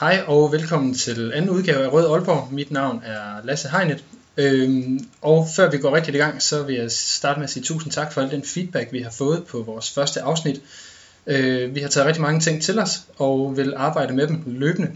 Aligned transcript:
Hej 0.00 0.22
og 0.26 0.52
velkommen 0.52 0.94
til 0.94 1.32
anden 1.32 1.50
udgave 1.50 1.84
af 1.84 1.92
Rød 1.92 2.10
Aalborg. 2.10 2.52
Mit 2.52 2.70
navn 2.70 3.02
er 3.04 3.44
Lasse 3.44 3.68
Heinet. 3.68 4.04
Øhm, 4.36 5.08
og 5.22 5.48
før 5.56 5.70
vi 5.70 5.78
går 5.78 5.96
rigtig 5.96 6.14
i 6.14 6.18
gang, 6.18 6.42
så 6.42 6.62
vil 6.62 6.74
jeg 6.76 6.90
starte 6.90 7.40
med 7.40 7.44
at 7.44 7.50
sige 7.50 7.62
tusind 7.62 7.92
tak 7.92 8.12
for 8.12 8.20
al 8.20 8.30
den 8.30 8.42
feedback, 8.42 8.92
vi 8.92 9.00
har 9.00 9.10
fået 9.10 9.44
på 9.46 9.62
vores 9.62 9.90
første 9.90 10.20
afsnit. 10.20 10.60
Øh, 11.26 11.74
vi 11.74 11.80
har 11.80 11.88
taget 11.88 12.06
rigtig 12.06 12.22
mange 12.22 12.40
ting 12.40 12.62
til 12.62 12.78
os 12.78 13.02
og 13.16 13.56
vil 13.56 13.74
arbejde 13.76 14.14
med 14.14 14.26
dem 14.26 14.42
løbende. 14.46 14.90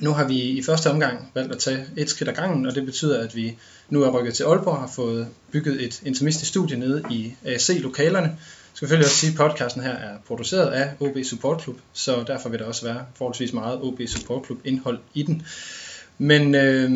Nu 0.00 0.12
har 0.12 0.24
vi 0.24 0.40
i 0.40 0.62
første 0.62 0.90
omgang 0.90 1.30
valgt 1.34 1.52
at 1.52 1.58
tage 1.58 1.86
et 1.96 2.10
skridt 2.10 2.28
ad 2.28 2.34
gangen, 2.34 2.66
og 2.66 2.74
det 2.74 2.86
betyder, 2.86 3.20
at 3.20 3.36
vi 3.36 3.56
nu 3.88 4.02
er 4.02 4.10
rykket 4.10 4.34
til 4.34 4.44
Aalborg 4.44 4.74
og 4.74 4.80
har 4.80 4.92
fået 4.94 5.28
bygget 5.52 5.84
et 5.84 6.02
intimistisk 6.04 6.50
studie 6.50 6.78
nede 6.78 7.02
i 7.10 7.34
AC-lokalerne. 7.44 8.38
Jeg 8.72 8.76
skal 8.76 8.86
selvfølgelig 8.88 9.06
også 9.06 9.16
sige, 9.16 9.30
at 9.30 9.36
podcasten 9.36 9.82
her 9.82 9.90
er 9.90 10.18
produceret 10.26 10.70
af 10.70 10.90
OB 11.00 11.16
Support 11.24 11.62
Club, 11.62 11.78
så 11.92 12.24
derfor 12.26 12.48
vil 12.48 12.58
der 12.58 12.64
også 12.64 12.86
være 12.86 13.04
forholdsvis 13.14 13.52
meget 13.52 13.80
OB 13.82 14.00
Support 14.06 14.46
Club 14.46 14.58
indhold 14.64 14.98
i 15.14 15.22
den. 15.22 15.46
Men 16.18 16.54
øh, 16.54 16.90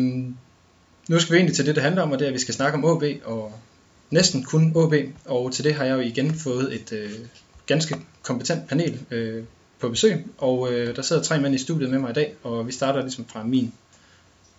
nu 1.07 1.19
skal 1.19 1.33
vi 1.33 1.37
egentlig 1.37 1.55
til 1.55 1.65
det, 1.65 1.75
det 1.75 1.83
handler 1.83 2.01
om, 2.01 2.11
og 2.11 2.19
det 2.19 2.25
er, 2.25 2.29
at 2.29 2.33
vi 2.33 2.39
skal 2.39 2.53
snakke 2.53 2.77
om 2.77 2.85
OB, 2.85 3.03
og 3.23 3.53
næsten 4.11 4.43
kun 4.43 4.71
OB, 4.75 4.93
og 5.25 5.53
til 5.53 5.63
det 5.63 5.73
har 5.73 5.85
jeg 5.85 5.95
jo 5.95 5.99
igen 5.99 6.35
fået 6.35 6.75
et 6.75 6.93
øh, 6.93 7.11
ganske 7.65 7.95
kompetent 8.21 8.67
panel 8.67 8.99
øh, 9.11 9.43
på 9.79 9.89
besøg, 9.89 10.25
og 10.37 10.73
øh, 10.73 10.95
der 10.95 11.01
sidder 11.01 11.21
tre 11.21 11.39
mænd 11.39 11.55
i 11.55 11.57
studiet 11.57 11.89
med 11.89 11.99
mig 11.99 12.09
i 12.09 12.13
dag, 12.13 12.35
og 12.43 12.67
vi 12.67 12.71
starter 12.71 13.01
ligesom 13.01 13.25
fra 13.27 13.43
min 13.43 13.73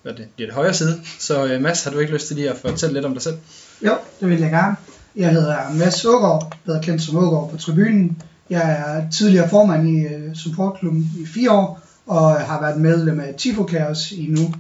hvad 0.03 0.15
det, 0.15 0.29
bliver 0.37 0.49
det 0.49 0.55
højre 0.55 0.75
side. 0.75 1.01
Så 1.19 1.47
øh, 1.47 1.61
Mads, 1.61 1.85
har 1.85 1.91
du 1.91 1.99
ikke 1.99 2.13
lyst 2.13 2.27
til 2.27 2.37
lige 2.37 2.51
at 2.51 2.57
fortælle 2.57 2.95
lidt 2.95 3.05
om 3.05 3.13
dig 3.13 3.23
selv? 3.23 3.39
Jo, 3.83 3.93
det 4.21 4.29
vil 4.29 4.41
jeg 4.41 4.51
gerne. 4.51 4.77
Jeg 5.17 5.31
hedder 5.31 5.73
Mads 5.73 6.05
Ågaard, 6.05 6.57
bedre 6.65 6.83
kendt 6.83 7.03
som 7.03 7.17
Ågaard 7.17 7.51
på 7.51 7.57
tribunen. 7.57 8.23
Jeg 8.51 8.71
er 8.71 9.11
tidligere 9.11 9.49
formand 9.49 9.89
i 9.89 10.07
uh, 10.07 10.35
supportklubben 10.35 11.11
i 11.19 11.27
fire 11.27 11.51
år, 11.51 11.81
og 12.07 12.41
har 12.41 12.61
været 12.61 12.81
medlem 12.81 13.21
af 13.21 13.35
Tifo 13.35 13.69
Chaos 13.69 14.13
i 14.13 14.27
nu 14.27 14.55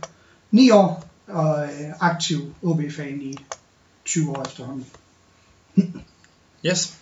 ni 0.51 0.71
år, 0.71 1.05
og 1.29 1.65
uh, 1.65 1.91
aktiv 2.01 2.39
OB-fan 2.63 3.23
i 3.23 3.39
20 4.05 4.31
år 4.31 4.43
efterhånden. 4.43 4.87
yes. 6.67 6.99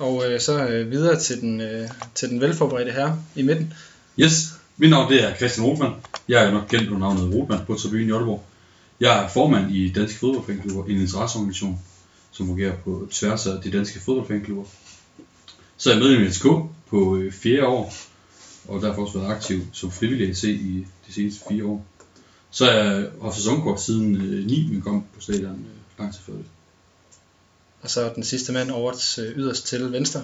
Og 0.00 0.24
øh, 0.26 0.40
så 0.40 0.66
øh, 0.66 0.90
videre 0.90 1.20
til 1.20 1.40
den, 1.40 1.60
øh, 1.60 1.88
til 2.14 2.28
den 2.28 2.40
velforberedte 2.40 2.92
her 2.92 3.16
i 3.34 3.42
midten. 3.42 3.72
Yes, 4.18 4.52
mit 4.76 4.90
navn 4.90 5.12
det 5.12 5.24
er 5.24 5.36
Christian 5.36 5.66
Rotman. 5.66 5.92
Jeg 6.28 6.44
er 6.44 6.50
nok 6.50 6.68
kendt 6.68 6.88
under 6.88 6.98
navnet 6.98 7.34
Rotman 7.34 7.58
på 7.66 7.74
tribunen 7.74 8.08
i 8.08 8.12
Aalborg. 8.12 8.44
Jeg 9.00 9.24
er 9.24 9.28
formand 9.28 9.70
i 9.70 9.92
Danske 9.92 10.18
Fodboldfanklubber, 10.18 10.84
en 10.84 11.00
interesseorganisation, 11.00 11.80
som 12.30 12.46
fungerer 12.46 12.76
på 12.76 13.08
tværs 13.10 13.46
af 13.46 13.62
de 13.62 13.70
danske 13.70 14.00
fodboldfanklubber. 14.00 14.64
Så 15.76 15.90
er 15.90 15.94
jeg 15.94 16.02
medlem 16.02 16.26
i 16.26 16.32
SK 16.32 16.46
på 16.90 17.16
øh, 17.16 17.32
fjerde 17.32 17.66
år, 17.66 17.94
og 18.68 18.82
derfor 18.82 19.02
også 19.02 19.18
været 19.18 19.30
aktiv 19.30 19.60
som 19.72 19.90
frivillig 19.90 20.28
AC 20.28 20.44
i 20.44 20.86
de 21.06 21.12
seneste 21.12 21.44
fire 21.48 21.64
år. 21.64 21.86
Så 22.50 22.70
er 22.70 22.84
jeg 22.84 23.08
haft 23.22 23.36
sæsonkort 23.36 23.82
siden 23.82 24.16
øh, 24.16 24.46
9, 24.46 24.68
men 24.72 24.82
kom 24.82 25.04
på 25.14 25.20
stadion 25.20 25.50
øh, 25.50 25.98
lang 25.98 26.12
tid 26.12 26.20
før 26.26 26.32
det. 26.32 26.44
Og 27.82 27.90
så 27.90 28.12
den 28.14 28.24
sidste 28.24 28.52
mand 28.52 28.70
over 28.70 28.92
til 28.92 29.32
yderst 29.36 29.66
til 29.66 29.92
venstre. 29.92 30.22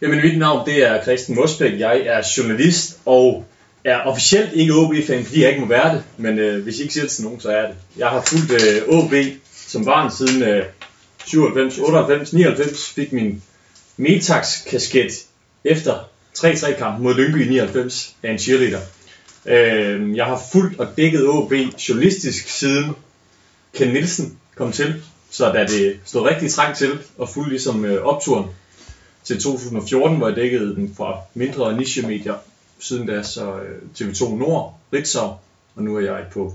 Jamen 0.00 0.22
mit 0.22 0.38
navn 0.38 0.66
det 0.66 0.82
er 0.82 1.02
Christian 1.02 1.36
Mosbæk. 1.36 1.80
Jeg 1.80 2.00
er 2.00 2.22
journalist 2.38 2.98
og 3.04 3.44
er 3.84 4.00
officielt 4.00 4.52
ikke 4.52 4.74
OB-fan, 4.74 5.24
fordi 5.24 5.42
jeg 5.42 5.48
ikke 5.48 5.60
må 5.60 5.68
være 5.68 5.94
det. 5.94 6.02
Men 6.16 6.38
øh, 6.38 6.62
hvis 6.62 6.78
I 6.78 6.82
ikke 6.82 6.94
siger 6.94 7.04
det 7.04 7.12
til 7.12 7.24
nogen, 7.24 7.40
så 7.40 7.50
er 7.50 7.66
det. 7.66 7.76
Jeg 7.96 8.08
har 8.08 8.22
fulgt 8.22 8.52
øh, 8.52 8.82
OB 8.88 9.12
som 9.66 9.84
barn 9.84 10.10
siden 10.10 10.42
øh, 10.42 10.64
97, 11.26 11.78
98, 11.78 12.32
99. 12.32 12.88
Fik 12.88 13.12
min 13.12 13.42
Metax-kasket 13.96 15.26
efter 15.64 15.98
3-3-kampen 16.38 17.02
mod 17.02 17.14
Lyngby 17.14 17.46
i 17.46 17.48
99 17.48 18.16
af 18.22 18.32
en 18.32 18.38
cheerleader. 18.38 18.80
Øh, 19.46 20.16
jeg 20.16 20.24
har 20.24 20.42
fulgt 20.52 20.80
og 20.80 20.88
dækket 20.96 21.28
OB 21.28 21.52
journalistisk 21.88 22.48
siden 22.48 22.96
Ken 23.74 23.92
Nielsen 23.92 24.38
kom 24.54 24.72
til. 24.72 25.02
Så 25.30 25.52
da 25.52 25.66
det 25.66 26.00
stod 26.04 26.22
rigtig 26.22 26.50
trængt 26.50 26.78
til 26.78 26.98
og 27.18 27.28
fulgte 27.28 27.50
ligesom 27.50 27.84
øh, 27.84 28.02
opturen 28.02 28.50
til 29.24 29.42
2014, 29.42 30.18
hvor 30.18 30.28
jeg 30.28 30.36
dækkede 30.36 30.74
den 30.74 30.94
fra 30.96 31.20
mindre 31.34 31.76
niche-medier, 31.76 32.34
siden 32.78 33.06
da 33.06 33.22
så 33.22 33.60
øh, 33.60 33.82
TV2 33.98 34.34
Nord, 34.34 34.78
Ritzau, 34.92 35.34
og 35.74 35.82
nu 35.82 35.96
er 35.96 36.00
jeg 36.00 36.24
på 36.32 36.54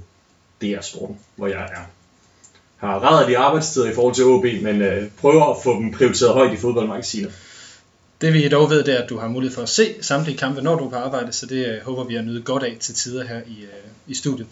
DR 0.61 0.81
Sporten, 0.81 1.17
hvor 1.35 1.47
jeg 1.47 1.61
er. 1.61 1.98
Har 2.79 3.11
reddet 3.11 3.27
de 3.27 3.37
arbejdstider 3.37 3.91
i 3.91 3.93
forhold 3.93 4.15
til 4.15 4.25
OB, 4.25 4.45
men 4.63 4.81
øh, 4.81 5.07
prøver 5.17 5.45
at 5.45 5.57
få 5.63 5.73
dem 5.73 5.91
prioriteret 5.91 6.33
højt 6.33 6.53
i 6.53 6.57
fodboldmagasinet. 6.57 7.31
Det 8.21 8.33
vi 8.33 8.47
dog 8.47 8.69
ved, 8.69 8.83
det 8.83 8.93
er, 8.93 9.03
at 9.03 9.09
du 9.09 9.17
har 9.17 9.27
mulighed 9.27 9.55
for 9.55 9.61
at 9.61 9.69
se 9.69 9.95
samtlige 10.01 10.37
kampe, 10.37 10.61
når 10.61 10.75
du 10.75 10.85
er 10.85 10.89
på 10.89 10.95
arbejde, 10.95 11.31
så 11.31 11.45
det 11.45 11.65
øh, 11.65 11.81
håber 11.85 12.03
vi 12.03 12.15
at 12.15 12.25
nyde 12.25 12.41
godt 12.41 12.63
af 12.63 12.77
til 12.79 12.95
tider 12.95 13.27
her 13.27 13.37
i, 13.37 13.61
øh, 13.61 13.89
i 14.07 14.13
studiet. 14.13 14.47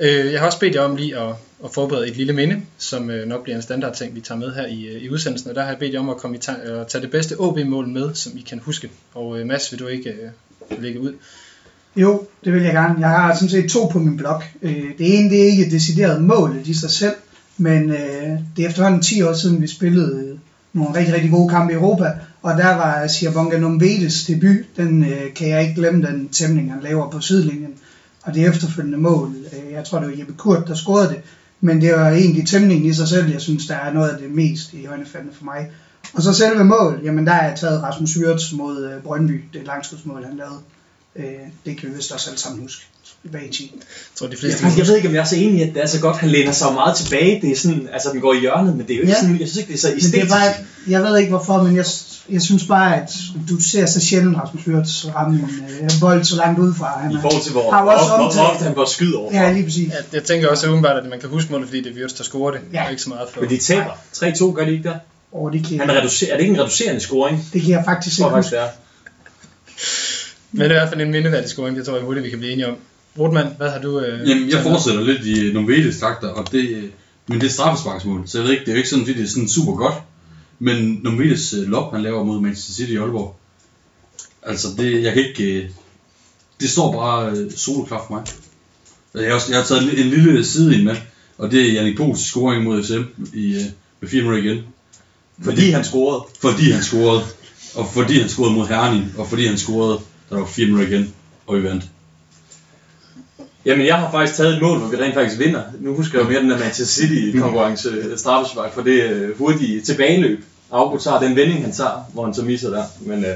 Øh, 0.00 0.32
jeg 0.32 0.40
har 0.40 0.46
også 0.46 0.58
bedt 0.58 0.74
jer 0.74 0.80
om 0.80 0.96
lige 0.96 1.18
at, 1.18 1.34
at 1.64 1.70
forberede 1.74 2.08
et 2.08 2.16
lille 2.16 2.32
minde, 2.32 2.62
som 2.78 3.10
øh, 3.10 3.28
nok 3.28 3.42
bliver 3.42 3.56
en 3.56 3.62
standardting, 3.62 4.14
vi 4.14 4.20
tager 4.20 4.38
med 4.38 4.52
her 4.52 4.66
i, 4.66 4.84
øh, 4.84 5.02
i 5.02 5.10
udsendelsen, 5.10 5.50
og 5.50 5.56
der 5.56 5.62
har 5.62 5.68
jeg 5.68 5.78
bedt 5.78 5.94
jer 5.94 6.00
om 6.00 6.08
at 6.08 6.16
komme 6.16 6.36
i 6.36 6.40
ta- 6.40 6.80
at 6.80 6.86
tage 6.86 7.02
det 7.02 7.10
bedste 7.10 7.40
OB-mål 7.40 7.88
med, 7.88 8.14
som 8.14 8.32
I 8.36 8.40
kan 8.40 8.60
huske. 8.64 8.90
Og 9.14 9.38
øh, 9.40 9.46
Mads, 9.46 9.72
vil 9.72 9.80
du 9.80 9.86
ikke 9.86 10.10
øh, 10.10 10.82
lægge 10.82 11.00
ud? 11.00 11.12
Jo, 11.96 12.26
det 12.44 12.52
vil 12.52 12.62
jeg 12.62 12.72
gerne. 12.72 13.00
Jeg 13.00 13.08
har 13.08 13.34
sådan 13.34 13.48
set 13.48 13.70
to 13.70 13.86
på 13.86 13.98
min 13.98 14.16
blog. 14.16 14.42
Øh, 14.62 14.84
det 14.98 15.18
ene 15.18 15.30
det 15.30 15.42
er 15.42 15.46
ikke 15.46 15.70
decideret 15.70 16.22
målet 16.22 16.66
i 16.66 16.74
sig 16.74 16.90
selv, 16.90 17.14
men 17.62 17.90
øh, 17.90 18.38
det 18.56 18.64
er 18.64 18.68
efterhånden 18.68 19.02
10 19.02 19.22
år 19.22 19.32
siden, 19.32 19.62
vi 19.62 19.66
spillede 19.66 20.24
øh, 20.28 20.38
nogle 20.72 20.94
rigtig, 20.94 21.14
rigtig 21.14 21.30
gode 21.30 21.48
kampe 21.48 21.72
i 21.72 21.76
Europa, 21.76 22.12
og 22.42 22.56
der 22.58 22.76
var 22.76 23.06
Siabonga 23.06 23.58
Numbedes 23.58 24.24
debut, 24.24 24.76
den 24.76 25.04
øh, 25.04 25.34
kan 25.34 25.48
jeg 25.48 25.62
ikke 25.62 25.74
glemme, 25.74 26.06
den 26.06 26.28
tæmning, 26.28 26.72
han 26.72 26.82
laver 26.82 27.10
på 27.10 27.20
sidelinjen. 27.20 27.74
Og 28.22 28.34
det 28.34 28.46
efterfølgende 28.46 28.98
mål, 28.98 29.34
øh, 29.52 29.72
jeg 29.72 29.84
tror 29.84 29.98
det 29.98 30.08
var 30.08 30.14
Jeppe 30.18 30.32
Kurt, 30.32 30.68
der 30.68 30.74
scorede 30.74 31.08
det, 31.08 31.20
men 31.60 31.80
det 31.80 31.92
var 31.92 32.10
egentlig 32.10 32.46
tæmningen 32.46 32.90
i 32.90 32.92
sig 32.92 33.08
selv, 33.08 33.32
jeg 33.32 33.40
synes, 33.40 33.66
der 33.66 33.74
er 33.74 33.92
noget 33.92 34.08
af 34.08 34.18
det 34.18 34.30
mest 34.30 34.72
i 34.72 34.86
øjnefaldene 34.86 35.32
for 35.34 35.44
mig. 35.44 35.70
Og 36.14 36.22
så 36.22 36.32
selve 36.32 36.64
mål, 36.64 37.00
jamen 37.04 37.26
der 37.26 37.32
er 37.32 37.48
jeg 37.48 37.58
taget 37.58 37.82
Rasmus 37.82 38.14
Hyrts 38.14 38.52
mod 38.52 38.84
øh, 38.84 39.02
Brøndby, 39.02 39.44
det 39.52 39.66
langskudsmål, 39.66 40.24
han 40.24 40.36
lavede. 40.36 40.58
Øh, 41.16 41.48
det 41.64 41.76
kan 41.76 41.88
vi 41.88 41.94
vist 41.94 42.12
også 42.12 42.30
alle 42.30 42.40
sammen 42.40 42.62
huske. 42.62 42.84
10. 43.52 43.72
Jeg 43.74 43.82
tror, 44.16 44.26
de 44.26 44.36
fleste 44.36 44.64
Jeg, 44.66 44.78
jeg 44.78 44.86
ved 44.86 44.96
ikke, 44.96 45.08
om 45.08 45.14
jeg 45.14 45.20
er 45.20 45.24
så 45.24 45.36
enig 45.36 45.58
i, 45.60 45.62
at 45.68 45.74
det 45.74 45.82
er 45.82 45.86
så 45.86 46.00
godt. 46.00 46.16
Han 46.16 46.28
læner 46.30 46.52
sig 46.52 46.72
meget 46.74 46.96
tilbage. 46.96 47.40
Det 47.42 47.50
er 47.52 47.56
sådan, 47.56 47.88
altså 47.92 48.08
den 48.12 48.20
går 48.20 48.32
i 48.34 48.40
hjørnet, 48.40 48.76
men 48.76 48.86
det 48.86 48.92
er 48.92 48.96
jo 48.96 49.02
ikke 49.02 49.12
Ja. 49.12 49.20
sådan, 49.20 49.40
jeg 49.40 49.48
synes 49.48 49.56
ikke, 49.56 49.68
det 49.68 49.74
er 49.74 49.80
så 49.80 49.88
Men 49.88 49.96
det 49.96 50.04
æstetisk. 50.04 50.26
er 50.32 50.36
bare, 50.36 50.52
jeg 50.88 51.02
ved 51.02 51.18
ikke 51.18 51.30
hvorfor, 51.30 51.62
men 51.62 51.76
jeg, 51.76 51.84
jeg 52.30 52.42
synes 52.42 52.64
bare, 52.66 53.02
at 53.02 53.10
du 53.48 53.60
ser 53.60 53.86
så 53.86 54.00
sjældent 54.00 54.36
Rasmus 54.36 54.66
Wirtz 54.68 55.04
ramme 55.14 55.38
en 55.38 55.84
øh, 55.84 55.90
bold 56.00 56.24
så 56.24 56.36
langt 56.36 56.58
ud 56.60 56.74
fra. 56.74 57.00
Han 57.02 57.10
I 57.12 57.14
forhold 57.20 57.42
til, 57.42 57.52
hvor, 57.52 57.70
Har 57.70 57.82
hvor, 57.82 57.92
også 57.92 58.06
hvor, 58.16 58.32
hvor 58.32 58.42
ofte 58.52 58.64
han 58.64 58.74
går 58.74 58.84
skyde 58.84 59.16
over. 59.16 59.32
Ja, 59.32 59.52
lige 59.52 59.64
præcis. 59.64 59.88
Ja, 59.88 59.96
jeg 60.12 60.22
tænker 60.24 60.48
også 60.48 60.66
umiddelbart, 60.66 60.96
at 61.04 61.10
man 61.10 61.20
kan 61.20 61.28
huske 61.28 61.52
målet, 61.52 61.66
fordi 61.68 61.82
det 61.82 61.92
er 61.92 62.00
Wirtz, 62.00 62.14
der 62.16 62.24
scorer 62.24 62.50
det, 62.50 62.60
Ja. 62.72 62.84
og 62.84 62.90
ikke 62.90 63.02
så 63.02 63.08
meget 63.08 63.28
for. 63.32 63.40
Men 63.40 63.50
de 63.50 63.58
taber. 63.58 63.90
3-2 64.16 64.52
gør 64.52 64.64
de 64.64 64.72
ikke 64.72 64.88
der? 64.88 64.94
Og 65.32 65.52
det 65.52 65.66
kan, 65.68 65.80
Han 65.80 65.90
reducerer, 65.90 66.32
er 66.32 66.36
det 66.36 66.42
ikke 66.44 66.54
en 66.54 66.60
reducerende 66.60 67.00
scoring? 67.00 67.44
det 67.52 67.62
kan 67.62 67.70
jeg 67.70 67.82
faktisk 67.84 68.18
ikke 68.18 68.30
huske. 68.30 68.56
det. 68.56 68.62
Men 70.52 70.60
det 70.60 70.66
er 70.70 70.70
i 70.70 70.78
hvert 70.78 70.88
fald 70.88 71.00
en 71.00 71.10
mindeværdig 71.10 71.50
scoring, 71.50 71.76
det 71.76 71.86
tror 71.86 71.94
jeg 71.96 72.04
hurtigt, 72.04 72.24
vi 72.24 72.30
kan 72.30 72.38
blive 72.38 72.52
enige 72.52 72.68
om. 72.68 72.76
Rotman, 73.18 73.46
hvad 73.56 73.70
har 73.70 73.78
du... 73.78 74.00
Øh, 74.00 74.28
Jamen, 74.28 74.50
jeg 74.50 74.62
fortsætter 74.62 75.00
lidt 75.00 75.26
i 75.26 75.52
Novedes 75.52 75.98
takter, 76.00 76.28
og 76.28 76.52
det, 76.52 76.90
men 77.28 77.40
det 77.40 77.46
er 77.46 77.50
straffesparksmål, 77.50 78.22
så 78.26 78.38
jeg 78.38 78.44
ved 78.44 78.52
ikke, 78.52 78.64
det 78.64 78.68
er 78.68 78.74
jo 78.74 78.76
ikke 78.76 78.88
sådan, 78.88 79.04
fordi 79.04 79.18
det 79.18 79.24
er 79.24 79.30
sådan 79.30 79.48
super 79.48 79.72
godt. 79.72 79.94
Men 80.58 81.00
Novedes 81.02 81.54
øh, 81.54 81.68
lop, 81.68 81.92
han 81.92 82.02
laver 82.02 82.24
mod 82.24 82.40
Manchester 82.40 82.72
City 82.72 82.92
i 82.92 82.96
Aalborg, 82.96 83.36
altså 84.42 84.68
det, 84.78 85.02
jeg 85.02 85.14
kan 85.14 85.28
ikke, 85.28 85.62
øh, 85.62 85.70
det 86.60 86.70
står 86.70 86.92
bare 86.92 87.30
øh, 87.30 87.52
soloklart 87.52 88.02
for 88.06 88.14
mig. 88.14 88.24
Jeg 89.14 89.28
har, 89.28 89.34
også, 89.34 89.46
jeg 89.50 89.58
har 89.58 89.66
taget 89.66 89.82
en, 89.82 89.98
en 89.98 90.10
lille 90.10 90.44
side 90.44 90.74
ind 90.74 90.82
med, 90.82 90.96
og 91.38 91.50
det 91.50 91.68
er 91.68 91.72
Jannik 91.72 91.96
Pols 91.96 92.20
scoring 92.20 92.64
mod 92.64 92.84
SM 92.84 93.22
i, 93.34 93.54
øh, 93.54 93.62
med 94.00 94.08
4 94.08 94.22
minutter 94.22 94.42
igen. 94.42 94.64
Fordi 95.42 95.70
han 95.70 95.84
scorede. 95.84 96.24
Fordi 96.40 96.70
han 96.70 96.82
scorede, 96.82 97.22
og 97.74 97.88
fordi 97.88 98.20
han 98.20 98.28
scorede 98.28 98.54
mod 98.54 98.66
Herning, 98.66 99.14
og 99.18 99.28
fordi 99.28 99.46
han 99.46 99.58
scorede, 99.58 100.00
der 100.30 100.36
var 100.36 100.46
4 100.46 100.66
minutter 100.66 100.88
igen, 100.88 101.14
og 101.46 101.56
vi 101.56 101.62
vandt. 101.62 101.84
Jamen, 103.66 103.86
jeg 103.86 103.96
har 103.96 104.10
faktisk 104.10 104.36
taget 104.36 104.54
et 104.54 104.62
mål, 104.62 104.78
hvor 104.78 104.88
vi 104.88 104.96
rent 104.96 105.14
faktisk 105.14 105.38
vinder. 105.38 105.62
Nu 105.80 105.94
husker 105.94 106.18
jeg 106.18 106.24
jo 106.24 106.30
mere 106.30 106.42
den 106.42 106.50
der 106.50 106.58
Manchester 106.58 107.02
City-konkurrence 107.02 107.88
øh, 107.88 108.18
straffespark 108.18 108.74
for 108.74 108.82
det 108.82 109.02
øh, 109.02 109.38
hurtige 109.38 109.80
tilbageløb. 109.80 110.44
Augo 110.70 110.98
tager 110.98 111.20
den 111.20 111.36
vending, 111.36 111.62
han 111.62 111.72
tager, 111.72 112.10
hvor 112.12 112.24
han 112.24 112.34
så 112.34 112.42
misser 112.42 112.70
der. 112.70 112.84
Men 113.00 113.24
øh, 113.24 113.34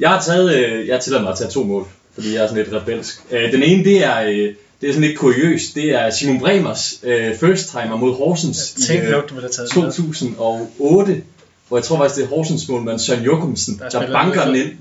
jeg 0.00 0.10
har 0.10 0.20
taget, 0.22 0.54
øh, 0.56 0.88
jeg 0.88 1.00
tillader 1.00 1.22
mig 1.22 1.32
at 1.32 1.38
tage 1.38 1.50
to 1.50 1.64
mål, 1.64 1.86
fordi 2.14 2.34
jeg 2.34 2.42
er 2.42 2.48
sådan 2.48 2.64
lidt 2.64 2.74
rebelsk. 2.74 3.20
Øh, 3.30 3.52
den 3.52 3.62
ene, 3.62 3.84
det 3.84 4.04
er, 4.04 4.20
øh, 4.22 4.54
det 4.80 4.88
er 4.88 4.92
sådan 4.92 5.08
lidt 5.08 5.18
kuriøst. 5.18 5.74
Det 5.74 5.90
er 5.90 6.10
Simon 6.10 6.40
Bremers 6.40 7.00
øh, 7.02 7.36
first 7.36 7.70
timer 7.70 7.96
mod 7.96 8.14
Horsens 8.14 8.74
Jeg 8.78 8.86
tænkte 8.86 9.06
i 9.06 9.10
øh, 9.10 9.14
nok, 9.14 9.28
du 9.28 9.34
ville 9.34 9.48
have 9.48 9.52
taget 9.52 9.74
den 9.74 9.82
med. 9.82 9.92
2008, 9.92 11.22
hvor 11.68 11.76
jeg 11.76 11.84
tror 11.84 11.96
faktisk, 11.96 12.16
det 12.16 12.24
er 12.24 12.28
Horsens 12.28 12.68
målmand 12.68 12.98
Søren 12.98 13.22
Jokumsen, 13.22 13.78
Der 13.78 13.88
der, 13.88 14.12
banker 14.12 14.44
den 14.44 14.54
den 14.54 14.62
ind 14.62 14.72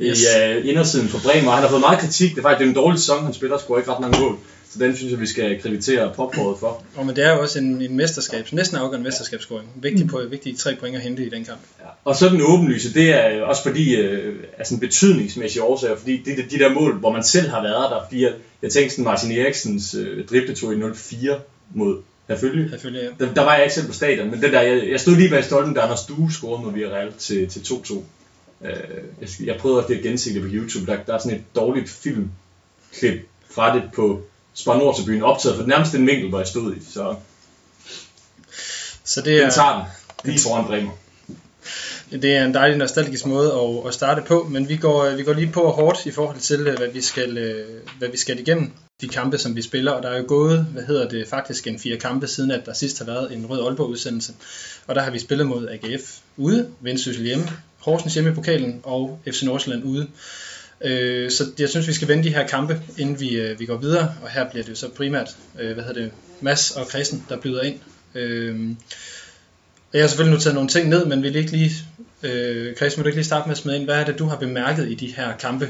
Yes. 0.00 0.20
i 0.22 0.58
uh, 0.58 0.68
indersiden 0.68 1.08
for 1.08 1.18
Bremer. 1.18 1.50
Han 1.50 1.62
har 1.62 1.70
fået 1.70 1.80
meget 1.80 1.98
kritik. 1.98 2.30
Det 2.30 2.38
er 2.38 2.42
faktisk 2.42 2.60
det 2.60 2.68
en 2.68 2.74
dårlig 2.74 3.00
sæson, 3.00 3.24
han 3.24 3.34
spiller 3.34 3.58
sgu 3.58 3.76
ikke 3.76 3.92
ret 3.92 4.00
mange 4.00 4.20
mål. 4.20 4.38
Så 4.74 4.78
den 4.84 4.96
synes 4.96 5.12
jeg, 5.12 5.20
vi 5.20 5.26
skal 5.26 5.60
kreditere 5.62 6.12
poprådet 6.16 6.58
for. 6.60 6.82
Og 6.96 7.06
men 7.06 7.16
det 7.16 7.24
er 7.24 7.34
jo 7.34 7.40
også 7.40 7.58
en, 7.58 7.82
en 7.82 7.96
mesterskabs, 7.96 8.52
næsten 8.52 8.76
afgørende 8.78 9.04
mesterskabsscoring. 9.04 9.68
Vigtig 9.76 10.08
på, 10.08 10.20
vigtige 10.30 10.56
tre 10.56 10.76
point 10.80 10.96
at 10.96 11.02
hente 11.02 11.26
i 11.26 11.28
den 11.28 11.44
kamp. 11.44 11.60
Ja. 11.80 11.84
Og 12.04 12.16
så 12.16 12.28
den 12.28 12.40
åbenlyse, 12.40 12.94
det 12.94 13.14
er 13.14 13.42
også 13.42 13.62
fordi, 13.62 13.96
øh, 13.96 14.34
altså 14.58 14.74
en 14.74 14.80
betydningsmæssig 14.80 15.62
årsager, 15.62 15.96
fordi 15.96 16.22
det 16.24 16.38
er 16.38 16.48
de 16.48 16.58
der 16.58 16.74
mål, 16.74 16.98
hvor 16.98 17.12
man 17.12 17.24
selv 17.24 17.48
har 17.48 17.62
været 17.62 17.90
der. 17.90 18.00
Fordi 18.08 18.22
jeg, 18.22 18.32
jeg 18.62 18.70
tænkte 18.70 18.94
sådan 18.94 19.04
Martin 19.04 19.32
Eriksens 19.32 19.94
øh, 19.94 20.26
dribletur 20.26 20.72
i 20.72 20.74
0-4 20.74 21.34
mod 21.74 22.02
Herfølge. 22.28 22.70
Selvfølgelig, 22.70 23.10
ja. 23.20 23.24
Der, 23.24 23.34
der, 23.34 23.42
var 23.42 23.54
jeg 23.54 23.64
ikke 23.64 23.74
selv 23.74 23.86
på 23.86 23.92
stadion, 23.92 24.30
men 24.30 24.42
den 24.42 24.52
der, 24.52 24.60
jeg, 24.60 24.90
jeg 24.90 25.00
stod 25.00 25.16
lige 25.16 25.30
bag 25.30 25.44
stolpen, 25.44 25.74
der 25.74 25.88
når 25.88 25.96
Stue 25.96 26.32
scorede 26.32 26.64
mod 26.64 26.72
Villarreal 26.72 27.12
til, 27.18 27.48
til 27.48 27.60
2-2. 27.60 27.94
Øh, 28.64 28.70
jeg, 29.20 29.28
jeg 29.44 29.56
prøvede 29.60 29.78
også 29.78 29.92
det 29.92 29.98
at 29.98 30.02
gense 30.02 30.34
det 30.34 30.42
på 30.42 30.48
YouTube. 30.50 30.92
Der, 30.92 31.02
der 31.02 31.14
er 31.14 31.18
sådan 31.18 31.38
et 31.38 31.44
dårligt 31.54 31.88
filmklip 31.88 33.28
fra 33.50 33.76
det 33.76 33.82
på 33.94 34.22
Spar 34.54 34.78
Nord 34.78 34.96
til 34.96 35.04
byen 35.04 35.22
optaget, 35.22 35.56
for 35.56 35.62
det 35.62 35.68
nærmest 35.68 35.92
den 35.92 36.06
vinkel, 36.06 36.28
hvor 36.28 36.38
jeg 36.38 36.46
stod 36.46 36.74
i. 36.74 36.80
Så 36.90 37.14
Så 39.04 39.20
det 39.20 39.36
er, 39.36 39.42
den 39.42 39.50
tager 39.50 39.84
den 40.22 40.30
lige 40.30 40.42
foran 40.42 40.64
Bremer. 40.64 40.90
det 42.10 42.36
er 42.36 42.44
en 42.44 42.54
dejlig 42.54 42.78
nostalgisk 42.78 43.26
måde 43.26 43.52
at, 43.52 43.88
at 43.88 43.94
starte 43.94 44.22
på, 44.22 44.46
men 44.50 44.68
vi 44.68 44.76
går, 44.76 45.16
vi 45.16 45.22
går 45.22 45.32
lige 45.32 45.52
på 45.52 45.70
hårdt 45.70 46.06
i 46.06 46.10
forhold 46.10 46.38
til, 46.38 46.60
øh, 46.60 46.76
hvad 46.76 46.88
vi 46.88 47.00
skal, 47.00 47.38
øh, 47.38 47.66
hvad 47.98 48.08
vi 48.08 48.16
skal 48.16 48.38
igennem 48.38 48.72
de 49.00 49.08
kampe, 49.08 49.38
som 49.38 49.56
vi 49.56 49.62
spiller, 49.62 49.92
og 49.92 50.02
der 50.02 50.08
er 50.08 50.18
jo 50.18 50.24
gået, 50.28 50.66
hvad 50.72 50.82
hedder 50.82 51.08
det, 51.08 51.28
faktisk 51.28 51.66
en 51.66 51.78
fire 51.78 51.96
kampe, 51.96 52.26
siden 52.26 52.50
at 52.50 52.66
der 52.66 52.72
sidst 52.72 52.98
har 52.98 53.04
været 53.04 53.32
en 53.32 53.46
rød 53.46 53.66
Aalborg 53.66 53.88
udsendelse, 53.88 54.32
og 54.86 54.94
der 54.94 55.02
har 55.02 55.10
vi 55.10 55.18
spillet 55.18 55.46
mod 55.46 55.68
AGF 55.68 56.18
ude, 56.36 56.68
Vendsyssel 56.80 57.24
hjemme, 57.24 57.48
Horsens 57.84 58.14
hjemme 58.14 58.30
i 58.30 58.34
pokalen 58.34 58.80
og 58.82 59.18
FC 59.26 59.42
Nordsjælland 59.42 59.84
ude. 59.84 60.06
Øh, 60.84 61.30
så 61.30 61.44
jeg 61.58 61.68
synes, 61.68 61.88
vi 61.88 61.92
skal 61.92 62.08
vende 62.08 62.24
de 62.24 62.34
her 62.34 62.46
kampe, 62.46 62.80
inden 62.98 63.20
vi, 63.20 63.36
øh, 63.36 63.60
vi 63.60 63.66
går 63.66 63.76
videre, 63.76 64.14
og 64.22 64.30
her 64.30 64.50
bliver 64.50 64.62
det 64.62 64.70
jo 64.70 64.76
så 64.76 64.88
primært, 64.88 65.36
øh, 65.60 65.72
hvad 65.74 65.84
hedder 65.84 66.00
det, 66.00 66.10
Mads 66.40 66.70
og 66.70 66.86
Christen, 66.86 67.24
der 67.28 67.36
byder 67.36 67.62
ind. 67.62 67.78
Øh, 68.14 68.70
jeg 69.92 70.02
har 70.02 70.08
selvfølgelig 70.08 70.34
noteret 70.34 70.54
nogle 70.54 70.68
ting 70.68 70.88
ned, 70.88 71.06
men 71.06 71.22
vil 71.22 71.36
ikke 71.36 71.50
lige, 71.50 71.70
øh, 72.22 72.76
Christian, 72.76 72.98
vil 72.98 73.04
du 73.04 73.08
ikke 73.08 73.16
lige 73.16 73.24
starte 73.24 73.48
med 73.48 73.52
at 73.52 73.58
smide 73.58 73.76
ind, 73.76 73.84
hvad 73.84 74.00
er 74.00 74.04
det, 74.04 74.18
du 74.18 74.26
har 74.26 74.36
bemærket 74.36 74.90
i 74.90 74.94
de 74.94 75.06
her 75.16 75.36
kampe? 75.36 75.68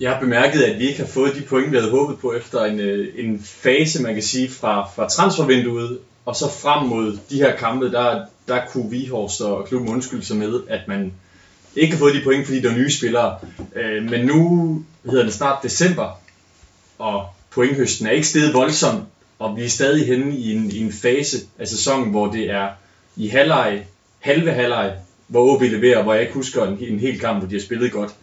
Jeg 0.00 0.10
har 0.10 0.20
bemærket, 0.20 0.62
at 0.62 0.78
vi 0.78 0.88
ikke 0.88 1.00
har 1.00 1.06
fået 1.06 1.34
de 1.34 1.42
point, 1.42 1.70
vi 1.70 1.76
havde 1.76 1.90
håbet 1.90 2.18
på 2.18 2.34
efter 2.34 2.64
en, 2.64 2.80
øh, 2.80 3.08
en 3.16 3.40
fase, 3.44 4.02
man 4.02 4.14
kan 4.14 4.22
sige, 4.22 4.50
fra, 4.50 4.88
fra 4.96 5.08
transfervinduet, 5.08 5.98
og 6.24 6.36
så 6.36 6.50
frem 6.62 6.88
mod 6.88 7.18
de 7.30 7.36
her 7.36 7.56
kampe, 7.56 7.92
der, 7.92 8.24
der 8.48 8.60
kunne 8.68 8.90
Vihorst 8.90 9.40
og 9.40 9.66
klubben 9.66 9.88
undskylde 9.88 10.24
sig 10.24 10.36
med, 10.36 10.60
at 10.68 10.80
man 10.88 11.12
ikke 11.76 11.92
har 11.92 11.98
fået 11.98 12.14
de 12.14 12.24
point, 12.24 12.46
fordi 12.46 12.60
der 12.60 12.70
er 12.70 12.76
nye 12.76 12.90
spillere. 12.90 13.38
Øh, 13.76 14.10
men 14.10 14.26
nu 14.26 14.84
hedder 15.04 15.24
det 15.24 15.34
snart 15.34 15.62
december, 15.62 16.20
og 16.98 17.26
pointhøsten 17.50 18.06
er 18.06 18.10
ikke 18.10 18.26
steget 18.26 18.54
voldsomt, 18.54 19.04
og 19.38 19.56
vi 19.56 19.64
er 19.64 19.68
stadig 19.68 20.06
henne 20.06 20.36
i 20.36 20.52
en, 20.52 20.70
i 20.70 20.78
en 20.78 20.92
fase 20.92 21.36
af 21.58 21.68
sæsonen, 21.68 22.10
hvor 22.10 22.32
det 22.32 22.50
er 22.50 22.68
i 23.16 23.28
halvleg, 23.28 23.86
halve 24.18 24.52
halvleg, 24.52 24.94
hvor 25.26 25.54
OB 25.54 25.62
leverer, 25.62 26.02
hvor 26.02 26.12
jeg 26.12 26.22
ikke 26.22 26.34
husker 26.34 26.64
en, 26.66 26.78
en 26.80 26.98
hel 26.98 27.20
kamp, 27.20 27.38
hvor 27.38 27.48
de 27.48 27.54
har 27.54 27.62
spillet 27.62 27.92
godt. 27.92 28.14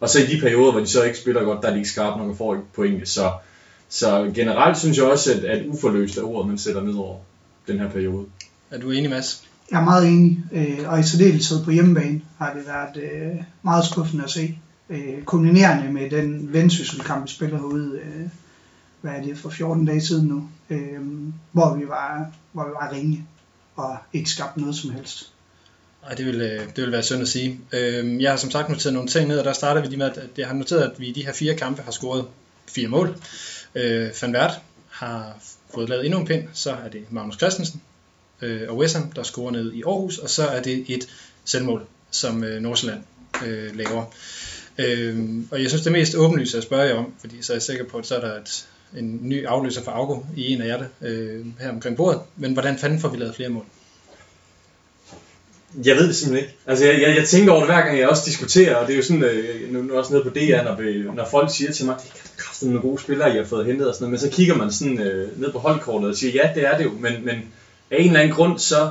Og 0.00 0.08
så 0.08 0.20
i 0.20 0.26
de 0.26 0.40
perioder, 0.40 0.72
hvor 0.72 0.80
de 0.80 0.86
så 0.86 1.02
ikke 1.02 1.18
spiller 1.18 1.42
godt, 1.42 1.62
der 1.62 1.68
er 1.68 1.72
de 1.72 1.78
ikke 1.78 1.88
skarpe 1.88 2.18
nok 2.18 2.30
og 2.30 2.36
får 2.36 2.54
ikke 2.54 2.66
point. 2.74 3.08
Så, 3.08 3.32
så 3.88 4.30
generelt 4.34 4.78
synes 4.78 4.98
jeg 4.98 5.06
også, 5.06 5.32
at, 5.32 5.44
at 5.44 5.66
uforløst 5.66 6.18
er 6.18 6.22
ordet, 6.22 6.48
man 6.48 6.58
sætter 6.58 6.82
ned 6.82 6.94
over 6.94 7.18
den 7.66 7.78
her 7.78 7.90
periode. 7.90 8.26
Er 8.70 8.78
du 8.78 8.90
enig, 8.90 9.10
Mads? 9.10 9.44
Jeg 9.70 9.80
er 9.80 9.84
meget 9.84 10.08
enig, 10.08 10.44
øh, 10.52 10.92
og 10.92 11.00
i 11.00 11.02
særdeleshed 11.02 11.64
på 11.64 11.70
hjemmebane 11.70 12.20
har 12.38 12.54
det 12.54 12.66
været 12.66 12.96
øh, 12.96 13.42
meget 13.62 13.84
skuffende 13.84 14.24
at 14.24 14.30
se. 14.30 14.58
Øh, 14.90 15.22
kombinerende 15.24 15.92
med 15.92 16.10
den 16.10 16.52
vendsysselkamp, 16.52 17.24
vi 17.24 17.30
spiller 17.30 17.58
herude, 17.58 18.00
øh, 18.04 18.28
hvad 19.00 19.12
er 19.12 19.22
det, 19.22 19.38
for 19.38 19.50
14 19.50 19.86
dage 19.86 20.00
siden 20.00 20.28
nu, 20.28 20.48
øh, 20.70 21.00
hvor, 21.52 21.76
vi 21.76 21.88
var, 21.88 22.30
hvor 22.52 22.64
vi 22.64 22.70
var 22.70 22.92
ringe 22.92 23.26
og 23.76 23.96
ikke 24.12 24.30
skabte 24.30 24.60
noget 24.60 24.76
som 24.76 24.90
helst. 24.90 25.32
Nej, 26.02 26.14
det 26.14 26.26
vil, 26.26 26.40
øh, 26.40 26.66
det 26.76 26.84
vil 26.84 26.92
være 26.92 27.02
synd 27.02 27.22
at 27.22 27.28
sige. 27.28 27.60
Øh, 27.72 28.22
jeg 28.22 28.30
har 28.30 28.36
som 28.36 28.50
sagt 28.50 28.68
noteret 28.68 28.94
nogle 28.94 29.08
ting 29.08 29.28
ned, 29.28 29.38
og 29.38 29.44
der 29.44 29.52
starter 29.52 29.80
vi 29.80 29.86
lige 29.86 29.98
med, 29.98 30.06
at 30.06 30.30
jeg 30.38 30.46
har 30.46 30.54
noteret, 30.54 30.82
at 30.82 31.00
vi 31.00 31.06
i 31.06 31.12
de 31.12 31.24
her 31.24 31.32
fire 31.32 31.54
kampe 31.54 31.82
har 31.82 31.90
scoret 31.90 32.24
fire 32.68 32.88
mål. 32.88 33.16
Øh, 33.74 34.10
Van 34.22 34.32
Vært 34.32 34.60
har 34.90 35.36
fået 35.74 35.88
lavet 35.88 36.04
endnu 36.04 36.20
en 36.20 36.26
pind, 36.26 36.48
så 36.52 36.70
er 36.70 36.88
det 36.88 37.12
Magnus 37.12 37.36
Christensen 37.36 37.80
øh, 38.42 38.60
og 38.68 38.76
Wesson, 38.76 39.12
der 39.16 39.22
scorer 39.22 39.50
ned 39.50 39.72
i 39.72 39.82
Aarhus, 39.86 40.18
og 40.18 40.30
så 40.30 40.46
er 40.46 40.62
det 40.62 40.84
et 40.88 41.08
selvmål, 41.44 41.86
som 42.10 42.44
øh, 42.44 42.60
Nordsjælland 42.60 43.00
øh, 43.46 43.76
laver. 43.76 44.04
Øh, 44.78 45.18
og 45.50 45.62
jeg 45.62 45.68
synes, 45.68 45.82
det 45.82 45.92
mest 45.92 46.14
åbenlyse 46.14 46.56
at 46.56 46.62
spørge 46.62 46.82
jer 46.82 46.94
om, 46.94 47.14
fordi 47.20 47.42
så 47.42 47.52
er 47.52 47.54
jeg 47.54 47.62
sikker 47.62 47.84
på, 47.84 47.98
at 47.98 48.06
så 48.06 48.16
er 48.16 48.20
der 48.20 48.40
et, 48.40 48.66
en 48.96 49.18
ny 49.22 49.46
afløser 49.46 49.82
for 49.82 49.90
Augo 49.90 50.20
i 50.36 50.52
en 50.52 50.62
af 50.62 50.66
jer 50.66 50.84
øh, 51.02 51.46
her 51.60 51.70
omkring 51.70 51.96
bordet. 51.96 52.20
Men 52.36 52.52
hvordan 52.52 52.78
fanden 52.78 53.00
får 53.00 53.08
vi 53.08 53.16
lavet 53.16 53.34
flere 53.34 53.48
mål? 53.48 53.64
Jeg 55.84 55.96
ved 55.96 56.08
det 56.08 56.16
simpelthen 56.16 56.48
ikke. 56.48 56.58
Altså, 56.66 56.84
jeg, 56.84 57.00
jeg, 57.00 57.16
jeg 57.16 57.28
tænker 57.28 57.52
over 57.52 57.60
det 57.60 57.74
hver 57.74 57.86
gang, 57.86 57.98
jeg 57.98 58.08
også 58.08 58.22
diskuterer, 58.26 58.74
og 58.74 58.86
det 58.86 58.92
er 58.92 58.96
jo 58.96 59.02
sådan, 59.02 59.22
øh, 59.22 59.72
nu, 59.72 59.82
nu 59.82 59.94
også 59.94 60.12
nede 60.12 60.24
på 60.24 60.30
DR, 60.30 60.62
når, 60.64 60.76
vi, 60.76 61.02
når 61.14 61.28
folk 61.30 61.56
siger 61.56 61.72
til 61.72 61.86
mig, 61.86 61.96
det 62.02 62.10
er 62.10 62.28
kraftigt 62.36 62.70
nogle 62.70 62.88
gode 62.88 63.02
spillere, 63.02 63.34
I 63.34 63.36
har 63.36 63.44
fået 63.44 63.66
hentet 63.66 63.88
og 63.88 63.94
sådan 63.94 64.04
noget, 64.04 64.22
men 64.22 64.30
så 64.30 64.36
kigger 64.36 64.54
man 64.54 64.72
sådan 64.72 64.98
øh, 65.00 65.40
ned 65.40 65.52
på 65.52 65.58
holdkortet 65.58 66.10
og 66.10 66.16
siger, 66.16 66.32
ja, 66.32 66.50
det 66.54 66.66
er 66.66 66.78
det 66.78 66.84
jo, 66.84 66.90
men, 67.00 67.24
men 67.24 67.36
af 67.90 67.96
en 68.00 68.06
eller 68.06 68.20
anden 68.20 68.34
grund, 68.34 68.58
så 68.58 68.90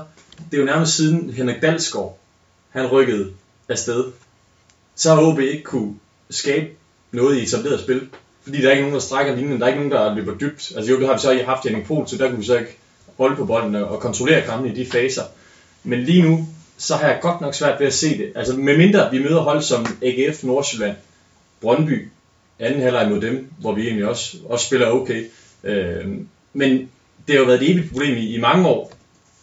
det 0.51 0.57
er 0.57 0.61
jo 0.61 0.65
nærmest 0.65 0.95
siden 0.95 1.29
Henrik 1.29 1.61
Dalsgaard, 1.61 2.17
han 2.69 2.87
rykkede 2.87 3.31
afsted, 3.69 4.03
så 4.95 5.15
har 5.15 5.21
OB 5.21 5.39
ikke 5.39 5.63
kunne 5.63 5.95
skabe 6.29 6.67
noget 7.11 7.37
i 7.37 7.43
etableret 7.43 7.79
spil, 7.79 8.07
fordi 8.43 8.61
der 8.61 8.67
er 8.67 8.71
ikke 8.71 8.81
nogen, 8.81 8.93
der 8.93 9.01
strækker 9.01 9.35
linjen, 9.35 9.59
der 9.59 9.65
er 9.65 9.69
ikke 9.69 9.79
nogen, 9.79 9.91
der 9.91 10.15
løber 10.15 10.37
dybt. 10.37 10.71
Altså 10.75 10.91
jo, 10.91 10.99
det 10.99 11.07
har 11.07 11.13
vi 11.13 11.19
så 11.19 11.43
haft 11.45 11.63
Henning 11.63 11.85
Pohl, 11.85 12.07
så 12.07 12.17
der 12.17 12.29
kunne 12.29 12.39
vi 12.39 12.45
så 12.45 12.57
ikke 12.57 12.77
holde 13.17 13.35
på 13.35 13.45
bolden 13.45 13.75
og 13.75 13.99
kontrollere 13.99 14.45
kampen 14.45 14.71
i 14.71 14.83
de 14.83 14.91
faser. 14.91 15.23
Men 15.83 16.03
lige 16.03 16.21
nu, 16.21 16.47
så 16.77 16.95
har 16.95 17.07
jeg 17.07 17.19
godt 17.21 17.41
nok 17.41 17.53
svært 17.53 17.79
ved 17.79 17.87
at 17.87 17.93
se 17.93 18.17
det. 18.17 18.31
Altså 18.35 18.57
medmindre 18.57 19.11
vi 19.11 19.23
møder 19.23 19.41
hold 19.41 19.61
som 19.61 19.85
AGF 20.01 20.43
Nordsjælland, 20.43 20.95
Brøndby, 21.61 22.07
anden 22.59 22.81
halvleg 22.81 23.09
mod 23.09 23.21
dem, 23.21 23.47
hvor 23.59 23.71
vi 23.75 23.81
egentlig 23.81 24.07
også, 24.07 24.37
også 24.45 24.65
spiller 24.65 24.87
okay. 24.87 25.25
Øh, 25.63 26.05
men 26.53 26.89
det 27.27 27.35
har 27.35 27.39
jo 27.39 27.45
været 27.45 27.61
et 27.61 27.71
evigt 27.71 27.91
problem 27.91 28.17
i, 28.17 28.35
i 28.35 28.39
mange 28.39 28.67
år, 28.67 28.93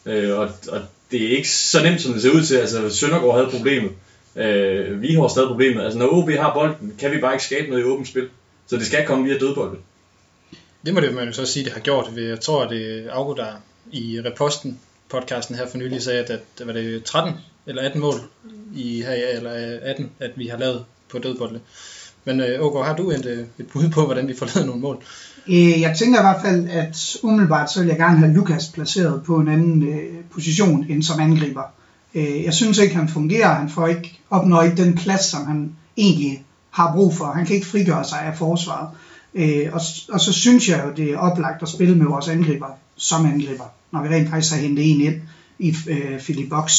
øh, 0.05 0.39
og, 0.39 0.49
og 0.69 0.81
det 1.11 1.23
er 1.23 1.37
ikke 1.37 1.49
så 1.49 1.83
nemt, 1.83 2.01
som 2.01 2.13
det 2.13 2.21
ser 2.21 2.31
ud 2.31 2.43
til. 2.43 2.55
Altså 2.55 2.89
Søndergaard 2.89 3.35
havde 3.35 3.49
problemet, 3.51 3.91
øh, 4.35 5.01
vi 5.01 5.13
har 5.13 5.27
stadig 5.27 5.47
problemet. 5.47 5.83
Altså 5.83 5.99
når 5.99 6.07
OB 6.07 6.29
har 6.29 6.53
bolden, 6.53 6.93
kan 6.99 7.11
vi 7.11 7.17
bare 7.17 7.33
ikke 7.33 7.45
skabe 7.45 7.69
noget 7.69 7.83
i 7.83 7.85
åbent 7.85 8.07
spil. 8.07 8.29
Så 8.67 8.75
det 8.75 8.85
skal 8.85 9.05
komme 9.05 9.25
via 9.25 9.37
dødbolde. 9.37 9.77
Det 10.85 10.93
må 10.93 10.99
det 10.99 11.13
man 11.13 11.27
jo 11.27 11.33
så 11.33 11.45
sige, 11.45 11.65
det 11.65 11.73
har 11.73 11.79
gjort. 11.79 12.09
Jeg 12.17 12.39
tror, 12.39 12.63
at 12.63 12.69
det 12.69 13.05
er 13.05 13.11
Augo, 13.11 13.33
der 13.33 13.51
i 13.91 14.21
reposten 14.25 14.79
podcasten 15.09 15.55
her 15.55 15.67
for 15.67 15.77
nylig 15.77 16.01
sagde, 16.01 16.19
at, 16.19 16.29
at 16.29 16.67
var 16.67 16.73
det 16.73 17.03
13 17.03 17.33
eller 17.65 17.81
18 17.81 18.01
mål 18.01 18.15
i 18.75 19.01
her, 19.01 19.13
eller 19.13 19.79
18, 19.81 20.11
at 20.19 20.31
vi 20.35 20.47
har 20.47 20.57
lavet 20.57 20.85
på 21.09 21.19
dødbolde. 21.19 21.59
Men 22.25 22.39
øh, 22.39 22.61
Ågaard, 22.61 22.85
har 22.85 22.95
du 22.95 23.11
et, 23.11 23.25
øh, 23.25 23.45
et 23.59 23.67
bud 23.67 23.89
på, 23.89 24.05
hvordan 24.05 24.27
vi 24.27 24.33
får 24.33 24.49
lavet 24.55 24.67
nogle 24.67 24.81
mål? 24.81 25.03
Øh, 25.47 25.81
Jeg 25.81 25.95
tænker 25.97 26.19
i 26.19 26.23
hvert 26.23 26.41
fald, 26.41 26.69
at 26.69 27.17
umiddelbart 27.23 27.71
så 27.71 27.79
vil 27.79 27.87
jeg 27.87 27.97
gerne 27.97 28.17
have 28.17 28.33
Lukas 28.33 28.67
placeret 28.67 29.23
på 29.23 29.37
en 29.37 29.47
anden 29.47 29.83
øh, 29.83 30.23
position 30.33 30.85
end 30.89 31.03
som 31.03 31.19
angriber. 31.19 31.63
Øh, 32.15 32.43
Jeg 32.43 32.53
synes 32.53 32.77
ikke, 32.77 32.95
han 32.95 33.09
fungerer. 33.09 33.53
Han 33.55 33.69
får 33.69 33.87
ikke, 33.87 34.19
opnår 34.29 34.61
ikke 34.61 34.83
den 34.83 34.95
plads, 34.95 35.25
som 35.25 35.45
han 35.45 35.71
egentlig 35.97 36.43
har 36.71 36.93
brug 36.95 37.15
for. 37.15 37.25
Han 37.25 37.45
kan 37.45 37.55
ikke 37.55 37.67
frigøre 37.67 38.03
sig 38.03 38.21
af 38.21 38.37
forsvaret. 38.37 38.89
Øh, 39.35 39.69
og, 39.73 39.81
og 40.11 40.19
så 40.21 40.33
synes 40.33 40.69
jeg 40.69 40.81
jo, 40.85 40.91
det 41.03 41.11
er 41.13 41.17
oplagt 41.17 41.61
at 41.63 41.69
spille 41.69 41.95
med 41.95 42.05
vores 42.05 42.27
angriber 42.27 42.67
som 42.95 43.25
angriber, 43.25 43.63
når 43.91 44.01
vi 44.03 44.07
rent 44.09 44.29
faktisk 44.29 44.53
har 44.53 44.61
hentet 44.61 44.91
en 44.91 45.01
ind 45.01 45.21
i 45.59 45.75
øh, 45.89 46.19
Philip 46.19 46.49
Box, 46.49 46.71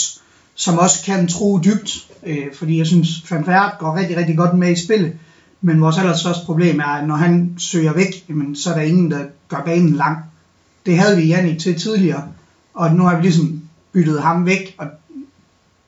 som 0.55 0.79
også 0.79 1.05
kan 1.05 1.29
tro 1.29 1.59
dybt, 1.65 2.07
øh, 2.27 2.47
fordi 2.55 2.79
jeg 2.79 2.87
synes, 2.87 3.31
Van 3.31 3.47
Vert 3.47 3.73
går 3.79 3.97
rigtig, 3.97 4.17
rigtig 4.17 4.37
godt 4.37 4.59
med 4.59 4.73
i 4.73 4.85
spillet, 4.85 5.13
men 5.67 5.81
vores 5.81 5.99
allerstørste 5.99 6.47
problem 6.47 6.81
er, 6.81 6.85
at 6.87 7.07
når 7.07 7.15
han 7.15 7.55
søger 7.59 7.93
væk, 7.93 8.25
jamen, 8.29 8.57
så 8.57 8.71
er 8.71 8.75
der 8.75 8.83
ingen, 8.83 9.11
der 9.11 9.25
gør 9.49 9.63
banen 9.65 9.93
lang. 9.93 10.19
Det 10.87 10.99
havde 10.99 11.17
vi 11.17 11.27
Jannik 11.27 11.59
til 11.59 11.81
tidligere, 11.81 12.25
og 12.75 12.95
nu 12.95 13.03
har 13.03 13.17
vi 13.17 13.23
ligesom 13.23 13.63
byttet 13.93 14.23
ham 14.23 14.47
væk, 14.47 14.75
og 14.79 14.87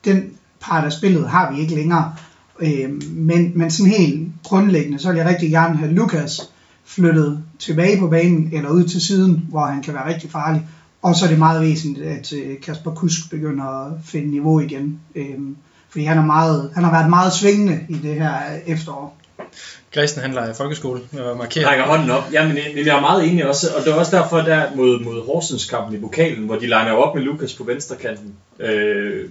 den 0.05 0.31
part 0.61 0.85
af 0.85 0.93
spillet 0.93 1.29
har 1.29 1.53
vi 1.53 1.61
ikke 1.61 1.75
længere. 1.75 2.15
Øh, 2.61 3.03
men, 3.13 3.53
men 3.55 3.71
sådan 3.71 3.93
helt 3.93 4.29
grundlæggende, 4.45 4.99
så 4.99 5.09
vil 5.09 5.19
jeg 5.19 5.29
rigtig 5.29 5.51
gerne 5.51 5.77
have 5.77 5.93
Lukas 5.93 6.41
flyttet 6.85 7.43
tilbage 7.59 7.99
på 7.99 8.09
banen 8.09 8.51
eller 8.53 8.71
ud 8.71 8.85
til 8.85 9.01
siden, 9.01 9.47
hvor 9.49 9.67
han 9.67 9.83
kan 9.83 9.95
være 9.95 10.09
rigtig 10.09 10.31
farlig. 10.31 10.69
Og 11.03 11.17
så 11.17 11.25
er 11.25 11.29
det 11.29 11.39
meget 11.39 11.61
væsentligt, 11.61 12.07
at 12.07 12.33
øh, 12.33 12.61
Kasper 12.61 12.91
Kusk 12.91 13.31
begynder 13.31 13.65
at 13.65 13.93
finde 14.05 14.31
niveau 14.31 14.61
igen. 14.61 15.01
Øh, 15.15 15.39
fordi 15.89 16.05
han, 16.05 16.19
er 16.19 16.27
meget, 16.27 16.71
han 16.75 16.85
har 16.85 16.93
været 16.93 17.11
meget 17.11 17.33
svingende 17.33 17.81
i 17.89 17.95
det 17.95 18.15
her 18.15 18.33
øh, 18.35 18.59
efterår. 18.67 19.17
Christen 19.93 20.23
han 20.23 20.33
leger 20.33 20.55
folkeskole 20.55 21.01
og 21.13 21.37
markerer. 21.37 21.69
rækker 21.69 21.85
hånden 21.85 22.11
op. 22.11 22.23
Jamen, 22.33 22.59
jeg 22.77 22.97
er 22.97 23.01
meget 23.01 23.25
enig 23.25 23.49
også, 23.49 23.67
og 23.77 23.85
det 23.85 23.93
er 23.93 23.95
også 23.95 24.17
derfor 24.17 24.37
der 24.37 24.75
mod, 24.75 25.01
mod 25.01 25.27
Horsens 25.27 25.65
kampen 25.71 25.97
i 25.97 26.01
pokalen, 26.01 26.45
hvor 26.45 26.57
de 26.57 26.67
legner 26.67 26.93
op 26.93 27.15
med 27.15 27.23
Lukas 27.23 27.55
på 27.55 27.65
venstre 27.65 27.97
kanten, 27.97 28.35
øh, 28.59 29.29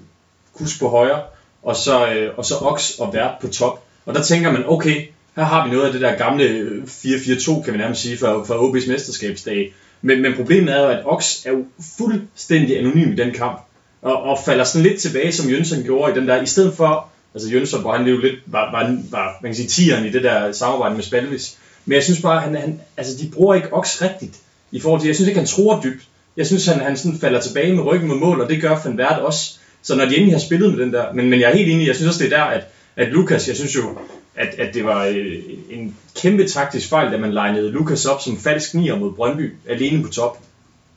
Kus 0.53 0.79
på 0.79 0.89
højre, 0.89 1.21
og 1.63 1.75
så, 1.75 2.07
øh, 2.11 2.37
og 2.37 2.45
så 2.45 2.55
Ox 2.55 2.99
og 2.99 3.13
Vært 3.13 3.31
på 3.41 3.47
top. 3.47 3.83
Og 4.05 4.15
der 4.15 4.21
tænker 4.23 4.51
man, 4.51 4.63
okay, 4.67 5.07
her 5.35 5.43
har 5.43 5.65
vi 5.65 5.71
noget 5.71 5.85
af 5.85 5.91
det 5.91 6.01
der 6.01 6.15
gamle 6.15 6.65
4-4-2, 6.87 7.63
kan 7.63 7.73
vi 7.73 7.77
nærmest 7.77 8.01
sige, 8.01 8.17
fra, 8.17 8.43
fra 8.43 8.55
OB's 8.55 8.91
mesterskabsdag. 8.91 9.73
Men, 10.01 10.21
men 10.21 10.33
problemet 10.35 10.75
er 10.75 10.81
jo, 10.81 10.87
at 10.87 11.01
Ox 11.05 11.45
er 11.45 11.51
jo 11.51 11.65
fuldstændig 11.97 12.79
anonym 12.79 13.11
i 13.11 13.15
den 13.15 13.31
kamp. 13.31 13.61
Og, 14.01 14.23
og 14.23 14.39
falder 14.45 14.63
sådan 14.63 14.87
lidt 14.87 15.01
tilbage, 15.01 15.31
som 15.31 15.49
Jønsson 15.49 15.83
gjorde 15.83 16.11
i 16.11 16.19
den 16.19 16.27
der, 16.27 16.41
i 16.41 16.45
stedet 16.45 16.73
for, 16.73 17.09
altså 17.35 17.49
Jønsson, 17.49 17.81
hvor 17.81 17.97
han 17.97 18.07
jo 18.07 18.17
lidt 18.17 18.35
var, 18.45 18.71
var, 18.71 18.97
var 19.11 19.37
man 19.41 19.51
kan 19.51 19.55
sige, 19.55 19.67
tieren 19.67 20.05
i 20.05 20.09
det 20.09 20.23
der 20.23 20.51
samarbejde 20.51 20.95
med 20.95 21.03
Spalvis. 21.03 21.57
Men 21.85 21.95
jeg 21.95 22.03
synes 22.03 22.21
bare, 22.21 22.41
han, 22.41 22.55
han, 22.55 22.81
altså 22.97 23.17
de 23.23 23.31
bruger 23.33 23.55
ikke 23.55 23.73
Ox 23.73 24.01
rigtigt 24.01 24.39
i 24.71 24.79
forhold 24.79 25.01
til, 25.01 25.07
jeg 25.07 25.15
synes 25.15 25.27
ikke, 25.27 25.39
han 25.39 25.47
tror 25.47 25.81
dybt. 25.83 26.03
Jeg 26.37 26.47
synes, 26.47 26.65
han, 26.65 26.79
han 26.79 26.97
sådan 26.97 27.19
falder 27.19 27.41
tilbage 27.41 27.75
med 27.75 27.83
ryggen 27.83 28.07
mod 28.07 28.17
mål, 28.17 28.41
og 28.41 28.49
det 28.49 28.61
gør 28.61 28.79
Van 28.85 28.97
Vært 28.97 29.19
også. 29.19 29.57
Så 29.81 29.95
når 29.95 30.05
de 30.05 30.15
endelig 30.15 30.33
har 30.33 30.39
spillet 30.39 30.73
med 30.73 30.85
den 30.85 30.93
der, 30.93 31.13
men, 31.13 31.29
men 31.29 31.39
jeg 31.39 31.51
er 31.51 31.55
helt 31.55 31.71
enig, 31.71 31.87
jeg 31.87 31.95
synes 31.95 32.07
også, 32.09 32.23
det 32.23 32.33
er 32.33 32.37
der, 32.37 32.43
at, 32.43 32.63
at 32.95 33.07
Lukas, 33.07 33.47
jeg 33.47 33.55
synes 33.55 33.75
jo, 33.75 33.97
at, 34.35 34.47
at 34.57 34.73
det 34.73 34.85
var 34.85 35.05
øh, 35.05 35.35
en 35.69 35.95
kæmpe 36.15 36.47
taktisk 36.47 36.89
fejl, 36.89 37.11
da 37.11 37.17
man 37.17 37.33
legnede 37.33 37.71
Lukas 37.71 38.05
op 38.05 38.21
som 38.21 38.37
falsk 38.37 38.73
nier 38.73 38.95
mod 38.95 39.13
Brøndby, 39.13 39.53
alene 39.69 40.03
på 40.03 40.09
top. 40.09 40.39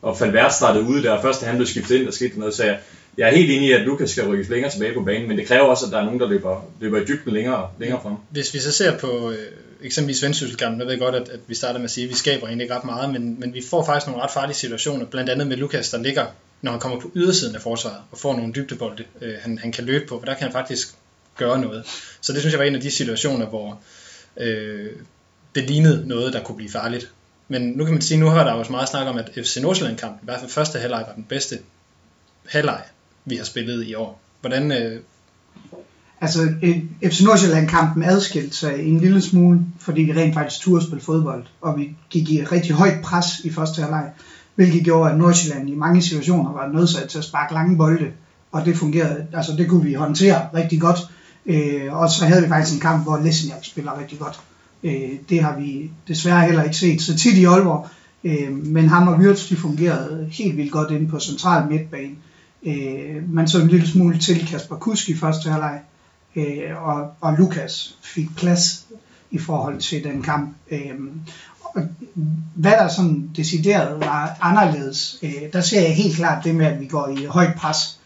Og 0.03 0.21
Van 0.21 0.33
Vært 0.33 0.55
startede 0.55 0.85
ude 0.85 1.03
der, 1.03 1.11
og 1.11 1.23
først 1.23 1.45
han 1.45 1.57
blev 1.57 1.67
skiftet 1.67 1.97
ind, 1.97 2.07
der 2.07 2.13
skete 2.13 2.39
noget, 2.39 2.55
så 2.55 2.65
jeg, 2.65 2.79
jeg 3.19 3.29
er 3.29 3.35
helt 3.35 3.51
enig 3.51 3.69
i, 3.69 3.73
at 3.73 3.81
Lukas 3.81 4.11
skal 4.11 4.27
rykkes 4.27 4.49
længere 4.49 4.71
tilbage 4.71 4.95
på 4.95 5.03
banen, 5.03 5.29
men 5.29 5.39
det 5.39 5.47
kræver 5.47 5.65
også, 5.65 5.87
at 5.87 5.93
der 5.93 5.99
er 5.99 6.05
nogen, 6.05 6.21
der 6.21 6.29
løber, 6.29 6.71
løber 6.81 7.01
i 7.01 7.05
dybden 7.05 7.33
længere, 7.33 7.71
længere 7.79 8.01
frem. 8.03 8.15
Hvis 8.31 8.55
vi 8.55 8.59
så 8.59 8.73
ser 8.73 8.99
på 8.99 9.31
øh, 9.31 9.39
eksempelvis 9.83 10.23
Vendsysselkampen, 10.23 10.81
jeg 10.81 10.89
ved 10.89 10.99
godt, 10.99 11.15
at, 11.15 11.29
at 11.29 11.41
vi 11.47 11.55
starter 11.55 11.79
med 11.79 11.85
at 11.85 11.91
sige, 11.91 12.05
at 12.05 12.11
vi 12.11 12.15
skaber 12.15 12.47
egentlig 12.47 12.65
ikke 12.65 12.75
ret 12.75 12.85
meget, 12.85 13.13
men, 13.13 13.41
men 13.41 13.55
vi 13.55 13.63
får 13.71 13.85
faktisk 13.85 14.07
nogle 14.07 14.23
ret 14.23 14.31
farlige 14.31 14.57
situationer, 14.57 15.07
blandt 15.07 15.31
andet 15.31 15.47
med 15.47 15.57
Lukas, 15.57 15.91
der 15.91 16.03
ligger, 16.03 16.27
når 16.63 16.71
han 16.71 16.81
kommer 16.81 17.01
på 17.01 17.11
ydersiden 17.15 17.57
af 17.57 17.63
forsvaret, 17.63 17.99
og 18.11 18.19
får 18.19 18.37
nogle 18.37 18.53
dybdebolde, 18.53 19.05
øh, 19.21 19.35
han, 19.41 19.59
han 19.59 19.73
kan 19.73 19.85
løbe 19.85 20.07
på, 20.07 20.19
for 20.19 20.27
der 20.27 20.35
kan 20.35 20.43
han 20.43 20.53
faktisk 20.53 20.95
gøre 21.37 21.61
noget. 21.61 21.85
Så 22.21 22.33
det 22.33 22.41
synes 22.41 22.53
jeg 22.53 22.59
var 22.59 22.67
en 22.67 22.75
af 22.75 22.81
de 22.81 22.91
situationer, 22.91 23.47
hvor 23.47 23.81
øh, 24.37 24.91
det 25.55 25.71
lignede 25.71 26.09
noget, 26.09 26.33
der 26.33 26.43
kunne 26.43 26.57
blive 26.57 26.71
farligt. 26.71 27.11
Men 27.49 27.63
nu 27.63 27.85
kan 27.85 27.95
man 27.95 28.03
sige, 28.03 28.21
nu 28.21 28.27
har 28.27 28.45
der 28.45 28.53
også 28.53 28.73
meget 28.73 28.89
snak 28.89 29.07
om, 29.07 29.19
at 29.19 29.31
FC 29.35 29.57
Nordsjælland-kampen, 29.57 30.19
i 30.23 30.25
hvert 30.25 30.41
fald 30.41 30.51
første 30.51 30.79
halvleg, 30.79 31.05
var 31.07 31.15
den 31.15 31.27
bedste 31.29 31.59
halvleg, 32.47 32.83
vi 33.29 33.37
har 33.37 33.45
spillet 33.45 33.87
i 33.87 33.95
år. 33.95 34.21
Hvordan... 34.41 34.73
Øh... 34.73 35.01
Altså, 36.21 36.49
øh, 36.63 36.83
FC 37.05 37.21
Nordsjælland-kampen 37.21 38.03
adskilte 38.03 38.57
sig 38.57 38.79
en 38.79 39.01
lille 39.01 39.21
smule, 39.21 39.61
fordi 39.79 40.03
vi 40.03 40.13
rent 40.13 40.35
faktisk 40.35 40.61
turde 40.61 40.85
spille 40.85 41.05
fodbold, 41.05 41.45
og 41.61 41.79
vi 41.79 41.97
gik 42.11 42.31
i 42.31 42.45
rigtig 42.45 42.75
højt 42.75 43.03
pres 43.03 43.27
i 43.45 43.51
første 43.51 43.83
halvleg, 43.83 44.11
hvilket 44.55 44.85
gjorde, 44.85 45.11
at 45.11 45.19
Nordsjælland 45.19 45.71
i 45.71 45.75
mange 45.75 46.03
situationer 46.03 46.53
var 46.53 46.73
nødsaget 46.73 47.09
til 47.09 47.19
at 47.19 47.25
sparke 47.25 47.55
lange 47.55 47.77
bolde, 47.77 48.13
og 48.53 48.65
det 48.65 48.77
fungerede, 48.77 49.27
altså 49.33 49.53
det 49.53 49.69
kunne 49.69 49.85
vi 49.85 49.95
håndtere 49.95 50.49
rigtig 50.55 50.81
godt. 50.81 50.99
Øh, 51.47 51.95
og 51.95 52.11
så 52.11 52.25
havde 52.25 52.43
vi 52.43 52.49
faktisk 52.49 52.75
en 52.75 52.81
kamp, 52.81 53.05
hvor 53.05 53.19
Lesniak 53.19 53.65
spiller 53.65 54.01
rigtig 54.01 54.19
godt. 54.19 54.41
Øh, 54.85 55.11
det 55.29 55.43
har 55.43 55.59
vi 55.59 55.91
desværre 56.09 56.47
heller 56.47 56.63
ikke 56.63 56.77
set 56.77 57.03
så 57.03 57.17
tit 57.17 57.37
i 57.37 57.45
Aalborg, 57.45 57.89
øh, 58.25 58.67
men 58.67 58.89
ham 58.89 59.09
og 59.09 59.15
Wirtz, 59.15 59.49
de 59.49 59.57
fungerede 59.57 60.29
helt 60.33 60.57
vildt 60.57 60.73
godt 60.73 60.91
inde 60.91 61.09
på 61.09 61.21
central 61.21 61.71
midtbane. 61.71 62.15
Øh, 62.63 63.33
man 63.33 63.49
så 63.49 63.61
en 63.63 63.69
lille 63.69 63.89
smule 63.89 64.19
til 64.19 64.47
Kasper 64.47 64.77
Kusk 64.77 65.09
i 65.09 65.17
første 65.17 65.51
halvleg, 65.51 65.81
øh, 66.37 66.83
og, 66.83 67.15
og 67.21 67.35
Lukas 67.39 67.97
fik 68.03 68.37
plads 68.37 68.87
i 69.31 69.39
forhold 69.39 69.81
til 69.81 70.05
den 70.05 70.23
kamp. 70.23 70.57
Øh, 70.71 71.01
og 71.61 71.83
hvad 72.55 72.73
der 72.73 72.89
sådan 72.89 73.31
decideret 73.37 74.01
var 74.01 74.39
anderledes, 74.41 75.19
øh, 75.23 75.53
der 75.53 75.61
ser 75.61 75.81
jeg 75.81 75.97
helt 75.97 76.17
klart 76.17 76.45
det 76.45 76.55
med, 76.55 76.67
at 76.67 76.81
vi 76.81 76.87
går 76.87 77.09
i 77.09 77.25
højt 77.25 77.55
pres, 77.57 78.01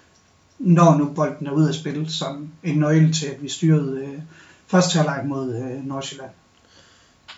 når 0.59 0.99
nu 0.99 1.13
bolden 1.15 1.47
er 1.47 1.53
ude 1.53 1.69
af 1.69 1.75
spil, 1.75 2.11
som 2.11 2.49
en 2.63 2.79
nøgle 2.79 3.13
til, 3.13 3.27
at 3.27 3.43
vi 3.43 3.49
styrede 3.49 4.01
øh, 4.07 4.21
første 4.67 4.97
halvleg 4.97 5.23
mod 5.27 5.55
øh, 5.55 5.87
Nordsjælland 5.87 6.31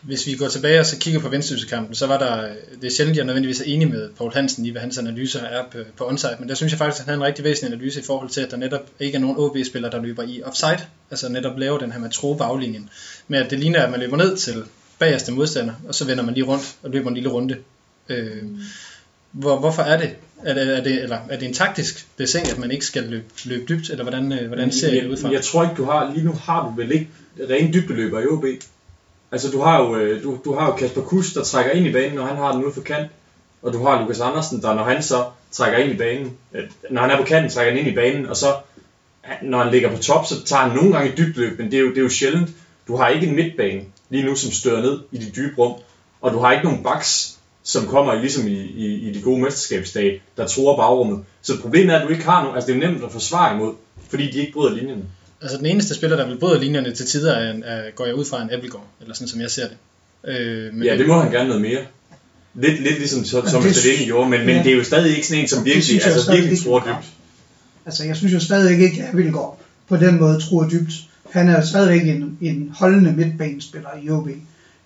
hvis 0.05 0.27
vi 0.27 0.35
går 0.35 0.49
tilbage 0.49 0.81
og 0.81 0.87
så 0.87 0.99
kigger 0.99 1.21
på 1.21 1.29
Vendsyssel-kampen, 1.29 1.95
så 1.95 2.07
var 2.07 2.19
der, 2.19 2.49
det 2.81 2.87
er 2.87 2.95
sjældent, 2.95 3.17
jeg 3.17 3.25
nødvendigvis 3.25 3.61
er 3.61 3.65
enig 3.65 3.91
med 3.91 4.11
Paul 4.19 4.33
Hansen 4.33 4.67
i, 4.67 4.71
hvad 4.71 4.81
hans 4.81 4.99
analyser 4.99 5.41
er 5.41 5.65
på, 5.73 5.79
på 5.97 6.09
onside, 6.09 6.37
men 6.39 6.49
der 6.49 6.55
synes 6.55 6.73
jeg 6.73 6.79
faktisk, 6.79 7.01
at 7.01 7.05
han 7.05 7.15
havde 7.15 7.25
en 7.25 7.27
rigtig 7.27 7.45
væsentlig 7.45 7.73
analyse 7.75 8.01
i 8.01 8.03
forhold 8.03 8.31
til, 8.31 8.41
at 8.41 8.51
der 8.51 8.57
netop 8.57 8.91
ikke 9.01 9.17
er 9.17 9.21
nogen 9.21 9.37
OB-spillere, 9.39 9.93
der 9.93 10.03
løber 10.03 10.23
i 10.23 10.43
offside, 10.43 10.81
altså 11.11 11.29
netop 11.29 11.59
laver 11.59 11.79
den 11.79 11.93
her 11.93 12.01
med 12.01 12.11
tro 12.11 12.35
baglinjen, 12.35 12.89
med 13.29 13.39
at 13.39 13.51
det 13.51 13.59
ligner, 13.59 13.83
at 13.83 13.91
man 13.91 14.01
løber 14.01 14.17
ned 14.17 14.37
til 14.37 14.65
bagerste 14.99 15.33
modstander, 15.33 15.75
og 15.89 15.95
så 15.95 16.05
vender 16.05 16.25
man 16.25 16.35
lige 16.35 16.45
rundt 16.45 16.77
og 16.83 16.91
løber 16.91 17.09
en 17.09 17.15
lille 17.15 17.29
runde. 17.29 17.57
Øh, 18.09 18.43
hvor, 19.33 19.59
hvorfor 19.59 19.83
er 19.83 19.99
det? 19.99 20.11
Er 20.45 20.55
det, 20.55 20.79
er 20.79 20.83
det, 20.83 21.03
eller 21.03 21.19
er 21.31 21.39
det 21.39 21.49
en 21.49 21.55
taktisk 21.55 22.07
desing, 22.19 22.51
at 22.51 22.59
man 22.59 22.71
ikke 22.71 22.87
skal 22.87 23.03
løbe, 23.03 23.25
løbe 23.45 23.65
dybt, 23.69 23.91
eller 23.91 24.03
hvordan, 24.03 24.33
øh, 24.33 24.47
hvordan 24.47 24.73
ser 24.73 24.91
det 24.91 25.11
ud 25.11 25.17
fra? 25.17 25.33
Jeg 25.33 25.45
tror 25.45 25.63
ikke, 25.63 25.75
du 25.77 25.85
har, 25.85 26.13
lige 26.15 26.25
nu 26.25 26.33
har 26.33 26.69
du 26.69 26.75
vel 26.77 26.93
ikke 26.93 27.09
rene 27.51 27.73
dybdeløber 27.73 28.21
i 28.21 28.27
OB. 28.27 28.45
Altså, 29.35 29.51
du 29.51 29.61
har 29.61 29.83
jo, 29.83 29.97
øh, 29.97 30.23
du, 30.23 30.39
du 30.45 30.55
har 30.55 30.67
jo 30.67 30.73
Kasper 30.73 31.01
Kus, 31.01 31.33
der 31.33 31.43
trækker 31.43 31.73
ind 31.73 31.87
i 31.87 31.93
banen, 31.93 32.15
når 32.15 32.27
han 32.27 32.37
har 32.37 32.53
den 32.53 32.65
ude 32.65 32.75
for 32.75 32.81
kant. 32.81 33.09
Og 33.63 33.73
du 33.73 33.85
har 33.85 34.01
Lukas 34.01 34.21
Andersen, 34.21 34.63
der 34.63 34.75
når 34.75 34.85
han 34.85 35.03
så 35.03 35.25
trækker 35.51 35.79
ind 35.79 35.93
i 35.93 35.97
banen, 35.97 36.37
øh, 36.55 36.63
når 36.91 37.01
han 37.03 37.11
er 37.11 37.17
på 37.17 37.23
kanten, 37.23 37.51
trækker 37.51 37.73
han 37.73 37.81
ind 37.81 37.89
i 37.89 37.95
banen, 37.95 38.27
og 38.27 38.37
så 38.37 38.57
når 39.43 39.63
han 39.63 39.73
ligger 39.73 39.91
på 39.91 40.03
top, 40.03 40.27
så 40.27 40.45
tager 40.45 40.63
han 40.63 40.77
nogle 40.77 40.93
gange 40.93 41.13
et 41.13 41.19
dybt 41.19 41.37
løb, 41.37 41.59
men 41.59 41.71
det 41.71 41.77
er, 41.77 41.81
jo, 41.81 41.89
det 41.89 41.99
er 41.99 42.03
jo 42.03 42.09
sjældent. 42.09 42.51
Du 42.89 42.97
har 42.97 43.09
ikke 43.09 43.27
en 43.27 43.37
midtbane 43.37 43.81
lige 44.11 44.27
nu, 44.27 44.35
som 44.37 44.53
støder 44.53 44.83
ned 44.83 45.01
i 45.13 45.19
de 45.19 45.31
dybe 45.31 45.59
rum, 45.59 45.81
og 46.21 46.33
du 46.33 46.39
har 46.39 46.53
ikke 46.53 46.65
nogen 46.65 46.83
baks, 46.83 47.39
som 47.63 47.87
kommer 47.87 48.15
ligesom 48.15 48.47
i, 48.47 48.61
i, 48.61 49.09
i 49.09 49.13
de 49.13 49.23
gode 49.23 49.41
mesterskabsdage, 49.41 50.23
der 50.37 50.47
tror 50.47 50.77
bagrummet. 50.77 51.25
Så 51.43 51.61
problemet 51.61 51.95
er, 51.95 51.99
at 51.99 52.07
du 52.07 52.13
ikke 52.13 52.25
har 52.25 52.43
nogen, 52.43 52.57
altså 52.57 52.73
det 52.73 52.83
er 52.83 52.89
nemt 52.89 53.05
at 53.05 53.13
forsvare 53.13 53.55
imod, 53.55 53.75
fordi 54.09 54.31
de 54.31 54.39
ikke 54.39 54.53
bryder 54.53 54.75
linjerne. 54.75 55.05
Altså 55.43 55.59
den 55.59 55.67
eneste 55.67 55.95
spiller, 55.95 56.17
der 56.17 56.29
vil 56.29 56.39
bryde 56.39 56.61
linjerne 56.61 56.95
til 56.95 57.07
tider, 57.07 57.33
er, 57.35 57.55
er, 57.65 57.91
går 57.91 58.07
jeg 58.07 58.15
ud 58.15 58.25
fra 58.25 58.43
en 58.43 58.51
Appelgaard, 58.51 58.87
eller 59.01 59.15
sådan 59.15 59.29
som 59.29 59.41
jeg 59.41 59.51
ser 59.51 59.69
det. 59.69 59.77
Øh, 60.25 60.75
men 60.75 60.83
ja, 60.83 60.97
det 60.99 61.07
må 61.07 61.21
han 61.21 61.33
gerne 61.33 61.49
noget 61.49 61.63
mere. 61.63 61.81
Lidt, 62.55 62.83
lidt 62.83 62.99
ligesom 62.99 63.25
som, 63.25 63.49
som 63.49 63.63
Stadini 63.63 64.05
gjorde, 64.05 64.31
men, 64.31 64.41
ja. 64.41 64.47
men 64.47 64.65
det 64.65 64.73
er 64.73 64.77
jo 64.77 64.85
stadig 64.85 65.17
ikke 65.17 65.27
sådan 65.27 65.43
en, 65.43 65.49
som 65.49 65.65
virkelig, 65.65 66.07
altså, 66.07 66.33
virkelig 66.33 66.59
tror 66.59 66.79
dybt. 66.81 67.09
Altså 67.87 68.05
jeg 68.05 68.17
synes 68.17 68.33
jo 68.33 68.41
stadig 68.41 68.81
ikke, 68.81 69.03
at 69.03 69.09
Appelgaard 69.09 69.61
på 69.89 69.97
den 69.97 70.21
måde 70.21 70.41
tror 70.41 70.69
dybt. 70.69 70.93
Han 71.31 71.49
er 71.49 71.57
jo 71.57 71.67
stadigvæk 71.67 72.09
en, 72.09 72.39
en 72.41 72.73
holdende 72.75 73.13
midtbanespiller 73.13 73.89
i 74.03 74.11
OB. 74.11 74.29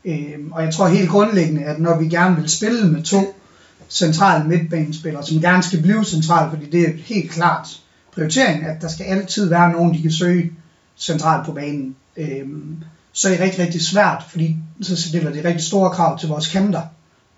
Øhm, 0.05 0.53
og 0.53 0.63
jeg 0.65 0.75
tror 0.75 0.89
helt 0.89 1.09
grundlæggende, 1.09 1.65
at 1.65 1.81
når 1.81 1.99
vi 2.01 2.09
gerne 2.09 2.37
vil 2.37 2.51
spille 2.51 2.89
med 2.89 3.03
to 3.03 3.41
centrale 3.89 4.49
midtbanespillere, 4.49 5.27
som 5.27 5.41
gerne 5.41 5.63
skal 5.63 5.83
blive 5.83 6.05
centrale, 6.05 6.51
fordi 6.51 6.71
det 6.71 6.89
er 6.89 6.93
helt 6.97 7.31
klart 7.31 7.69
prioritering, 8.19 8.67
at 8.67 8.83
der 8.83 8.89
skal 8.89 9.05
altid 9.05 9.49
være 9.49 9.73
nogen, 9.73 9.95
de 9.95 10.03
kan 10.03 10.13
søge 10.13 10.53
centralt 10.97 11.47
på 11.47 11.53
banen. 11.53 11.97
Øhm, 12.17 12.77
så 13.13 13.29
er 13.29 13.33
det 13.33 13.41
rigtig, 13.41 13.61
rigtig 13.61 13.83
svært, 13.83 14.25
fordi 14.31 14.57
så 14.83 14.97
stiller 14.97 15.33
det 15.33 15.45
rigtig 15.45 15.65
store 15.65 15.91
krav 15.91 16.19
til 16.19 16.29
vores 16.29 16.49
kanter, 16.49 16.83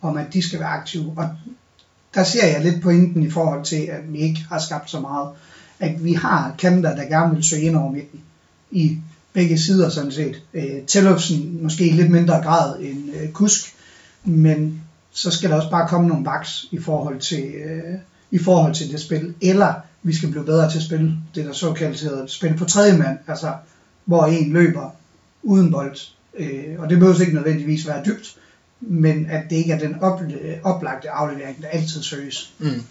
om 0.02 0.16
at 0.16 0.26
de 0.32 0.42
skal 0.42 0.60
være 0.60 0.68
aktive. 0.68 1.12
Og 1.16 1.28
der 2.14 2.24
ser 2.24 2.46
jeg 2.46 2.64
lidt 2.64 2.82
pointen 2.82 3.22
i 3.22 3.30
forhold 3.30 3.64
til, 3.64 3.76
at 3.76 4.12
vi 4.12 4.18
ikke 4.18 4.46
har 4.50 4.58
skabt 4.58 4.90
så 4.90 5.00
meget. 5.00 5.28
At 5.78 6.04
vi 6.04 6.12
har 6.12 6.54
kanter, 6.58 6.96
der 6.96 7.04
gerne 7.04 7.34
vil 7.34 7.44
søge 7.44 7.62
ind 7.62 7.76
over 7.76 7.92
midten 7.92 8.20
i 8.70 8.98
begge 9.32 9.58
sider 9.58 9.88
sådan 9.88 10.12
set. 10.12 10.42
Øh, 10.54 10.82
Tellufsen 10.86 11.62
måske 11.62 11.88
i 11.88 11.92
lidt 11.92 12.10
mindre 12.10 12.42
grad 12.42 12.80
end 12.80 13.10
øh, 13.14 13.30
Kusk, 13.30 13.74
men 14.24 14.82
så 15.12 15.30
skal 15.30 15.50
der 15.50 15.56
også 15.56 15.70
bare 15.70 15.88
komme 15.88 16.08
nogle 16.08 16.24
baks 16.24 16.66
i 16.70 16.78
forhold 16.78 17.20
til, 17.20 17.44
øh, 17.44 17.94
i 18.30 18.38
forhold 18.38 18.74
til 18.74 18.92
det 18.92 19.00
spil. 19.00 19.34
Eller 19.40 19.74
vi 20.02 20.14
skal 20.14 20.30
blive 20.30 20.44
bedre 20.44 20.70
til 20.70 20.78
at 20.78 20.84
spille 20.84 21.16
det, 21.34 21.44
der 21.44 21.52
såkaldt 21.52 22.00
hedder 22.00 22.26
spil 22.26 22.56
på 22.56 22.64
tredje 22.64 22.98
mand, 22.98 23.18
altså 23.26 23.54
hvor 24.04 24.26
en 24.26 24.52
løber 24.52 24.90
uden 25.42 25.70
bold. 25.70 25.96
Øh, 26.38 26.74
og 26.78 26.90
det 26.90 26.98
behøver 26.98 27.20
ikke 27.20 27.34
nødvendigvis 27.34 27.86
være 27.86 28.04
dybt, 28.06 28.36
men 28.80 29.26
at 29.30 29.42
det 29.50 29.56
ikke 29.56 29.72
er 29.72 29.78
den 29.78 30.00
op, 30.00 30.22
øh, 30.22 30.56
oplagte 30.64 31.10
aflevering, 31.10 31.62
der 31.62 31.68
altid 31.68 32.02
søges. 32.02 32.52
Mm. 32.58 32.82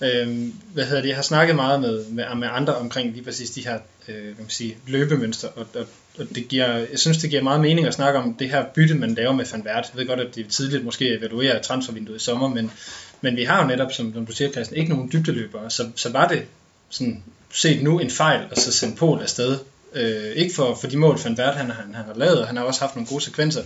Øh, 0.00 0.48
hvad 0.72 0.84
hedder 0.84 1.02
det, 1.02 1.08
jeg 1.08 1.16
har 1.16 1.22
snakket 1.22 1.56
meget 1.56 1.80
med, 1.80 2.04
med, 2.06 2.24
med 2.36 2.48
andre 2.52 2.76
omkring 2.76 3.12
lige 3.12 3.24
præcis 3.24 3.50
de 3.50 3.64
her 3.64 3.78
øh, 4.08 4.24
hvad 4.24 4.34
man 4.38 4.48
sige, 4.48 4.76
løbemønster, 4.86 5.48
og, 5.48 5.66
og, 5.74 5.86
og 6.18 6.26
det 6.34 6.48
giver, 6.48 6.76
jeg 6.76 6.98
synes, 6.98 7.18
det 7.18 7.30
giver 7.30 7.42
meget 7.42 7.60
mening 7.60 7.86
at 7.86 7.94
snakke 7.94 8.18
om 8.18 8.34
det 8.34 8.50
her 8.50 8.64
bytte, 8.74 8.94
man 8.94 9.14
laver 9.14 9.32
med 9.32 9.44
Van 9.52 9.64
Vært. 9.64 9.90
Jeg 9.92 10.00
ved 10.00 10.06
godt, 10.06 10.20
at 10.20 10.34
det 10.34 10.46
er 10.46 10.50
tidligt 10.50 10.84
måske 10.84 11.18
evaluere 11.18 11.62
transfervinduet 11.62 12.16
i 12.16 12.24
sommer, 12.24 12.48
men, 12.48 12.70
men 13.20 13.36
vi 13.36 13.44
har 13.44 13.62
jo 13.62 13.68
netop, 13.68 13.92
som, 13.92 14.14
som 14.14 14.26
du 14.26 14.32
siger, 14.32 14.50
Christian, 14.50 14.80
ikke 14.80 14.90
nogen 14.90 15.10
dybdeløbere, 15.12 15.70
så, 15.70 15.88
så 15.96 16.12
var 16.12 16.28
det 16.28 16.42
sådan, 16.88 17.22
set 17.52 17.82
nu 17.82 17.98
en 17.98 18.10
fejl 18.10 18.40
at 18.50 18.58
så 18.58 18.72
sende 18.72 18.96
Pol 18.96 19.22
afsted. 19.22 19.58
Øh, 19.94 20.32
ikke 20.36 20.54
for, 20.54 20.74
for 20.74 20.86
de 20.86 20.96
mål, 20.96 21.18
Van 21.24 21.38
Vært 21.38 21.54
han, 21.54 21.70
han, 21.70 21.94
han 21.94 22.04
har 22.04 22.14
lavet, 22.14 22.40
og 22.40 22.46
han 22.46 22.56
har 22.56 22.64
også 22.64 22.80
haft 22.80 22.96
nogle 22.96 23.08
gode 23.08 23.20
sekvenser. 23.20 23.62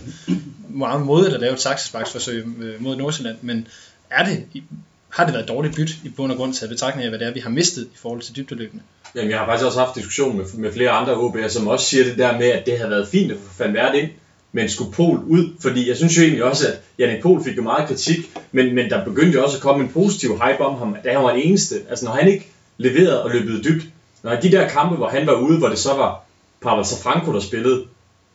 Meget 0.69 1.01
modigt 1.01 1.33
at 1.33 1.41
lave 1.41 1.53
et 1.53 1.61
saksesparksforsøg 1.61 2.45
øh, 2.59 2.81
mod 2.81 2.95
Nordsjælland, 2.95 3.37
men 3.41 3.67
er 4.09 4.25
det, 4.25 4.63
har 5.09 5.25
det 5.25 5.33
været 5.33 5.47
dårligt 5.47 5.75
byt 5.75 5.91
i 6.03 6.09
bund 6.09 6.31
og 6.31 6.37
grund 6.37 6.53
til 6.53 6.67
betragtning 6.67 7.03
af, 7.03 7.11
hvad 7.11 7.19
det 7.19 7.27
er, 7.27 7.33
vi 7.33 7.39
har 7.39 7.49
mistet 7.49 7.83
i 7.83 7.97
forhold 7.97 8.21
til 8.21 8.35
dybdeløbene? 8.35 8.81
Jamen, 9.15 9.31
jeg 9.31 9.39
har 9.39 9.45
faktisk 9.45 9.65
også 9.65 9.79
haft 9.79 9.95
diskussion 9.95 10.37
med, 10.37 10.45
med 10.53 10.73
flere 10.73 10.89
andre 10.89 11.13
OB'er, 11.13 11.49
som 11.49 11.67
også 11.67 11.85
siger 11.85 12.03
det 12.03 12.17
der 12.17 12.37
med, 12.37 12.47
at 12.47 12.65
det 12.65 12.79
har 12.79 12.87
været 12.87 13.07
fint 13.07 13.31
at 13.31 13.37
få 13.37 13.63
Van 13.63 13.73
Vært 13.73 13.95
ind, 13.95 14.09
men 14.55 14.69
skulle 14.69 14.91
Pol 14.91 15.19
ud, 15.27 15.49
fordi 15.61 15.89
jeg 15.89 15.97
synes 15.97 16.17
jo 16.17 16.21
egentlig 16.21 16.43
også, 16.43 16.67
at 16.67 16.73
Janik 16.99 17.19
e. 17.19 17.21
Pol 17.21 17.43
fik 17.43 17.57
jo 17.57 17.61
meget 17.61 17.87
kritik, 17.87 18.31
men, 18.51 18.75
men 18.75 18.89
der 18.89 19.05
begyndte 19.05 19.37
jo 19.37 19.43
også 19.43 19.57
at 19.57 19.61
komme 19.61 19.83
en 19.83 19.89
positiv 19.89 20.29
hype 20.29 20.65
om 20.65 20.77
ham, 20.77 20.95
da 21.03 21.13
han 21.13 21.23
var 21.23 21.31
den 21.31 21.41
eneste. 21.41 21.75
Altså 21.89 22.05
når 22.05 22.11
han 22.11 22.27
ikke 22.27 22.47
leverede 22.77 23.23
og 23.23 23.31
løbede 23.31 23.63
dybt, 23.63 23.85
når 24.23 24.35
de 24.35 24.51
der 24.51 24.67
kampe, 24.67 24.95
hvor 24.95 25.07
han 25.07 25.27
var 25.27 25.33
ude, 25.33 25.57
hvor 25.57 25.67
det 25.67 25.79
så 25.79 25.93
var 25.93 26.23
Pavel 26.61 26.85
Safranco, 26.85 27.33
der 27.33 27.39
spillede, 27.39 27.83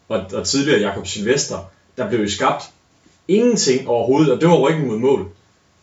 og, 0.08 0.24
og 0.32 0.46
tidligere 0.46 0.80
Jakob 0.80 1.06
Silvester, 1.06 1.70
der 1.96 2.08
blev 2.08 2.20
jo 2.20 2.28
skabt 2.28 2.64
ingenting 3.28 3.88
overhovedet, 3.88 4.32
og 4.32 4.40
det 4.40 4.48
var 4.48 4.58
ryggen 4.58 4.88
mod 4.88 4.98
mål. 4.98 5.26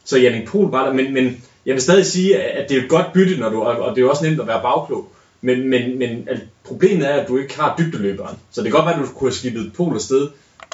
Så 0.06 0.18
Jannik 0.18 0.44
e. 0.44 0.46
Pol 0.46 0.72
var 0.72 0.86
der, 0.86 0.94
men, 0.94 1.14
men 1.14 1.44
jeg 1.66 1.74
vil 1.74 1.82
stadig 1.82 2.06
sige, 2.06 2.38
at 2.38 2.70
det 2.70 2.78
er 2.78 2.82
et 2.82 2.90
godt 2.90 3.14
bytte, 3.14 3.40
når 3.40 3.50
du, 3.50 3.62
og 3.62 3.96
det 3.96 4.02
er 4.02 4.06
jo 4.06 4.10
også 4.10 4.24
nemt 4.24 4.40
at 4.40 4.48
være 4.48 4.62
bagklog. 4.62 5.12
Men, 5.42 5.70
men, 5.70 6.00
men 6.00 6.10
altså, 6.28 6.46
problemet 6.64 7.10
er, 7.10 7.14
at 7.14 7.28
du 7.28 7.38
ikke 7.38 7.60
har 7.60 7.76
dybdeløberen. 7.78 8.38
Så 8.52 8.62
det 8.62 8.72
kan 8.72 8.78
godt 8.78 8.86
være, 8.86 8.96
at 8.96 9.08
du 9.08 9.14
kunne 9.14 9.30
have 9.30 9.36
skibet 9.36 9.72
Pol 9.74 9.96
afsted, 9.96 10.28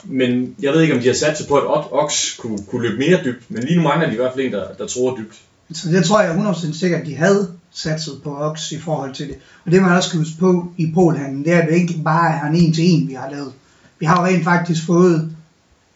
men 0.03 0.55
jeg 0.61 0.73
ved 0.73 0.81
ikke, 0.81 0.95
om 0.95 1.01
de 1.01 1.07
har 1.07 1.15
sat 1.15 1.37
sig 1.37 1.47
på, 1.47 1.55
at 1.55 1.83
Ox 1.91 2.37
kunne, 2.37 2.59
kunne 2.67 2.81
løbe 2.81 2.97
mere 2.97 3.19
dybt. 3.25 3.51
Men 3.51 3.63
lige 3.63 3.75
nu 3.75 3.81
mangler 3.81 4.07
de 4.07 4.13
i 4.13 4.17
hvert 4.17 4.33
fald 4.33 4.45
en, 4.45 4.51
der, 4.51 4.73
der 4.73 4.87
tror 4.87 5.17
dybt. 5.17 5.41
Så 5.73 5.89
det 5.89 6.05
tror 6.05 6.21
jeg 6.21 6.35
100% 6.35 6.79
sikkert, 6.79 7.01
at 7.01 7.07
de 7.07 7.15
havde 7.15 7.51
satset 7.71 8.13
på 8.23 8.37
Ox 8.37 8.71
i 8.71 8.79
forhold 8.79 9.13
til 9.13 9.27
det. 9.27 9.35
Og 9.65 9.71
det 9.71 9.81
man 9.81 9.91
også 9.91 10.09
skal 10.09 10.19
huske 10.19 10.39
på 10.39 10.71
i 10.77 10.91
Polhandlen, 10.93 11.45
det 11.45 11.53
er, 11.53 11.61
at 11.61 11.69
det 11.69 11.75
ikke 11.75 12.01
bare 12.03 12.29
er 12.29 12.37
han 12.37 12.55
en 12.55 12.73
til 12.73 12.83
en, 12.83 13.07
vi 13.07 13.13
har 13.13 13.29
lavet. 13.29 13.53
Vi 13.99 14.05
har 14.05 14.21
jo 14.21 14.27
rent 14.27 14.43
faktisk 14.43 14.85
fået 14.85 15.35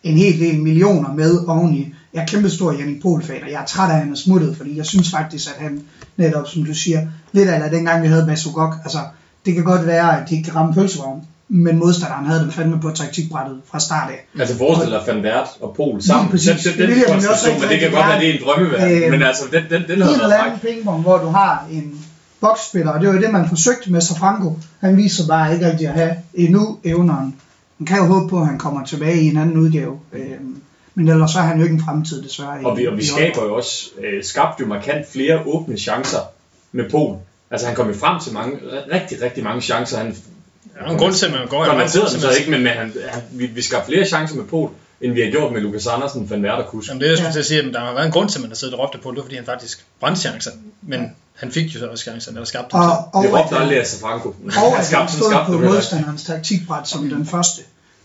en 0.03 0.17
hel 0.17 0.39
del 0.39 0.59
millioner 0.59 1.13
med 1.13 1.37
oveni. 1.47 1.93
Jeg 2.13 2.21
er 2.21 2.25
kæmpe 2.25 2.49
stor 2.49 2.71
Jannik 2.71 3.01
Pohl-fan, 3.01 3.43
og 3.43 3.51
jeg 3.51 3.61
er 3.61 3.65
træt 3.65 3.89
af, 3.89 3.93
at 3.93 3.99
han 3.99 4.11
er 4.11 4.15
smuttet, 4.15 4.57
fordi 4.57 4.77
jeg 4.77 4.85
synes 4.85 5.11
faktisk, 5.11 5.49
at 5.49 5.63
han 5.63 5.81
netop, 6.17 6.47
som 6.47 6.65
du 6.65 6.73
siger, 6.73 7.07
lidt 7.31 7.49
af 7.49 7.71
dengang 7.71 8.03
vi 8.03 8.07
havde 8.07 8.25
Basugok, 8.25 8.75
altså 8.83 8.99
det 9.45 9.55
kan 9.55 9.63
godt 9.63 9.87
være, 9.87 10.21
at 10.21 10.29
de 10.29 10.35
ikke 10.35 10.45
kan 10.45 10.55
ramme 10.55 10.73
pølsevognen, 10.73 11.23
men 11.49 11.79
modstanderen 11.79 12.25
havde 12.25 12.39
dem 12.41 12.51
fandme 12.51 12.79
på 12.79 12.91
taktikbrættet 12.91 13.61
fra 13.71 13.79
start 13.79 14.09
af. 14.09 14.39
Altså 14.39 14.57
forestil 14.57 14.91
dig 14.91 15.01
Van 15.07 15.23
Wert 15.23 15.47
og 15.61 15.73
Pol 15.75 16.01
sammen. 16.01 16.29
præcis. 16.31 16.63
Den, 16.63 16.73
den, 16.73 16.81
Det 16.81 16.89
den, 16.89 16.97
den 16.97 17.13
konstruktion, 17.13 17.61
men 17.61 17.69
det 17.69 17.79
kan 17.79 17.91
godt 17.91 18.07
være, 18.07 18.19
det 18.19 18.29
er 18.29 18.33
en 18.33 18.39
drømmeverden. 18.45 19.03
Øh, 19.03 19.11
men 19.11 19.23
altså, 19.23 19.43
den, 19.51 19.63
den, 19.69 19.81
den 19.87 20.01
havde 20.01 20.19
været 20.19 20.59
fræk. 20.61 20.73
pingpong, 20.73 21.01
hvor 21.01 21.17
du 21.17 21.27
har 21.27 21.67
en 21.71 22.05
boksspiller, 22.41 22.91
og 22.91 22.99
det 22.99 23.07
var 23.09 23.15
jo 23.15 23.21
det, 23.21 23.31
man 23.31 23.49
forsøgte 23.49 23.91
med 23.91 24.01
Safranco. 24.01 24.59
Han 24.79 24.97
viser 24.97 25.27
bare 25.27 25.53
ikke 25.53 25.71
rigtig 25.71 25.87
at 25.87 25.93
have 25.93 26.15
endnu 26.33 26.77
evneren. 26.83 27.35
Man 27.79 27.85
kan 27.85 27.97
jo 27.97 28.05
håbe 28.05 28.29
på, 28.29 28.39
at 28.39 28.47
han 28.47 28.57
kommer 28.57 28.85
tilbage 28.85 29.21
i 29.21 29.27
en 29.27 29.37
anden 29.37 29.57
udgave. 29.57 29.99
Øhm, 30.13 30.56
men 30.97 31.07
ellers 31.09 31.31
så 31.31 31.37
er 31.39 31.43
han 31.43 31.57
jo 31.57 31.63
ikke 31.63 31.73
en 31.73 31.83
fremtid, 31.83 32.21
desværre. 32.23 32.61
i- 32.61 32.65
Og 32.65 32.77
vi, 32.77 32.87
og 32.87 32.97
vi 32.97 33.05
skaber 33.05 33.43
jo 33.43 33.55
også, 33.55 33.89
øh, 34.03 34.23
skabt 34.23 34.59
jo 34.61 34.65
markant 34.65 35.07
flere 35.11 35.41
åbne 35.45 35.77
chancer 35.77 36.19
med 36.71 36.89
Pol. 36.89 37.17
Altså 37.51 37.67
han 37.67 37.75
kom 37.75 37.87
jo 37.87 37.93
frem 37.93 38.19
til 38.19 38.33
mange, 38.33 38.57
rigtig, 38.93 39.21
rigtig 39.21 39.43
mange 39.43 39.61
chancer. 39.61 39.97
Han 39.97 40.15
er 40.79 40.91
en 40.91 40.97
grund 40.97 41.13
til, 41.13 41.25
at 41.25 41.31
man 41.31 41.47
går 41.47 41.65
dem 41.65 41.87
så 41.87 42.29
ikke, 42.39 42.51
men, 42.51 42.63
men 42.63 42.71
han, 42.73 42.93
han, 43.09 43.21
vi, 43.31 43.45
vi 43.45 43.61
skabte 43.61 43.85
flere 43.91 44.05
chancer 44.05 44.35
med 44.35 44.45
Pol, 44.45 44.69
end 45.01 45.13
vi 45.13 45.21
har 45.21 45.31
gjort 45.31 45.53
med 45.53 45.61
Lukas 45.61 45.87
Andersen, 45.87 46.29
Van 46.29 46.43
Wert 46.45 46.59
og 46.59 46.67
Kusk. 46.67 46.89
Jamen 46.89 47.01
det 47.01 47.07
er 47.07 47.11
jeg 47.11 47.17
skulle 47.17 47.27
Ja. 47.27 47.31
til 47.33 47.39
at 47.39 47.45
sige, 47.45 47.59
at 47.63 47.73
der 47.73 47.79
har 47.79 47.93
været 47.93 48.05
en 48.05 48.11
grund 48.11 48.29
til, 48.29 48.37
at 48.39 48.41
man 48.41 48.49
har 48.51 48.55
siddet 48.55 48.75
og 48.75 48.79
råbt 48.79 49.03
på, 49.03 49.09
det 49.09 49.17
var 49.17 49.23
fordi 49.23 49.35
han 49.35 49.45
faktisk 49.45 49.85
brændte 49.99 50.21
chancer. 50.21 50.51
Men 50.81 51.01
han 51.35 51.51
fik 51.51 51.75
jo 51.75 51.79
så 51.79 51.87
også 51.87 52.03
chancerne, 52.03 52.35
eller 52.37 52.45
skabte 52.45 52.77
dem 52.77 52.79
Og, 53.13 53.23
Vi 53.23 53.27
råbte 53.27 53.55
at- 53.55 53.61
aldrig 53.61 53.79
af 53.79 53.87
Safranco. 53.87 54.29
og 54.29 54.35
Han 54.53 54.63
at 54.65 54.75
han 54.75 54.85
skabte, 54.85 55.11
han 55.11 55.19
stod 55.19 55.31
skabte 55.31 55.51
på 55.51 55.57
modstanderens 55.59 56.23
taktikbræt 56.23 56.87
som 56.87 57.09
den 57.09 57.25
første. 57.25 57.61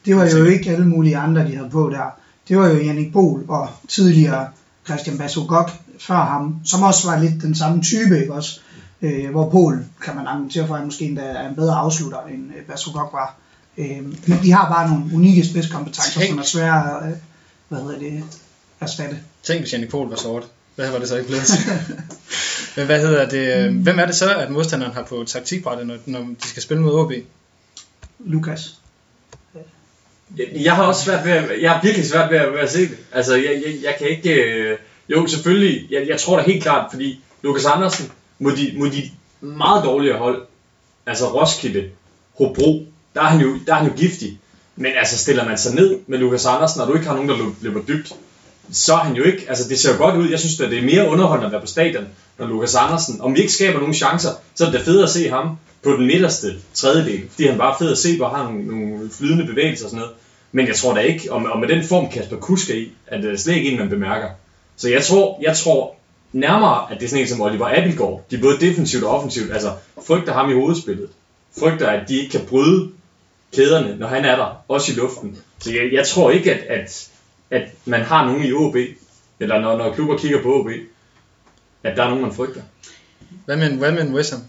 Det 0.06 0.16
var 0.16 0.30
jo 0.38 0.44
ikke 0.44 0.70
alle 0.70 0.88
mulige 0.88 1.16
andre, 1.16 1.46
de 1.46 1.56
havde 1.56 1.70
på 1.70 1.90
der. 1.92 2.18
Det 2.49 2.58
var 2.58 2.68
jo 2.68 2.76
Jannik 2.76 3.12
Pohl 3.12 3.44
og 3.49 3.68
tidligere 3.88 4.49
Christian 4.84 5.18
Basogok 5.18 5.70
før 5.99 6.25
ham, 6.25 6.56
som 6.64 6.82
også 6.82 7.11
var 7.11 7.18
lidt 7.18 7.42
den 7.42 7.54
samme 7.54 7.82
type, 7.82 8.20
ikke 8.20 8.32
også? 8.32 8.61
Øh, 9.02 9.30
hvor 9.30 9.50
Pohl, 9.50 9.84
kan 10.04 10.16
man 10.16 10.26
argumentere 10.26 10.66
for, 10.66 10.75
at 10.75 10.84
måske 10.84 11.04
endda 11.04 11.22
er 11.22 11.49
en 11.49 11.54
bedre 11.54 11.75
afslutter, 11.75 12.18
end 12.26 12.50
øh, 12.58 12.64
Basogok 12.64 13.12
var. 13.12 13.37
Øh, 13.78 14.02
men 14.26 14.38
de 14.42 14.52
har 14.52 14.68
bare 14.68 14.90
nogle 14.90 15.14
unikke 15.14 15.44
spidskompetencer, 15.44 16.20
Tænk. 16.20 16.30
som 16.30 16.38
er 16.38 16.42
svære 16.42 17.02
at, 17.02 17.11
øh, 17.11 17.16
hvad 17.68 17.82
hedder 17.82 17.99
det, 17.99 18.25
erstatte. 18.80 19.18
Tænk, 19.42 19.61
hvis 19.61 19.72
Jannik 19.72 19.90
Pohl 19.90 20.11
var 20.11 20.16
sort. 20.16 20.44
Hvad 20.76 20.90
var 20.90 20.99
det 20.99 21.08
så 21.08 21.16
ikke 21.16 21.28
blevet 21.28 21.44
til? 21.44 21.58
Men 22.76 22.87
hvad 22.87 23.00
hedder 23.00 23.28
det? 23.28 23.72
Hvem 23.72 23.99
er 23.99 24.06
det 24.06 24.14
så, 24.14 24.34
at 24.34 24.50
modstanderen 24.50 24.92
har 24.92 25.02
på 25.02 25.25
taktikbrættet, 25.26 25.87
når, 25.87 25.96
når 26.06 26.20
de 26.20 26.49
skal 26.49 26.62
spille 26.62 26.82
mod 26.82 26.94
OB? 26.94 27.12
Lukas. 28.18 28.81
Jeg, 30.38 30.74
har 30.76 30.82
også 30.82 31.04
svært 31.04 31.24
ved 31.24 31.32
at, 31.32 31.62
jeg 31.62 31.70
har 31.70 31.80
virkelig 31.82 32.06
svært 32.06 32.30
ved 32.30 32.38
at, 32.38 32.52
ved 32.52 32.60
at 32.60 32.70
se 32.70 32.80
det. 32.80 32.98
Altså, 33.12 33.34
jeg, 33.34 33.62
jeg, 33.66 33.74
jeg 33.82 33.94
kan 33.98 34.08
ikke... 34.08 34.30
Øh, 34.30 34.78
jo, 35.08 35.26
selvfølgelig, 35.26 35.86
jeg, 35.90 36.08
jeg 36.08 36.20
tror 36.20 36.36
da 36.36 36.42
helt 36.42 36.62
klart, 36.62 36.90
fordi 36.90 37.20
Lukas 37.42 37.64
Andersen 37.64 38.10
mod 38.38 38.52
de, 38.52 38.72
mod 38.76 38.90
de 38.90 39.10
meget 39.40 39.84
dårligere 39.84 40.18
hold, 40.18 40.42
altså 41.06 41.40
Roskilde, 41.40 41.90
Hobro, 42.38 42.86
der 43.14 43.20
er 43.20 43.26
han 43.26 43.40
jo, 43.40 43.54
der 43.66 43.72
er 43.74 43.78
han 43.78 43.88
jo 43.88 43.96
giftig. 43.96 44.38
Men 44.76 44.92
altså, 44.98 45.18
stiller 45.18 45.44
man 45.44 45.58
sig 45.58 45.74
ned 45.74 45.98
med 46.06 46.18
Lukas 46.18 46.46
Andersen, 46.46 46.80
og 46.80 46.88
du 46.88 46.94
ikke 46.94 47.06
har 47.06 47.14
nogen, 47.14 47.28
der 47.28 47.36
løber 47.60 47.80
dybt, 47.88 48.12
så 48.72 48.94
er 48.94 48.98
han 48.98 49.16
jo 49.16 49.24
ikke, 49.24 49.44
altså 49.48 49.68
det 49.68 49.78
ser 49.78 49.92
jo 49.92 49.98
godt 49.98 50.16
ud. 50.16 50.28
Jeg 50.28 50.38
synes 50.38 50.60
at 50.60 50.70
det 50.70 50.78
er 50.78 50.82
mere 50.82 51.08
underholdende 51.08 51.46
at 51.46 51.52
være 51.52 51.61
på 51.61 51.66
stadion, 51.66 52.07
når 52.38 52.46
Lukas 52.46 52.74
Andersen, 52.74 53.20
om 53.20 53.35
vi 53.35 53.40
ikke 53.40 53.52
skaber 53.52 53.78
nogen 53.78 53.94
chancer, 53.94 54.30
så 54.54 54.66
er 54.66 54.70
det 54.70 54.80
fedt 54.80 55.02
at 55.02 55.11
se 55.11 55.30
ham 55.30 55.57
på 55.83 55.92
den 55.92 56.07
midterste 56.07 56.54
tredjedel, 56.74 57.22
fordi 57.30 57.46
han 57.46 57.59
bare 57.59 57.74
er 57.74 57.78
fed 57.78 57.92
at 57.92 57.98
se 57.98 58.16
hvor 58.16 58.28
han 58.28 58.37
har 58.37 58.44
nogle, 58.44 58.90
nogle 58.90 59.11
flydende 59.11 59.46
bevægelser 59.46 59.85
og 59.85 59.90
sådan 59.90 60.00
noget. 60.00 60.14
Men 60.52 60.66
jeg 60.66 60.76
tror 60.76 60.94
da 60.94 61.00
ikke, 61.00 61.32
og, 61.32 61.42
og 61.52 61.60
med 61.60 61.68
den 61.68 61.84
form 61.84 62.10
Kasper 62.10 62.36
Kusk 62.36 62.70
er 62.70 62.74
i, 62.74 62.92
at 63.06 63.22
det 63.22 63.32
er 63.32 63.36
slet 63.36 63.56
ikke 63.56 63.70
en, 63.70 63.78
man 63.78 63.88
bemærker. 63.88 64.28
Så 64.76 64.88
jeg 64.88 65.02
tror, 65.02 65.38
jeg 65.42 65.56
tror 65.56 65.96
nærmere, 66.32 66.92
at 66.92 67.00
det 67.00 67.04
er 67.04 67.08
sådan 67.10 67.22
en 67.22 67.28
som 67.28 67.40
Oliver 67.40 67.78
Abelgaard. 67.78 68.24
De 68.30 68.36
er 68.36 68.40
både 68.40 68.60
defensivt 68.60 69.04
og 69.04 69.10
offensivt, 69.10 69.52
altså 69.52 69.72
frygter 70.06 70.32
ham 70.32 70.50
i 70.50 70.54
hovedspillet. 70.54 71.08
Frygter, 71.58 71.88
at 71.88 72.08
de 72.08 72.16
ikke 72.16 72.30
kan 72.30 72.46
bryde 72.48 72.90
kæderne, 73.54 73.96
når 73.96 74.06
han 74.06 74.24
er 74.24 74.36
der, 74.36 74.64
også 74.68 74.92
i 74.92 74.94
luften. 74.94 75.38
Så 75.58 75.72
jeg, 75.72 75.92
jeg 75.92 76.06
tror 76.06 76.30
ikke, 76.30 76.54
at, 76.54 76.80
at, 76.80 77.08
at 77.50 77.68
man 77.84 78.00
har 78.00 78.26
nogen 78.26 78.44
i 78.44 78.52
OB, 78.52 78.76
eller 79.40 79.60
når, 79.60 79.78
når 79.78 79.94
klubber 79.94 80.18
kigger 80.18 80.42
på 80.42 80.60
OB, 80.60 80.68
at 81.82 81.96
der 81.96 82.02
er 82.02 82.08
nogen, 82.08 82.22
man 82.22 82.34
frygter. 82.34 82.62
Hvad 83.44 83.56
med, 83.56 83.70
hvad 83.70 83.92
med 83.92 84.14
West 84.14 84.32
Ham? 84.32 84.42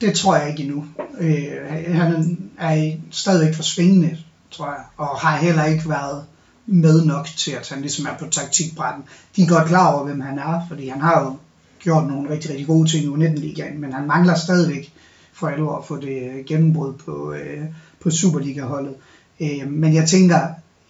Det 0.00 0.14
tror 0.14 0.36
jeg 0.36 0.48
ikke 0.50 0.62
endnu. 0.62 0.86
Øh, 1.20 1.94
han 1.94 2.38
er 2.58 2.92
stadigvæk 3.10 3.54
for 3.54 3.62
svingende, 3.62 4.18
tror 4.56 4.66
jeg, 4.66 4.84
og 4.96 5.06
har 5.06 5.36
heller 5.36 5.64
ikke 5.64 5.88
været 5.88 6.24
med 6.66 7.04
nok 7.04 7.26
til, 7.36 7.50
at 7.50 7.68
han 7.68 7.80
ligesom 7.80 8.06
er 8.06 8.18
på 8.18 8.26
taktikbrætten. 8.30 9.04
De 9.36 9.42
er 9.42 9.48
godt 9.48 9.68
klar 9.68 9.92
over, 9.92 10.04
hvem 10.04 10.20
han 10.20 10.38
er, 10.38 10.60
fordi 10.68 10.88
han 10.88 11.00
har 11.00 11.20
jo 11.20 11.36
gjort 11.80 12.06
nogle 12.06 12.30
rigtig, 12.30 12.50
rigtig 12.50 12.66
gode 12.66 12.88
ting 12.88 13.04
i 13.04 13.08
U19-ligaen, 13.08 13.80
men 13.80 13.92
han 13.92 14.06
mangler 14.06 14.34
stadigvæk 14.34 14.92
for 15.32 15.48
alvor 15.48 15.78
at 15.78 15.84
få 15.84 15.96
det 16.00 16.46
gennembrud 16.46 16.92
på, 16.92 17.32
øh, 17.32 17.64
på 18.02 18.10
Superliga-holdet. 18.10 18.94
Øh, 19.40 19.70
men 19.70 19.94
jeg 19.94 20.08
tænker, 20.08 20.40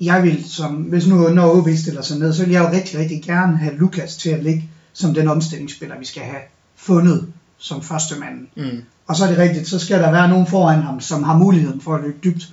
jeg 0.01 0.23
vil, 0.23 0.45
som, 0.45 0.75
hvis 0.75 1.07
nu 1.07 1.29
når 1.29 1.57
OB 1.57 1.69
stiller 1.77 2.03
sig 2.03 2.19
ned, 2.19 2.33
så 2.33 2.45
vil 2.45 2.53
jeg 2.53 2.63
jo 2.63 2.77
rigtig, 2.77 2.99
rigtig 2.99 3.23
gerne 3.23 3.57
have 3.57 3.77
Lukas 3.77 4.17
til 4.17 4.31
at 4.31 4.43
ligge 4.43 4.71
som 4.93 5.15
den 5.15 5.29
omstillingsspiller, 5.29 5.99
vi 5.99 6.05
skal 6.05 6.23
have 6.23 6.43
fundet 6.77 7.33
som 7.59 7.83
første 7.83 8.15
mand. 8.19 8.47
Mm. 8.57 8.83
Og 9.07 9.17
så 9.17 9.25
er 9.25 9.29
det 9.29 9.39
rigtigt, 9.39 9.69
så 9.69 9.79
skal 9.79 10.03
der 10.03 10.11
være 10.11 10.29
nogen 10.29 10.47
foran 10.47 10.83
ham, 10.83 11.01
som 11.01 11.23
har 11.23 11.37
muligheden 11.37 11.81
for 11.81 11.95
at 11.95 12.03
løbe 12.03 12.19
dybt. 12.25 12.53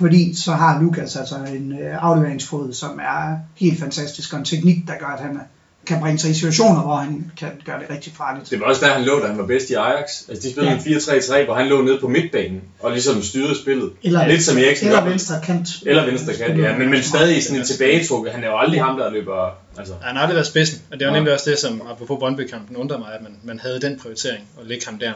Fordi 0.00 0.34
så 0.36 0.52
har 0.52 0.82
Lukas 0.82 1.16
altså 1.16 1.34
en 1.54 1.72
øh, 1.72 1.96
afleveringsfod, 2.04 2.72
som 2.72 2.98
er 3.02 3.36
helt 3.56 3.80
fantastisk, 3.80 4.32
og 4.32 4.38
en 4.38 4.44
teknik, 4.44 4.76
der 4.86 4.92
gør, 4.98 5.06
at 5.06 5.20
han 5.22 5.40
kan 5.86 6.00
bringe 6.00 6.18
sig 6.18 6.30
i 6.30 6.34
situationer, 6.34 6.82
hvor 6.82 6.94
han 6.96 7.30
kan 7.36 7.48
gøre 7.66 7.78
det 7.80 7.90
rigtig 7.90 8.12
farligt. 8.16 8.50
Det 8.50 8.60
var 8.60 8.66
også 8.66 8.86
der, 8.86 8.92
han 8.92 9.04
lå, 9.04 9.18
da 9.20 9.26
han 9.26 9.38
var 9.38 9.46
bedst 9.46 9.70
i 9.70 9.74
Ajax. 9.74 10.06
Altså, 10.28 10.48
de 10.48 10.52
spillede 10.52 10.74
Ja. 10.86 10.90
en 10.90 10.96
4-3-3, 10.96 11.44
hvor 11.44 11.54
han 11.54 11.66
lå 11.68 11.82
nede 11.82 11.98
på 12.00 12.08
midtbanen, 12.08 12.60
og 12.80 12.90
ligesom 12.90 13.22
styrede 13.22 13.58
spillet. 13.62 13.90
Eller, 14.02 14.26
Lidt 14.28 14.42
som 14.42 14.58
Eriksen 14.58 14.88
eller 14.88 15.02
gør. 15.02 15.10
venstre 15.10 15.34
kant. 15.44 15.68
Eller 15.86 16.06
venstre 16.06 16.34
kant, 16.34 16.58
ja. 16.60 16.78
Men, 16.78 16.90
men 16.90 17.02
stadig 17.02 17.42
sådan 17.44 17.58
en 17.60 17.66
tilbagetrukket. 17.66 18.32
Han 18.32 18.44
er 18.44 18.48
jo 18.48 18.58
aldrig 18.58 18.82
ham, 18.82 18.98
der 18.98 19.10
løber... 19.10 19.58
Altså, 19.78 19.94
Han 20.02 20.16
har 20.16 20.22
aldrig 20.22 20.34
været 20.34 20.46
spidsen, 20.46 20.82
og 20.92 20.98
det 21.00 21.06
var 21.06 21.12
nemlig 21.12 21.32
også 21.34 21.50
det, 21.50 21.58
som 21.58 21.82
apropos 21.90 22.18
Brøndby-kampen 22.18 22.76
undrer 22.76 22.98
mig, 22.98 23.08
at 23.14 23.22
man, 23.22 23.32
man 23.44 23.58
havde 23.60 23.80
den 23.80 23.98
prioritering 24.02 24.44
at 24.60 24.66
lægge 24.66 24.86
ham 24.86 24.98
der. 24.98 25.12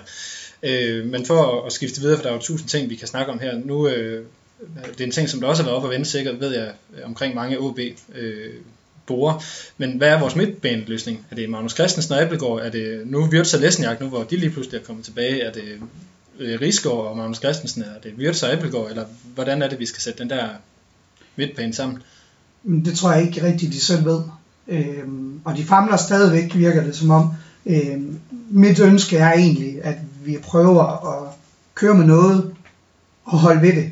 Øh, 0.63 1.07
men 1.07 1.27
for 1.27 1.59
at, 1.61 1.67
at 1.67 1.73
skifte 1.73 2.01
videre, 2.01 2.17
for 2.17 2.23
der 2.23 2.31
er 2.31 2.35
jo 2.35 2.41
tusind 2.41 2.69
ting, 2.69 2.91
vi 2.91 2.95
kan 2.97 3.09
snakke 3.09 3.33
om 3.33 3.39
her. 3.39 3.53
Nu, 3.65 3.89
øh, 3.89 4.25
Øh, 4.61 4.93
det 4.93 5.01
er 5.01 5.05
en 5.05 5.11
ting, 5.11 5.29
som 5.29 5.41
der 5.41 5.49
også 5.49 5.63
har 5.63 5.71
været 5.71 5.79
op 5.79 5.85
at 5.85 5.91
vende 5.91 6.07
sikkert, 6.07 6.41
ved 6.41 6.55
jeg, 6.55 6.73
øh, 6.97 7.07
omkring 7.07 7.35
mange 7.35 7.59
OB 7.59 7.79
øh, 8.15 8.55
borer. 9.07 9.43
Men 9.79 9.97
hvad 9.97 10.09
er 10.09 10.21
vores 10.21 10.37
midtbaneløsning? 10.37 11.27
Er 11.31 11.35
det 11.35 11.51
Magnus 11.51 11.73
Christensen 11.73 12.15
og 12.15 12.23
Appelgaard? 12.23 12.61
Er 12.63 12.71
det 12.71 13.03
nu 13.07 13.25
Wirtz 13.25 13.55
og 13.55 13.61
Lesniak, 13.61 14.01
nu 14.01 14.09
hvor 14.09 14.23
de 14.23 14.37
lige 14.37 14.51
pludselig 14.51 14.81
er 14.81 14.85
kommet 14.85 15.05
tilbage? 15.05 15.41
Er 15.43 15.53
det 15.53 15.81
øh, 16.39 16.61
Rigsgaard 16.61 17.07
og 17.07 17.17
Magnus 17.17 17.39
Christensen? 17.39 17.83
Er 17.83 18.01
det 18.03 18.15
Wirtz 18.19 18.43
og 18.43 18.53
Appelgaard? 18.53 18.91
Eller 18.91 19.05
hvordan 19.35 19.63
er 19.63 19.69
det, 19.69 19.79
vi 19.79 19.87
skal 19.87 20.03
sætte 20.03 20.19
den 20.19 20.31
der 20.31 20.49
midtbane 21.37 21.75
sammen? 21.75 22.03
Men 22.63 22.85
det 22.85 22.99
tror 22.99 23.13
jeg 23.13 23.23
ikke 23.23 23.43
rigtigt, 23.43 23.73
de 23.73 23.81
selv 23.81 24.05
ved. 24.05 24.23
Øhm, 24.69 25.41
og 25.45 25.57
de 25.57 25.65
famler 25.65 25.97
stadigvæk, 25.97 26.57
virker 26.57 26.85
det 26.85 26.97
som 26.97 27.11
om. 27.11 27.31
Øhm, 27.67 28.19
mit 28.51 28.81
ønske 28.81 29.17
er 29.17 29.33
egentlig, 29.33 29.85
at 29.85 29.97
vi 30.25 30.39
prøver 30.43 30.83
at 31.13 31.35
køre 31.75 31.95
med 31.95 32.05
noget 32.05 32.55
og 33.25 33.39
holde 33.39 33.63
ved 33.63 33.73
det. 33.73 33.91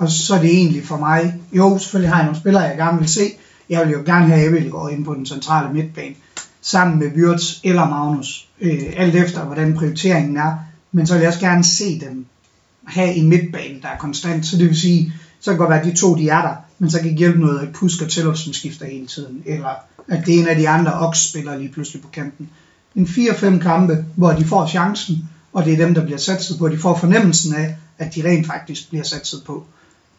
Og 0.00 0.10
så 0.10 0.34
er 0.34 0.40
det 0.40 0.50
egentlig 0.50 0.86
for 0.86 0.96
mig, 0.96 1.34
jo 1.52 1.78
selvfølgelig 1.78 2.10
har 2.10 2.16
jeg 2.16 2.24
nogle 2.24 2.40
spillere, 2.40 2.62
jeg 2.62 2.76
gerne 2.76 2.98
vil 2.98 3.08
se. 3.08 3.32
Jeg 3.70 3.86
vil 3.86 3.92
jo 3.92 4.02
gerne 4.06 4.26
have 4.26 4.46
Ebelgaard 4.46 4.90
inde 4.92 5.04
på 5.04 5.14
den 5.14 5.26
centrale 5.26 5.72
midtbane, 5.72 6.14
sammen 6.62 6.98
med 6.98 7.06
Wirtz 7.16 7.60
eller 7.64 7.88
Magnus, 7.88 8.48
øh, 8.60 8.82
alt 8.96 9.14
efter 9.14 9.44
hvordan 9.44 9.74
prioriteringen 9.74 10.36
er. 10.36 10.54
Men 10.92 11.06
så 11.06 11.14
vil 11.14 11.20
jeg 11.20 11.28
også 11.28 11.40
gerne 11.40 11.64
se 11.64 12.00
dem 12.00 12.26
have 12.84 13.14
en 13.14 13.28
midtbane, 13.28 13.80
der 13.82 13.88
er 13.88 13.98
konstant. 13.98 14.46
Så 14.46 14.56
det 14.56 14.68
vil 14.68 14.80
sige, 14.80 15.12
så 15.40 15.50
kan 15.50 15.52
det 15.52 15.58
godt 15.58 15.70
være, 15.70 15.80
at 15.80 15.86
de 15.86 15.96
to 15.96 16.14
de 16.14 16.28
er 16.28 16.42
der, 16.42 16.54
men 16.78 16.90
så 16.90 16.98
kan 16.98 17.08
det 17.08 17.18
hjælpe 17.18 17.40
noget, 17.40 17.58
at 17.58 17.72
Pusk 17.72 18.02
og 18.02 18.10
Tellefsen 18.10 18.52
skifter 18.52 18.86
hele 18.86 19.06
tiden, 19.06 19.42
eller 19.46 19.74
at 20.08 20.26
det 20.26 20.34
er 20.34 20.40
en 20.40 20.48
af 20.48 20.56
de 20.56 20.68
andre 20.68 20.92
Ox 20.92 21.18
spiller 21.18 21.58
lige 21.58 21.72
pludselig 21.72 22.02
på 22.02 22.08
kanten. 22.08 22.48
En 22.94 23.06
4-5 23.06 23.58
kampe, 23.58 24.04
hvor 24.16 24.32
de 24.32 24.44
får 24.44 24.66
chancen, 24.66 25.28
og 25.52 25.64
det 25.64 25.72
er 25.72 25.76
dem, 25.76 25.94
der 25.94 26.04
bliver 26.04 26.18
satset 26.18 26.58
på. 26.58 26.68
De 26.68 26.78
får 26.78 26.96
fornemmelsen 26.96 27.54
af, 27.54 27.76
at 27.98 28.14
de 28.14 28.28
rent 28.28 28.46
faktisk 28.46 28.88
bliver 28.88 29.04
satset 29.04 29.42
på. 29.46 29.66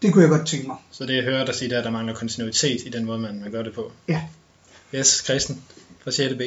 Det 0.02 0.14
kunne 0.14 0.22
jeg 0.22 0.30
godt 0.30 0.48
tænke 0.48 0.68
mig. 0.68 0.76
Så 0.92 1.06
det 1.06 1.16
jeg 1.16 1.24
hører 1.24 1.46
dig 1.46 1.56
sige, 1.56 1.70
det 1.70 1.76
er, 1.76 1.80
at 1.80 1.86
der 1.86 1.92
mangler 1.92 2.14
kontinuitet 2.14 2.82
i 2.86 2.90
den 2.90 3.06
måde, 3.06 3.20
man, 3.20 3.40
man 3.44 3.52
gør 3.52 3.64
det 3.64 3.74
på. 3.74 3.92
Ja. 4.08 4.22
Yes, 4.96 5.22
Christen 5.26 5.62
fra 6.04 6.12
6. 6.12 6.34
B. 6.34 6.42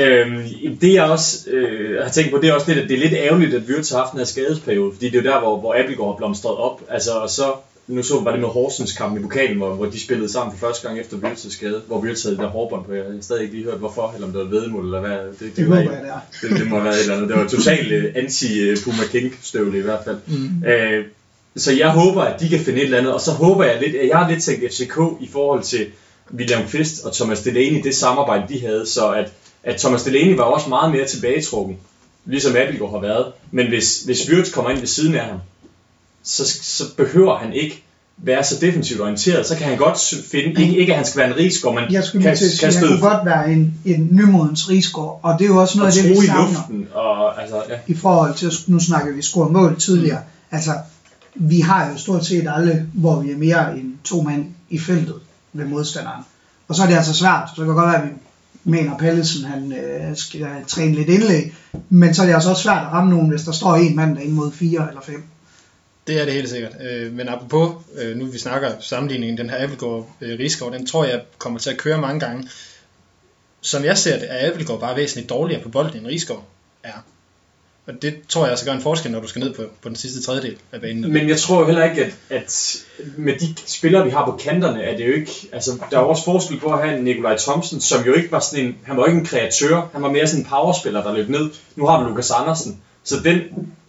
Øhm, 0.00 0.78
det 0.80 0.92
jeg 0.94 1.04
også 1.04 1.50
øh, 1.50 2.02
har 2.02 2.10
tænkt 2.10 2.30
på, 2.30 2.38
det 2.38 2.48
er 2.48 2.52
også 2.52 2.66
lidt, 2.68 2.78
at 2.78 2.88
det 2.88 2.94
er 2.94 2.98
lidt 2.98 3.12
ærgerligt, 3.12 3.54
at 3.54 3.62
Wirtz 3.68 3.90
har 3.90 3.98
haft 3.98 4.12
den 4.12 4.18
her 4.18 4.24
skadesperiode, 4.26 4.92
fordi 4.92 5.06
det 5.10 5.18
er 5.18 5.22
jo 5.22 5.30
der, 5.30 5.40
hvor, 5.40 5.60
hvor 5.60 5.74
Appelgaard 5.74 6.10
har 6.10 6.16
blomstret 6.16 6.56
op. 6.56 6.82
Altså, 6.88 7.12
og 7.12 7.30
så, 7.30 7.52
nu 7.86 8.02
så 8.02 8.20
var 8.20 8.30
det 8.30 8.40
med 8.40 8.48
Horsens 8.48 8.92
kamp 8.92 9.18
i 9.18 9.22
pokalen, 9.22 9.56
hvor, 9.56 9.74
hvor 9.74 9.86
de 9.86 10.00
spillede 10.00 10.32
sammen 10.32 10.58
for 10.58 10.66
første 10.66 10.88
gang 10.88 11.00
efter 11.00 11.16
Wirtz' 11.16 11.50
skade, 11.52 11.82
hvor 11.86 11.98
Wirtz 12.00 12.22
havde 12.22 12.36
det 12.36 12.42
der 12.42 12.48
hårbånd 12.50 12.84
på. 12.84 12.92
Jeg 12.92 13.04
har 13.04 13.12
stadig 13.20 13.42
ikke 13.42 13.54
lige 13.54 13.64
hørt 13.64 13.78
hvorfor, 13.78 14.12
eller 14.14 14.26
om 14.26 14.32
det 14.32 14.40
var 14.40 14.60
vedmål, 14.60 14.84
eller 14.84 15.00
hvad. 15.00 15.18
Det, 15.18 15.40
det, 15.40 15.56
Det 15.56 15.70
var 15.70 15.76
jeg, 15.76 15.86
det 15.86 16.10
er. 16.10 16.48
det, 16.48 16.58
det 16.60 16.66
må 16.68 16.76
have 16.76 16.84
været 16.84 16.96
et 16.96 17.02
eller 17.02 17.16
andet. 17.16 17.28
Det 17.28 17.38
var 17.38 17.48
totalt 17.48 17.92
øh, 17.92 18.14
anti-Puma 18.16 19.06
King 19.10 19.38
støvle 19.42 19.78
i 19.78 19.82
hvert 19.82 20.00
fald. 20.04 20.16
Mm. 20.26 20.64
Øh, 20.66 21.04
så 21.56 21.72
jeg 21.72 21.90
håber, 21.90 22.22
at 22.22 22.40
de 22.40 22.48
kan 22.48 22.60
finde 22.60 22.78
et 22.78 22.84
eller 22.84 22.98
andet, 22.98 23.12
og 23.12 23.20
så 23.20 23.30
håber 23.30 23.64
jeg 23.64 23.80
lidt, 23.80 23.96
at 23.96 24.08
jeg 24.08 24.18
har 24.18 24.30
lidt 24.30 24.42
tænkt 24.42 24.74
FCK 24.74 24.98
i 25.20 25.28
forhold 25.32 25.62
til 25.62 25.86
William 26.34 26.68
Kvist 26.68 27.04
og 27.04 27.14
Thomas 27.14 27.40
Delaney, 27.40 27.82
det 27.82 27.94
samarbejde 27.94 28.44
de 28.48 28.60
havde, 28.60 28.86
så 28.86 29.10
at, 29.10 29.32
at 29.64 29.80
Thomas 29.80 30.02
Delaney 30.02 30.36
var 30.36 30.44
også 30.44 30.68
meget 30.68 30.92
mere 30.92 31.06
tilbagetrukken, 31.06 31.76
ligesom 32.24 32.56
Abelgaard 32.56 32.90
har 32.90 33.00
været. 33.00 33.26
Men 33.50 33.68
hvis, 33.68 34.00
hvis 34.00 34.30
Wirtz 34.30 34.52
kommer 34.52 34.70
ind 34.70 34.78
ved 34.78 34.86
siden 34.86 35.14
af 35.14 35.24
ham, 35.24 35.38
så, 36.22 36.46
så 36.62 36.84
behøver 36.96 37.38
han 37.38 37.52
ikke 37.52 37.84
være 38.16 38.44
så 38.44 38.54
defensivt 38.60 39.00
orienteret, 39.00 39.46
så 39.46 39.56
kan 39.56 39.66
han 39.66 39.78
godt 39.78 40.14
finde, 40.30 40.62
ikke, 40.62 40.76
ikke 40.78 40.92
at 40.92 40.96
han 40.96 41.06
skal 41.06 41.18
være 41.18 41.30
en 41.30 41.36
rigsgård, 41.36 41.74
men 41.74 41.92
Jeg 41.92 42.04
skulle 42.04 42.22
kan, 42.22 42.36
til 42.36 42.44
at 42.44 42.50
sige, 42.50 42.60
kan 42.60 42.68
at 42.68 42.74
han 42.74 42.82
støde 42.82 43.00
kunne 43.00 43.10
godt 43.10 43.26
være 43.26 43.52
en, 43.52 43.74
en 43.84 44.08
nymodens 44.12 44.70
rigsgård, 44.70 45.20
og 45.22 45.38
det 45.38 45.44
er 45.44 45.48
jo 45.48 45.56
også 45.60 45.74
og 45.74 45.78
noget 45.78 45.96
af 45.96 46.02
det, 46.02 46.10
vi 46.10 46.26
i 46.26 46.30
luften, 46.36 46.88
og 46.94 47.42
altså, 47.42 47.62
ja. 47.68 47.74
i 47.86 47.94
forhold 47.94 48.34
til, 48.34 48.52
nu 48.66 48.80
snakker 48.80 49.12
vi 49.12 49.22
score 49.22 49.50
mål 49.50 49.80
tidligere. 49.80 50.20
Altså, 50.50 50.70
vi 51.34 51.60
har 51.60 51.90
jo 51.90 51.98
stort 51.98 52.26
set 52.26 52.46
alle, 52.56 52.88
hvor 52.92 53.20
vi 53.20 53.30
er 53.30 53.36
mere 53.36 53.78
end 53.78 53.94
to 54.04 54.22
mand 54.22 54.46
i 54.70 54.78
feltet 54.78 55.16
ved 55.52 55.64
modstanderen. 55.64 56.24
Og 56.68 56.74
så 56.74 56.82
er 56.82 56.86
det 56.86 56.94
altså 56.94 57.14
svært. 57.14 57.48
Så 57.48 57.54
kan 57.54 57.68
det 57.68 57.74
godt 57.74 57.86
være, 57.86 58.02
at 58.02 58.08
vi 58.08 58.14
mener, 58.64 58.92
at 58.92 58.98
Pallesen 58.98 59.44
han, 59.44 59.72
øh, 59.72 60.16
skal 60.16 60.42
øh, 60.42 60.64
træne 60.66 60.94
lidt 60.94 61.08
indlæg. 61.08 61.54
Men 61.88 62.14
så 62.14 62.22
er 62.22 62.26
det 62.26 62.34
altså 62.34 62.50
også 62.50 62.62
svært 62.62 62.86
at 62.86 62.92
ramme 62.92 63.10
nogen, 63.10 63.28
hvis 63.28 63.42
der 63.42 63.52
står 63.52 63.74
en 63.74 63.96
mand 63.96 64.16
derinde 64.16 64.34
mod 64.34 64.52
fire 64.52 64.88
eller 64.88 65.00
fem. 65.00 65.22
Det 66.06 66.20
er 66.20 66.24
det 66.24 66.34
helt 66.34 66.48
sikkert. 66.48 66.72
Øh, 66.90 67.12
men 67.12 67.28
apropos, 67.28 67.84
øh, 67.94 68.16
nu 68.16 68.26
vi 68.26 68.38
snakker 68.38 68.70
sammenligningen, 68.80 69.38
den 69.38 69.50
her 69.50 69.66
Abelgaard-Rigskov, 69.66 70.72
øh, 70.72 70.78
den 70.78 70.86
tror 70.86 71.04
jeg 71.04 71.22
kommer 71.38 71.58
til 71.58 71.70
at 71.70 71.78
køre 71.78 72.00
mange 72.00 72.20
gange. 72.20 72.48
Som 73.60 73.84
jeg 73.84 73.98
ser 73.98 74.18
det, 74.18 74.26
er 74.30 74.50
Abelgaard 74.50 74.80
bare 74.80 74.96
væsentligt 74.96 75.30
dårligere 75.30 75.62
på 75.62 75.68
bolden, 75.68 75.96
end 75.96 76.06
Rigskov 76.06 76.44
er. 76.82 77.04
Og 77.86 77.94
det 78.02 78.14
tror 78.28 78.42
jeg 78.42 78.50
altså 78.50 78.64
gør 78.64 78.72
en 78.72 78.82
forskel, 78.82 79.12
når 79.12 79.20
du 79.20 79.26
skal 79.26 79.40
ned 79.40 79.54
på, 79.54 79.62
på 79.82 79.88
den 79.88 79.96
sidste 79.96 80.22
tredjedel 80.22 80.56
af 80.72 80.80
banen. 80.80 81.12
Men 81.12 81.28
jeg 81.28 81.38
tror 81.38 81.60
jo 81.60 81.66
heller 81.66 81.90
ikke, 81.90 82.04
at, 82.04 82.14
at 82.30 82.76
med 83.16 83.38
de 83.38 83.54
spillere, 83.66 84.04
vi 84.04 84.10
har 84.10 84.24
på 84.24 84.36
kanterne, 84.36 84.82
er 84.82 84.96
det 84.96 85.08
jo 85.08 85.12
ikke... 85.12 85.48
Altså, 85.52 85.70
der 85.90 85.98
er 85.98 86.02
jo 86.02 86.08
også 86.08 86.24
forskel 86.24 86.60
på 86.60 86.72
at 86.72 86.84
have 86.84 86.98
en 86.98 87.04
Nikolaj 87.04 87.36
Thomsen, 87.38 87.80
som 87.80 88.04
jo 88.06 88.12
ikke 88.12 88.32
var 88.32 88.40
sådan 88.40 88.64
en... 88.66 88.76
Han 88.84 88.96
var 88.96 89.06
ikke 89.06 89.18
en 89.18 89.26
kreatør, 89.26 89.88
han 89.92 90.02
var 90.02 90.10
mere 90.10 90.26
sådan 90.26 90.44
en 90.44 90.48
powerspiller, 90.50 91.02
der 91.02 91.14
løb 91.14 91.28
ned. 91.28 91.50
Nu 91.76 91.86
har 91.86 92.02
du 92.02 92.08
Lukas 92.08 92.30
Andersen. 92.30 92.80
Så 93.02 93.20
den, 93.24 93.40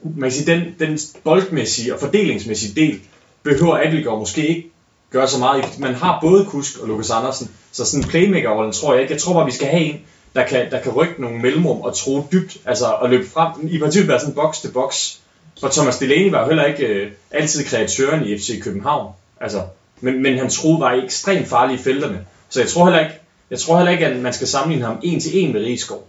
man 0.03 0.29
kan 0.29 0.31
sige, 0.31 0.53
den, 0.53 0.75
den 0.79 0.99
boldmæssige 1.23 1.93
og 1.93 1.99
fordelingsmæssige 1.99 2.81
del 2.81 2.99
behøver 3.43 3.87
Abelgaard 3.87 4.19
måske 4.19 4.47
ikke 4.47 4.71
gøre 5.11 5.27
så 5.27 5.39
meget. 5.39 5.79
Man 5.79 5.93
har 5.93 6.19
både 6.21 6.45
Kusk 6.45 6.79
og 6.79 6.87
Lukas 6.87 7.09
Andersen, 7.09 7.51
så 7.71 7.85
sådan 7.85 8.03
en 8.03 8.09
playmaker-rollen 8.09 8.73
tror 8.73 8.93
jeg 8.93 9.01
ikke. 9.01 9.13
Jeg 9.13 9.21
tror 9.21 9.33
bare, 9.33 9.45
vi 9.45 9.51
skal 9.51 9.67
have 9.67 9.83
en, 9.83 9.99
der 10.35 10.47
kan, 10.47 10.71
der 10.71 10.81
kan 10.81 10.91
rykke 10.91 11.21
nogle 11.21 11.39
mellemrum 11.41 11.81
og 11.81 11.95
tro 11.95 12.27
dybt, 12.31 12.57
altså 12.65 12.85
og 12.85 13.09
løbe 13.09 13.29
frem. 13.29 13.67
I 13.67 13.79
princippet 13.79 14.09
være 14.09 14.19
sådan 14.19 14.35
box 14.35 14.61
til 14.61 14.71
box. 14.71 15.15
For 15.59 15.69
Thomas 15.69 15.97
Delaney 15.97 16.31
var 16.31 16.41
jo 16.41 16.47
heller 16.47 16.65
ikke 16.65 16.85
øh, 16.85 17.11
altid 17.31 17.65
kreatøren 17.65 18.25
i 18.25 18.37
FC 18.37 18.61
København. 18.63 19.13
Altså, 19.41 19.63
men, 20.01 20.23
men 20.23 20.37
han 20.37 20.49
troede 20.49 20.79
var 20.79 20.91
ekstremt 20.91 21.47
farlig 21.47 21.79
i 21.79 21.83
felterne. 21.83 22.25
Så 22.49 22.59
jeg 22.59 22.69
tror 22.69 22.85
heller 22.85 22.99
ikke, 22.99 23.19
jeg 23.51 23.59
tror 23.59 23.77
heller 23.77 23.91
ikke, 23.91 24.07
at 24.07 24.19
man 24.19 24.33
skal 24.33 24.47
sammenligne 24.47 24.85
ham 24.85 24.99
en 25.03 25.19
til 25.19 25.39
en 25.39 25.53
med 25.53 25.61
Rigsgaard. 25.61 26.03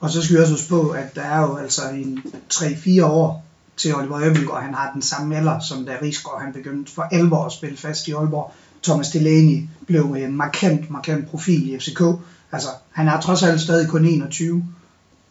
Og 0.00 0.10
så 0.10 0.22
skal 0.22 0.36
vi 0.36 0.40
også 0.40 0.52
huske 0.52 0.68
på, 0.68 0.90
at 0.90 1.14
der 1.14 1.22
er 1.22 1.40
jo 1.40 1.56
altså 1.56 1.82
en 1.88 2.22
3-4 2.52 3.04
år 3.04 3.44
til 3.76 3.94
Oliver 3.94 4.20
Øbelgaard. 4.20 4.62
Han 4.62 4.74
har 4.74 4.90
den 4.92 5.02
samme 5.02 5.36
alder, 5.36 5.60
som 5.60 5.86
da 5.86 5.96
Rigsgaard 6.02 6.42
han 6.42 6.52
begyndte 6.52 6.92
for 6.92 7.02
alvor 7.02 7.44
at 7.44 7.52
spille 7.52 7.76
fast 7.76 8.08
i 8.08 8.12
Aalborg. 8.12 8.52
Thomas 8.82 9.08
Delaney 9.08 9.62
blev 9.86 10.02
en 10.04 10.36
markant, 10.36 10.90
markant 10.90 11.28
profil 11.30 11.74
i 11.74 11.78
FCK. 11.78 12.00
Altså, 12.52 12.68
han 12.92 13.08
er 13.08 13.20
trods 13.20 13.42
alt 13.42 13.60
stadig 13.60 13.88
kun 13.88 14.04
21. 14.04 14.64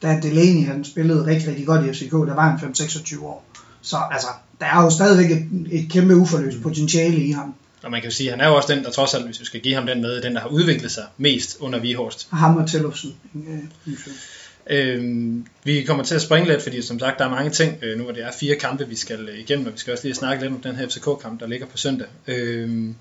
Da 0.01 0.19
Delaney 0.23 0.65
han 0.65 0.83
spillede 0.83 1.25
rigtig, 1.25 1.49
rigtig 1.49 1.65
godt 1.65 1.85
i 1.85 1.93
FCK, 1.93 2.11
der 2.11 2.35
var 2.35 2.49
han 2.49 2.69
5-26 2.69 3.23
år. 3.23 3.45
Så 3.81 3.97
altså, 4.11 4.27
der 4.59 4.65
er 4.65 4.83
jo 4.83 4.89
stadigvæk 4.89 5.31
et, 5.31 5.47
et 5.71 5.91
kæmpe 5.91 6.15
uforløst 6.15 6.61
potentiale 6.61 7.17
i 7.17 7.31
ham. 7.31 7.55
Og 7.83 7.91
man 7.91 8.01
kan 8.01 8.09
jo 8.09 8.15
sige, 8.15 8.29
at 8.29 8.37
han 8.37 8.45
er 8.45 8.49
jo 8.49 8.55
også 8.55 8.73
den, 8.73 8.83
der 8.83 8.91
trods 8.91 9.13
alt, 9.13 9.25
hvis 9.25 9.39
vi 9.39 9.45
skal 9.45 9.61
give 9.61 9.75
ham 9.75 9.85
den 9.85 10.01
med, 10.01 10.21
den, 10.21 10.35
der 10.35 10.41
har 10.41 10.47
udviklet 10.47 10.91
sig 10.91 11.03
mest 11.17 11.57
under 11.59 11.79
Vihorst. 11.79 12.27
Ham 12.31 12.57
og 12.57 12.69
Tellufsen. 12.69 13.15
Øh, 13.35 13.93
Øhm, 14.69 15.45
vi 15.63 15.83
kommer 15.83 16.03
til 16.03 16.15
at 16.15 16.21
springe 16.21 16.47
lidt, 16.47 16.63
fordi 16.63 16.81
som 16.81 16.99
sagt, 16.99 17.19
der 17.19 17.25
er 17.25 17.29
mange 17.29 17.49
ting. 17.49 17.77
Øh, 17.81 17.97
nu 17.97 18.03
hvor 18.03 18.13
det 18.13 18.23
er 18.23 18.31
fire 18.39 18.55
kampe, 18.55 18.87
vi 18.87 18.95
skal 18.95 19.29
øh, 19.29 19.39
igennem, 19.39 19.67
og 19.67 19.73
vi 19.73 19.77
skal 19.77 19.93
også 19.93 20.03
lige 20.03 20.15
snakke 20.15 20.43
lidt 20.43 20.53
om 20.53 20.61
den 20.61 20.75
her 20.75 20.87
FCK-kamp, 20.87 21.39
der 21.39 21.47
ligger 21.47 21.65
på 21.65 21.77
søndag. 21.77 22.07
Øhm, 22.27 22.95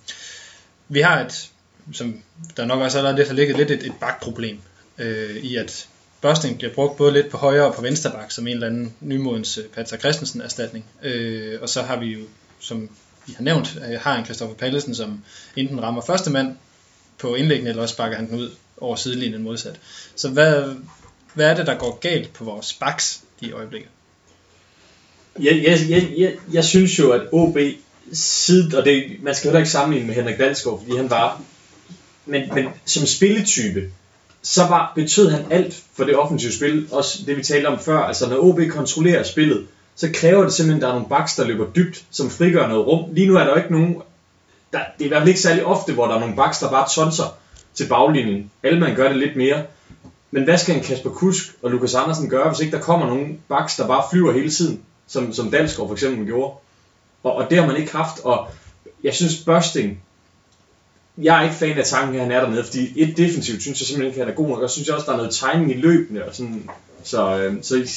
vi 0.88 1.00
har 1.00 1.20
et, 1.20 1.50
som 1.92 2.22
der 2.56 2.64
nok 2.64 2.80
også 2.80 2.98
allerede 2.98 3.26
har 3.26 3.34
ligget 3.34 3.56
lidt 3.56 3.70
et, 3.70 3.86
et 3.86 3.92
bakproblem, 4.00 4.58
øh, 4.98 5.36
i 5.36 5.56
at 5.56 5.88
Børsting 6.20 6.58
bliver 6.58 6.74
brugt 6.74 6.96
både 6.96 7.12
lidt 7.12 7.28
på 7.28 7.36
højre 7.36 7.66
og 7.66 7.74
på 7.74 7.82
venstre 7.82 8.10
bak, 8.10 8.30
som 8.30 8.46
en 8.46 8.54
eller 8.54 8.66
anden 8.66 8.94
nymodens 9.00 9.58
øh, 9.58 9.64
Patrick 9.64 10.00
Christensen 10.00 10.40
erstatning. 10.40 10.84
Øh, 11.02 11.58
og 11.62 11.68
så 11.68 11.82
har 11.82 11.96
vi 11.96 12.06
jo, 12.06 12.20
som 12.60 12.88
vi 13.26 13.32
har 13.36 13.44
nævnt, 13.44 13.78
øh, 13.88 14.00
har 14.00 14.18
en 14.18 14.24
Christoffer 14.24 14.56
Pallesen, 14.56 14.94
som 14.94 15.24
enten 15.56 15.82
rammer 15.82 16.02
første 16.02 16.30
mand 16.30 16.56
på 17.18 17.34
indlæggene, 17.34 17.70
eller 17.70 17.82
også 17.82 17.94
sparker 17.94 18.16
han 18.16 18.28
den 18.30 18.38
ud 18.38 18.50
over 18.80 18.96
sidelinjen 18.96 19.42
modsat. 19.42 19.80
Så 20.14 20.28
hvad, 20.28 20.74
hvad 21.34 21.50
er 21.50 21.54
det, 21.54 21.66
der 21.66 21.78
går 21.78 21.98
galt 21.98 22.32
på 22.32 22.44
vores 22.44 22.72
backs 22.72 23.20
i 23.40 23.52
øjeblikket? 23.52 23.90
Jeg, 25.40 25.62
jeg, 25.62 25.78
jeg, 25.88 26.12
jeg, 26.16 26.36
jeg 26.52 26.64
synes 26.64 26.98
jo, 26.98 27.12
at 27.12 27.22
OB 27.32 27.58
side, 28.12 28.78
og 28.78 28.84
det, 28.84 29.16
man 29.22 29.34
skal 29.34 29.48
heller 29.48 29.58
ikke 29.58 29.70
sammenligne 29.70 30.06
med 30.06 30.14
Henrik 30.14 30.38
Dalsgaard, 30.38 30.80
fordi 30.80 30.96
han 30.96 31.10
var, 31.10 31.40
men, 32.26 32.42
men 32.54 32.68
som 32.84 33.06
spilletype, 33.06 33.90
så 34.42 34.66
var, 34.66 34.92
betød 34.94 35.30
han 35.30 35.44
alt 35.50 35.82
for 35.96 36.04
det 36.04 36.16
offensive 36.16 36.52
spil, 36.52 36.88
også 36.90 37.18
det 37.26 37.36
vi 37.36 37.42
talte 37.42 37.66
om 37.66 37.78
før, 37.78 37.98
altså 37.98 38.28
når 38.28 38.44
OB 38.44 38.60
kontrollerer 38.70 39.22
spillet, 39.22 39.66
så 39.96 40.10
kræver 40.14 40.44
det 40.44 40.52
simpelthen, 40.52 40.78
at 40.78 40.82
der 40.82 40.88
er 40.88 40.92
nogle 40.92 41.08
baks, 41.08 41.36
der 41.36 41.46
løber 41.46 41.66
dybt, 41.76 42.04
som 42.10 42.30
frigør 42.30 42.68
noget 42.68 42.86
rum. 42.86 43.14
Lige 43.14 43.26
nu 43.26 43.36
er 43.36 43.44
der 43.44 43.50
jo 43.50 43.56
ikke 43.56 43.72
nogen, 43.72 44.02
der, 44.72 44.78
det 44.98 45.04
er 45.04 45.04
i 45.04 45.08
hvert 45.08 45.20
fald 45.20 45.28
ikke 45.28 45.40
særlig 45.40 45.64
ofte, 45.64 45.92
hvor 45.92 46.06
der 46.06 46.14
er 46.14 46.20
nogle 46.20 46.36
baks, 46.36 46.58
der 46.58 46.70
bare 46.70 46.88
tonser 46.94 47.36
til 47.74 47.88
baglinjen. 47.88 48.50
Alman 48.62 48.94
gør 48.94 49.08
det 49.08 49.16
lidt 49.16 49.36
mere. 49.36 49.62
Men 50.30 50.44
hvad 50.44 50.58
skal 50.58 50.76
en 50.76 50.82
Kasper 50.82 51.10
Kusk 51.10 51.54
og 51.62 51.70
Lukas 51.70 51.94
Andersen 51.94 52.28
gøre, 52.28 52.48
hvis 52.48 52.60
ikke 52.60 52.76
der 52.76 52.82
kommer 52.82 53.06
nogen 53.06 53.40
baks, 53.48 53.76
der 53.76 53.86
bare 53.86 54.04
flyver 54.10 54.32
hele 54.32 54.50
tiden, 54.50 54.82
som, 55.06 55.32
som 55.32 55.50
Dalsgaard 55.50 55.88
for 55.88 55.94
eksempel 55.94 56.26
gjorde? 56.26 56.54
Og, 57.22 57.34
og 57.34 57.50
det 57.50 57.58
har 57.58 57.66
man 57.66 57.76
ikke 57.76 57.92
haft, 57.92 58.20
og 58.24 58.48
jeg 59.04 59.14
synes 59.14 59.36
Børsting, 59.36 60.02
jeg 61.18 61.38
er 61.38 61.42
ikke 61.42 61.54
fan 61.54 61.78
af 61.78 61.84
tanken, 61.84 62.14
at 62.14 62.20
han 62.20 62.32
er 62.32 62.40
dernede, 62.40 62.64
fordi 62.64 62.92
et 62.96 63.16
defensivt 63.16 63.62
synes 63.62 63.80
jeg 63.80 63.86
simpelthen 63.86 64.06
ikke, 64.06 64.20
at 64.20 64.26
han 64.26 64.32
er 64.32 64.36
god 64.36 64.48
nok, 64.48 64.62
og 64.62 64.70
synes 64.70 64.88
jeg 64.88 64.94
også, 64.94 65.06
der 65.06 65.12
er 65.12 65.16
noget 65.16 65.34
timing 65.34 65.70
i 65.70 65.80
løbende, 65.80 66.24
og 66.24 66.34
sådan, 66.34 66.70
så, 67.04 67.38
øh, 67.38 67.54
så 67.62 67.88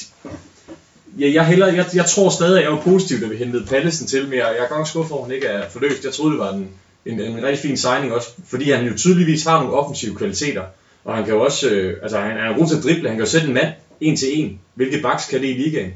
ja, 1.19 1.31
jeg, 1.33 1.45
heller, 1.45 1.67
jeg, 1.67 1.85
jeg 1.93 2.05
tror 2.05 2.29
stadig, 2.29 2.57
at 2.57 2.63
jeg 2.63 2.71
var 2.71 2.81
positiv, 2.81 3.21
da 3.21 3.27
vi 3.27 3.35
hentede 3.35 3.65
Pallesen 3.65 4.07
til, 4.07 4.23
men 4.23 4.33
jeg, 4.33 4.55
jeg 4.57 4.65
er 4.65 4.75
godt 4.75 4.87
skuffet 4.87 5.11
over, 5.11 5.21
at 5.21 5.27
han 5.27 5.35
ikke 5.35 5.47
er 5.47 5.69
forløst. 5.69 6.03
Jeg 6.03 6.13
troede, 6.13 6.31
det 6.31 6.39
var 6.39 6.53
en, 6.53 6.69
en, 7.05 7.19
en 7.19 7.43
rigtig 7.43 7.59
fin 7.59 7.77
signing 7.77 8.13
også, 8.13 8.29
fordi 8.47 8.71
han 8.71 8.85
jo 8.85 8.97
tydeligvis 8.97 9.43
har 9.43 9.59
nogle 9.59 9.77
offensive 9.77 10.15
kvaliteter, 10.15 10.63
og 11.05 11.15
han 11.15 11.25
kan 11.25 11.33
jo 11.33 11.41
også, 11.41 11.69
øh, 11.69 11.97
altså 12.01 12.19
han, 12.19 12.37
han 12.37 12.51
er 12.51 12.57
god 12.57 12.67
til 12.67 12.77
at 12.77 12.83
drible, 12.83 13.09
han 13.09 13.17
kan 13.17 13.25
jo 13.25 13.31
sætte 13.31 13.47
en 13.47 13.53
mand 13.53 13.73
en 14.01 14.17
til 14.17 14.39
en. 14.39 14.59
Hvilke 14.73 15.01
backs 15.01 15.27
kan 15.27 15.41
det 15.41 15.47
i 15.47 15.53
ligaen? 15.53 15.93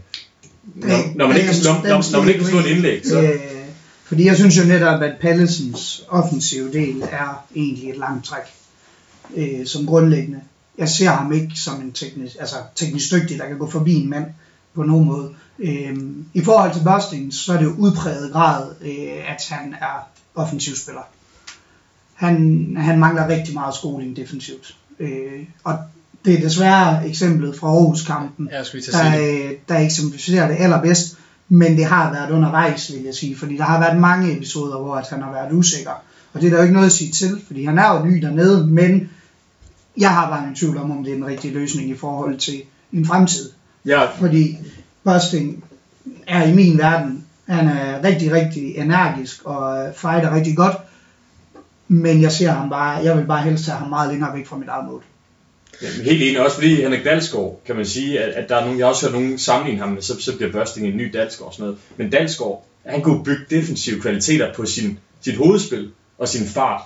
Når, 0.76 1.16
når, 1.16 1.28
man 1.28 1.38
ikke 1.38 1.48
kan 1.48 1.56
slå, 1.56 1.72
når, 1.74 2.12
når 2.12 2.20
man 2.20 2.28
ikke 2.28 2.40
kan 2.40 2.50
slå 2.50 2.60
et 2.60 2.66
indlæg, 2.66 3.06
så... 3.06 3.22
Øh, 3.22 3.40
fordi 4.06 4.26
jeg 4.26 4.36
synes 4.36 4.58
jo 4.58 4.64
netop, 4.64 5.02
at 5.02 5.16
Pallesens 5.22 6.04
offensive 6.08 6.72
del 6.74 7.02
er 7.02 7.46
egentlig 7.56 7.90
et 7.90 7.98
langt 7.98 8.26
træk 8.26 8.44
øh, 9.36 9.66
som 9.66 9.86
grundlæggende. 9.86 10.42
Jeg 10.78 10.90
ser 10.90 11.10
ham 11.10 11.34
ikke 11.34 11.52
som 11.56 11.82
en 11.82 11.92
teknisk, 11.92 12.36
altså 12.40 12.56
teknisk 12.76 13.12
dygtig, 13.12 13.40
der 13.40 13.48
kan 13.48 13.58
gå 13.58 13.70
forbi 13.70 13.94
en 13.94 14.10
mand 14.10 14.26
på 14.74 14.84
nogen 14.84 15.06
måde. 15.06 15.34
Øh, 15.60 15.98
I 16.34 16.44
forhold 16.44 16.74
til 16.74 16.84
Bosting, 16.84 17.34
så 17.34 17.54
er 17.54 17.58
det 17.58 17.66
jo 17.66 17.76
udpræget 17.78 18.32
grad, 18.32 18.72
øh, 18.82 19.32
at 19.32 19.46
han 19.50 19.74
er 19.82 20.10
offensivspiller. 20.36 21.02
Han, 22.14 22.76
han 22.78 23.00
mangler 23.00 23.28
rigtig 23.28 23.54
meget 23.54 23.76
skoling 23.76 24.16
defensivt. 24.16 24.76
Øh, 25.00 25.46
og 25.64 25.78
det 26.26 26.34
er 26.34 26.42
desværre 26.42 27.08
eksemplet 27.08 27.58
fra 27.58 27.68
Aarhus-kampen, 27.68 28.50
Jeg 28.52 28.66
der, 28.92 29.46
øh, 29.46 29.52
der 29.70 29.78
eksemplificerer 29.78 30.48
det 30.48 30.56
allerbedst, 30.60 31.18
men 31.50 31.78
det 31.78 31.86
har 31.86 32.14
været 32.14 32.32
undervejs, 32.32 32.92
vil 32.94 33.04
jeg 33.04 33.14
sige, 33.14 33.38
fordi 33.38 33.58
der 33.58 33.64
har 33.64 33.80
været 33.80 34.00
mange 34.00 34.38
episoder, 34.38 34.78
hvor 34.78 34.96
at 34.96 35.10
han 35.10 35.22
har 35.22 35.32
været 35.32 35.54
usikker, 35.54 35.92
og 36.34 36.42
det 36.42 36.48
er 36.48 36.52
der 36.52 36.58
jo 36.58 36.64
ikke 36.64 36.74
noget 36.74 36.88
at 36.88 36.94
sige 36.94 37.12
til, 37.12 37.42
fordi 37.48 37.66
han 37.66 37.80
er 37.80 37.94
jo 37.94 38.06
ny 38.06 38.22
dernede, 38.22 38.68
men 38.68 39.10
jeg 39.98 40.10
har 40.14 40.30
bare 40.30 40.48
en 40.48 40.56
tvivl 40.56 40.78
om, 40.78 40.92
om 40.92 41.04
det 41.04 41.14
er 41.14 41.18
en 41.18 41.26
rigtig 41.26 41.54
løsning 41.54 41.90
i 41.90 41.96
forhold 41.96 42.38
til 42.38 42.62
en 42.94 43.06
fremtid, 43.06 43.50
Ja, 43.86 44.06
fordi 44.06 44.58
Busting 45.04 45.64
er 46.28 46.44
i 46.44 46.56
min 46.56 46.78
verden 46.78 47.26
Han 47.50 47.68
er 47.68 48.04
rigtig, 48.04 48.32
rigtig 48.32 48.78
energisk 48.78 49.44
og 49.44 49.88
øh, 49.88 49.94
fighter 49.94 50.36
rigtig 50.36 50.58
godt. 50.58 50.78
Men 51.88 52.22
jeg 52.22 52.32
ser 52.32 52.52
ham 52.52 52.70
bare, 52.70 53.04
jeg 53.04 53.18
vil 53.18 53.26
bare 53.26 53.42
helst 53.42 53.66
have 53.66 53.80
ham 53.80 53.90
meget 53.90 54.12
længere 54.12 54.34
væk 54.34 54.48
fra 54.48 54.58
mit 54.58 54.68
eget 54.68 54.86
mål. 54.86 55.04
Jamen, 55.82 56.06
helt 56.06 56.22
enig, 56.22 56.40
også 56.40 56.56
fordi 56.56 56.76
Henrik 56.76 57.04
Dalsgaard, 57.04 57.62
kan 57.66 57.76
man 57.76 57.86
sige, 57.86 58.20
at, 58.20 58.34
at 58.34 58.50
der 58.50 58.56
er 58.56 58.62
nogen, 58.62 58.80
jeg 58.80 58.86
har 58.86 58.92
også 58.92 59.06
hørt 59.06 59.22
nogen 59.22 59.40
sammenligne 59.40 59.82
ham 59.82 59.90
med, 59.90 60.02
så, 60.02 60.22
så 60.22 60.36
bliver 60.36 60.52
Børsting 60.52 60.88
en 60.88 60.98
ny 60.98 61.10
Dalsgaard 61.14 61.48
og 61.48 61.54
sådan 61.54 61.64
noget. 61.64 61.80
Men 61.98 62.10
Dalsgaard, 62.10 62.68
han 62.86 63.02
kunne 63.02 63.24
bygge 63.24 63.46
defensive 63.50 64.02
kvaliteter 64.02 64.54
på 64.54 64.66
sin, 64.66 65.00
sit 65.22 65.38
hovedspil 65.38 65.92
og 66.18 66.28
sin 66.28 66.48
fart. 66.48 66.82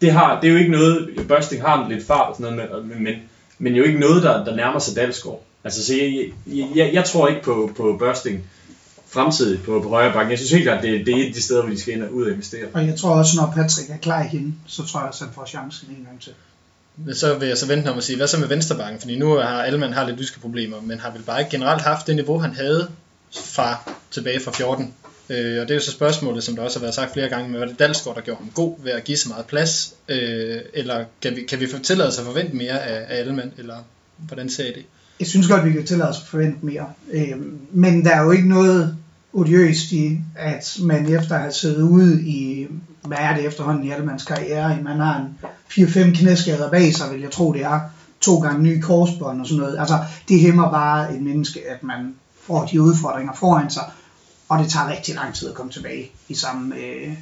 Det, 0.00 0.12
har, 0.12 0.40
det 0.40 0.48
er 0.48 0.52
jo 0.52 0.58
ikke 0.58 0.70
noget, 0.70 1.24
Børsting 1.28 1.62
har 1.62 1.88
lidt 1.88 2.06
fart 2.06 2.28
og 2.28 2.36
sådan 2.36 2.56
noget, 2.56 2.86
men, 2.86 3.04
men, 3.04 3.14
men 3.58 3.74
jo 3.74 3.84
ikke 3.84 3.98
noget, 3.98 4.22
der, 4.22 4.44
der 4.44 4.56
nærmer 4.56 4.78
sig 4.78 4.96
Dalsgaard. 4.96 5.42
Altså, 5.64 5.84
så 5.84 5.94
jeg, 5.94 6.30
jeg, 6.46 6.68
jeg, 6.74 6.94
jeg 6.94 7.04
tror 7.04 7.28
ikke 7.28 7.42
på, 7.42 7.70
på 7.76 7.96
Børsting 7.98 8.44
fremtidigt 9.14 9.62
på, 9.62 9.80
på 9.80 9.88
højre 9.88 10.12
bakken. 10.12 10.30
Jeg 10.30 10.38
synes 10.38 10.52
helt 10.52 10.64
klart, 10.64 10.82
det, 10.82 11.06
det 11.06 11.14
er 11.14 11.18
et 11.18 11.26
af 11.26 11.32
de 11.32 11.42
steder, 11.42 11.62
hvor 11.62 11.70
de 11.70 11.80
skal 11.80 11.94
ind 11.94 12.02
og 12.02 12.12
ud 12.12 12.24
og 12.24 12.32
investere. 12.32 12.66
Og 12.72 12.86
jeg 12.86 12.98
tror 12.98 13.10
også, 13.10 13.36
når 13.36 13.52
Patrick 13.54 13.90
er 13.90 13.96
klar 13.96 14.24
igen, 14.24 14.58
så 14.66 14.86
tror 14.86 15.00
jeg 15.00 15.08
også, 15.08 15.24
han 15.24 15.34
får 15.34 15.46
chancen 15.46 15.88
en 15.90 16.04
gang 16.04 16.20
til. 16.20 16.32
Så 17.12 17.38
vil 17.38 17.48
jeg 17.48 17.58
så 17.58 17.66
vente 17.66 17.88
om 17.88 17.98
at 17.98 18.04
sige, 18.04 18.16
hvad 18.16 18.26
så 18.26 18.38
med 18.38 18.48
venstrebakken? 18.48 19.00
Fordi 19.00 19.18
nu 19.18 19.34
har 19.34 19.62
Alman 19.62 19.92
har 19.92 20.06
lidt 20.06 20.18
lyske 20.18 20.40
problemer, 20.40 20.80
men 20.80 20.98
har 20.98 21.10
vel 21.10 21.22
bare 21.22 21.40
ikke 21.40 21.50
generelt 21.50 21.82
haft 21.82 22.06
det 22.06 22.16
niveau, 22.16 22.38
han 22.38 22.54
havde 22.54 22.88
fra 23.34 23.92
tilbage 24.10 24.40
fra 24.40 24.52
14. 24.52 24.94
Øh, 25.30 25.60
og 25.60 25.68
det 25.68 25.70
er 25.70 25.74
jo 25.74 25.80
så 25.80 25.90
spørgsmålet, 25.90 26.44
som 26.44 26.56
der 26.56 26.62
også 26.62 26.78
har 26.78 26.84
været 26.84 26.94
sagt 26.94 27.12
flere 27.12 27.28
gange, 27.28 27.50
med 27.50 27.58
var 27.58 27.66
det 27.66 27.78
Dalsgaard, 27.78 28.16
der 28.16 28.22
gjorde 28.22 28.38
ham 28.38 28.50
god 28.54 28.74
ved 28.84 28.92
at 28.92 29.04
give 29.04 29.16
så 29.16 29.28
meget 29.28 29.46
plads? 29.46 29.94
Øh, 30.08 30.58
eller 30.74 31.04
kan 31.22 31.36
vi, 31.36 31.42
kan 31.42 31.60
vi 31.60 31.66
tillade 31.82 32.08
os 32.08 32.18
at 32.18 32.24
forvente 32.24 32.56
mere 32.56 32.82
af, 32.82 33.16
af 33.16 33.20
Alman, 33.20 33.52
eller 33.58 33.76
hvordan 34.18 34.50
ser 34.50 34.64
I 34.64 34.72
det? 34.72 34.84
Jeg 35.20 35.28
synes 35.28 35.48
godt, 35.48 35.64
vi 35.64 35.72
kan 35.72 35.86
tillade 35.86 36.10
os 36.10 36.16
at 36.20 36.26
forvente 36.26 36.66
mere. 36.66 36.92
Øh, 37.12 37.36
men 37.72 38.04
der 38.04 38.10
er 38.10 38.22
jo 38.22 38.30
ikke 38.30 38.48
noget 38.48 38.96
odiøst 39.32 39.92
i, 39.92 40.18
at 40.36 40.76
man 40.82 41.14
efter 41.14 41.34
at 41.34 41.40
have 41.40 41.52
siddet 41.52 41.82
ude 41.82 42.22
i, 42.22 42.66
hvad 43.04 43.18
er 43.18 43.34
det 43.34 43.46
efterhånden 43.46 43.84
i 43.84 43.90
Allemans 43.90 44.24
karriere, 44.24 44.82
man 44.82 45.00
har 45.00 45.16
en 45.16 45.38
4-5 45.70 46.18
knæskader 46.20 46.70
bag 46.70 46.94
sig, 46.94 47.12
vil 47.12 47.20
jeg 47.20 47.30
tro 47.30 47.52
det 47.52 47.62
er, 47.62 47.80
to 48.20 48.38
gange 48.38 48.62
nye 48.62 48.80
korsbånd 48.80 49.40
og 49.40 49.46
sådan 49.46 49.60
noget. 49.60 49.78
Altså, 49.78 50.04
det 50.28 50.40
hæmmer 50.40 50.70
bare 50.70 51.14
et 51.14 51.22
menneske, 51.22 51.60
at 51.68 51.82
man 51.82 52.14
får 52.46 52.66
de 52.66 52.82
udfordringer 52.82 53.32
foran 53.32 53.70
sig, 53.70 53.90
og 54.48 54.58
det 54.58 54.70
tager 54.70 54.88
rigtig 54.88 55.14
lang 55.14 55.34
tid 55.34 55.48
at 55.48 55.54
komme 55.54 55.72
tilbage 55.72 56.10
i 56.28 56.34
samme 56.34 56.76
øh, 56.76 57.12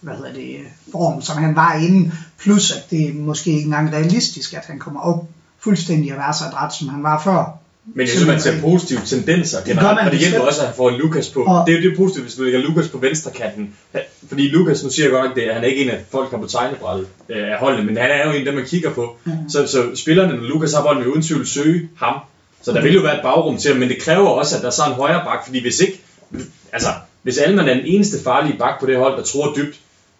hvad 0.00 0.16
hedder 0.16 0.32
det, 0.32 0.60
form, 0.92 1.22
som 1.22 1.36
han 1.36 1.56
var 1.56 1.74
inden, 1.74 2.12
plus 2.38 2.70
at 2.70 2.90
det 2.90 3.08
er 3.08 3.12
måske 3.12 3.50
ikke 3.50 3.64
engang 3.64 3.92
realistisk, 3.92 4.54
at 4.54 4.64
han 4.66 4.78
kommer 4.78 5.00
op 5.00 5.24
fuldstændig 5.58 6.12
at 6.12 6.18
være 6.18 6.34
så 6.34 6.44
adræt, 6.44 6.74
som 6.74 6.88
han 6.88 7.02
var 7.02 7.22
før. 7.22 7.58
Men 7.94 8.00
jeg 8.00 8.08
synes, 8.08 8.26
man 8.26 8.40
ser 8.40 8.60
positive 8.60 9.00
tendenser 9.06 9.64
generelt, 9.64 9.98
og 10.06 10.10
det 10.12 10.18
hjælper 10.20 10.40
også, 10.40 10.60
at 10.60 10.66
han 10.66 10.76
får 10.76 10.90
en 10.90 10.96
Lukas 10.96 11.28
på. 11.28 11.44
Og- 11.44 11.66
det 11.66 11.74
er 11.74 11.80
jo 11.82 11.90
det 11.90 11.96
positive, 11.96 12.22
hvis 12.22 12.34
du 12.34 12.42
lægger 12.42 12.60
Lukas 12.60 12.88
på 12.88 12.98
venstrekanten. 12.98 13.74
Fordi 14.28 14.48
Lukas, 14.48 14.84
nu 14.84 14.90
siger 14.90 15.04
jeg 15.04 15.12
godt 15.12 15.24
nok 15.24 15.36
det, 15.36 15.42
at 15.42 15.54
han 15.54 15.64
er 15.64 15.68
ikke 15.68 15.82
en 15.84 15.90
af 15.90 16.00
folk, 16.10 16.30
der 16.30 16.36
er 16.36 16.40
på 16.40 16.46
tegnebrættet 16.48 17.06
øh, 17.28 17.52
af 17.52 17.58
holdene, 17.58 17.86
men 17.86 17.96
han 17.96 18.10
er 18.10 18.24
jo 18.26 18.30
en 18.30 18.38
af 18.38 18.44
dem, 18.44 18.54
man 18.54 18.64
kigger 18.66 18.90
på. 18.90 19.16
Mhm. 19.24 19.50
Så, 19.50 19.66
så 19.66 19.82
spillerne, 19.94 20.36
når 20.36 20.42
Lukas 20.44 20.72
har 20.72 20.82
bolden, 20.82 21.02
vil 21.04 21.10
uden 21.10 21.22
tvivl 21.22 21.46
søge 21.46 21.88
ham. 21.98 22.14
Så 22.62 22.72
der 22.72 22.82
vil 22.82 22.94
jo 22.94 23.00
være 23.00 23.14
et 23.16 23.22
bagrum 23.22 23.58
til 23.58 23.70
ham, 23.70 23.80
men 23.80 23.88
det 23.88 23.98
kræver 24.02 24.28
også, 24.28 24.56
at 24.56 24.62
der 24.62 24.70
så 24.70 24.82
er 24.82 24.86
en 24.86 24.92
højre 24.94 25.22
bak, 25.24 25.46
fordi 25.46 25.60
hvis 25.60 25.80
ikke, 25.80 26.00
altså, 26.72 26.88
hvis 27.22 27.38
Alman 27.38 27.68
er 27.68 27.74
den 27.74 27.82
eneste 27.86 28.22
farlige 28.24 28.58
bak 28.58 28.80
på 28.80 28.86
det 28.86 28.96
hold, 28.96 29.16
der 29.16 29.22
tror 29.22 29.54
dybt, 29.56 29.76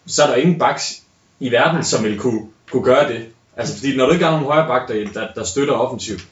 så 0.07 0.23
er 0.23 0.27
der 0.27 0.35
ingen 0.35 0.59
baks 0.59 1.01
i 1.41 1.51
verden, 1.53 1.85
som 1.85 2.05
vil 2.05 2.19
kunne, 2.19 2.41
kunne 2.71 2.85
gøre 2.85 3.09
det. 3.09 3.21
Altså, 3.57 3.75
fordi 3.77 3.97
når 3.97 4.07
du 4.07 4.13
ikke 4.13 4.25
har 4.25 4.33
nogen 4.33 4.47
højre 4.47 4.67
bak, 4.69 4.89
der, 4.89 4.95
der, 5.15 5.27
der 5.35 5.45
støtter 5.45 5.75
offensivt, 5.75 6.25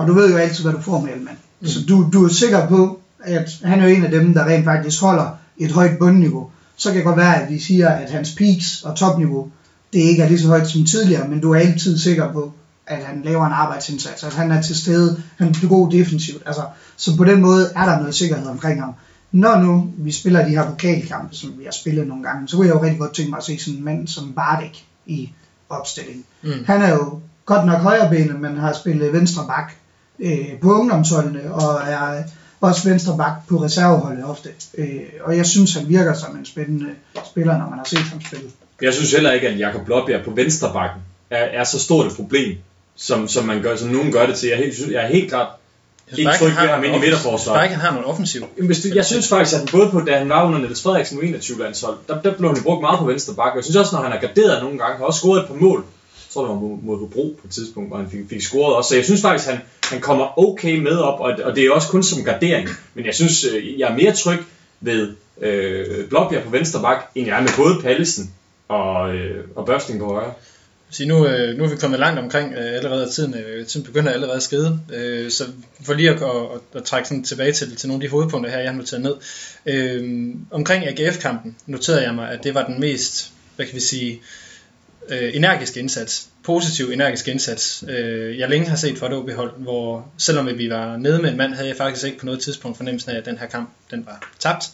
Og 0.00 0.06
du 0.06 0.12
ved 0.12 0.30
jo 0.30 0.36
altid, 0.36 0.64
hvad 0.64 0.72
du 0.72 0.80
får 0.80 1.00
med 1.00 1.12
Elman. 1.12 1.38
Mm. 1.60 1.66
Så 1.66 1.78
du, 1.88 2.10
du 2.12 2.24
er 2.24 2.28
sikker 2.28 2.68
på, 2.68 3.00
at 3.24 3.50
han 3.64 3.80
er 3.80 3.88
jo 3.88 3.94
en 3.94 4.04
af 4.04 4.10
dem, 4.10 4.34
der 4.34 4.44
rent 4.44 4.64
faktisk 4.64 5.00
holder 5.00 5.38
et 5.58 5.72
højt 5.72 5.98
bundniveau. 5.98 6.50
Så 6.76 6.88
kan 6.88 6.96
det 6.96 7.04
godt 7.04 7.16
være, 7.16 7.42
at 7.42 7.50
vi 7.50 7.58
siger, 7.58 7.88
at 7.88 8.10
hans 8.10 8.34
peaks 8.34 8.82
og 8.82 8.96
topniveau, 8.96 9.50
det 9.92 9.98
ikke 9.98 10.22
er 10.22 10.28
lige 10.28 10.40
så 10.40 10.48
højt 10.48 10.68
som 10.68 10.84
tidligere, 10.84 11.28
men 11.28 11.40
du 11.40 11.52
er 11.52 11.58
altid 11.58 11.98
sikker 11.98 12.32
på, 12.32 12.52
at 12.86 13.04
han 13.04 13.22
laver 13.24 13.46
en 13.46 13.52
arbejdsindsats, 13.52 14.24
at 14.24 14.34
han 14.34 14.50
er 14.50 14.62
til 14.62 14.76
stede, 14.76 15.22
han 15.38 15.48
er 15.48 15.68
god 15.68 15.90
defensivt. 15.90 16.42
Altså, 16.46 16.62
så 16.96 17.16
på 17.16 17.24
den 17.24 17.40
måde 17.40 17.70
er 17.76 17.86
der 17.86 17.98
noget 17.98 18.14
sikkerhed 18.14 18.46
omkring 18.46 18.80
ham. 18.80 18.94
Når 19.32 19.58
nu 19.58 19.90
vi 19.96 20.12
spiller 20.12 20.44
de 20.44 20.50
her 20.50 20.70
pokalkampe, 20.70 21.36
som 21.36 21.54
vi 21.58 21.64
har 21.64 21.72
spillet 21.72 22.06
nogle 22.06 22.22
gange, 22.22 22.48
så 22.48 22.56
kunne 22.56 22.66
jeg 22.66 22.74
jo 22.74 22.82
rigtig 22.82 22.98
godt 22.98 23.14
tænke 23.14 23.30
mig 23.30 23.38
at 23.38 23.44
se 23.44 23.58
sådan 23.58 23.78
en 23.78 23.84
mand 23.84 24.08
som 24.08 24.32
Bardek 24.32 24.84
i 25.06 25.32
opstillingen. 25.68 26.24
Mm. 26.42 26.64
Han 26.66 26.82
er 26.82 26.90
jo 26.90 27.20
godt 27.44 27.66
nok 27.66 27.80
højrebenet, 27.80 28.40
men 28.40 28.56
har 28.56 28.72
spillet 28.72 29.12
venstre 29.12 29.44
bak 29.46 29.72
øh, 30.20 30.60
på 30.62 30.72
ungdomsholdene, 30.72 31.54
og 31.54 31.80
er 31.86 32.22
også 32.60 32.88
venstre 32.88 33.16
bak 33.16 33.32
på 33.48 33.56
reserveholdet 33.64 34.24
ofte. 34.24 34.48
Øh, 34.78 35.00
og 35.24 35.36
jeg 35.36 35.46
synes, 35.46 35.74
han 35.74 35.88
virker 35.88 36.14
som 36.14 36.36
en 36.36 36.46
spændende 36.46 36.90
spiller, 37.30 37.58
når 37.58 37.68
man 37.70 37.78
har 37.78 37.86
set 37.86 37.98
ham 37.98 38.20
spille. 38.20 38.50
Jeg 38.82 38.94
synes 38.94 39.12
heller 39.12 39.32
ikke, 39.32 39.48
at 39.48 39.58
Jakob 39.58 39.84
Blåbjerg 39.84 40.24
på 40.24 40.30
venstre 40.30 40.72
bakken 40.72 41.02
er, 41.30 41.60
er 41.60 41.64
så 41.64 41.78
stort 41.78 42.06
et 42.06 42.12
problem, 42.16 42.58
som, 42.96 43.28
som, 43.28 43.44
man 43.44 43.62
gør, 43.62 43.76
som 43.76 43.88
nogen 43.88 44.12
gør 44.12 44.26
det 44.26 44.36
til. 44.36 44.48
Jeg 44.48 44.58
er 44.58 44.64
helt, 44.64 44.92
jeg 44.92 45.02
er 45.04 45.08
helt 45.08 45.28
klart 45.28 45.48
ikke 46.18 46.30
tryg 46.38 46.48
ved 46.48 46.68
ham 46.68 46.84
inde 46.84 46.88
i 46.88 46.92
Jeg 46.92 47.00
midterforsvaret. 47.00 47.56
bare 47.56 47.64
ikke, 47.64 47.76
han 47.76 47.84
har 47.84 47.92
noget 47.92 48.06
offensiv. 48.06 48.42
Hvis 48.66 48.80
du, 48.80 48.88
jeg 48.94 49.04
synes 49.04 49.28
faktisk, 49.28 49.54
at 49.54 49.58
han 49.58 49.68
både 49.72 49.90
på, 49.90 50.00
da 50.00 50.18
han 50.18 50.28
var 50.28 50.46
under 50.46 50.58
Niels 50.58 50.82
Frederiksen 50.82 51.18
u 51.18 51.20
21 51.20 51.58
landshold, 51.58 51.96
der, 52.08 52.22
der 52.22 52.34
blev 52.34 52.54
han 52.54 52.62
brugt 52.62 52.80
meget 52.80 52.98
på 52.98 53.04
venstre 53.04 53.34
bakke. 53.34 53.56
Jeg 53.56 53.64
synes 53.64 53.76
også, 53.76 53.94
når 53.94 54.02
han 54.02 54.12
har 54.12 54.18
garderet 54.18 54.62
nogle 54.62 54.78
gange, 54.78 54.96
har 54.96 55.04
også 55.04 55.18
scoret 55.18 55.42
et 55.42 55.48
par 55.48 55.54
mål. 55.54 55.84
Jeg 56.30 56.34
tror, 56.34 56.42
det 56.42 56.50
var 56.50 56.60
mod, 56.60 56.78
mod 56.82 56.98
Hobro 56.98 57.36
på 57.40 57.46
et 57.46 57.50
tidspunkt, 57.50 57.90
hvor 57.90 57.96
han 57.96 58.10
fik, 58.10 58.20
fik 58.28 58.42
scoret 58.42 58.76
også. 58.76 58.88
Så 58.88 58.94
jeg 58.96 59.04
synes 59.04 59.20
faktisk, 59.20 59.48
han, 59.48 59.58
han 59.84 60.00
kommer 60.00 60.38
okay 60.38 60.78
med 60.78 60.96
op, 60.98 61.20
og, 61.20 61.32
og 61.44 61.56
det 61.56 61.64
er 61.64 61.70
også 61.70 61.88
kun 61.88 62.02
som 62.02 62.24
gardering. 62.24 62.68
Men 62.94 63.06
jeg 63.06 63.14
synes, 63.14 63.44
øh, 63.44 63.78
jeg 63.78 63.90
er 63.90 63.96
mere 63.96 64.12
tryg 64.12 64.38
ved 64.80 65.14
øh, 65.40 66.08
Blåbjerg 66.08 66.42
på 66.42 66.50
venstre 66.50 66.80
bak, 66.82 67.10
end 67.14 67.26
jeg 67.26 67.36
er 67.36 67.40
med 67.40 67.50
både 67.56 67.82
Pallesen 67.82 68.34
og, 68.68 69.14
øh, 69.14 69.44
og 69.56 69.66
Børsting 69.66 69.98
på 69.98 70.06
højre. 70.06 70.32
Så 70.90 71.06
nu, 71.06 71.26
øh, 71.26 71.58
nu 71.58 71.64
er 71.64 71.68
vi 71.68 71.76
kommet 71.76 72.00
langt 72.00 72.18
omkring 72.18 72.52
øh, 72.52 72.74
allerede, 72.76 73.04
og 73.04 73.10
tiden, 73.10 73.34
øh, 73.34 73.66
tiden 73.66 73.86
begynder 73.86 74.12
allerede 74.12 74.36
at 74.36 74.42
skride. 74.42 74.80
Øh, 74.92 75.30
så 75.30 75.44
for 75.82 75.94
lige 75.94 76.10
at, 76.10 76.16
at, 76.16 76.22
at, 76.22 76.60
at 76.74 76.84
trække 76.84 77.08
sådan 77.08 77.24
tilbage 77.24 77.52
til, 77.52 77.76
til 77.76 77.88
nogle 77.88 78.02
af 78.04 78.08
de 78.08 78.10
hovedpunkter 78.10 78.50
her, 78.50 78.58
jeg 78.58 78.70
har 78.70 78.76
noteret 78.76 79.02
ned. 79.02 79.14
Øh, 79.66 80.34
omkring 80.50 80.84
AGF-kampen 80.86 81.56
noterede 81.66 82.02
jeg 82.02 82.14
mig, 82.14 82.30
at 82.30 82.44
det 82.44 82.54
var 82.54 82.66
den 82.66 82.80
mest, 82.80 83.32
hvad 83.56 83.66
kan 83.66 83.74
vi 83.74 83.80
sige, 83.80 84.20
øh, 85.10 85.36
energiske 85.36 85.80
indsats. 85.80 86.26
Positiv 86.44 86.90
energisk 86.90 87.28
indsats. 87.28 87.84
Øh, 87.88 88.38
jeg 88.38 88.48
længe 88.48 88.68
har 88.68 88.76
set 88.76 88.98
for 88.98 89.06
et 89.06 89.12
OB-hold, 89.12 89.52
hvor 89.58 90.06
selvom 90.18 90.46
vi 90.58 90.70
var 90.70 90.96
nede 90.96 91.22
med 91.22 91.30
en 91.30 91.36
mand, 91.36 91.54
havde 91.54 91.68
jeg 91.68 91.76
faktisk 91.76 92.06
ikke 92.06 92.18
på 92.18 92.26
noget 92.26 92.40
tidspunkt 92.40 92.76
fornemmelsen 92.76 93.10
af, 93.10 93.16
at 93.16 93.24
den 93.26 93.38
her 93.38 93.46
kamp 93.46 93.70
den 93.90 94.06
var 94.06 94.30
tabt. 94.38 94.70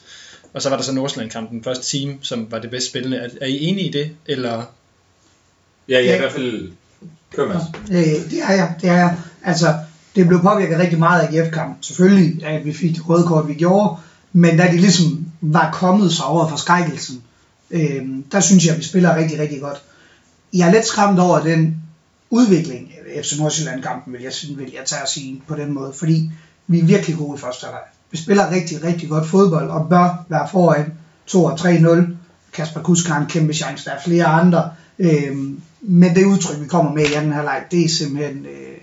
Og 0.54 0.62
så 0.62 0.68
var 0.68 0.76
der 0.76 0.84
så 0.84 0.92
Nordsjælland-kampen, 0.92 1.64
første 1.64 1.98
team, 1.98 2.18
som 2.22 2.46
var 2.50 2.58
det 2.58 2.70
bedst 2.70 2.86
spillende. 2.88 3.16
Er, 3.16 3.28
er 3.40 3.46
I 3.46 3.64
enige 3.64 3.88
i 3.88 3.92
det, 3.92 4.10
eller 4.26 4.62
Ja, 5.88 5.94
jeg 5.94 6.04
er 6.04 6.08
Ja. 6.10 6.14
i 6.16 6.18
hvert 6.18 6.32
fald... 6.32 6.70
Kør. 7.36 7.48
Øh, 7.90 7.96
det 8.30 8.42
er 8.48 8.52
jeg, 8.52 8.74
det 8.80 8.88
er 8.90 8.94
jeg. 8.94 9.16
Altså, 9.44 9.74
det 10.16 10.28
blev 10.28 10.40
påvirket 10.42 10.78
rigtig 10.78 10.98
meget 10.98 11.20
af 11.20 11.26
AGF-kampen. 11.32 11.76
Selvfølgelig, 11.82 12.46
at 12.46 12.64
vi 12.64 12.72
fik 12.72 12.94
det 12.94 13.08
røde 13.08 13.26
kort, 13.26 13.48
vi 13.48 13.54
gjorde, 13.54 13.96
men 14.32 14.58
da 14.58 14.66
de 14.72 14.76
ligesom 14.76 15.26
var 15.40 15.70
kommet 15.72 16.12
sig 16.12 16.24
over 16.24 16.48
forskrækkelsen, 16.48 17.22
øh, 17.70 18.02
der 18.32 18.40
synes 18.40 18.64
jeg, 18.66 18.72
at 18.72 18.78
vi 18.78 18.84
spiller 18.84 19.16
rigtig, 19.16 19.38
rigtig 19.38 19.60
godt. 19.60 19.82
Jeg 20.56 20.68
er 20.68 20.72
lidt 20.72 20.86
skræmt 20.86 21.18
over 21.18 21.40
den 21.40 21.82
udvikling, 22.30 22.92
FC 23.22 23.38
Nordsjælland-kampen, 23.38 24.12
vil 24.12 24.22
jeg, 24.22 24.32
vil 24.56 24.72
jeg 24.72 24.84
tage 24.84 25.02
at 25.02 25.08
sige 25.08 25.42
på 25.48 25.54
den 25.54 25.72
måde, 25.72 25.92
fordi 25.92 26.30
vi 26.66 26.78
er 26.78 26.84
virkelig 26.84 27.16
gode 27.16 27.36
i 27.38 27.40
første 27.40 27.64
halvleg. 27.64 27.82
Vi 28.10 28.16
spiller 28.16 28.50
rigtig, 28.50 28.84
rigtig 28.84 29.08
godt 29.08 29.26
fodbold, 29.26 29.70
og 29.70 29.88
bør 29.88 30.24
være 30.28 30.48
foran 30.50 30.92
2 31.26 31.44
og 31.44 31.52
3-0. 31.52 32.06
Kasper 32.52 32.82
Kusk 32.82 33.08
har 33.08 33.20
en 33.20 33.26
kæmpe 33.26 33.54
chance, 33.54 33.84
der 33.84 33.90
er 33.90 34.00
flere 34.04 34.24
andre. 34.24 34.70
Øhm, 34.98 35.60
men 35.80 36.14
det 36.14 36.24
udtryk, 36.24 36.60
vi 36.60 36.66
kommer 36.66 36.92
med 36.92 37.04
i 37.04 37.12
anden 37.12 37.32
halvleg, 37.32 37.64
det 37.70 37.84
er 37.84 37.88
simpelthen, 37.88 38.46
øh, 38.46 38.78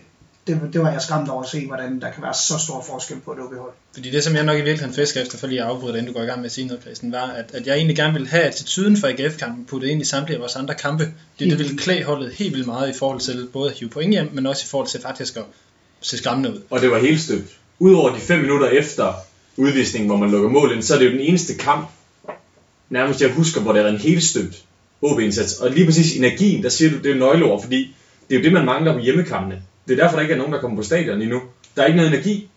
det, 0.47 0.62
det 0.73 0.82
var 0.82 0.91
jeg 0.91 1.01
skræmt 1.01 1.29
over 1.29 1.43
at 1.43 1.49
se, 1.49 1.67
hvordan 1.67 2.01
der 2.01 2.12
kan 2.12 2.23
være 2.23 2.34
så 2.34 2.58
stor 2.58 2.84
forskel 2.88 3.19
på 3.19 3.32
et 3.32 3.39
OB-hold. 3.39 3.71
Fordi 3.93 4.12
det, 4.12 4.23
som 4.23 4.36
jeg 4.36 4.43
nok 4.43 4.58
i 4.58 4.62
virkeligheden 4.62 4.95
fisker 4.95 5.21
efter, 5.21 5.38
for 5.38 5.47
lige 5.47 5.62
at 5.62 5.67
afbryde 5.67 5.93
dig, 5.93 5.99
inden 5.99 6.13
du 6.13 6.19
går 6.19 6.23
i 6.23 6.27
gang 6.27 6.39
med 6.39 6.45
at 6.45 6.51
sige 6.51 6.67
noget, 6.67 6.82
Christian, 6.82 7.12
var, 7.12 7.27
at, 7.27 7.45
at 7.53 7.67
jeg 7.67 7.75
egentlig 7.75 7.95
gerne 7.95 8.13
ville 8.13 8.27
have 8.27 8.43
attituden 8.43 8.97
for 8.97 9.08
AGF-kampen 9.08 9.65
puttet 9.65 9.88
ind 9.88 10.01
i 10.01 10.06
samtlige 10.06 10.36
af 10.36 10.41
vores 10.41 10.56
andre 10.56 10.75
kampe. 10.75 11.03
Det, 11.39 11.49
det 11.49 11.60
ville 11.60 11.77
klæde 11.77 12.03
holdet 12.03 12.34
helt 12.34 12.53
vildt 12.53 12.67
meget 12.67 12.89
i 12.89 12.97
forhold 12.99 13.19
til 13.19 13.47
både 13.53 13.71
at 13.71 13.77
hive 13.77 13.89
point 13.89 14.12
hjem, 14.12 14.29
men 14.34 14.45
også 14.45 14.63
i 14.65 14.69
forhold 14.69 14.88
til 14.88 15.01
faktisk 15.01 15.38
at 15.38 15.43
se 16.01 16.17
skræmmende 16.17 16.51
ud. 16.51 16.62
Og 16.69 16.82
det 16.82 16.91
var 16.91 16.99
helt 16.99 17.21
støbt. 17.21 17.58
Udover 17.79 18.15
de 18.15 18.19
5 18.19 18.39
minutter 18.39 18.69
efter 18.69 19.13
udvisningen, 19.58 20.10
hvor 20.10 20.17
man 20.17 20.32
lukker 20.32 20.49
mål 20.49 20.71
ind, 20.71 20.84
så 20.84 20.95
er 20.95 20.99
det 20.99 21.06
jo 21.06 21.12
den 21.12 21.19
eneste 21.19 21.53
kamp, 21.53 21.89
nærmest 22.89 23.21
jeg 23.21 23.32
husker, 23.32 23.62
hvor 23.62 23.73
det 23.73 23.82
er 23.82 23.88
en 23.88 23.97
helt 23.97 24.23
støbt 24.23 24.63
OB-indsats. 25.01 25.53
Og 25.53 25.71
lige 25.71 25.86
præcis 25.86 26.17
energien, 26.17 26.63
der 26.63 26.69
siger 26.69 26.91
du, 26.91 26.97
det 26.97 27.12
er 27.12 27.15
nøgleord, 27.15 27.62
fordi 27.62 27.95
det 28.29 28.36
er 28.36 28.39
jo 28.39 28.43
det, 28.43 28.53
man 28.53 28.65
mangler 28.65 28.93
på 28.93 28.99
hjemmekampene. 28.99 29.62
Det 29.88 30.00
er 30.00 30.04
derfor, 30.04 30.15
der 30.15 30.22
ikke 30.22 30.34
er 30.34 30.38
nogen, 30.38 30.54
der 30.54 30.60
kommer 30.60 30.78
på 30.78 30.84
stadion 30.84 31.22
endnu. 31.22 31.41
Der 31.76 31.82
er 31.82 31.88
ikke 31.88 31.98
noget 31.98 32.13
energi. 32.13 32.50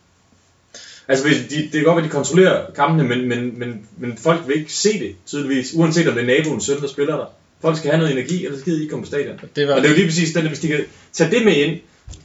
Altså, 1.08 1.24
hvis 1.26 1.36
de, 1.50 1.56
det 1.56 1.72
kan 1.72 1.84
godt 1.84 1.96
være, 1.96 2.04
at 2.04 2.10
de 2.10 2.14
kontrollerer 2.14 2.70
kampene, 2.76 3.08
men, 3.08 3.28
men, 3.28 3.58
men, 3.58 3.88
men 3.98 4.18
folk 4.18 4.48
vil 4.48 4.56
ikke 4.56 4.72
se 4.72 4.98
det, 4.98 5.14
tydeligvis. 5.26 5.72
Uanset 5.74 6.08
om 6.08 6.14
det 6.14 6.22
er 6.22 6.26
naboens 6.26 6.64
søn, 6.64 6.80
der 6.80 6.88
spiller 6.88 7.16
der. 7.16 7.26
Folk 7.60 7.76
skal 7.76 7.90
have 7.90 7.98
noget 7.98 8.12
energi, 8.12 8.44
ellers 8.44 8.62
gider 8.62 8.76
de 8.76 8.82
ikke 8.82 8.90
komme 8.90 9.04
på 9.04 9.06
stadion. 9.06 9.40
Det 9.56 9.68
var, 9.68 9.74
Og 9.74 9.80
det 9.80 9.86
er 9.86 9.90
jo 9.90 9.96
lige 9.96 10.06
præcis 10.06 10.32
den, 10.32 10.46
hvis 10.46 10.58
de 10.58 10.68
kan 10.68 10.84
tage 11.12 11.30
det 11.30 11.44
med 11.44 11.56
ind, 11.56 11.80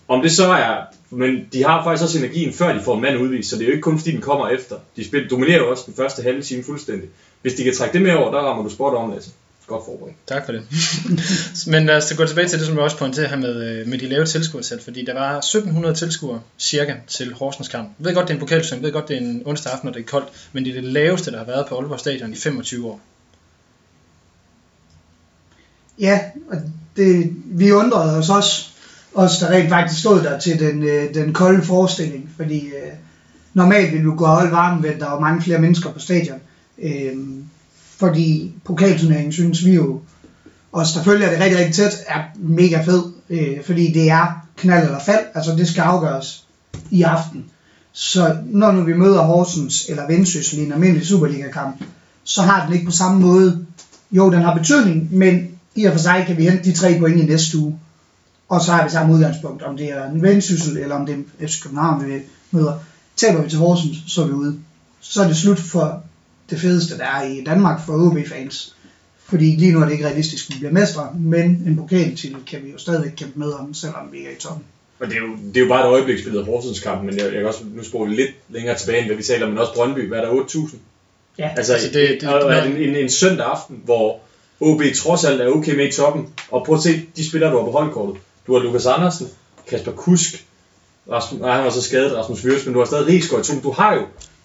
om 0.07 0.21
det 0.21 0.31
så 0.31 0.45
er 0.51 0.83
Men 1.09 1.47
de 1.53 1.63
har 1.63 1.83
faktisk 1.83 2.03
også 2.03 2.17
energien, 2.17 2.53
før 2.53 2.73
de 2.73 2.81
får 2.83 2.95
en 2.95 3.01
mand 3.01 3.17
udvist, 3.17 3.49
så 3.49 3.55
det 3.55 3.61
er 3.61 3.65
jo 3.65 3.71
ikke 3.71 3.81
kun 3.81 3.97
fordi, 3.97 4.11
den 4.11 4.21
kommer 4.21 4.49
efter. 4.49 4.75
De 4.95 5.05
spil, 5.05 5.29
dominerer 5.29 5.57
jo 5.57 5.69
også 5.69 5.83
den 5.85 5.93
første 5.93 6.21
halve 6.21 6.41
time 6.41 6.63
fuldstændig. 6.63 7.09
Hvis 7.41 7.53
de 7.53 7.63
kan 7.63 7.73
trække 7.73 7.93
det 7.93 8.01
med 8.01 8.13
over, 8.13 8.31
der 8.31 8.39
rammer 8.39 8.63
du 8.63 8.69
spot 8.69 8.93
om, 8.93 9.11
Lasse. 9.11 9.31
Godt 9.71 9.85
forberedt. 9.85 10.15
Tak 10.27 10.45
for 10.45 10.51
det. 10.51 10.63
Men 11.73 11.85
lad 11.85 11.97
os 11.97 12.13
gå 12.17 12.25
tilbage 12.25 12.47
til 12.47 12.59
det, 12.59 12.67
som 12.67 12.75
jeg 12.75 12.83
også 12.83 12.97
pointerede 12.97 13.29
her 13.29 13.37
med, 13.37 13.63
øh, 13.63 13.87
med 13.87 13.97
de 13.97 14.07
lave 14.07 14.25
tilskuersæt, 14.25 14.83
fordi 14.83 15.05
der 15.05 15.13
var 15.13 15.37
1700 15.37 15.95
tilskuere 15.95 16.41
cirka 16.59 16.93
til 17.07 17.33
Horsens 17.33 17.67
kamp. 17.67 17.89
Jeg 17.99 18.05
ved 18.05 18.13
godt, 18.13 18.27
det 18.27 18.33
er 18.33 18.35
en 18.35 18.39
pokalsøn, 18.39 18.77
jeg 18.77 18.83
ved 18.83 18.91
godt, 18.91 19.07
det 19.07 19.15
er 19.17 19.21
en 19.21 19.41
onsdag 19.45 19.73
aften, 19.73 19.89
og 19.89 19.95
det 19.95 20.01
er 20.01 20.05
koldt, 20.05 20.27
men 20.53 20.65
det 20.65 20.77
er 20.77 20.81
det 20.81 20.91
laveste, 20.91 21.31
der 21.31 21.37
har 21.37 21.45
været 21.45 21.65
på 21.69 21.75
Aalborg 21.75 21.99
Stadion 21.99 22.33
i 22.33 22.35
25 22.35 22.87
år. 22.87 23.01
Ja, 25.99 26.19
og 26.49 26.57
det, 26.95 27.33
vi 27.45 27.71
undrede 27.71 28.17
os 28.17 28.29
også, 28.29 28.69
os 29.13 29.37
der 29.37 29.49
rent 29.49 29.69
faktisk 29.69 29.99
stod 29.99 30.21
der 30.21 30.39
til 30.39 30.59
den, 30.59 30.83
øh, 30.83 31.13
den 31.13 31.33
kolde 31.33 31.63
forestilling, 31.63 32.29
fordi 32.37 32.65
øh, 32.65 32.93
normalt 33.53 33.91
ville 33.91 34.11
vi 34.11 34.15
gå 34.17 34.25
og 34.25 34.35
holde 34.35 34.51
varmen 34.51 34.83
ved, 34.83 34.89
at 34.89 34.99
der 34.99 35.09
var 35.09 35.19
mange 35.19 35.41
flere 35.41 35.59
mennesker 35.59 35.91
på 35.91 35.99
stadion. 35.99 36.39
Øh, 36.81 37.17
fordi 38.01 38.53
pokalturneringen 38.65 39.31
synes 39.31 39.65
vi 39.65 39.71
jo, 39.71 40.01
os 40.71 40.93
der 40.93 41.03
følger 41.03 41.29
det 41.29 41.39
rigtig, 41.39 41.59
rigtig 41.59 41.75
tæt, 41.75 41.93
er 42.07 42.21
mega 42.35 42.81
fed, 42.81 43.03
øh, 43.29 43.63
fordi 43.65 43.91
det 43.91 44.09
er 44.09 44.47
knald 44.57 44.85
eller 44.85 44.99
fald, 45.05 45.25
altså 45.35 45.55
det 45.55 45.67
skal 45.67 45.81
afgøres 45.81 46.43
i 46.91 47.01
aften. 47.01 47.45
Så 47.91 48.37
når 48.45 48.71
nu 48.71 48.83
vi 48.83 48.93
møder 48.93 49.21
Horsens 49.21 49.85
eller 49.89 50.07
Vendsyssel 50.07 50.59
i 50.59 50.65
en 50.65 50.71
almindelig 50.71 51.07
Superliga-kamp, 51.07 51.83
så 52.23 52.41
har 52.41 52.65
den 52.65 52.73
ikke 52.73 52.85
på 52.85 52.91
samme 52.91 53.21
måde, 53.21 53.65
jo 54.11 54.31
den 54.31 54.41
har 54.41 54.57
betydning, 54.57 55.13
men 55.17 55.49
i 55.75 55.85
og 55.85 55.93
for 55.93 55.99
sig 55.99 56.23
kan 56.27 56.37
vi 56.37 56.43
hente 56.43 56.63
de 56.63 56.73
tre 56.73 56.99
point 56.99 57.21
i 57.21 57.25
næste 57.25 57.57
uge. 57.57 57.79
Og 58.49 58.61
så 58.61 58.71
har 58.71 58.83
vi 58.83 58.89
samme 58.89 59.13
udgangspunkt, 59.13 59.63
om 59.63 59.77
det 59.77 59.91
er 59.91 60.09
en 60.09 60.21
vendsyssel, 60.21 60.77
eller 60.77 60.95
om 60.95 61.05
det 61.05 61.25
er 61.39 61.47
FC 61.47 61.63
København, 61.63 62.05
vi 62.05 62.19
møder. 62.51 62.73
Taber 63.15 63.41
vi 63.41 63.49
til 63.49 63.59
Horsens, 63.59 63.97
så 64.07 64.21
er 64.21 64.25
vi 64.25 64.33
ude. 64.33 64.59
Så 65.01 65.23
er 65.23 65.27
det 65.27 65.37
slut 65.37 65.59
for 65.59 66.03
det 66.51 66.59
fedeste, 66.59 66.97
der 66.97 67.03
er 67.05 67.23
i 67.23 67.43
Danmark 67.45 67.85
for 67.85 67.93
OB-fans. 67.93 68.75
Fordi 69.25 69.45
lige 69.45 69.71
nu 69.71 69.79
er 69.81 69.85
det 69.85 69.91
ikke 69.91 70.05
realistisk, 70.05 70.49
at 70.49 70.53
vi 70.55 70.59
bliver 70.59 70.71
mestre, 70.73 71.09
men 71.19 71.45
en 71.67 71.75
pokaltitel 71.77 72.37
kan 72.47 72.59
vi 72.63 72.71
jo 72.71 72.77
stadigvæk 72.77 73.11
kæmpe 73.17 73.39
med 73.39 73.51
om, 73.51 73.73
selvom 73.73 74.11
vi 74.11 74.17
er 74.25 74.29
i 74.29 74.39
toppen. 74.39 74.63
Og 74.99 75.07
det 75.07 75.15
er, 75.15 75.19
jo, 75.19 75.27
det 75.53 75.57
er 75.57 75.61
jo 75.61 75.67
bare 75.67 75.81
et 75.87 75.91
øjebliksbillede 75.91 76.41
af 76.43 76.45
Horsens 76.45 76.79
kamp, 76.79 77.03
men 77.03 77.17
jeg, 77.17 77.23
jeg 77.25 77.33
kan 77.33 77.45
også, 77.45 77.59
nu 77.75 77.83
sporer 77.83 78.09
vi 78.09 78.15
lidt 78.15 78.29
længere 78.49 78.77
tilbage, 78.77 78.97
end 78.99 79.07
hvad 79.07 79.15
vi 79.17 79.23
taler 79.23 79.45
om, 79.45 79.51
men 79.51 79.59
også 79.59 79.73
Brøndby, 79.73 80.07
hvad 80.07 80.19
er 80.19 80.25
der 80.25 80.31
8.000? 80.31 80.75
Ja, 81.37 81.49
Altså, 81.57 81.73
Altså, 81.73 81.87
det- 81.93 82.17
det, 82.21 82.29
og 82.29 82.51
er 82.53 82.63
det 82.63 82.71
en, 82.83 82.89
en, 82.89 82.95
en 82.95 83.09
søndag 83.09 83.45
aften, 83.45 83.81
hvor 83.85 84.19
OB 84.59 84.81
trods 84.95 85.23
alt 85.23 85.41
er 85.41 85.47
okay 85.47 85.75
med 85.75 85.87
i 85.87 85.91
toppen, 85.91 86.27
og 86.51 86.65
prøv 86.65 86.75
at 86.75 86.81
se 86.81 87.01
de 87.15 87.27
spillere, 87.29 87.51
du 87.51 87.57
har 87.57 87.65
på 87.65 87.71
holdkortet. 87.71 88.21
Du 88.47 88.53
har 88.53 88.59
Lukas 88.59 88.85
Andersen, 88.85 89.27
Kasper 89.69 89.91
Kusk, 89.91 90.45
Rasmus, 91.11 91.41
nej, 91.41 91.55
han 91.55 91.63
var 91.63 91.69
så 91.71 91.81
skadet, 91.81 92.17
Rasmus 92.17 92.41
Fyrs, 92.41 92.65
men 92.65 92.73
du 92.73 92.79
har 92.79 92.85
stadig 92.85 93.07
Rigsgaard 93.07 93.49
i. 93.49 93.59
Du 93.63 93.71
har 93.71 93.93
jo 93.95 94.01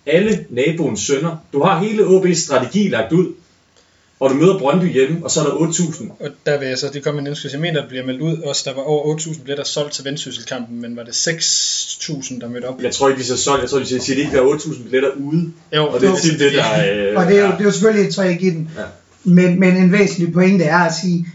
alle 0.06 0.44
naboens 0.50 1.00
sønner. 1.00 1.36
Du 1.52 1.62
har 1.62 1.78
hele 1.84 2.02
OB's 2.06 2.34
strategi 2.44 2.88
lagt 2.88 3.12
ud, 3.12 3.26
og 4.20 4.30
du 4.30 4.34
møder 4.34 4.58
Brøndby 4.58 4.92
hjemme, 4.92 5.24
og 5.24 5.30
så 5.30 5.40
er 5.40 5.44
der 5.44 5.52
8.000. 5.52 6.24
Og 6.24 6.30
der 6.46 6.58
vil 6.58 6.68
jeg 6.68 6.78
så, 6.78 6.90
det 6.92 7.04
kommer 7.04 7.20
en 7.20 7.26
indskydelse, 7.26 7.54
jeg 7.56 7.60
mener, 7.62 7.80
der 7.80 7.88
bliver 7.88 8.06
meldt 8.06 8.20
ud, 8.22 8.36
også 8.36 8.62
der 8.70 8.76
var 8.76 8.82
over 8.82 9.16
8.000 9.16 9.40
billetter 9.40 9.64
solgt 9.64 9.92
til 9.92 10.04
Vendsysselkampen, 10.04 10.80
men 10.80 10.96
var 10.96 11.02
det 11.02 11.12
6.000, 11.12 12.40
der 12.40 12.48
mødte 12.48 12.64
op? 12.64 12.82
Jeg 12.82 12.92
tror 12.92 13.08
ikke, 13.08 13.20
de 13.20 13.26
så 13.26 13.36
solgt. 13.36 13.62
Jeg 13.62 13.70
tror, 13.70 13.78
de 13.78 13.86
siger, 13.86 14.00
at 14.00 14.06
de 14.06 14.14
ikke 14.14 14.30
har 14.30 14.40
8.000 14.42 14.82
billetter 14.82 15.10
ude. 15.16 15.52
Jo, 15.76 15.86
Og 15.86 16.00
det 16.00 16.08
er 16.08 16.16
tit 16.16 16.38
det, 16.38 16.52
der 16.52 16.64
er... 16.64 17.10
Øh, 17.10 17.16
Og 17.16 17.26
det 17.26 17.38
er 17.38 17.42
jo, 17.42 17.52
det 17.52 17.60
er 17.60 17.64
jo 17.64 17.70
selvfølgelig 17.70 18.08
et 18.08 18.14
træk 18.14 18.42
i 18.42 18.50
den. 18.50 18.70
Ja. 18.76 18.82
Men, 19.24 19.60
men 19.60 19.76
en 19.76 19.92
væsentlig 19.92 20.32
pointe 20.32 20.64
er 20.64 20.78
at 20.78 20.94
sige, 21.02 21.26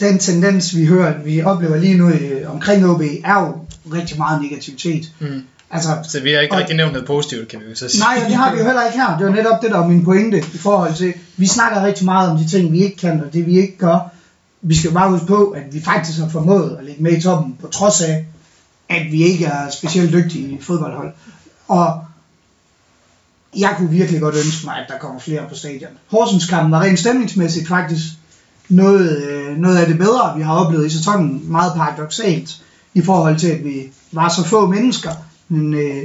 den 0.00 0.18
tendens, 0.18 0.76
vi 0.76 0.84
hører, 0.86 1.22
vi 1.24 1.42
oplever 1.42 1.76
lige 1.76 1.98
nu 1.98 2.08
øh, 2.10 2.50
omkring 2.54 2.86
OB, 2.86 3.02
er 3.24 3.40
jo 3.46 3.58
rigtig 3.96 4.18
meget 4.18 4.42
negativitet. 4.42 5.04
Mm. 5.20 5.42
Altså, 5.74 5.88
Så 6.08 6.20
vi 6.20 6.32
har 6.32 6.40
ikke 6.40 6.54
Og- 6.54 6.58
rigtig 6.60 6.76
nævnt 6.76 6.92
noget 6.92 7.06
positivt, 7.06 7.48
kan 7.48 7.60
vi 7.60 7.64
jo 7.70 7.74
så 7.74 7.88
sige. 7.88 8.00
nej, 8.00 8.18
og 8.22 8.28
det 8.28 8.36
har 8.36 8.52
vi 8.52 8.58
jo 8.58 8.64
heller 8.64 8.86
ikke 8.86 8.98
her. 8.98 9.16
Det 9.18 9.26
var 9.26 9.32
netop 9.32 9.62
det, 9.62 9.70
der 9.70 9.78
var 9.78 9.86
min 9.86 10.04
pointe 10.04 10.38
i 10.38 10.58
forhold 10.58 10.94
til, 10.94 11.14
vi 11.36 11.46
snakker 11.46 11.82
rigtig 11.84 12.04
meget 12.04 12.30
om 12.30 12.38
de 12.38 12.48
ting, 12.48 12.72
vi 12.72 12.82
ikke 12.84 12.96
kan, 12.96 13.22
og 13.26 13.32
det 13.32 13.46
vi 13.46 13.58
ikke 13.58 13.76
gør. 13.78 13.98
Vi 14.62 14.74
skal 14.74 14.90
bare 14.92 15.10
huske 15.10 15.26
på, 15.26 15.50
at 15.50 15.62
vi 15.74 15.82
faktisk 15.82 16.18
har 16.18 16.28
formået 16.28 16.76
at 16.78 16.84
ligge 16.84 17.02
med 17.02 17.12
i 17.12 17.20
toppen, 17.20 17.56
på 17.60 17.66
trods 17.66 18.00
af, 18.00 18.26
at 18.88 19.06
vi 19.12 19.22
ikke 19.22 19.44
er 19.44 19.70
specielt 19.70 20.12
dygtige 20.12 20.48
i 20.48 20.58
fodboldhold. 20.62 21.12
Og 21.68 22.04
jeg 23.58 23.74
kunne 23.78 23.90
virkelig 23.90 24.20
godt 24.20 24.34
ønske 24.34 24.66
mig, 24.66 24.76
at 24.76 24.84
der 24.88 24.98
kommer 24.98 25.20
flere 25.20 25.42
på 25.48 25.54
stadion. 25.54 25.90
Horsens 26.10 26.46
kampen 26.46 26.72
var 26.72 26.80
rent 26.82 26.98
stemningsmæssigt 26.98 27.68
faktisk 27.68 28.02
noget, 28.68 29.22
øh, 29.22 29.56
noget 29.56 29.76
af 29.76 29.86
det 29.86 29.98
bedre, 29.98 30.32
vi 30.36 30.42
har 30.42 30.54
oplevet 30.54 30.86
i 30.86 30.90
sæsonen. 30.96 31.42
Meget 31.52 31.72
paradoxalt 31.76 32.56
i 32.94 33.02
forhold 33.02 33.36
til, 33.38 33.48
at 33.48 33.64
vi 33.64 33.90
var 34.12 34.28
så 34.28 34.44
få 34.44 34.66
mennesker. 34.66 35.10
Men 35.48 35.74
øh, 35.74 36.02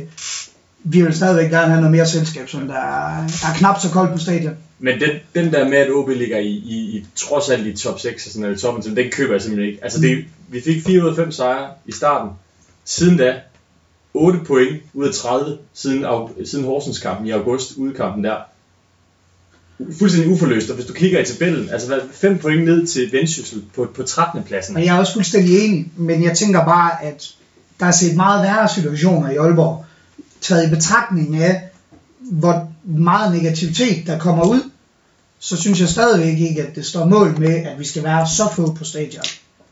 vi 0.84 1.02
vil 1.02 1.16
stadigvæk 1.16 1.50
gerne 1.50 1.68
have 1.68 1.82
noget 1.82 1.92
mere 1.92 2.08
selskab, 2.08 2.50
som 2.50 2.68
der 2.68 2.76
er, 2.76 3.24
er 3.24 3.58
knap 3.58 3.82
så 3.82 3.90
koldt 3.90 4.12
på 4.12 4.18
stadion. 4.18 4.58
Men 4.80 5.00
den, 5.00 5.10
den 5.36 5.54
der 5.54 5.70
med, 5.70 5.78
at 5.78 5.92
OB 5.92 6.10
ligger 6.10 6.38
i, 6.40 6.48
i, 6.48 6.98
i 6.98 7.06
trods 7.16 7.50
alt 7.50 7.68
i 7.68 7.74
top 7.74 8.00
6, 8.00 8.26
og 8.26 8.32
sådan, 8.32 8.46
eller 8.46 8.58
toppen, 8.58 8.84
så 8.84 8.90
den 8.90 9.12
køber 9.12 9.34
jeg 9.34 9.42
simpelthen 9.42 9.70
ikke. 9.70 9.84
Altså, 9.84 10.02
det, 10.02 10.26
vi 10.48 10.62
fik 10.62 10.84
4 10.86 11.04
ud 11.04 11.10
af 11.10 11.16
5 11.16 11.32
sejre 11.32 11.70
i 11.86 11.92
starten. 11.92 12.32
Siden 12.86 13.18
da, 13.18 13.40
8 14.14 14.40
point 14.48 14.82
ud 14.94 15.08
af 15.08 15.14
30 15.14 15.58
siden, 15.74 16.06
siden 16.46 16.66
Horsens 16.66 17.00
kampen 17.00 17.28
i 17.28 17.32
august, 17.32 17.74
udekampen 17.78 18.24
der. 18.24 18.38
Fuldstændig 20.00 20.32
uforløst, 20.32 20.70
og 20.70 20.76
hvis 20.76 20.86
du 20.86 20.94
kigger 20.94 21.20
i 21.20 21.26
tabellen, 21.26 21.70
altså 21.70 22.02
5 22.12 22.38
point 22.38 22.66
ned 22.66 22.88
til 22.88 23.12
Vendsyssel 23.12 23.64
på, 23.76 23.92
på 23.96 24.04
13. 24.04 24.44
pladsen. 24.44 24.76
Og 24.76 24.86
jeg 24.86 24.96
er 24.96 25.00
også 25.00 25.14
fuldstændig 25.14 25.66
enig, 25.66 25.92
men 25.96 26.24
jeg 26.24 26.38
tænker 26.38 26.66
bare, 26.66 27.04
at 27.04 27.36
der 27.80 27.86
er 27.86 27.92
set 27.92 28.16
meget 28.16 28.44
værre 28.44 28.70
situationer 28.70 29.30
i 29.30 29.36
Aalborg, 29.36 29.86
taget 30.42 30.68
i 30.68 30.70
betragtning 30.70 31.36
af, 31.44 31.62
hvor 32.32 32.68
meget 32.84 33.34
negativitet 33.36 34.08
der 34.08 34.20
kommer 34.20 34.46
ud, 34.46 34.62
så 35.40 35.58
synes 35.58 35.80
jeg 35.80 35.90
stadigvæk 35.90 36.40
ikke, 36.40 36.64
at 36.68 36.76
det 36.76 36.86
står 36.86 37.06
mål 37.06 37.40
med, 37.40 37.54
at 37.66 37.80
vi 37.80 37.86
skal 37.86 38.04
være 38.04 38.28
så 38.28 38.44
få 38.56 38.72
på 38.74 38.84
stadion. 38.84 39.24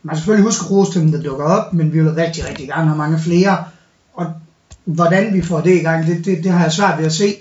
Man 0.04 0.10
kan 0.15 0.17
selvfølgelig 0.17 0.46
huske 0.46 0.65
rose 0.65 0.91
til 0.91 1.02
dem, 1.02 1.12
der 1.12 1.22
dukker 1.22 1.46
op, 1.46 1.74
men 1.74 1.93
vi 1.93 2.00
vil 2.04 2.12
rigtig, 2.13 2.48
rigtig 2.50 2.67
gerne 2.67 2.86
have 2.88 2.98
mange 2.98 3.20
flere. 3.20 3.63
Og 4.13 4.34
hvordan 4.86 5.34
vi 5.34 5.41
får 5.41 5.62
det 5.62 5.76
i 5.76 5.80
gang, 5.80 6.06
det, 6.08 6.26
det, 6.26 6.43
det 6.43 6.52
har 6.52 6.63
jeg 6.63 6.72
svært 6.72 6.98
ved 7.00 7.06
at 7.06 7.13
se. 7.13 7.36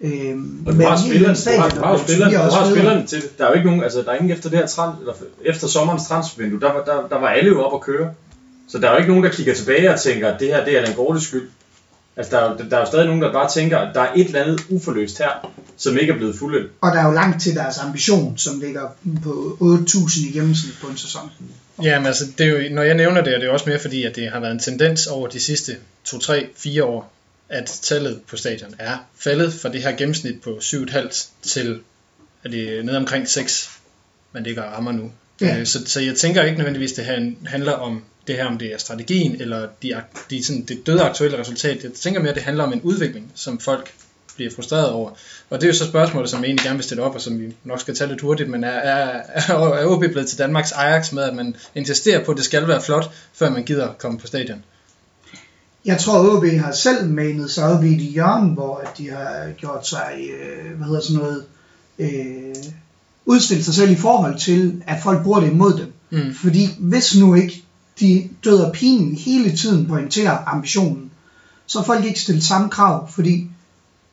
Øhm, 0.00 0.62
Og 0.66 0.72
du 0.74 0.82
har, 0.82 0.96
den 0.96 1.06
spillerne, 1.06 1.36
du 1.36 1.60
har, 1.60 1.68
du 1.68 1.80
har, 1.84 1.96
stadion- 1.96 2.28
bliver 2.28 2.44
du 2.48 2.50
har 2.54 2.60
bedre. 2.60 2.70
spillerne 2.70 3.06
til. 3.06 3.22
Der 3.38 3.44
er 3.44 3.48
jo 3.48 3.54
ikke 3.54 3.66
nogen, 3.66 3.82
altså 3.84 4.02
der 4.02 4.10
er 4.10 4.14
ingen 4.16 4.30
efter 4.32 4.50
det 4.50 4.58
her 4.58 4.66
trans, 4.66 4.98
eller 5.00 5.12
efter 5.44 5.66
sommerens 5.68 6.06
transfervindue, 6.06 6.60
der, 6.60 6.72
var- 6.72 6.84
der, 6.84 7.08
der 7.08 7.18
var 7.20 7.28
alle 7.28 7.48
jo 7.48 7.62
op 7.64 7.74
at 7.74 7.80
køre. 7.80 8.10
Så 8.68 8.78
der 8.78 8.88
er 8.88 8.92
jo 8.92 8.98
ikke 8.98 9.08
nogen, 9.10 9.24
der 9.24 9.30
kigger 9.30 9.54
tilbage 9.54 9.92
og 9.94 10.00
tænker, 10.00 10.28
at 10.32 10.40
det 10.40 10.48
her 10.48 10.64
det 10.64 10.78
er 10.78 10.84
den 10.84 10.94
Gortes 10.94 11.22
skyld. 11.24 11.48
Altså 12.16 12.36
der 12.36 12.42
er, 12.42 12.50
jo- 12.50 12.68
der 12.70 12.76
er 12.76 12.80
jo 12.80 12.86
stadig 12.86 13.06
nogen, 13.06 13.22
der 13.22 13.32
bare 13.32 13.50
tænker, 13.50 13.78
at 13.78 13.94
der 13.94 14.00
er 14.00 14.12
et 14.16 14.26
eller 14.26 14.42
andet 14.42 14.60
uforløst 14.68 15.18
her, 15.18 15.52
som 15.76 15.98
ikke 15.98 16.12
er 16.12 16.16
blevet 16.16 16.36
fuldt. 16.36 16.72
Og 16.80 16.92
der 16.92 17.00
er 17.00 17.06
jo 17.06 17.12
langt 17.12 17.42
til 17.42 17.54
deres 17.54 17.78
ambition, 17.78 18.38
som 18.38 18.60
ligger 18.60 18.88
på 19.22 19.58
8.000 19.60 20.28
i 20.28 20.32
gennemsnit 20.32 20.74
på 20.80 20.86
en 20.86 20.96
sæson. 20.96 21.30
Ja, 21.82 21.98
men 21.98 22.06
altså, 22.06 22.24
det 22.38 22.46
er 22.46 22.50
jo, 22.50 22.74
når 22.74 22.82
jeg 22.82 22.94
nævner 22.94 23.20
det, 23.20 23.34
er 23.34 23.38
det 23.38 23.46
jo 23.46 23.52
også 23.52 23.68
mere 23.68 23.78
fordi, 23.78 24.04
at 24.04 24.16
det 24.16 24.30
har 24.30 24.40
været 24.40 24.52
en 24.52 24.58
tendens 24.58 25.06
over 25.06 25.28
de 25.28 25.40
sidste 25.40 25.76
2, 26.04 26.18
3, 26.18 26.46
4 26.56 26.84
år, 26.84 27.12
at 27.48 27.78
tallet 27.82 28.20
på 28.28 28.36
stadion 28.36 28.74
er 28.78 28.96
faldet 29.18 29.52
fra 29.54 29.68
det 29.68 29.82
her 29.82 29.92
gennemsnit 29.96 30.40
på 30.42 30.58
7,5 30.62 31.26
til 31.42 31.80
er 32.44 32.48
det 32.48 32.84
nede 32.84 32.96
omkring 32.96 33.28
6, 33.28 33.70
man 34.32 34.42
ligger 34.42 34.62
og 34.62 34.72
rammer 34.72 34.92
nu. 34.92 35.10
Ja. 35.40 35.58
Øh, 35.58 35.66
Så, 35.66 35.78
så 35.86 36.00
jeg 36.00 36.16
tænker 36.16 36.42
ikke 36.42 36.56
nødvendigvis, 36.58 36.92
det 36.92 37.04
her 37.04 37.30
handler 37.46 37.72
om 37.72 38.02
det 38.26 38.36
her, 38.36 38.46
om 38.46 38.58
det 38.58 38.74
er 38.74 38.78
strategien, 38.78 39.40
eller 39.40 39.68
de, 39.82 39.94
de, 40.30 40.44
sådan, 40.44 40.62
det 40.62 40.86
døde 40.86 41.02
aktuelle 41.02 41.40
resultat. 41.40 41.84
Jeg 41.84 41.92
tænker 41.92 42.22
mere, 42.22 42.34
det 42.34 42.42
handler 42.42 42.64
om 42.64 42.72
en 42.72 42.80
udvikling, 42.80 43.32
som 43.34 43.58
folk 43.58 43.92
bliver 44.36 44.50
frustreret 44.54 44.90
over. 44.90 45.10
Og 45.50 45.60
det 45.60 45.62
er 45.62 45.68
jo 45.68 45.74
så 45.74 45.86
spørgsmålet, 45.86 46.30
som 46.30 46.40
jeg 46.40 46.46
egentlig 46.46 46.64
gerne 46.64 46.76
vil 46.76 46.84
stille 46.84 47.02
op, 47.02 47.14
og 47.14 47.20
som 47.20 47.40
vi 47.40 47.54
nok 47.64 47.80
skal 47.80 47.94
tage 47.94 48.10
lidt 48.10 48.20
hurtigt, 48.20 48.50
men 48.50 48.64
er, 48.64 48.68
er, 48.68 49.22
er, 49.28 49.54
er 49.54 49.86
OB 49.86 50.00
blevet 50.00 50.28
til 50.28 50.38
Danmarks 50.38 50.72
Ajax 50.72 51.12
med, 51.12 51.22
at 51.22 51.34
man 51.34 51.56
insisterer 51.74 52.24
på, 52.24 52.30
at 52.30 52.36
det 52.36 52.44
skal 52.44 52.68
være 52.68 52.82
flot, 52.82 53.10
før 53.34 53.50
man 53.50 53.64
gider 53.64 53.92
komme 53.98 54.18
på 54.18 54.26
stadion? 54.26 54.64
Jeg 55.84 55.98
tror, 55.98 56.36
OB 56.36 56.44
har 56.44 56.72
selv 56.72 57.08
manet 57.08 57.50
sig 57.50 57.64
op 57.64 57.84
i 57.84 57.94
et 57.94 58.00
hjørne, 58.00 58.54
hvor 58.54 58.76
at 58.76 58.98
de 58.98 59.10
har 59.10 59.52
gjort 59.58 59.86
sig, 59.86 60.30
øh, 60.40 60.76
hvad 60.76 60.86
hedder 60.86 61.00
sådan 61.00 61.22
noget, 61.22 61.44
øh, 61.98 62.54
udstillet 63.24 63.64
sig 63.64 63.74
selv 63.74 63.90
i 63.90 63.96
forhold 63.96 64.38
til, 64.38 64.82
at 64.86 65.02
folk 65.02 65.22
bruger 65.22 65.40
det 65.40 65.50
imod 65.50 65.78
dem. 65.78 65.92
Mm. 66.10 66.34
Fordi 66.34 66.68
hvis 66.78 67.16
nu 67.16 67.34
ikke 67.34 67.64
de 68.00 68.28
døder 68.44 68.72
pinen 68.72 69.16
hele 69.16 69.56
tiden 69.56 69.86
pointerer 69.86 70.38
ambitionen, 70.46 71.10
så 71.66 71.82
folk 71.82 72.04
ikke 72.04 72.20
stiller 72.20 72.42
samme 72.42 72.70
krav, 72.70 73.10
fordi 73.10 73.50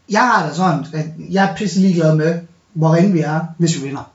jeg 0.10 0.22
har 0.22 0.48
det 0.48 0.56
sådan, 0.56 0.86
at 0.94 1.06
jeg 1.32 1.52
er 1.52 1.56
pisse 1.56 1.80
ligeglad 1.80 2.16
med, 2.16 2.40
hvor 2.74 3.12
vi 3.12 3.20
er, 3.20 3.42
hvis 3.58 3.76
vi 3.82 3.88
vinder. 3.88 4.12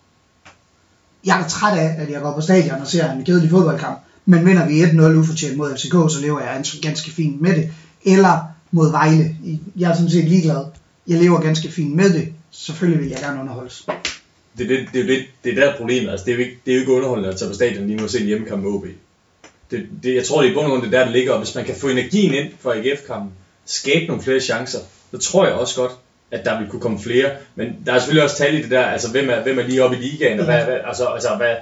Jeg 1.25 1.41
er 1.41 1.49
træt 1.49 1.79
af, 1.79 1.95
at 1.99 2.11
jeg 2.11 2.21
går 2.21 2.35
på 2.35 2.41
stadion 2.41 2.81
og 2.81 2.87
ser 2.87 3.13
en 3.13 3.25
kedelig 3.25 3.51
fodboldkamp, 3.51 3.99
men 4.27 4.47
vinder 4.47 4.67
vi 4.67 4.83
1-0 4.83 5.03
ufortjent 5.03 5.57
mod 5.57 5.77
FCK, 5.77 5.93
så 5.93 6.21
lever 6.21 6.41
jeg 6.41 6.65
ganske 6.83 7.11
fint 7.11 7.41
med 7.41 7.57
det. 7.57 7.73
Eller 8.05 8.39
mod 8.71 8.91
Vejle. 8.91 9.37
Jeg 9.77 9.91
er 9.91 9.95
sådan 9.95 10.11
set 10.11 10.25
ligeglad. 10.25 10.65
Jeg 11.09 11.19
lever 11.19 11.41
ganske 11.41 11.73
fint 11.73 11.95
med 11.97 12.13
det. 12.13 12.33
Selvfølgelig 12.51 13.03
vil 13.03 13.11
jeg 13.11 13.19
gerne 13.21 13.41
underholdes. 13.41 13.87
Det 14.59 14.65
er, 14.65 14.69
det, 14.69 14.89
det, 14.93 15.01
er 15.01 15.07
det, 15.07 15.25
det 15.45 15.59
er 15.59 15.65
der 15.65 15.77
problemet. 15.77 16.11
Altså, 16.11 16.25
det, 16.27 16.33
er 16.33 16.37
jo 16.37 16.43
ikke, 16.43 16.59
det 16.65 16.71
er 16.71 16.75
jo 16.75 16.81
ikke 16.81 16.93
underholdende 16.93 17.29
at 17.29 17.37
tage 17.37 17.49
på 17.49 17.55
stadion 17.55 17.87
lige 17.87 17.97
nu 17.97 18.05
og 18.05 18.11
se 18.11 18.21
en 18.21 18.27
hjemmekamp 18.27 18.63
med 18.63 18.71
OB. 18.71 18.87
Det, 19.75 19.89
det, 20.03 20.15
jeg 20.15 20.25
tror, 20.25 20.41
det 20.41 20.49
er 20.49 20.53
i 20.53 20.55
bund 20.55 20.65
og 20.67 20.71
grund 20.71 20.83
det 20.83 20.95
er 20.95 20.99
der, 20.99 21.05
det 21.05 21.13
ligger. 21.13 21.33
Og 21.33 21.39
hvis 21.39 21.55
man 21.55 21.65
kan 21.65 21.75
få 21.77 21.89
energien 21.89 22.35
ind 22.35 22.53
for 22.61 22.73
AGF-kampen, 22.73 23.33
skabe 23.67 24.07
nogle 24.07 24.23
flere 24.23 24.41
chancer, 24.41 24.79
så 25.11 25.19
tror 25.19 25.47
jeg 25.47 25.55
også 25.55 25.81
godt, 25.81 25.93
at 26.31 26.45
der 26.45 26.59
vil 26.59 26.69
kunne 26.69 26.81
komme 26.81 27.01
flere. 27.01 27.31
Men 27.55 27.69
der 27.87 27.93
er 27.93 27.99
selvfølgelig 27.99 28.25
også 28.25 28.37
tal 28.37 28.55
i 28.59 28.63
det 28.63 28.71
der, 28.71 28.85
altså 28.85 29.11
hvem 29.11 29.31
er, 29.31 29.43
hvem 29.43 29.59
er 29.59 29.63
lige 29.63 29.85
oppe 29.85 29.97
i 29.97 30.01
ligaen, 30.01 30.39
og 30.41 30.45
hvad, 30.45 30.65
hvad, 30.65 30.77
altså, 30.85 31.05
altså 31.05 31.29
hvad, 31.37 31.57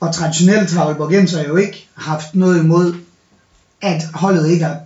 Og 0.00 0.14
traditionelt 0.14 0.72
har 0.72 0.84
Aalborgenser 0.84 1.48
jo 1.48 1.56
ikke 1.56 1.88
haft 1.94 2.34
noget 2.34 2.62
imod, 2.62 2.94
at 3.82 4.02
holdet 4.14 4.50
ikke 4.50 4.64
er 4.64 4.76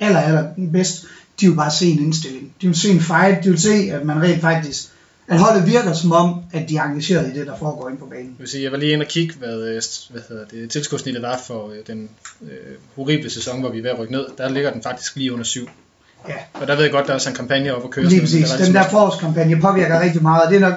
aller, 0.00 0.20
aller 0.20 0.44
bedst. 0.72 1.04
De 1.40 1.48
vil 1.48 1.56
bare 1.56 1.70
se 1.70 1.86
en 1.86 1.98
indstilling. 1.98 2.52
De 2.60 2.66
vil 2.66 2.76
se 2.76 2.90
en 2.90 3.00
fight. 3.00 3.44
De 3.44 3.50
vil 3.50 3.60
se, 3.60 3.90
at 3.92 4.04
man 4.04 4.22
rent 4.22 4.40
faktisk 4.40 4.88
at 5.28 5.38
holdet 5.38 5.66
virker 5.66 5.92
som 5.92 6.12
om, 6.12 6.40
at 6.52 6.68
de 6.68 6.76
er 6.76 6.82
engageret 6.82 7.34
i 7.34 7.38
det, 7.38 7.46
der 7.46 7.58
foregår 7.58 7.88
inde 7.88 8.00
på 8.00 8.06
banen. 8.06 8.24
Jeg 8.26 8.34
vil 8.38 8.48
sige, 8.48 8.62
jeg 8.64 8.72
var 8.72 8.78
lige 8.78 8.92
inde 8.92 9.02
og 9.04 9.08
kigge, 9.08 9.34
hvad, 9.38 9.54
øh, 9.62 9.82
hvad 10.10 10.22
hedder 10.28 10.44
det, 10.50 10.70
tilskudssnittet 10.70 11.22
var 11.22 11.40
for 11.46 11.68
øh, 11.68 11.76
den 11.86 12.10
øh, 12.42 12.48
horrible 12.96 13.30
sæson, 13.30 13.60
hvor 13.60 13.68
vi 13.70 13.78
er 13.78 13.82
ved 13.82 13.90
at 13.90 13.98
rykke 13.98 14.12
ned. 14.12 14.26
Der 14.38 14.48
ligger 14.48 14.72
den 14.72 14.82
faktisk 14.82 15.16
lige 15.16 15.32
under 15.32 15.44
7. 15.44 15.68
Ja, 16.28 16.34
Og 16.54 16.66
der 16.66 16.74
ved 16.74 16.82
jeg 16.82 16.92
godt, 16.92 17.06
der 17.06 17.14
er 17.14 17.18
sådan 17.18 17.32
en 17.32 17.36
kampagne 17.36 17.74
op 17.74 17.84
at 17.84 17.90
køre. 17.90 18.04
lige 18.04 18.20
præcis. 18.20 18.48
der 18.48 18.56
Den 18.56 18.58
ligesom- 18.66 18.74
der 18.84 18.90
forårskampagne 18.90 19.60
påvirker 19.60 20.00
rigtig 20.00 20.22
meget, 20.22 20.42
og 20.42 20.50
det 20.50 20.56
er 20.56 20.60
nok 20.60 20.74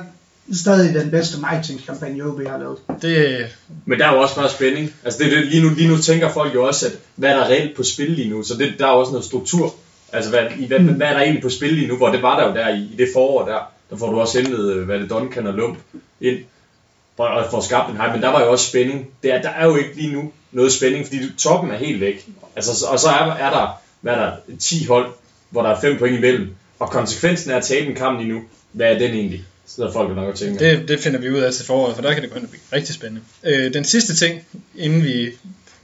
stadig 0.54 0.94
den 0.94 1.12
bedste 1.12 1.40
marketingkampagne, 1.40 2.24
OB 2.24 2.48
har 2.48 2.58
lavet. 2.58 2.78
Det, 3.02 3.46
Men 3.86 4.00
der 4.00 4.08
er 4.08 4.14
jo 4.14 4.22
også 4.22 4.36
bare 4.36 4.50
spænding. 4.50 4.94
Altså 5.04 5.24
det, 5.24 5.32
det, 5.32 5.46
lige, 5.48 5.64
nu, 5.64 5.70
lige 5.70 5.88
nu 5.88 5.98
tænker 5.98 6.30
folk 6.30 6.54
jo 6.54 6.64
også, 6.68 6.86
at 6.88 6.92
hvad 7.16 7.30
er 7.30 7.36
der 7.38 7.46
reelt 7.46 7.76
på 7.78 7.84
spil 7.84 8.12
lige 8.12 8.30
nu? 8.30 8.44
Så 8.44 8.54
det, 8.58 8.74
der 8.80 8.86
er 8.86 8.92
også 8.92 9.12
noget 9.12 9.26
struktur. 9.26 9.74
Altså 10.14 10.30
hvad, 10.30 10.42
i, 10.60 10.68
hvad, 10.68 10.80
hvad 10.80 11.08
er 11.08 11.14
der 11.14 11.20
egentlig 11.20 11.44
på 11.44 11.50
spil 11.50 11.74
lige 11.74 11.88
nu? 11.88 11.98
Hvor 11.98 12.10
det 12.12 12.22
var 12.22 12.40
der 12.40 12.48
jo 12.48 12.54
der 12.56 12.70
i, 12.70 12.80
i 12.80 12.96
det 12.98 13.08
forår 13.14 13.46
der. 13.46 13.72
Der 13.92 13.98
får 13.98 14.12
du 14.12 14.20
også 14.20 14.42
hentet, 14.42 14.74
øh, 14.74 14.86
hvad 14.86 15.00
det, 15.00 15.10
Duncan 15.10 15.48
og 15.48 15.54
Lump 15.54 15.78
ind. 16.22 16.40
Og, 17.18 17.28
og 17.28 17.52
får 17.52 17.62
skabt 17.62 17.90
en 17.90 17.96
hype. 17.96 18.12
Men 18.12 18.22
der 18.22 18.30
var 18.30 18.42
jo 18.42 18.52
også 18.52 18.70
spænding. 18.70 19.08
Det 19.24 19.34
er, 19.34 19.42
der 19.42 19.50
er 19.50 19.66
jo 19.66 19.76
ikke 19.76 19.96
lige 19.96 20.14
nu 20.14 20.32
noget 20.52 20.74
spænding, 20.74 21.06
fordi 21.06 21.20
toppen 21.38 21.72
er 21.72 21.78
helt 21.78 22.02
væk. 22.02 22.28
Altså, 22.56 22.86
og 22.88 23.00
så 23.00 23.08
er, 23.10 23.32
er 23.34 23.50
der, 23.50 23.82
hvad 24.02 24.14
er 24.14 24.18
der, 24.18 24.32
10 24.60 24.86
hold, 24.86 25.12
hvor 25.50 25.62
der 25.62 25.70
er 25.70 25.82
5 25.82 25.98
point 25.98 26.18
imellem. 26.18 26.56
Og 26.80 26.90
konsekvensen 26.90 27.52
af 27.52 27.58
at 27.58 27.64
tabe 27.64 27.90
en 27.90 27.96
kamp 27.96 28.20
lige 28.20 28.34
nu, 28.34 28.42
hvad 28.72 28.88
er 28.94 29.00
den 29.00 29.12
egentlig? 29.12 29.46
Så 29.66 29.76
sidder 29.76 29.92
folk 29.92 30.16
nok 30.16 30.28
og 30.28 30.36
tænker. 30.36 30.60
det, 30.60 30.88
det 30.88 31.00
finder 31.00 31.20
vi 31.20 31.30
ud 31.30 31.40
af 31.40 31.54
til 31.54 31.66
foråret, 31.66 31.96
for 31.96 32.02
der 32.02 32.14
kan 32.14 32.24
det 32.24 32.32
gå 32.32 32.40
ind 32.40 32.48
blive 32.48 32.62
rigtig 32.74 32.96
spændende. 32.96 33.22
Øh, 33.44 33.74
den 33.74 33.84
sidste 33.84 34.16
ting, 34.16 34.42
inden 34.76 35.04
vi... 35.04 35.30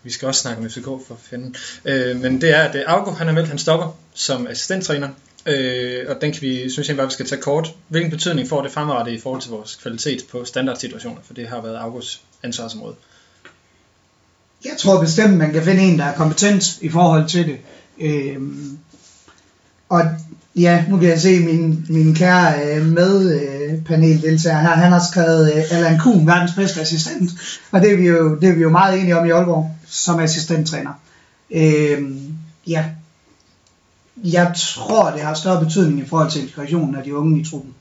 Vi 0.03 0.11
skal 0.11 0.27
også 0.27 0.41
snakke 0.41 0.61
om 0.61 0.69
FCK 0.69 0.85
for 0.85 1.19
fanden. 1.29 1.55
Øh, 1.85 2.21
men 2.21 2.41
det 2.41 2.49
er, 2.49 2.61
at 2.61 2.75
øh, 2.75 2.83
Augo, 2.87 3.11
han 3.11 3.27
har 3.27 3.33
meldt, 3.33 3.49
han 3.49 3.57
stopper 3.57 3.97
som 4.13 4.47
assistenttræner. 4.47 5.09
Øh, 5.47 6.05
og 6.09 6.21
den 6.21 6.31
kan 6.31 6.41
vi, 6.41 6.69
synes 6.69 6.89
jeg 6.89 6.97
bare, 6.97 7.07
vi 7.07 7.13
skal 7.13 7.25
tage 7.25 7.41
kort. 7.41 7.75
Hvilken 7.87 8.11
betydning 8.11 8.49
får 8.49 8.61
det 8.61 8.71
fremadrettet 8.71 9.13
i 9.13 9.19
forhold 9.19 9.41
til 9.41 9.51
vores 9.51 9.75
kvalitet 9.75 10.25
på 10.31 10.45
standardsituationer? 10.45 11.21
For 11.23 11.33
det 11.33 11.47
har 11.47 11.61
været 11.61 11.75
August 11.75 12.21
ansvarsområde. 12.43 12.95
Jeg 14.65 14.73
tror 14.77 15.01
bestemt, 15.01 15.37
man 15.37 15.51
kan 15.51 15.63
finde 15.63 15.81
en, 15.81 15.99
der 15.99 16.05
er 16.05 16.15
kompetent 16.15 16.81
i 16.81 16.89
forhold 16.89 17.27
til 17.27 17.47
det. 17.47 17.57
Øh, 17.99 18.37
og 19.89 20.01
ja, 20.55 20.85
nu 20.89 20.97
kan 20.97 21.09
jeg 21.09 21.21
se 21.21 21.39
min, 21.39 21.85
min 21.89 22.15
kære 22.15 22.75
øh, 22.75 22.85
medpaneldeltager 22.85 24.59
her, 24.59 24.69
han 24.69 24.91
har 24.91 25.03
skrevet 25.11 25.53
øh, 25.55 25.63
Allan 25.71 25.99
Kuhn, 25.99 26.27
verdens 26.27 26.53
bedste 26.55 26.81
assistent. 26.81 27.31
Og 27.71 27.81
det 27.81 27.91
er, 27.91 27.97
vi 27.97 28.07
jo, 28.07 28.35
det 28.35 28.49
er 28.49 28.53
vi 28.53 28.61
jo 28.61 28.69
meget 28.69 28.99
enige 28.99 29.17
om 29.17 29.25
i 29.25 29.29
Aalborg, 29.29 29.75
som 29.87 30.19
assistenttræner. 30.19 30.91
Øh, 31.51 32.11
ja, 32.67 32.85
jeg 34.23 34.53
tror, 34.57 35.11
det 35.11 35.21
har 35.21 35.33
større 35.33 35.65
betydning 35.65 35.99
i 35.99 36.05
forhold 36.05 36.31
til 36.31 36.41
integrationen 36.41 36.95
af 36.95 37.03
de 37.03 37.15
unge 37.15 37.41
i 37.41 37.45
truppen. 37.45 37.75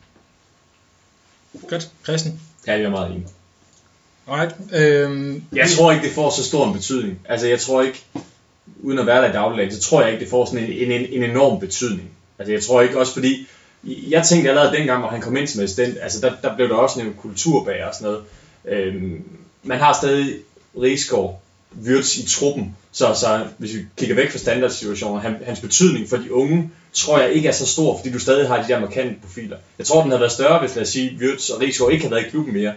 Godt, 1.69 1.91
Christian. 2.05 2.41
Ja, 2.67 2.73
jeg 2.73 2.83
er 2.83 2.91
meget 2.91 3.11
enig. 3.11 3.27
Alright. 4.29 4.55
Øh, 4.73 5.41
Jeg 5.53 5.69
tror 5.77 5.93
ikke, 5.93 6.07
det 6.07 6.15
får 6.15 6.31
så 6.31 6.45
stor 6.45 6.67
en 6.67 6.73
betydning. 6.73 7.19
Altså, 7.29 7.47
jeg 7.47 7.61
tror 7.61 7.83
ikke, 7.83 8.05
uden 8.83 8.99
at 8.99 9.07
være 9.07 9.23
der 9.23 9.29
i 9.29 9.33
dagligdagen, 9.33 9.73
så 9.73 9.81
tror 9.81 10.03
jeg 10.03 10.13
ikke, 10.13 10.21
det 10.25 10.31
får 10.31 10.45
sådan 10.45 10.65
en, 10.65 10.91
en, 10.93 11.07
en 11.11 11.31
enorm 11.31 11.61
betydning. 11.61 12.11
Altså, 12.39 12.53
jeg 12.53 12.63
tror 12.63 12.81
ikke 12.83 12.99
også, 13.01 13.13
fordi 13.13 13.49
jeg 13.85 14.27
tænkte 14.27 14.51
allerede 14.51 14.77
dengang, 14.77 15.01
hvor 15.01 15.09
han 15.11 15.21
kom 15.21 15.37
ind 15.37 15.47
som 15.47 15.63
assistent, 15.63 15.99
altså, 16.03 16.21
der, 16.21 16.33
der 16.43 16.57
blev 16.57 16.69
der 16.69 16.75
også 16.75 16.99
nævnt 16.99 17.17
kultur 17.21 17.65
bag 17.65 17.85
og 17.85 17.95
sådan 17.95 18.07
noget. 18.13 18.25
Øhm, 18.65 19.25
man 19.63 19.79
har 19.79 19.93
stadig 19.93 20.35
Rigsgaard, 20.83 21.43
Wirtz 21.83 22.17
i 22.17 22.29
truppen, 22.29 22.77
så, 22.93 23.15
så 23.15 23.47
hvis 23.59 23.75
vi 23.75 23.81
kigger 23.97 24.15
væk 24.15 24.31
fra 24.31 24.39
standardsituationer, 24.39 25.21
han, 25.21 25.37
hans 25.47 25.61
betydning 25.61 26.09
for 26.09 26.17
de 26.17 26.33
unge, 26.33 26.71
tror 26.93 27.21
jeg 27.21 27.33
ikke 27.33 27.49
er 27.49 27.53
så 27.53 27.67
stor, 27.67 27.99
fordi 27.99 28.13
du 28.13 28.19
stadig 28.19 28.49
har 28.49 28.63
de 28.63 28.69
der 28.69 28.81
markante 28.81 29.15
profiler. 29.23 29.57
Jeg 29.79 29.87
tror, 29.87 30.03
den 30.03 30.11
havde 30.11 30.21
været 30.21 30.33
større, 30.33 30.61
hvis 30.61 30.75
lad 30.75 30.83
os 30.83 30.89
sige, 30.89 31.19
Wirtz 31.21 31.51
og 31.51 31.61
Rigsgaard 31.61 31.93
ikke 31.93 32.05
havde 32.05 32.15
været 32.15 32.27
i 32.27 32.31
klubben 32.31 32.55
mere. 32.55 32.73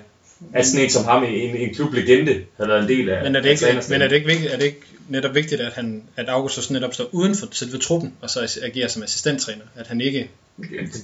At 0.54 0.68
sådan 0.68 0.84
en 0.84 0.90
som 0.90 1.04
ham, 1.06 1.24
en, 1.24 1.56
en 1.56 1.74
klublegende, 1.74 2.44
havde 2.58 2.70
været 2.70 2.82
en 2.82 2.88
del 2.88 3.10
af 3.10 3.24
Men 3.24 3.36
er 3.36 3.42
det 3.42 3.50
ikke, 3.50 3.82
men 3.90 4.02
er 4.02 4.08
det 4.08 4.16
ikke, 4.16 4.28
vigtigt, 4.28 4.54
er 4.54 4.58
det 4.58 4.66
ikke 4.66 4.82
netop 5.10 5.36
vigtigt, 5.36 5.62
at, 5.62 5.74
han, 5.74 6.04
at 6.16 6.30
August 6.30 6.64
så 6.64 6.74
netop 6.74 6.94
står 6.94 7.10
uden 7.12 7.36
for 7.36 7.48
selve 7.52 7.78
truppen, 7.78 8.14
og 8.22 8.30
så 8.30 8.60
agerer 8.62 8.88
som 8.88 9.04
assistenttræner? 9.04 9.64
At 9.76 9.88
han 9.88 10.02
ikke... 10.02 10.30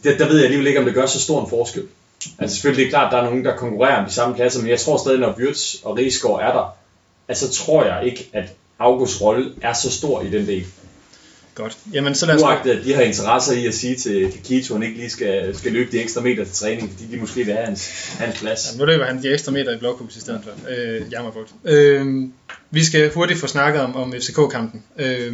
der, 0.03 0.17
der 0.17 0.27
ved 0.27 0.35
jeg 0.35 0.43
alligevel 0.43 0.67
ikke, 0.67 0.79
om 0.79 0.85
det 0.85 0.93
gør 0.93 1.05
så 1.05 1.19
stor 1.19 1.43
en 1.43 1.49
forskel. 1.49 1.83
Altså 2.39 2.55
selvfølgelig 2.55 2.85
det 2.85 2.87
er 2.87 2.97
klart, 2.97 3.05
at 3.05 3.11
der 3.11 3.17
er 3.17 3.23
nogen, 3.29 3.45
der 3.45 3.55
konkurrerer 3.55 3.97
om 3.97 4.05
de 4.05 4.13
samme 4.13 4.35
pladser, 4.35 4.61
men 4.61 4.69
jeg 4.69 4.79
tror 4.79 4.97
stadig, 4.97 5.19
når 5.19 5.35
Wirtz 5.39 5.75
og 5.83 5.97
Rigsgaard 5.97 6.39
er 6.41 6.53
der, 6.53 6.77
altså 7.27 7.51
tror 7.51 7.85
jeg 7.85 8.05
ikke, 8.05 8.29
at 8.33 8.53
Augusts 8.79 9.21
rolle 9.21 9.51
er 9.61 9.73
så 9.73 9.91
stor 9.91 10.21
i 10.21 10.29
den 10.29 10.47
del. 10.47 10.65
Godt. 11.55 11.77
Jamen, 11.93 12.15
så 12.15 12.25
lad 12.25 12.35
os... 12.35 12.41
Uagtet, 12.41 12.71
at 12.71 12.85
de 12.85 12.93
har 12.93 13.01
interesser 13.01 13.53
i 13.53 13.67
at 13.67 13.73
sige 13.73 13.95
til 13.95 14.31
Kakito, 14.31 14.73
at 14.73 14.79
han 14.79 14.87
ikke 14.87 14.99
lige 14.99 15.09
skal, 15.09 15.57
skal 15.57 15.71
løbe 15.71 15.91
de 15.91 16.01
ekstra 16.01 16.21
meter 16.21 16.43
til 16.43 16.53
træning, 16.53 16.91
fordi 16.91 17.15
de 17.15 17.17
måske 17.17 17.43
vil 17.43 17.53
have 17.53 17.65
hans, 17.65 18.15
hans 18.19 18.39
plads. 18.39 18.71
Ja, 18.73 18.79
nu 18.79 18.85
løber 18.85 19.05
han 19.05 19.23
de 19.23 19.33
ekstra 19.33 19.51
meter 19.51 19.75
i 19.75 19.77
blokhus 19.77 20.15
i 20.15 20.19
stedet 20.19 20.41
for. 20.43 20.51
Øh, 20.69 21.01
jammerbugt. 21.11 21.53
Øh, 21.63 22.23
vi 22.71 22.83
skal 22.83 23.13
hurtigt 23.13 23.39
få 23.39 23.47
snakket 23.47 23.81
om, 23.81 23.95
om 23.95 24.13
FCK-kampen. 24.13 24.83
Øh, 24.97 25.33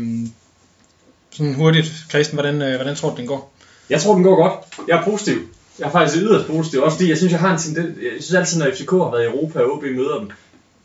sådan 1.31 1.53
hurtigt, 1.53 1.93
Christian, 2.09 2.33
hvordan, 2.33 2.61
øh, 2.61 2.75
hvordan 2.75 2.95
tror 2.95 3.09
du, 3.09 3.17
den 3.17 3.27
går? 3.27 3.53
Jeg 3.89 4.01
tror, 4.01 4.13
den 4.13 4.23
går 4.23 4.35
godt. 4.35 4.53
Jeg 4.87 4.99
er 4.99 5.03
positiv. 5.03 5.37
Jeg 5.79 5.87
er 5.87 5.91
faktisk 5.91 6.23
yderst 6.23 6.47
positiv, 6.47 6.81
også 6.81 6.97
fordi 6.97 7.09
jeg 7.09 7.17
synes, 7.17 7.31
jeg 7.31 7.39
har 7.39 7.53
en 7.53 7.59
tendens, 7.59 7.97
jeg 7.97 8.11
synes 8.19 8.33
altid, 8.33 8.59
når 8.59 8.71
FCK 8.71 8.91
har 8.91 9.11
været 9.11 9.23
i 9.23 9.27
Europa 9.27 9.59
og 9.59 9.71
OB 9.73 9.83
møder 9.83 10.19
dem, 10.19 10.29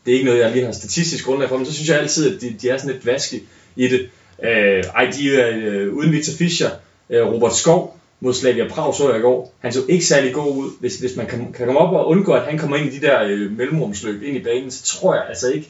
det 0.07 0.12
er 0.12 0.14
ikke 0.14 0.26
noget, 0.26 0.40
jeg 0.40 0.52
lige 0.52 0.64
har 0.64 0.72
statistisk 0.72 1.24
grundlag 1.24 1.48
for, 1.48 1.57
men 1.57 1.66
så 1.66 1.72
synes 1.72 1.88
jeg 1.88 1.98
altid, 1.98 2.34
at 2.34 2.40
de, 2.40 2.57
de 2.62 2.68
er 2.68 2.78
sådan 2.78 2.92
lidt 2.92 3.07
vaske 3.07 3.42
i 3.76 3.88
det. 3.88 4.09
Øh, 4.42 4.84
ej, 4.94 5.11
de 5.18 5.36
er 5.36 5.50
øh, 5.57 5.94
uden 5.94 6.12
Victor 6.12 6.32
Fischer, 6.32 6.70
øh, 7.11 7.26
Robert 7.26 7.57
Skov 7.57 7.98
mod 8.20 8.34
Slavia 8.34 8.68
Prag 8.68 8.94
så 8.94 9.11
jeg 9.11 9.18
i 9.18 9.22
går. 9.22 9.54
Han 9.59 9.72
så 9.72 9.82
ikke 9.88 10.07
særlig 10.07 10.32
god 10.32 10.57
ud. 10.57 10.70
Hvis, 10.80 10.96
hvis 10.96 11.16
man 11.16 11.26
kan, 11.26 11.52
kan 11.52 11.66
komme 11.66 11.80
op 11.80 11.94
og 11.94 12.09
undgå, 12.09 12.32
at 12.32 12.42
han 12.42 12.59
kommer 12.59 12.76
ind 12.76 12.92
i 12.92 12.98
de 12.98 13.07
der 13.07 13.22
øh, 13.22 13.59
mellemrumsløb 13.59 14.22
ind 14.22 14.36
i 14.36 14.42
banen, 14.42 14.70
så 14.70 14.84
tror 14.84 15.14
jeg 15.14 15.24
altså 15.28 15.50
ikke, 15.50 15.68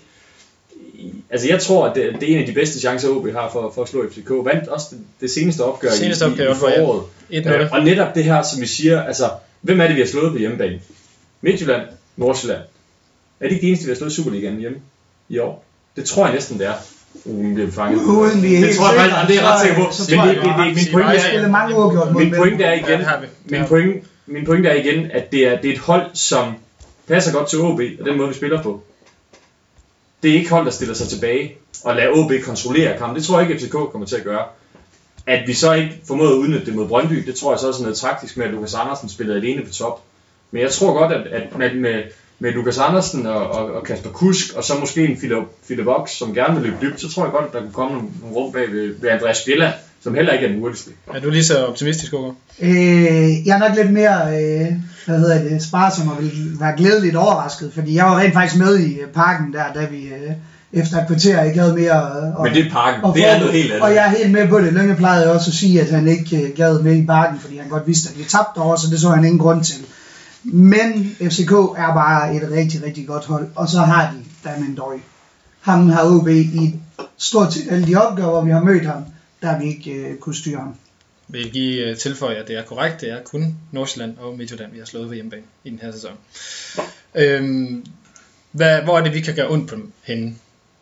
Altså 1.31 1.49
jeg 1.49 1.61
tror, 1.61 1.87
at 1.87 1.95
det, 1.95 2.17
det 2.21 2.31
er 2.31 2.35
en 2.35 2.41
af 2.41 2.47
de 2.47 2.53
bedste 2.53 2.81
chancer, 2.81 3.09
OB 3.09 3.33
har 3.33 3.51
for, 3.53 3.73
for 3.75 3.83
at 3.83 3.89
slå 3.89 4.09
FCK. 4.11 4.31
Vandt 4.31 4.69
også 4.69 4.87
det, 4.91 4.99
det 5.21 5.31
seneste 5.31 5.65
opgør 5.65 5.91
Seneste 5.91 6.25
i, 6.25 6.29
opgør, 6.29 6.49
i, 6.49 6.53
i 6.53 6.55
foråret. 6.55 7.03
1-0. 7.31 7.53
Øh, 7.53 7.73
og 7.73 7.85
netop 7.85 8.15
det 8.15 8.25
her, 8.25 8.43
som 8.43 8.61
vi 8.61 8.67
siger, 8.67 9.03
altså, 9.03 9.31
hvem 9.61 9.81
er 9.81 9.87
det, 9.87 9.97
vi 9.97 10.01
har 10.01 10.09
slået 10.09 10.33
på 10.33 10.39
hjemmebane? 10.39 10.81
Midtjylland, 11.41 11.83
Nordsjælland. 12.17 12.63
Er 13.41 13.45
det 13.45 13.55
ikke 13.55 13.63
de 13.63 13.69
eneste, 13.69 13.87
vi 13.87 13.91
har 13.91 13.97
slået 13.97 14.13
i 14.13 14.15
Superligaen 14.15 14.59
hjemme 14.59 14.79
i 15.29 15.39
år? 15.39 15.65
Det 15.97 16.05
tror 16.05 16.25
jeg 16.25 16.35
næsten, 16.35 16.59
det 16.59 16.67
er. 16.67 16.75
Uh, 17.25 17.49
vi 17.49 17.55
bliver 17.55 17.71
fanget. 17.71 18.03
Uden 18.03 18.43
vi 18.43 18.47
er 18.47 18.51
det 18.51 18.59
helt 18.59 18.77
tror 18.77 18.93
jeg 18.93 19.11
faktisk, 19.11 19.29
det 19.29 19.37
er 19.37 19.43
jeg 19.43 19.51
ret 19.53 19.61
sikker 19.61 19.77
på. 19.77 19.83
Men 20.11 20.29
det, 20.29 20.45
det, 20.45 20.67
det, 20.67 20.75
min 20.75 20.93
pointe 20.93 21.17
er, 21.17 21.29
spiller 21.29 21.49
mange 21.49 21.77
uafgjort 21.77 22.15
min 22.17 22.35
pointe 22.37 22.65
er 22.65 22.73
igen, 22.73 23.01
min 23.45 23.65
pointe, 23.69 24.09
min 24.27 24.45
pointe 24.45 24.69
er 24.69 24.75
igen, 24.75 25.11
at 25.11 25.33
det 25.33 25.47
er, 25.47 25.61
det 25.61 25.71
er 25.71 25.75
et 25.75 25.79
hold, 25.79 26.07
som 26.15 26.55
passer 27.09 27.33
godt 27.33 27.49
til 27.49 27.59
OB, 27.59 27.81
og 28.01 28.07
den 28.07 28.17
måde, 28.17 28.29
vi 28.29 28.35
spiller 28.35 28.63
på. 28.63 28.83
Det 30.23 30.31
er 30.31 30.35
ikke 30.35 30.51
hold, 30.51 30.65
der 30.65 30.71
stiller 30.71 30.95
sig 30.95 31.09
tilbage 31.09 31.57
og 31.85 31.97
lader 31.97 32.11
OB 32.11 32.33
kontrollere 32.45 32.99
kampen. 32.99 33.17
Det 33.17 33.25
tror 33.25 33.41
jeg 33.41 33.51
ikke, 33.51 33.65
FCK 33.65 33.73
kommer 33.73 34.07
til 34.07 34.17
at 34.17 34.25
gøre. 34.25 34.45
At 35.27 35.49
vi 35.49 35.55
så 35.55 35.73
ikke 35.73 36.01
formåede 36.07 36.33
at 36.33 36.37
udnytte 36.37 36.67
det 36.67 36.75
mod 36.75 36.89
Brøndby, 36.89 37.27
det 37.27 37.35
tror 37.35 37.53
jeg 37.53 37.61
så 37.61 37.69
også 37.69 37.81
er 37.81 37.83
noget 37.83 37.99
taktisk 37.99 38.37
med, 38.37 38.47
at 38.47 38.53
Lukas 38.53 38.75
Andersen 38.75 39.09
spillede 39.09 39.39
alene 39.39 39.63
på 39.63 39.73
top. 39.73 40.03
Men 40.51 40.63
jeg 40.63 40.71
tror 40.71 40.93
godt, 40.93 41.13
at, 41.13 41.27
at 41.27 41.59
med, 41.59 41.75
med, 41.75 42.03
med 42.39 42.53
Lukas 42.53 42.79
Andersen 42.79 43.27
og, 43.27 43.51
og, 43.51 43.73
og 43.73 43.83
Kasper 43.85 44.11
Kusk, 44.11 44.57
og 44.57 44.65
så 44.65 44.73
måske 44.81 45.05
en 45.05 45.17
Philip, 45.17 45.45
Philip 45.67 45.87
Ox, 45.87 46.11
som 46.11 46.35
gerne 46.35 46.55
vil 46.55 46.63
løbe 46.71 46.77
dybt, 46.83 47.01
så 47.01 47.13
tror 47.13 47.25
jeg 47.25 47.33
godt, 47.33 47.45
at 47.45 47.53
der 47.53 47.61
kan 47.61 47.73
komme 47.73 47.93
nogle, 47.93 48.09
nogle 48.21 48.37
rum 48.37 48.53
bag 48.53 48.73
ved, 48.73 48.95
ved 49.01 49.11
Andreas 49.11 49.39
Bjelland, 49.47 49.75
som 50.03 50.15
heller 50.15 50.33
ikke 50.33 50.47
er 50.47 50.51
den 50.51 50.61
hurtigste. 50.61 50.91
Er 51.15 51.21
du 51.21 51.31
lige 51.31 51.45
så 51.45 51.67
optimistisk, 51.67 52.13
Håber? 52.13 52.33
Øh, 52.61 53.47
jeg 53.47 53.55
er 53.55 53.59
nok 53.59 53.77
lidt 53.77 53.93
mere, 53.93 54.21
øh, 54.27 54.67
hvad 55.07 55.19
hedder 55.19 55.43
det, 55.43 55.63
sparsom 55.63 56.09
og 56.09 56.23
vil 56.23 56.33
være 56.61 56.77
glædeligt 56.77 57.17
overrasket, 57.17 57.73
fordi 57.75 57.95
jeg 57.95 58.05
var 58.05 58.19
rent 58.19 58.35
faktisk 58.35 58.61
med 58.61 58.79
i 58.79 59.01
øh, 59.01 59.09
parken 59.09 59.53
der, 59.53 59.73
da 59.75 59.87
vi 59.91 60.07
øh, 60.07 60.33
efter 60.73 61.01
et 61.01 61.07
kvarter 61.07 61.43
ikke 61.43 61.61
havde 61.61 61.75
mere. 61.75 62.03
Øh, 62.39 62.45
Men 62.45 62.55
det 62.55 62.67
er 62.67 62.71
parken, 62.71 63.05
og 63.05 63.15
det 63.15 63.29
er 63.29 63.39
noget 63.39 63.53
helt 63.53 63.71
andet. 63.73 63.83
Og 63.83 63.95
jeg 63.95 64.05
er 64.07 64.11
helt 64.11 64.33
med 64.33 64.49
på 64.49 64.59
det. 64.59 64.73
Lønge 64.73 64.97
plejede 64.97 65.33
også 65.33 65.51
at 65.51 65.55
sige, 65.55 65.81
at 65.81 65.91
han 65.91 66.09
ikke 66.09 66.37
øh, 66.37 66.57
gad 66.57 66.81
med 66.81 66.97
i 66.97 67.07
parken, 67.07 67.41
fordi 67.41 67.57
han 67.57 67.69
godt 67.69 67.87
vidste, 67.87 68.11
at 68.13 68.19
vi 68.19 68.25
tabte 68.25 68.59
over, 68.59 68.77
så 68.77 68.87
det 68.91 69.01
så 69.01 69.09
han 69.09 69.25
ingen 69.25 69.39
grund 69.39 69.65
til. 69.65 69.77
Men 70.53 71.17
FCK 71.21 71.53
er 71.53 71.95
bare 71.95 72.37
et 72.37 72.51
rigtig, 72.51 72.83
rigtig 72.83 73.07
godt 73.07 73.25
hold, 73.25 73.49
og 73.55 73.69
så 73.69 73.79
har 73.79 74.13
de 74.13 74.49
Damien 74.49 74.75
Døj. 74.75 74.99
Ham 75.61 75.89
har 75.89 76.05
OB 76.05 76.29
i 76.29 76.75
stort 77.17 77.53
set 77.53 77.67
alle 77.71 77.87
de 77.87 77.97
opgaver, 77.97 78.31
hvor 78.31 78.45
vi 78.45 78.51
har 78.51 78.65
mødt 78.65 78.87
ham, 78.87 79.05
der 79.43 79.59
vi 79.59 79.65
ikke 79.65 79.91
øh, 79.91 80.19
kunne 80.19 80.35
styre 80.35 80.61
ham. 80.61 80.75
Vil 81.29 81.51
give 81.51 81.91
øh, 81.91 81.97
tilføje, 81.97 82.37
at 82.37 82.49
det 82.49 82.57
er 82.57 82.63
korrekt. 82.63 83.01
Det 83.01 83.11
er 83.11 83.23
kun 83.23 83.57
Nordsjælland 83.73 84.19
og 84.19 84.39
Midtjylland, 84.39 84.73
vi 84.73 84.79
har 84.79 84.87
slået 84.87 85.09
på 85.09 85.15
hjemmebane 85.15 85.43
i 85.65 85.71
den 85.71 85.79
her 85.83 85.93
sæson. 85.93 86.13
Øhm, 87.15 87.87
hvad, 88.53 88.83
hvor 88.83 88.99
er 88.99 89.05
det, 89.05 89.15
vi 89.15 89.21
kan 89.21 89.35
gøre 89.35 89.51
ondt 89.51 89.69
på 89.69 89.75
dem 89.75 89.93
henne? 90.03 90.35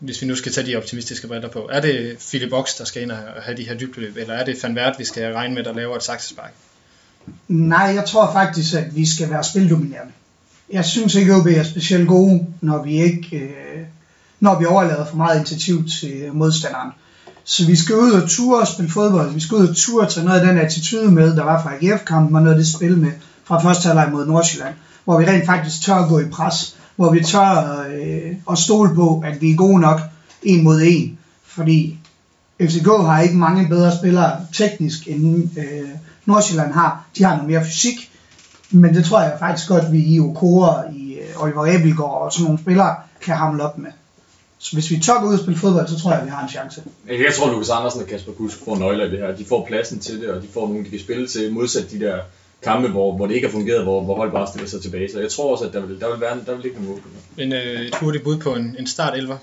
hvis 0.04 0.22
vi 0.22 0.26
nu 0.26 0.34
skal 0.34 0.52
tage 0.52 0.66
de 0.66 0.76
optimistiske 0.76 1.26
briller 1.26 1.48
på? 1.48 1.68
Er 1.72 1.80
det 1.80 2.18
Philip 2.18 2.52
Ox, 2.52 2.78
der 2.78 2.84
skal 2.84 3.02
ind 3.02 3.12
og 3.12 3.18
have 3.18 3.56
de 3.56 3.68
her 3.68 3.74
dybdeløb, 3.74 4.16
eller 4.16 4.34
er 4.34 4.44
det 4.44 4.62
Van 4.62 4.76
Wert, 4.76 4.94
vi 4.98 5.04
skal 5.04 5.32
regne 5.32 5.54
med, 5.54 5.64
der 5.64 5.74
laver 5.74 5.96
et 5.96 6.02
saksespark? 6.02 6.52
Nej, 7.48 7.92
jeg 7.94 8.04
tror 8.06 8.32
faktisk, 8.32 8.74
at 8.74 8.96
vi 8.96 9.06
skal 9.06 9.30
være 9.30 9.44
spildominerende. 9.44 10.12
Jeg 10.72 10.84
synes 10.84 11.14
ikke, 11.14 11.34
at 11.34 11.44
vi 11.44 11.54
er 11.54 11.62
specielt 11.62 12.08
gode, 12.08 12.46
når 12.60 12.82
vi 12.82 13.02
ikke 13.02 13.36
øh, 13.36 13.84
når 14.40 14.58
vi 14.58 14.64
overlader 14.64 15.06
for 15.06 15.16
meget 15.16 15.36
initiativ 15.36 15.88
til 15.88 16.30
modstanderen. 16.32 16.90
Så 17.44 17.66
vi 17.66 17.76
skal 17.76 17.96
ud 17.96 18.12
og 18.12 18.28
ture 18.28 18.60
og 18.60 18.66
spille 18.66 18.90
fodbold. 18.90 19.32
Vi 19.32 19.40
skal 19.40 19.56
ud 19.56 19.68
og 19.68 19.76
ture 19.76 20.06
og 20.06 20.12
tage 20.12 20.26
noget 20.26 20.40
af 20.40 20.46
den 20.46 20.58
attitude 20.58 21.10
med, 21.10 21.36
der 21.36 21.44
var 21.44 21.62
fra 21.62 21.74
AGF-kampen, 21.74 22.36
og 22.36 22.42
noget 22.42 22.54
af 22.54 22.58
det 22.58 22.72
spil 22.72 22.98
med 22.98 23.12
fra 23.44 23.62
første 23.62 23.86
halvleg 23.86 24.08
mod 24.12 24.26
Nordsjælland. 24.26 24.74
Hvor 25.04 25.18
vi 25.18 25.26
rent 25.26 25.46
faktisk 25.46 25.82
tør 25.82 25.94
at 25.94 26.08
gå 26.08 26.18
i 26.20 26.24
pres. 26.24 26.76
Hvor 26.96 27.12
vi 27.12 27.24
tør 27.24 27.84
øh, 27.94 28.36
at 28.50 28.58
stole 28.58 28.94
på, 28.94 29.22
at 29.26 29.40
vi 29.40 29.50
er 29.50 29.56
gode 29.56 29.80
nok 29.80 30.00
en 30.42 30.64
mod 30.64 30.80
en. 30.82 31.18
Fordi 31.46 31.98
FCK 32.62 32.86
har 32.86 33.20
ikke 33.20 33.36
mange 33.36 33.68
bedre 33.68 33.96
spillere 33.98 34.40
teknisk, 34.52 35.08
end 35.08 35.48
øh, 35.58 35.88
Nordsjælland 36.26 36.72
har. 36.72 37.04
De 37.18 37.24
har 37.24 37.34
noget 37.34 37.50
mere 37.50 37.64
fysik. 37.64 38.10
Men 38.70 38.94
det 38.94 39.04
tror 39.04 39.20
jeg 39.20 39.36
faktisk 39.38 39.68
godt, 39.68 39.92
vi 39.92 39.98
i 39.98 40.20
Okora, 40.20 40.84
i 40.92 41.14
øh, 41.14 41.42
Oliver 41.42 41.74
Abelgaard 41.74 42.22
og 42.22 42.32
sådan 42.32 42.44
nogle 42.44 42.60
spillere 42.60 42.96
kan 43.20 43.36
hamle 43.36 43.62
op 43.62 43.78
med. 43.78 43.90
Så 44.58 44.76
hvis 44.76 44.90
vi 44.90 45.00
tør 45.00 45.20
gå 45.20 45.26
ud 45.28 45.34
og 45.34 45.40
spille 45.40 45.58
fodbold, 45.58 45.88
så 45.88 46.00
tror 46.00 46.10
jeg, 46.10 46.20
at 46.20 46.26
vi 46.26 46.30
har 46.30 46.42
en 46.42 46.48
chance. 46.48 46.82
Jeg 47.08 47.34
tror, 47.38 47.50
Lukas 47.50 47.70
Andersen 47.70 48.00
og 48.02 48.06
Kasper 48.06 48.32
Kusk 48.32 48.64
får 48.64 48.76
nøgler 48.76 49.04
i 49.04 49.10
det 49.10 49.18
her. 49.18 49.36
De 49.36 49.44
får 49.44 49.66
pladsen 49.66 49.98
til 49.98 50.20
det, 50.20 50.28
og 50.28 50.42
de 50.42 50.48
får 50.54 50.68
nogen, 50.68 50.84
de 50.84 50.90
kan 50.90 50.98
spille 50.98 51.26
til, 51.26 51.52
modsat 51.52 51.90
de 51.90 52.00
der 52.00 52.18
kampe, 52.62 52.88
hvor, 52.88 53.16
hvor 53.16 53.26
det 53.26 53.34
ikke 53.34 53.46
har 53.46 53.52
fungeret, 53.52 53.82
hvor, 53.82 54.04
hvor 54.04 54.16
hold 54.16 54.32
bare 54.32 54.46
stiller 54.46 54.68
sig 54.68 54.82
tilbage. 54.82 55.12
Så 55.12 55.20
jeg 55.20 55.30
tror 55.30 55.52
også, 55.52 55.64
at 55.64 55.72
der 55.72 55.80
vil, 55.80 56.00
der 56.00 56.10
vil, 56.12 56.20
være, 56.20 56.36
der 56.46 56.54
vil 56.54 56.62
ligge 56.62 56.76
nogle 56.76 56.90
mål. 56.90 57.00
En, 57.38 57.52
øh, 57.52 57.80
et 57.80 57.94
hurtigt 57.94 58.24
bud 58.24 58.36
på 58.36 58.54
en, 58.54 58.76
en 58.78 58.86
start 58.86 59.16
11 59.16 59.38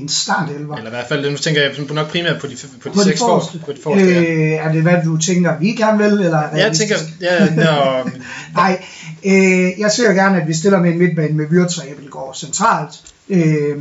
en 0.00 0.08
start 0.08 0.50
11. 0.50 0.76
Eller 0.76 0.90
i 0.90 0.94
hvert 0.94 1.08
fald, 1.08 1.30
nu 1.30 1.36
tænker 1.36 1.62
jeg 1.62 1.70
nok 1.90 2.10
primært 2.10 2.40
på 2.40 2.46
de, 2.46 2.56
på 2.82 2.88
de, 2.88 2.94
på 2.94 3.02
seks 3.02 3.18
forreste. 3.18 3.58
På 3.58 3.72
de 3.72 3.78
forreste 3.82 4.06
øh, 4.06 4.50
ja. 4.50 4.56
Er 4.56 4.72
det 4.72 4.82
hvad 4.82 5.02
du 5.04 5.16
tænker, 5.16 5.58
vi 5.58 5.66
gerne 5.66 5.98
vil? 5.98 6.12
Eller 6.12 6.38
er 6.38 6.56
jeg 6.56 6.76
tænker, 6.76 6.96
ja, 7.20 7.54
no. 7.54 8.10
Nej, 8.60 8.84
øh, 9.24 9.80
jeg 9.80 9.90
ser 9.90 10.12
gerne, 10.12 10.42
at 10.42 10.48
vi 10.48 10.54
stiller 10.54 10.80
med 10.80 10.90
en 10.90 10.98
midtbane 10.98 11.34
med 11.34 11.46
Virtus 11.46 11.78
og 11.78 11.90
Ebelgaard 11.90 12.34
centralt. 12.34 13.00
Øh, 13.28 13.76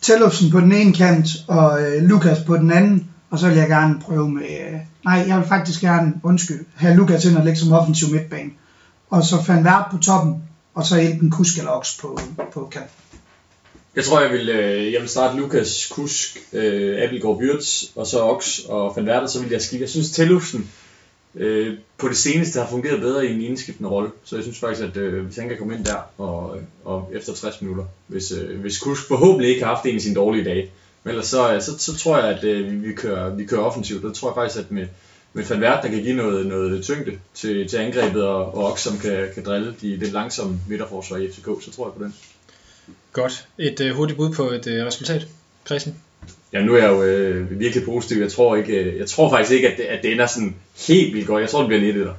Tellufsen 0.00 0.50
på 0.50 0.60
den 0.60 0.72
ene 0.72 0.92
kant, 0.92 1.28
og 1.48 1.82
øh, 1.82 2.02
Lukas 2.02 2.38
på 2.46 2.56
den 2.56 2.70
anden, 2.70 3.10
og 3.30 3.38
så 3.38 3.48
vil 3.48 3.56
jeg 3.56 3.68
gerne 3.68 4.00
prøve 4.00 4.30
med, 4.30 4.42
øh, 4.42 4.80
nej, 5.04 5.24
jeg 5.28 5.38
vil 5.38 5.46
faktisk 5.48 5.80
gerne, 5.80 6.12
undskyld, 6.22 6.64
have 6.74 6.94
Lukas 6.94 7.24
ind 7.24 7.36
og 7.36 7.44
lægge 7.44 7.60
som 7.60 7.72
offensiv 7.72 8.08
midtbane. 8.08 8.50
Og 9.10 9.24
så 9.24 9.42
fandt 9.42 9.64
Vært 9.64 9.84
på 9.90 9.98
toppen, 9.98 10.34
og 10.74 10.86
så 10.86 10.96
enten 10.96 11.30
Kusk 11.30 11.58
eller 11.58 11.70
Oks 11.70 11.98
på, 12.00 12.20
på 12.52 12.68
kanten. 12.72 12.90
Jeg 13.96 14.04
tror, 14.04 14.20
jeg 14.20 14.32
vil, 14.32 14.48
øh, 14.48 14.92
jeg 14.92 15.00
vil 15.00 15.08
starte 15.08 15.40
Lukas, 15.40 15.86
Kusk, 15.86 16.38
øh, 16.52 17.02
Abelgaard 17.02 17.36
Wirtz, 17.36 17.84
og 17.94 18.06
så 18.06 18.20
Oks 18.20 18.58
og 18.68 18.92
Van 18.96 19.08
Werder, 19.08 19.26
så 19.26 19.42
vil 19.42 19.50
jeg 19.50 19.62
skifte. 19.62 19.82
Jeg 19.82 19.88
synes, 19.88 20.10
Tellufsen 20.10 20.70
øh, 21.34 21.78
på 21.98 22.08
det 22.08 22.16
seneste 22.16 22.60
har 22.60 22.68
fungeret 22.70 23.00
bedre 23.00 23.26
i 23.26 23.34
en 23.34 23.42
indskiftende 23.42 23.90
rolle. 23.90 24.10
Så 24.24 24.36
jeg 24.36 24.42
synes 24.42 24.58
faktisk, 24.58 24.82
at 24.82 24.96
øh, 24.96 25.24
hvis 25.24 25.36
han 25.36 25.48
kan 25.48 25.58
komme 25.58 25.74
ind 25.74 25.84
der 25.84 25.96
og, 26.18 26.60
og 26.84 27.10
efter 27.12 27.34
60 27.34 27.62
minutter, 27.62 27.84
hvis, 28.06 28.32
øh, 28.32 28.60
hvis 28.60 28.78
Kusk 28.78 29.08
forhåbentlig 29.08 29.50
ikke 29.50 29.64
har 29.64 29.74
haft 29.74 29.86
en 29.86 29.94
af 29.94 30.00
sine 30.00 30.14
dårlige 30.14 30.44
dage, 30.44 30.70
men 31.04 31.10
ellers 31.10 31.26
så, 31.26 31.54
øh, 31.54 31.62
så, 31.62 31.78
så 31.78 31.96
tror 31.96 32.18
jeg, 32.18 32.28
at 32.28 32.44
øh, 32.44 32.84
vi, 32.84 32.92
kører, 32.92 33.34
vi 33.34 33.44
kører 33.44 33.62
offensivt. 33.62 34.04
og 34.04 34.14
tror 34.14 34.28
jeg 34.28 34.34
faktisk, 34.34 34.58
at 34.58 34.70
med, 34.70 34.86
med 35.32 35.44
Van 35.44 35.62
Wert, 35.62 35.82
der 35.82 35.88
kan 35.88 36.02
give 36.02 36.16
noget, 36.16 36.46
noget 36.46 36.84
tyngde 36.84 37.18
til, 37.34 37.68
til 37.68 37.76
angrebet, 37.76 38.22
og, 38.22 38.54
og 38.54 38.72
Ox, 38.72 38.80
som 38.80 38.98
kan, 38.98 39.28
kan 39.34 39.44
drille 39.44 39.74
de 39.80 39.96
lidt 39.96 40.12
langsomme 40.12 40.60
midterforsvar 40.68 41.16
i 41.16 41.30
FCK, 41.30 41.48
så 41.62 41.70
tror 41.70 41.86
jeg 41.86 41.94
på 41.94 42.04
den. 42.04 42.14
Godt. 43.16 43.46
Et 43.58 43.80
øh, 43.80 43.94
hurtigt 43.94 44.16
bud 44.16 44.30
på 44.30 44.50
et 44.50 44.66
øh, 44.66 44.86
resultat, 44.86 45.26
Christian? 45.66 45.94
Ja, 46.52 46.62
nu 46.62 46.74
er 46.74 46.78
jeg 46.78 46.90
jo 46.90 47.02
øh, 47.02 47.60
virkelig 47.60 47.84
positiv. 47.84 48.20
Jeg 48.20 48.32
tror, 48.32 48.56
ikke, 48.56 48.72
øh, 48.72 48.98
jeg 48.98 49.06
tror 49.08 49.30
faktisk 49.30 49.52
ikke, 49.52 49.68
at 49.72 49.78
det, 49.78 49.84
at 49.84 50.02
det 50.02 50.12
ender 50.12 50.26
sådan 50.26 50.54
helt 50.88 51.14
vildt 51.14 51.26
godt. 51.26 51.40
Jeg 51.40 51.50
tror, 51.50 51.60
det 51.60 51.68
bliver 51.68 51.80
lidt 51.80 51.96
der. 51.96 52.14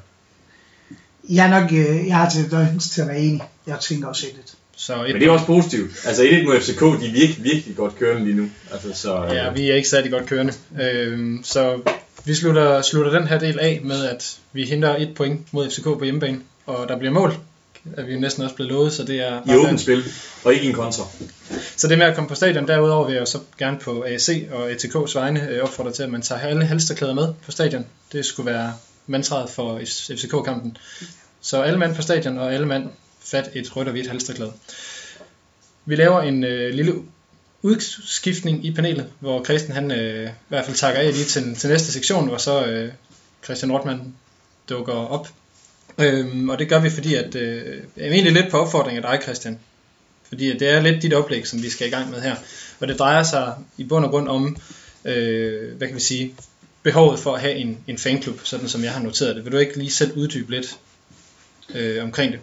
Jeg 1.30 1.46
er 1.46 1.60
nok, 1.60 1.72
øh, 1.72 2.08
jeg 2.08 2.16
har 2.16 2.30
til, 2.30 2.44
til 2.94 3.02
at 3.02 3.08
være 3.08 3.20
enig. 3.20 3.42
Jeg 3.68 3.80
tænker 3.80 4.08
også 4.08 4.28
et 4.28 4.56
så 4.76 4.94
et 4.94 5.14
Men 5.14 5.22
det 5.22 5.28
er 5.28 5.32
også 5.32 5.46
positivt. 5.46 5.92
Altså 6.06 6.24
1-1 6.24 6.46
mod 6.46 6.60
FCK, 6.60 6.82
de 6.82 7.08
er 7.08 7.12
virkelig, 7.12 7.44
virkelig 7.44 7.76
godt 7.76 7.96
kørende 7.96 8.26
lige 8.26 8.38
nu. 8.38 8.50
Altså, 8.72 8.94
så, 8.94 9.26
øh... 9.26 9.36
Ja, 9.36 9.52
vi 9.52 9.72
er 9.72 9.76
ikke 9.76 9.90
særlig 9.90 10.12
godt 10.12 10.26
kørende. 10.26 10.54
Øh, 10.82 11.40
så 11.44 11.80
vi 12.26 12.34
slutter, 12.34 12.82
slutter 12.82 13.20
den 13.20 13.28
her 13.28 13.40
del 13.40 13.60
af 13.60 13.82
med, 13.84 14.06
at 14.06 14.38
vi 14.54 14.66
henter 14.66 14.96
et 14.96 15.14
point 15.16 15.54
mod 15.54 15.70
FCK 15.70 15.84
på 15.84 16.04
hjemmebane, 16.04 16.40
og 16.66 16.90
der 16.90 16.98
bliver 16.98 17.14
mål 17.14 17.34
er 17.98 18.04
vi 18.04 18.14
jo 18.14 18.20
næsten 18.20 18.44
også 18.44 18.56
blevet 18.56 18.72
lovet, 18.72 18.94
så 18.94 19.04
det 19.04 19.22
er... 19.22 19.42
I 19.46 19.56
åbent 19.56 19.82
spil, 19.82 20.04
og 20.44 20.54
ikke 20.54 20.68
en 20.68 20.74
kontra. 20.74 21.04
Så 21.76 21.88
det 21.88 21.98
med 21.98 22.06
at 22.06 22.16
komme 22.16 22.28
på 22.28 22.36
stadion, 22.36 22.68
derudover 22.68 23.06
vil 23.06 23.14
jeg 23.14 23.22
jo 23.22 23.26
så 23.26 23.40
gerne 23.58 23.80
på 23.80 24.04
AC 24.08 24.48
og 24.52 24.72
ATK's 24.72 25.20
vegne 25.20 25.50
øh, 25.50 25.64
opfordre 25.64 25.92
til, 25.92 26.04
at 26.04 26.10
man 26.10 26.22
tager 26.22 26.42
alle 26.42 26.66
halsterklæder 26.66 27.14
med 27.14 27.34
på 27.46 27.52
stadion. 27.52 27.86
Det 28.12 28.26
skulle 28.26 28.52
være 28.52 28.74
mantraet 29.08 29.50
for 29.50 29.80
FCK-kampen. 30.10 30.78
Så 31.42 31.62
alle 31.62 31.80
mand 31.80 31.96
på 31.96 32.02
stadion, 32.02 32.38
og 32.38 32.54
alle 32.54 32.68
mand 32.68 32.90
fat 33.20 33.50
et 33.54 33.76
rødt 33.76 33.88
og 33.88 33.92
hvidt 33.92 34.08
halsterklæde. 34.08 34.54
Vi 35.86 35.96
laver 35.96 36.22
en 36.22 36.44
øh, 36.44 36.74
lille 36.74 36.94
udskiftning 37.62 38.66
i 38.66 38.72
panelet, 38.74 39.08
hvor 39.20 39.44
Christian 39.44 39.76
han 39.76 39.92
øh, 39.92 40.30
i 40.30 40.34
hvert 40.48 40.66
fald 40.66 40.76
takker 40.76 41.02
af 41.02 41.14
lige 41.14 41.26
til, 41.26 41.56
til 41.56 41.70
næste 41.70 41.92
sektion, 41.92 42.28
hvor 42.28 42.38
så 42.38 42.66
øh, 42.66 42.92
Christian 43.44 43.72
Rotman 43.72 44.14
dukker 44.70 44.94
op 44.94 45.28
Øhm, 45.98 46.50
og 46.50 46.60
det 46.60 46.70
gør 46.70 46.80
vi, 46.80 46.90
fordi 46.90 47.16
at, 47.16 47.36
øh, 47.36 47.84
er 47.96 48.12
egentlig 48.12 48.34
lidt 48.34 48.52
på 48.52 48.58
opfordring 48.58 48.98
af 48.98 49.04
dig, 49.04 49.20
Christian. 49.24 49.60
Fordi 50.28 50.58
det 50.58 50.70
er 50.70 50.82
lidt 50.82 51.02
dit 51.02 51.14
oplæg, 51.14 51.48
som 51.48 51.64
vi 51.64 51.70
skal 51.70 51.88
i 51.88 51.90
gang 51.90 52.12
med 52.12 52.22
her. 52.22 52.36
Og 52.80 52.88
det 52.88 53.00
drejer 53.00 53.24
sig 53.24 53.54
i 53.78 53.84
bund 53.84 54.06
og 54.06 54.12
grund 54.12 54.28
om, 54.28 54.58
øh, 55.06 55.78
hvad 55.78 55.88
kan 55.88 55.96
vi 55.96 56.02
sige, 56.02 56.36
behovet 56.84 57.20
for 57.20 57.36
at 57.36 57.42
have 57.42 57.56
en, 57.56 57.78
en 57.88 57.98
fanklub, 57.98 58.40
sådan 58.44 58.70
som 58.70 58.84
jeg 58.84 58.92
har 58.92 59.02
noteret 59.02 59.36
det. 59.36 59.46
Vil 59.46 59.52
du 59.52 59.58
ikke 59.58 59.78
lige 59.78 59.92
selv 59.92 60.18
uddybe 60.18 60.52
lidt 60.52 60.78
øh, 61.76 62.04
omkring 62.04 62.32
det? 62.32 62.40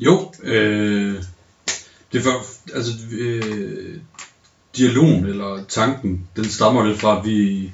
Jo, 0.00 0.32
øh, 0.42 1.22
det 2.12 2.24
var, 2.24 2.44
altså, 2.74 2.92
øh, 3.10 3.96
dialogen 4.76 5.26
eller 5.26 5.64
tanken, 5.68 6.28
den 6.36 6.44
stammer 6.44 6.86
lidt 6.86 7.00
fra, 7.00 7.18
at 7.18 7.26
vi 7.26 7.70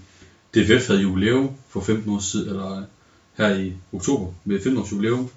DVF 0.55 0.80
DFF 0.80 0.86
havde 0.86 1.00
jubilæum 1.00 1.50
for 1.68 1.80
15 1.80 2.12
år 2.12 2.18
siden, 2.18 2.48
eller 2.48 2.84
her 3.35 3.57
i 3.57 3.72
oktober 3.93 4.32
med 4.45 4.62
15 4.62 4.82
års 4.82 4.93
jubilæum. 4.93 5.30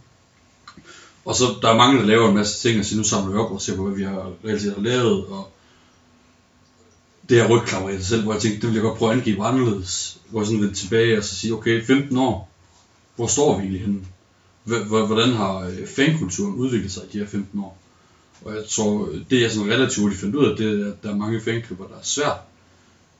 Og 1.25 1.35
så 1.35 1.43
der 1.61 1.69
er 1.69 1.77
mange, 1.77 1.99
der 1.99 2.05
laver 2.05 2.29
en 2.29 2.35
masse 2.35 2.67
ting, 2.67 2.79
og 2.79 2.85
siger, 2.85 2.97
nu 2.97 3.03
samler 3.03 3.31
vi 3.31 3.37
op 3.37 3.51
og 3.51 3.61
ser 3.61 3.75
på, 3.75 3.87
hvad 3.87 3.97
vi 3.97 4.03
har 4.03 4.31
reelt 4.45 4.61
set 4.61 4.73
har 4.73 4.81
lavet, 4.81 5.25
og 5.25 5.51
det 7.29 7.41
her 7.41 7.49
rygklammer 7.49 7.89
i 7.89 7.97
sig 7.97 8.05
selv, 8.05 8.23
hvor 8.23 8.33
jeg 8.33 8.41
tænkte, 8.41 8.61
det 8.61 8.67
vil 8.67 8.75
jeg 8.75 8.83
godt 8.83 8.97
prøve 8.97 9.11
at 9.11 9.17
angribe 9.17 9.43
anderledes. 9.43 10.19
Hvor 10.29 10.39
jeg 10.39 10.47
sådan 10.47 10.61
vil 10.61 10.73
tilbage 10.73 11.17
og 11.17 11.23
så 11.23 11.35
sige, 11.35 11.53
okay, 11.53 11.85
15 11.85 12.17
år, 12.17 12.49
hvor 13.15 13.27
står 13.27 13.57
vi 13.57 13.61
egentlig 13.61 13.81
henne? 13.81 13.99
Hvordan 14.87 15.29
har 15.29 15.59
øh, 15.59 15.87
fankulturen 15.87 16.53
udviklet 16.53 16.91
sig 16.91 17.03
i 17.03 17.13
de 17.13 17.19
her 17.19 17.27
15 17.27 17.59
år? 17.59 17.77
Og 18.41 18.55
jeg 18.55 18.63
tror, 18.69 19.09
det 19.29 19.41
jeg 19.41 19.51
sådan 19.51 19.71
relativt 19.71 19.97
hurtigt 19.97 20.21
fandt 20.21 20.35
ud 20.35 20.45
af, 20.45 20.57
det 20.57 20.81
er, 20.81 20.91
at 20.91 21.03
der 21.03 21.11
er 21.11 21.15
mange 21.15 21.41
fanklubber, 21.41 21.87
der 21.87 21.95
er 21.95 22.03
svært 22.03 22.37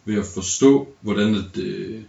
ved 0.06 0.20
at 0.20 0.26
forstå, 0.26 0.88
hvordan 1.02 1.36
at, 1.36 1.58
øh, 1.58 2.02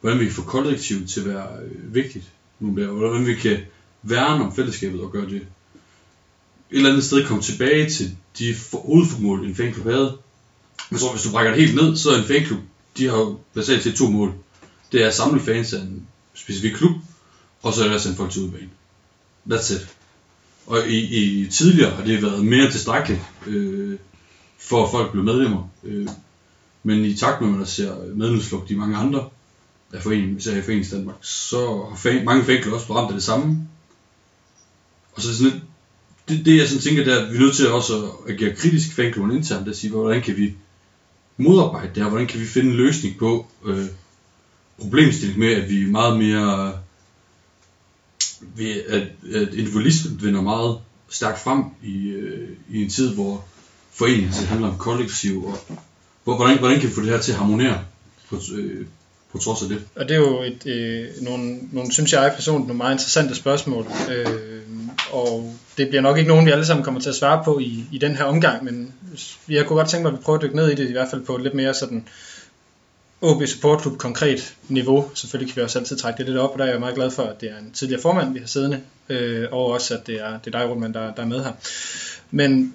hvordan 0.00 0.20
vi 0.20 0.24
kan 0.24 0.34
få 0.34 0.42
kollektivet 0.42 1.08
til 1.08 1.20
at 1.20 1.26
være 1.26 1.48
øh, 1.64 1.94
vigtigt 1.94 2.24
nu 2.60 2.80
der, 2.80 2.86
hvordan 2.86 3.26
vi 3.26 3.34
kan 3.34 3.58
værne 4.02 4.44
om 4.44 4.56
fællesskabet 4.56 5.00
og 5.00 5.12
gøre 5.12 5.26
det 5.26 5.46
et 6.70 6.76
eller 6.76 6.90
andet 6.90 7.04
sted 7.04 7.26
komme 7.26 7.42
tilbage 7.42 7.90
til 7.90 8.16
de 8.38 8.54
hovedformål, 8.72 9.46
en 9.46 9.54
fanklub 9.54 9.86
havde. 9.86 10.16
Jeg 10.90 11.00
tror, 11.00 11.12
hvis 11.12 11.22
du 11.22 11.30
brækker 11.30 11.52
det 11.52 11.60
helt 11.60 11.74
ned, 11.74 11.96
så 11.96 12.10
er 12.10 12.18
en 12.18 12.24
fanklub, 12.24 12.60
de 12.96 13.06
har 13.06 13.16
jo 13.16 13.38
basalt 13.54 13.82
til 13.82 13.96
to 13.96 14.10
mål. 14.10 14.34
Det 14.92 15.02
er 15.02 15.06
at 15.06 15.14
samle 15.14 15.40
fans 15.40 15.72
af 15.72 15.80
en 15.80 16.06
specifik 16.34 16.72
klub, 16.72 16.92
og 17.62 17.74
så 17.74 17.84
er 17.84 17.88
det 17.88 17.94
at 17.94 18.00
sende 18.00 18.16
folk 18.16 18.30
til 18.30 18.42
udbanen. 18.42 18.70
That's 19.50 19.74
it. 19.74 19.88
Og 20.66 20.88
i, 20.88 20.98
i 20.98 21.46
tidligere 21.50 21.90
har 21.90 22.04
det 22.04 22.22
været 22.22 22.44
mere 22.44 22.70
tilstrækkeligt, 22.70 23.20
øh, 23.46 23.98
for 24.58 24.84
at 24.84 24.90
folk 24.90 25.12
blev 25.12 25.24
medlemmer. 25.24 25.68
Øh, 25.84 26.08
men 26.82 27.04
i 27.04 27.16
takt 27.16 27.40
med, 27.40 27.50
at 27.50 27.56
man 27.56 27.66
ser 27.66 28.14
medlemsflugt 28.14 28.70
i 28.70 28.74
mange 28.74 28.96
andre 28.96 29.28
af 29.92 30.02
foreningen, 30.02 30.36
især 30.36 30.56
i 30.56 30.62
Forenings 30.62 30.90
Danmark, 30.90 31.16
så 31.20 31.86
har 31.88 31.96
fan, 31.96 32.24
mange 32.24 32.44
fanklubber 32.44 32.78
også 32.78 32.94
ramt 32.94 33.08
af 33.08 33.14
det 33.14 33.22
samme. 33.22 33.68
Og 35.12 35.22
så 35.22 35.36
sådan 35.36 35.62
det, 36.28 36.44
det 36.44 36.56
jeg 36.56 36.68
sådan 36.68 36.82
tænker, 36.82 37.04
det 37.04 37.12
er, 37.12 37.26
at 37.26 37.32
vi 37.32 37.36
er 37.36 37.40
nødt 37.40 37.56
til 37.56 37.72
også 37.72 38.04
at 38.04 38.34
agere 38.34 38.56
kritisk 38.56 38.92
fanklubben 38.92 39.36
internt, 39.36 39.68
at 39.68 39.76
sige, 39.76 39.90
hvordan 39.90 40.22
kan 40.22 40.36
vi 40.36 40.54
modarbejde 41.36 41.94
det 41.94 42.02
her, 42.02 42.10
hvordan 42.10 42.26
kan 42.26 42.40
vi 42.40 42.46
finde 42.46 42.70
en 42.70 42.76
løsning 42.76 43.18
på 43.18 43.46
øh, 43.64 43.86
problemstilling 44.78 45.38
med, 45.38 45.54
at 45.54 45.68
vi 45.68 45.82
er 45.82 45.86
meget 45.86 46.18
mere, 46.18 46.78
ved, 48.40 48.82
at, 48.88 49.02
at 49.34 49.54
individualismen 49.54 50.22
vinder 50.22 50.40
meget 50.40 50.78
stærkt 51.08 51.40
frem 51.40 51.64
i, 51.82 52.08
øh, 52.08 52.48
i 52.68 52.82
en 52.82 52.90
tid, 52.90 53.14
hvor 53.14 53.44
foreningen 53.92 54.26
altså 54.26 54.46
handler 54.46 54.68
om 54.68 54.78
kollektiv, 54.78 55.44
og 55.44 55.58
hvor, 56.24 56.36
hvordan, 56.36 56.58
hvordan 56.58 56.80
kan 56.80 56.88
vi 56.88 56.94
få 56.94 57.00
det 57.00 57.10
her 57.10 57.20
til 57.20 57.32
at 57.32 57.38
harmonere 57.38 57.84
på, 58.30 58.40
øh, 58.54 58.86
på 59.32 59.38
trods 59.38 59.62
af 59.62 59.68
det. 59.68 59.82
Og 59.94 60.08
det 60.08 60.14
er 60.14 60.18
jo 60.18 60.42
et, 60.42 60.66
øh, 60.66 61.08
nogle, 61.20 61.58
nogle, 61.72 61.92
synes 61.92 62.12
jeg 62.12 62.32
personligt, 62.34 62.66
nogle 62.66 62.78
meget 62.78 62.94
interessante 62.94 63.34
spørgsmål. 63.34 63.86
Øh, 64.10 64.60
og 65.12 65.54
det 65.76 65.88
bliver 65.88 66.02
nok 66.02 66.18
ikke 66.18 66.28
nogen, 66.28 66.46
vi 66.46 66.50
alle 66.50 66.66
sammen 66.66 66.84
kommer 66.84 67.00
til 67.00 67.08
at 67.08 67.14
svare 67.14 67.44
på 67.44 67.58
i, 67.58 67.84
i 67.92 67.98
den 67.98 68.16
her 68.16 68.24
omgang, 68.24 68.64
men 68.64 68.94
jeg 69.48 69.66
kunne 69.66 69.76
godt 69.76 69.88
tænke 69.88 70.02
mig, 70.02 70.12
at 70.12 70.18
vi 70.18 70.22
prøver 70.22 70.38
at 70.38 70.42
dykke 70.42 70.56
ned 70.56 70.68
i 70.70 70.74
det, 70.74 70.88
i 70.88 70.92
hvert 70.92 71.08
fald 71.10 71.24
på 71.24 71.36
et 71.36 71.42
lidt 71.42 71.54
mere 71.54 71.74
sådan 71.74 72.04
OB 73.22 73.46
Support 73.46 73.80
Club 73.80 73.98
konkret 73.98 74.54
niveau. 74.68 75.10
Selvfølgelig 75.14 75.52
kan 75.54 75.60
vi 75.60 75.64
også 75.64 75.78
altid 75.78 75.96
trække 75.96 76.18
det 76.18 76.26
lidt 76.26 76.38
op, 76.38 76.50
og 76.50 76.58
der 76.58 76.64
er 76.64 76.70
jeg 76.70 76.80
meget 76.80 76.94
glad 76.94 77.10
for, 77.10 77.22
at 77.22 77.40
det 77.40 77.50
er 77.50 77.58
en 77.58 77.70
tidligere 77.72 78.02
formand, 78.02 78.32
vi 78.32 78.38
har 78.38 78.46
siddende, 78.46 78.80
øh, 79.08 79.48
og 79.52 79.66
også 79.66 79.94
at 79.94 80.06
det 80.06 80.20
er, 80.20 80.38
det 80.38 80.54
er 80.54 80.58
dig, 80.58 80.70
Rundmann, 80.70 80.94
der, 80.94 81.14
der 81.14 81.22
er 81.22 81.26
med 81.26 81.44
her. 81.44 81.52
Men 82.30 82.74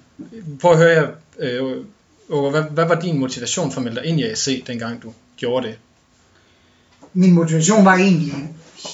prøv 0.60 0.72
at 0.72 0.78
høre 0.78 0.90
jer, 0.90 1.08
øh, 1.38 2.50
hvad, 2.50 2.62
hvad 2.62 2.84
var 2.84 3.00
din 3.00 3.18
motivation 3.18 3.72
for 3.72 3.80
at 3.80 3.84
melde 3.84 4.00
dig 4.00 4.06
ind 4.06 4.20
i 4.20 4.24
AC, 4.24 4.64
dengang 4.66 5.02
du 5.02 5.12
gjorde 5.36 5.66
det? 5.66 5.78
Min 7.18 7.34
motivation 7.34 7.84
var 7.84 7.94
egentlig, 7.94 8.34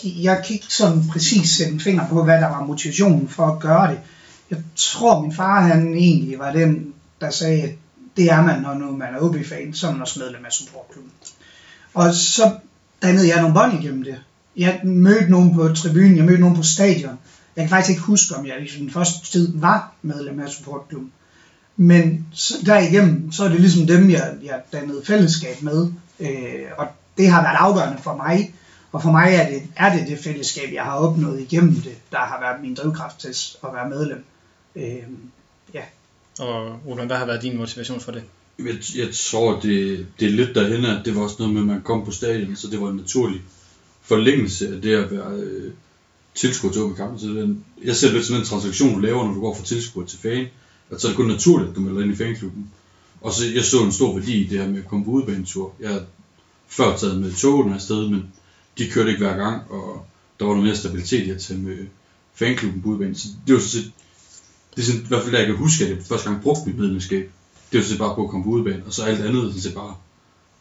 jeg 0.04 0.42
kan 0.46 0.54
ikke 0.54 0.74
sådan 0.74 1.02
præcis 1.10 1.50
sætte 1.50 1.72
en 1.72 1.80
finger 1.80 2.08
på, 2.08 2.24
hvad 2.24 2.40
der 2.40 2.48
var 2.48 2.64
motivationen 2.66 3.28
for 3.28 3.46
at 3.46 3.60
gøre 3.60 3.90
det. 3.90 3.98
Jeg 4.50 4.58
tror, 4.76 5.22
min 5.22 5.34
far 5.34 5.60
han 5.60 5.94
egentlig 5.94 6.38
var 6.38 6.52
den, 6.52 6.94
der 7.20 7.30
sagde, 7.30 7.62
at 7.62 7.70
det 8.16 8.30
er 8.30 8.42
man, 8.42 8.62
når 8.62 8.74
nu 8.74 8.96
man 8.96 9.14
er 9.14 9.20
OB-fan, 9.20 9.74
så 9.74 9.88
er 9.88 9.92
man 9.92 10.00
også 10.00 10.20
medlem 10.20 10.44
af 10.44 10.52
supportklubben. 10.52 11.12
Og 11.94 12.14
så 12.14 12.52
dannede 13.02 13.28
jeg 13.28 13.40
nogle 13.40 13.54
bånd 13.54 13.82
igennem 13.82 14.04
det. 14.04 14.16
Jeg 14.56 14.80
mødte 14.84 15.30
nogen 15.30 15.54
på 15.54 15.68
tribunen, 15.68 16.16
jeg 16.16 16.24
mødte 16.24 16.40
nogen 16.40 16.56
på 16.56 16.62
stadion. 16.62 17.18
Jeg 17.56 17.62
kan 17.62 17.68
faktisk 17.68 17.90
ikke 17.90 18.02
huske, 18.02 18.34
om 18.36 18.46
jeg 18.46 18.54
i 18.60 18.78
den 18.78 18.90
første 18.90 19.32
tid 19.32 19.52
var 19.58 19.92
medlem 20.02 20.40
af 20.40 20.48
supportklubben. 20.48 21.12
Men 21.76 22.26
så, 22.32 22.54
derigennem, 22.66 23.32
så 23.32 23.44
er 23.44 23.48
det 23.48 23.60
ligesom 23.60 23.86
dem, 23.86 24.10
jeg, 24.10 24.34
jeg 24.44 24.60
dannede 24.72 25.02
fællesskab 25.04 25.62
med. 25.62 25.86
Øh, 26.20 26.66
og 26.78 26.86
det 27.22 27.30
har 27.30 27.42
været 27.42 27.56
afgørende 27.58 28.02
for 28.02 28.16
mig. 28.16 28.54
Og 28.92 29.02
for 29.02 29.10
mig 29.10 29.34
er 29.34 29.50
det, 29.50 29.62
er 29.76 29.96
det 29.96 30.08
det 30.08 30.18
fællesskab, 30.18 30.72
jeg 30.72 30.84
har 30.84 30.96
opnået 30.96 31.40
igennem 31.40 31.74
det, 31.74 31.96
der 32.10 32.18
har 32.18 32.40
været 32.40 32.62
min 32.62 32.74
drivkraft 32.74 33.18
til 33.18 33.28
at 33.64 33.68
være 33.74 33.88
medlem. 33.88 34.24
Øh, 34.76 35.02
ja. 35.74 35.82
Og 36.38 36.80
Roland, 36.86 37.08
hvad 37.08 37.16
har 37.16 37.26
været 37.26 37.42
din 37.42 37.56
motivation 37.56 38.00
for 38.00 38.12
det? 38.12 38.22
Jeg, 38.58 38.74
jeg 38.96 39.08
tror, 39.14 39.60
det, 39.60 40.06
det 40.20 40.28
er 40.28 40.32
lidt 40.32 40.54
derhen, 40.54 40.84
at 40.84 41.04
det 41.04 41.16
var 41.16 41.22
også 41.22 41.36
noget 41.38 41.54
med, 41.54 41.60
at 41.60 41.66
man 41.66 41.82
kom 41.82 42.04
på 42.04 42.10
stadion, 42.10 42.56
så 42.56 42.68
det 42.68 42.80
var 42.80 42.88
en 42.88 42.96
naturlig 42.96 43.40
forlængelse 44.02 44.74
af 44.74 44.82
det 44.82 44.94
at 44.94 45.10
være 45.10 45.32
øh, 45.32 45.72
tilskuer 46.34 46.72
til 46.72 46.82
kampen. 46.96 47.18
Så 47.18 47.26
den, 47.26 47.64
jeg 47.84 47.96
ser 47.96 48.06
det 48.06 48.14
lidt 48.14 48.26
som 48.26 48.36
en 48.36 48.44
transaktion, 48.44 48.94
du 48.94 49.00
laver, 49.00 49.24
når 49.24 49.34
du 49.34 49.40
går 49.40 49.54
fra 49.54 49.64
tilskuer 49.64 50.06
til 50.06 50.18
fan. 50.18 50.46
At 50.90 51.00
så 51.00 51.06
er 51.06 51.10
det 51.10 51.16
kun 51.16 51.26
naturligt, 51.26 51.70
at 51.70 51.76
du 51.76 51.80
melder 51.80 52.02
ind 52.02 52.12
i 52.12 52.16
fanklubben. 52.16 52.70
Og 53.20 53.32
så 53.32 53.46
jeg 53.54 53.64
så 53.64 53.84
en 53.84 53.92
stor 53.92 54.14
værdi 54.14 54.44
i 54.44 54.46
det 54.48 54.58
her 54.58 54.68
med 54.68 54.78
at 54.78 54.88
komme 54.88 55.04
på 55.04 55.10
udebanetur. 55.10 55.72
Jeg 55.80 56.00
før 56.76 56.96
taget 56.96 57.20
med 57.20 57.32
togene 57.32 57.74
afsted, 57.74 58.08
men 58.08 58.32
de 58.78 58.90
kørte 58.90 59.10
ikke 59.10 59.24
hver 59.24 59.36
gang, 59.36 59.70
og 59.70 60.06
der 60.38 60.44
var 60.46 60.52
noget 60.52 60.66
mere 60.66 60.76
stabilitet 60.76 61.26
i 61.26 61.30
at 61.30 61.40
tage 61.40 61.60
med 61.60 61.76
fanklubben 62.34 62.82
på 62.82 62.88
udbanen. 62.88 63.14
Så 63.14 63.28
det 63.46 63.54
var 63.54 63.60
sådan 63.60 63.92
det 64.76 64.82
er 64.82 64.86
sådan, 64.86 65.00
i 65.00 65.08
hvert 65.08 65.22
fald 65.22 65.32
da 65.32 65.38
jeg 65.38 65.46
kan 65.46 65.56
huske, 65.56 65.84
at 65.84 65.90
jeg 65.90 65.98
første 66.02 66.30
gang 66.30 66.42
brugte 66.42 66.62
mit 66.66 66.78
medlemskab. 66.78 67.30
Det 67.72 67.78
var 67.78 67.84
sådan 67.84 67.98
bare 67.98 68.14
på 68.14 68.24
at 68.24 68.30
komme 68.30 68.44
på 68.44 68.50
udbanen, 68.50 68.82
og 68.86 68.92
så 68.92 69.02
alt 69.02 69.20
andet 69.20 69.42
sådan 69.42 69.60
set 69.60 69.74
bare 69.74 69.94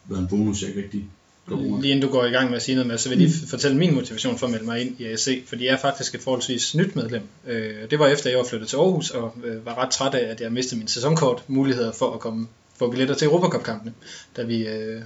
været 0.05 0.21
en 0.21 0.27
bonus, 0.27 0.61
jeg 0.61 0.69
ikke 0.69 0.83
rigtig 0.83 1.05
Lige 1.47 1.91
inden 1.91 2.01
du 2.01 2.11
går 2.11 2.25
i 2.25 2.29
gang 2.29 2.49
med 2.49 2.57
at 2.57 2.63
sige 2.63 2.75
noget 2.75 2.87
med, 2.87 2.97
så 2.97 3.09
vil 3.09 3.19
jeg 3.19 3.27
lige 3.27 3.47
fortælle 3.47 3.77
min 3.77 3.93
motivation 3.93 4.37
for 4.37 4.45
at 4.45 4.51
melde 4.51 4.65
mig 4.65 4.81
ind 4.81 4.95
i 4.99 5.05
ASC, 5.05 5.43
fordi 5.47 5.65
jeg 5.65 5.73
er 5.73 5.77
faktisk 5.77 6.15
et 6.15 6.21
forholdsvis 6.21 6.75
nyt 6.75 6.95
medlem. 6.95 7.23
Øh, 7.47 7.89
det 7.89 7.99
var 7.99 8.07
efter, 8.07 8.29
jeg 8.29 8.39
var 8.39 8.45
flyttet 8.45 8.69
til 8.69 8.77
Aarhus, 8.77 9.09
og 9.09 9.35
øh, 9.43 9.65
var 9.65 9.77
ret 9.77 9.91
træt 9.91 10.13
af, 10.13 10.31
at 10.31 10.41
jeg 10.41 10.51
mistede 10.51 10.79
min 10.79 10.87
sæsonkort 10.87 11.43
muligheder 11.47 11.91
for 11.91 12.13
at 12.13 12.19
komme 12.19 12.47
få 12.79 12.91
billetter 12.91 13.15
til 13.15 13.25
Europacup-kampene, 13.25 13.93
da 14.37 14.43
vi 14.43 14.67
øh, 14.67 15.01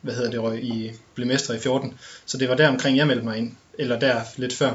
hvad 0.00 0.14
hedder 0.14 0.30
det, 0.30 0.42
røg 0.42 0.64
i, 0.64 0.92
blev 1.14 1.26
mester 1.26 1.54
i 1.54 1.58
14. 1.58 1.94
Så 2.26 2.38
det 2.38 2.48
var 2.48 2.54
der 2.54 2.68
omkring, 2.68 2.96
jeg 2.96 3.06
meldte 3.06 3.24
mig 3.24 3.38
ind, 3.38 3.52
eller 3.78 3.98
der 3.98 4.20
lidt 4.36 4.52
før. 4.52 4.74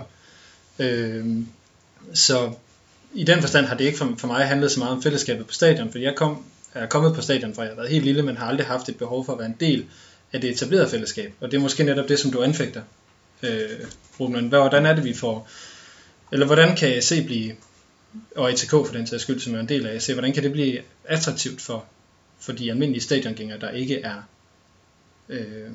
Øhm, 0.79 1.47
så 2.13 2.53
i 3.13 3.23
den 3.23 3.41
forstand 3.41 3.65
har 3.65 3.77
det 3.77 3.85
ikke 3.85 3.97
for, 3.97 4.15
for 4.17 4.27
mig 4.27 4.47
handlet 4.47 4.71
så 4.71 4.79
meget 4.79 4.95
om 4.95 5.03
fællesskabet 5.03 5.47
på 5.47 5.53
stadion, 5.53 5.91
fordi 5.91 6.03
jeg 6.03 6.15
kom, 6.15 6.43
er 6.73 6.85
kommet 6.85 7.15
på 7.15 7.21
stadion, 7.21 7.55
fra 7.55 7.61
jeg 7.61 7.71
har 7.71 7.75
været 7.75 7.89
helt 7.89 8.05
lille, 8.05 8.21
men 8.21 8.37
har 8.37 8.47
aldrig 8.47 8.67
haft 8.67 8.89
et 8.89 8.97
behov 8.97 9.25
for 9.25 9.33
at 9.33 9.39
være 9.39 9.47
en 9.47 9.57
del 9.59 9.85
af 10.33 10.41
det 10.41 10.49
etablerede 10.49 10.89
fællesskab. 10.89 11.33
Og 11.41 11.51
det 11.51 11.57
er 11.57 11.61
måske 11.61 11.83
netop 11.83 12.09
det, 12.09 12.19
som 12.19 12.31
du 12.31 12.43
anfægter, 12.43 12.81
øh, 13.43 13.69
Ruben. 14.19 14.47
Hvordan 14.47 14.85
er 14.85 14.95
det, 14.95 15.03
vi 15.03 15.13
får... 15.13 15.49
Eller 16.31 16.45
hvordan 16.45 16.75
kan 16.75 17.01
se 17.01 17.23
blive, 17.23 17.55
og 18.35 18.49
ATK 18.49 18.69
for 18.69 18.93
den 18.93 19.07
sags 19.07 19.23
skyld, 19.23 19.39
som 19.39 19.55
er 19.55 19.59
en 19.59 19.69
del 19.69 19.87
af 19.87 20.01
se, 20.01 20.13
hvordan 20.13 20.33
kan 20.33 20.43
det 20.43 20.51
blive 20.51 20.81
attraktivt 21.03 21.61
for, 21.61 21.85
for 22.39 22.51
de 22.51 22.71
almindelige 22.71 23.03
stadiongængere, 23.03 23.59
der 23.59 23.69
ikke 23.69 24.01
er, 24.01 24.21
øh, 25.29 25.69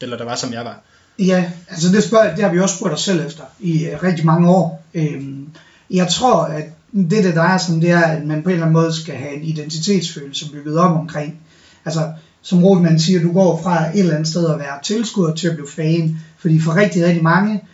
eller 0.00 0.16
der 0.16 0.24
var, 0.24 0.36
som 0.36 0.52
jeg 0.52 0.64
var? 0.64 0.80
Ja, 1.18 1.50
altså 1.68 1.88
det, 1.88 2.04
spørg, 2.04 2.36
det 2.36 2.44
har 2.44 2.52
vi 2.52 2.60
også 2.60 2.76
spurgt 2.76 2.94
os 2.94 3.02
selv 3.02 3.26
efter 3.26 3.42
i 3.60 3.84
øh, 3.84 4.02
rigtig 4.02 4.26
mange 4.26 4.50
år. 4.50 4.84
Øhm, 4.94 5.48
jeg 5.90 6.08
tror, 6.08 6.44
at 6.44 6.64
det, 6.92 7.24
det 7.24 7.34
drejer 7.34 7.58
sig 7.58 7.74
om, 7.74 7.80
det 7.80 7.90
er, 7.90 8.02
at 8.02 8.26
man 8.26 8.42
på 8.42 8.48
en 8.48 8.54
eller 8.54 8.66
anden 8.66 8.82
måde 8.82 8.94
skal 8.94 9.14
have 9.14 9.34
en 9.34 9.44
identitetsfølelse 9.44 10.50
bygget 10.50 10.78
op 10.78 10.96
omkring. 10.96 11.40
Altså, 11.84 12.12
som 12.42 12.64
Rothmann 12.64 13.00
siger, 13.00 13.22
du 13.22 13.32
går 13.32 13.62
fra 13.62 13.88
et 13.88 13.98
eller 13.98 14.14
andet 14.14 14.28
sted 14.28 14.50
at 14.50 14.58
være 14.58 14.82
tilskuer 14.82 15.34
til 15.34 15.48
at 15.48 15.54
blive 15.54 15.68
fan. 15.68 16.20
Fordi 16.38 16.60
for 16.60 16.76
rigtig, 16.76 17.04
rigtig 17.04 17.22
mange, 17.22 17.64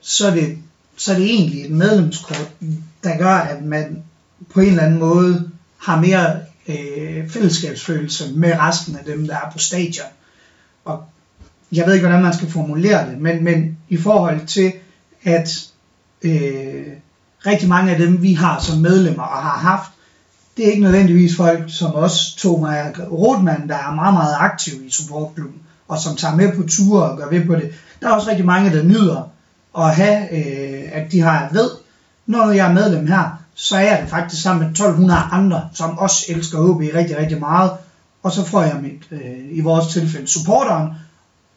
så 0.00 0.26
er 0.26 0.34
det, 0.34 0.58
så 0.96 1.12
er 1.12 1.16
det 1.16 1.26
egentlig 1.26 1.64
et 1.64 1.70
medlemskort, 1.70 2.50
der 3.04 3.18
gør, 3.18 3.34
at 3.34 3.64
man 3.64 4.02
på 4.54 4.60
en 4.60 4.68
eller 4.68 4.82
anden 4.82 4.98
måde 4.98 5.50
har 5.78 6.00
mere 6.00 6.36
øh, 6.68 7.30
fællesskabsfølelse 7.30 8.32
med 8.34 8.52
resten 8.58 8.96
af 8.96 9.04
dem, 9.04 9.26
der 9.26 9.34
er 9.34 9.50
på 9.52 9.58
stadion. 9.58 10.06
Og 10.86 11.04
jeg 11.72 11.86
ved 11.86 11.94
ikke, 11.94 12.06
hvordan 12.06 12.22
man 12.22 12.34
skal 12.34 12.50
formulere 12.50 13.10
det, 13.10 13.18
men, 13.18 13.44
men 13.44 13.78
i 13.88 13.96
forhold 13.96 14.46
til, 14.46 14.72
at 15.24 15.48
øh, 16.22 16.86
rigtig 17.46 17.68
mange 17.68 17.92
af 17.92 17.98
dem, 17.98 18.22
vi 18.22 18.32
har 18.32 18.60
som 18.60 18.78
medlemmer 18.78 19.22
og 19.22 19.42
har 19.42 19.58
haft, 19.58 19.90
det 20.56 20.66
er 20.66 20.70
ikke 20.70 20.82
nødvendigvis 20.82 21.36
folk 21.36 21.62
som 21.68 21.94
os, 21.94 22.34
Thomas 22.34 22.98
Rothmann, 22.98 23.68
der 23.68 23.74
er 23.74 23.94
meget, 23.94 24.14
meget 24.14 24.34
aktiv 24.38 24.74
i 24.86 24.90
supportklubben, 24.90 25.60
og 25.88 25.98
som 25.98 26.16
tager 26.16 26.36
med 26.36 26.52
på 26.56 26.62
ture 26.68 27.10
og 27.10 27.18
gør 27.18 27.28
ved 27.28 27.46
på 27.46 27.54
det. 27.54 27.72
Der 28.00 28.08
er 28.08 28.12
også 28.12 28.30
rigtig 28.30 28.46
mange, 28.46 28.76
der 28.76 28.82
nyder 28.82 29.30
at 29.78 29.94
have, 29.94 30.32
øh, 30.32 30.82
at 30.92 31.12
de 31.12 31.20
har 31.20 31.48
ved, 31.52 31.70
når 32.26 32.50
jeg 32.50 32.68
er 32.68 32.74
medlem 32.74 33.06
her, 33.06 33.42
så 33.54 33.76
er 33.76 33.80
jeg 33.80 33.98
det 34.02 34.10
faktisk 34.10 34.42
sammen 34.42 34.62
med 34.62 34.70
1200 34.70 35.20
andre, 35.32 35.68
som 35.74 35.98
også 35.98 36.24
elsker 36.28 36.58
HB 36.58 36.80
rigtig, 36.94 37.18
rigtig 37.18 37.40
meget. 37.40 37.70
Og 38.26 38.32
så 38.32 38.44
får 38.44 38.62
jeg 38.62 38.80
mit, 38.82 39.20
øh, 39.20 39.58
i 39.58 39.60
vores 39.60 39.92
tilfælde, 39.92 40.26
supporteren, 40.26 40.88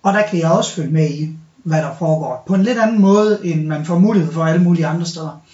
og 0.03 0.13
der 0.13 0.27
kan 0.27 0.39
jeg 0.39 0.51
også 0.51 0.71
følge 0.73 0.91
med 0.91 1.09
i, 1.09 1.29
hvad 1.63 1.81
der 1.81 1.95
foregår. 1.99 2.43
På 2.47 2.55
en 2.55 2.63
lidt 2.63 2.77
anden 2.77 3.01
måde, 3.01 3.39
end 3.43 3.67
man 3.67 3.85
får 3.85 3.99
mulighed 3.99 4.33
for 4.33 4.43
alle 4.43 4.63
mulige 4.63 4.85
andre 4.85 5.05
steder. 5.05 5.45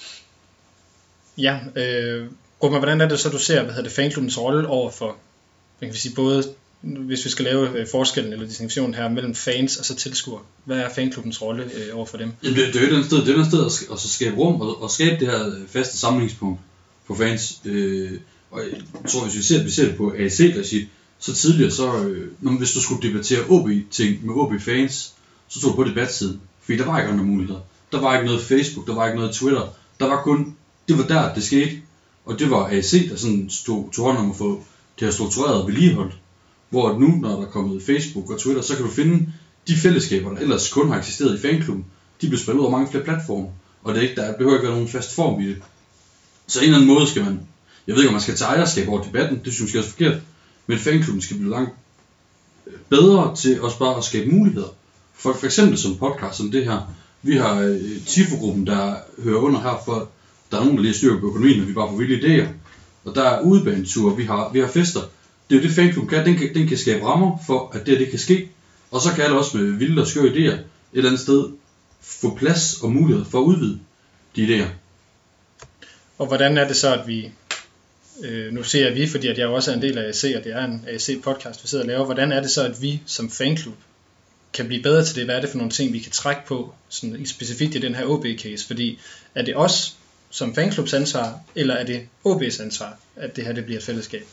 Ja, 1.37 1.59
øh, 1.75 2.27
Ruben, 2.63 2.77
hvordan 2.77 3.01
er 3.01 3.07
det 3.07 3.19
så, 3.19 3.29
du 3.29 3.37
ser 3.37 3.63
hvad 3.63 3.73
hedder 3.73 3.89
det, 3.89 3.91
fanklubbens 3.91 4.37
rolle 4.37 4.67
over 4.67 4.91
for, 4.91 5.15
man 5.81 5.89
kan 5.89 5.99
sige, 5.99 6.15
både 6.15 6.43
hvis 6.81 7.25
vi 7.25 7.29
skal 7.29 7.45
lave 7.45 7.79
øh, 7.79 7.87
forskellen 7.91 8.33
eller 8.33 8.47
distinktionen 8.47 8.93
her 8.93 9.09
mellem 9.09 9.35
fans 9.35 9.77
og 9.77 9.85
så 9.85 9.95
tilskuere, 9.95 10.41
hvad 10.65 10.77
er 10.77 10.89
fanklubbens 10.89 11.41
rolle 11.41 11.63
øh, 11.63 11.97
over 11.97 12.05
for 12.05 12.17
dem? 12.17 12.31
Jamen, 12.43 12.59
det, 12.59 12.73
det 12.73 12.83
er 12.83 12.87
jo 12.89 12.95
den 12.95 13.03
sted, 13.03 13.17
det 13.17 13.29
er 13.29 13.35
den 13.35 13.45
sted 13.45 13.65
at, 13.65 13.93
at 13.93 13.99
så 13.99 14.09
skabe 14.09 14.35
rum 14.35 14.61
og, 14.61 14.81
og 14.83 14.91
skabe 14.91 15.19
det 15.19 15.27
her 15.27 15.47
øh, 15.47 15.67
faste 15.67 15.97
samlingspunkt 15.97 16.59
for 17.07 17.15
fans. 17.15 17.61
Øh, 17.65 18.11
og 18.51 18.61
jeg 18.71 18.81
tror, 19.11 19.23
hvis 19.23 19.37
vi 19.37 19.41
ser, 19.41 19.63
vi 19.63 19.69
ser 19.69 19.85
det 19.85 19.95
på 19.95 20.13
AC-regi, 20.17 20.89
så 21.25 21.35
tidligere, 21.35 21.71
så, 21.71 22.03
øh, 22.03 22.31
når, 22.41 22.51
hvis 22.51 22.73
du 22.73 22.81
skulle 22.81 23.09
debattere 23.09 23.49
OB-ting 23.49 24.25
med 24.25 24.33
OB-fans, 24.35 25.13
så 25.47 25.61
tog 25.61 25.71
du 25.71 25.75
på 25.75 25.83
debatsiden. 25.83 26.41
Fordi 26.61 26.77
der 26.77 26.85
var 26.85 26.99
ikke 26.99 27.11
andre 27.11 27.25
muligheder. 27.25 27.59
Der 27.91 27.99
var 27.99 28.15
ikke 28.15 28.25
noget 28.25 28.41
Facebook, 28.41 28.87
der 28.87 28.93
var 28.93 29.05
ikke 29.05 29.17
noget 29.17 29.35
Twitter. 29.35 29.67
Der 29.99 30.07
var 30.07 30.21
kun, 30.21 30.55
det 30.87 30.97
var 30.97 31.03
der, 31.03 31.33
det 31.33 31.43
skete. 31.43 31.71
Og 32.25 32.39
det 32.39 32.49
var 32.49 32.69
AC, 32.71 33.09
der 33.09 33.15
sådan 33.15 33.49
stod, 33.49 33.91
tog 33.91 34.05
hånd 34.05 34.17
om 34.17 34.29
at 34.29 34.35
få 34.35 34.63
det 34.99 35.07
her 35.07 35.11
struktureret 35.11 35.61
og 35.61 35.67
vedligeholdt. 35.67 36.15
Hvor 36.69 36.99
nu, 36.99 37.07
når 37.07 37.29
der 37.29 37.47
er 37.47 37.51
kommet 37.51 37.83
Facebook 37.83 38.29
og 38.29 38.39
Twitter, 38.39 38.61
så 38.61 38.75
kan 38.75 38.85
du 38.85 38.91
finde 38.91 39.33
de 39.67 39.77
fællesskaber, 39.77 40.29
der 40.29 40.37
ellers 40.37 40.69
kun 40.69 40.89
har 40.89 40.97
eksisteret 40.97 41.39
i 41.39 41.41
fanklubben. 41.41 41.85
De 42.21 42.27
bliver 42.27 42.41
spredt 42.41 42.57
ud 42.57 42.61
over 42.61 42.71
mange 42.71 42.91
flere 42.91 43.03
platforme. 43.03 43.47
Og 43.83 43.93
det 43.93 44.03
er 44.03 44.09
ikke, 44.09 44.21
der 44.21 44.37
behøver 44.37 44.55
ikke 44.55 44.67
være 44.67 44.75
nogen 44.75 44.89
fast 44.89 45.15
form 45.15 45.41
i 45.41 45.47
det. 45.47 45.57
Så 46.47 46.59
en 46.59 46.65
eller 46.65 46.77
anden 46.77 46.93
måde 46.93 47.07
skal 47.07 47.23
man, 47.23 47.39
jeg 47.87 47.95
ved 47.95 48.01
ikke 48.01 48.09
om 48.09 48.13
man 48.13 48.21
skal 48.21 48.35
tage 48.35 48.49
ejerskab 48.49 48.89
over 48.89 49.03
debatten, 49.03 49.41
det 49.45 49.53
synes 49.53 49.73
jeg 49.73 49.79
også 49.79 49.89
er 49.89 49.91
forkert. 49.91 50.21
Men 50.67 50.79
fanklubben 50.79 51.21
skal 51.21 51.37
blive 51.37 51.51
langt 51.51 51.71
øh, 52.67 52.73
bedre 52.89 53.35
til 53.35 53.61
også 53.61 53.79
bare 53.79 53.97
at 53.97 54.03
skabe 54.03 54.31
muligheder. 54.31 54.67
For, 55.13 55.33
for 55.33 55.45
eksempel 55.45 55.77
som 55.77 55.97
podcast 55.97 56.37
som 56.37 56.51
det 56.51 56.65
her. 56.65 56.93
Vi 57.21 57.35
har 57.37 57.59
øh, 57.59 58.05
TIFO-gruppen, 58.05 58.67
der 58.67 58.95
hører 59.23 59.39
under 59.39 59.61
her, 59.61 59.81
for 59.85 60.09
der 60.51 60.57
er 60.57 60.61
nogen, 60.61 60.77
der 60.77 60.83
lige 60.83 60.93
styrer 60.93 61.19
på 61.19 61.27
økonomien, 61.27 61.61
og 61.61 61.67
vi 61.67 61.73
bare 61.73 61.89
får 61.89 61.97
vilde 61.97 62.43
idéer. 62.43 62.47
Og 63.05 63.15
der 63.15 63.23
er 63.23 63.41
udebaneture, 63.41 64.17
vi 64.17 64.23
har, 64.23 64.49
vi 64.53 64.59
har 64.59 64.67
fester. 64.67 65.01
Det 65.49 65.55
er 65.55 65.59
jo 65.61 65.67
det 65.67 65.75
fanklubben 65.75 66.09
kan. 66.09 66.25
Den, 66.25 66.37
kan. 66.37 66.53
den 66.53 66.67
kan 66.67 66.77
skabe 66.77 67.05
rammer 67.05 67.37
for, 67.47 67.71
at 67.73 67.85
det, 67.85 67.99
det 67.99 68.09
kan 68.09 68.19
ske. 68.19 68.49
Og 68.91 69.01
så 69.01 69.13
kan 69.13 69.23
alle 69.23 69.37
også 69.37 69.57
med 69.57 69.71
vilde 69.71 70.01
og 70.01 70.07
skøre 70.07 70.31
idéer 70.31 70.53
et 70.53 70.65
eller 70.93 71.09
andet 71.09 71.21
sted 71.21 71.49
få 72.01 72.35
plads 72.35 72.81
og 72.81 72.91
mulighed 72.91 73.25
for 73.25 73.39
at 73.39 73.43
udvide 73.43 73.79
de 74.35 74.47
idéer. 74.47 74.67
Og 76.17 76.27
hvordan 76.27 76.57
er 76.57 76.67
det 76.67 76.75
så, 76.75 76.93
at 76.93 77.07
vi, 77.07 77.31
øh, 78.23 78.53
nu 78.53 78.63
ser 78.63 78.93
vi, 78.93 79.07
fordi 79.07 79.27
at 79.27 79.37
jeg 79.37 79.47
også 79.47 79.71
er 79.71 79.75
en 79.75 79.81
del 79.81 79.97
af 79.97 80.07
AC, 80.07 80.23
og 80.37 80.43
det 80.43 80.51
er 80.51 80.65
en 80.65 80.85
AC 80.87 81.21
podcast, 81.23 81.63
vi 81.63 81.67
sidder 81.67 81.83
og 81.83 81.87
laver, 81.87 82.05
hvordan 82.05 82.31
er 82.31 82.41
det 82.41 82.51
så, 82.51 82.63
at 82.63 82.81
vi 82.81 83.01
som 83.05 83.29
fanklub 83.29 83.75
kan 84.53 84.67
blive 84.67 84.83
bedre 84.83 85.05
til 85.05 85.15
det? 85.15 85.25
Hvad 85.25 85.35
er 85.35 85.41
det 85.41 85.49
for 85.49 85.57
nogle 85.57 85.71
ting, 85.71 85.93
vi 85.93 85.99
kan 85.99 86.11
trække 86.11 86.41
på, 86.47 86.73
sådan 86.89 87.15
i 87.19 87.25
specifikt 87.25 87.75
i 87.75 87.79
den 87.79 87.95
her 87.95 88.05
OB-case? 88.05 88.67
Fordi 88.67 88.99
er 89.35 89.41
det 89.41 89.55
os 89.57 89.95
som 90.29 90.55
fanklubs 90.55 90.93
ansvar, 90.93 91.39
eller 91.55 91.73
er 91.73 91.85
det 91.85 92.01
OB's 92.27 92.63
ansvar, 92.63 92.97
at 93.15 93.35
det 93.35 93.45
her 93.45 93.53
det 93.53 93.65
bliver 93.65 93.79
et 93.79 93.85
fællesskab? 93.85 94.23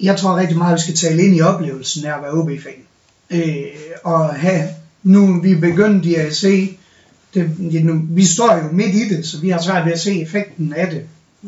Jeg 0.00 0.16
tror 0.16 0.36
rigtig 0.36 0.58
meget, 0.58 0.72
at 0.72 0.76
vi 0.76 0.82
skal 0.82 0.94
tale 0.94 1.22
ind 1.22 1.36
i 1.36 1.40
oplevelsen 1.40 2.06
af 2.06 2.16
at 2.16 2.22
være 2.22 2.32
OB-fan. 2.32 2.86
Øh, 3.30 3.66
og 4.04 4.34
have, 4.34 4.68
nu 5.02 5.40
vi 5.40 5.50
er 5.50 5.60
begyndt 5.60 6.06
i 6.06 6.14
AC, 6.14 6.44
det, 7.34 7.58
nu, 7.84 8.06
vi 8.10 8.24
står 8.24 8.56
jo 8.56 8.72
midt 8.72 8.94
i 8.94 9.08
det, 9.08 9.26
så 9.26 9.40
vi 9.40 9.48
har 9.50 9.62
svært 9.62 9.86
ved 9.86 9.92
at 9.92 10.00
se 10.00 10.22
effekten 10.22 10.72
af 10.72 10.90
det, 10.90 11.02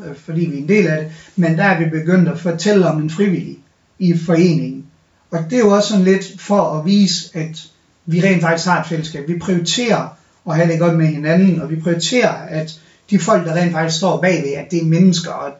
Øh, 0.05 0.17
fordi 0.17 0.41
vi 0.41 0.57
er 0.57 0.63
en 0.63 0.69
del 0.69 0.87
af 0.87 0.99
det, 0.99 1.13
men 1.37 1.59
der 1.59 1.65
er 1.65 1.79
vi 1.79 1.91
begyndt 1.91 2.29
at 2.29 2.39
fortælle 2.39 2.87
om 2.89 3.03
en 3.03 3.11
frivillig 3.11 3.59
i 3.99 4.19
foreningen. 4.19 4.87
Og 5.31 5.39
det 5.51 5.53
er 5.53 5.61
jo 5.61 5.71
også 5.71 5.89
sådan 5.89 6.05
lidt 6.05 6.41
for 6.41 6.79
at 6.79 6.87
vise, 6.87 7.39
at 7.39 7.67
vi 8.07 8.21
rent 8.21 8.43
faktisk 8.43 8.67
har 8.67 8.81
et 8.81 8.87
fællesskab. 8.87 9.29
Vi 9.29 9.39
prioriterer 9.39 10.09
at 10.49 10.57
have 10.57 10.73
det 10.73 10.79
godt 10.79 10.99
med 10.99 11.07
hinanden, 11.07 11.61
og 11.61 11.71
vi 11.71 11.81
prioriterer, 11.81 12.33
at 12.33 12.81
de 13.11 13.19
folk, 13.19 13.47
der 13.47 13.55
rent 13.55 13.73
faktisk 13.73 13.99
står 13.99 14.21
bagved, 14.21 14.53
at 14.53 14.71
det 14.71 14.81
er 14.81 14.85
mennesker, 14.85 15.31
og 15.31 15.53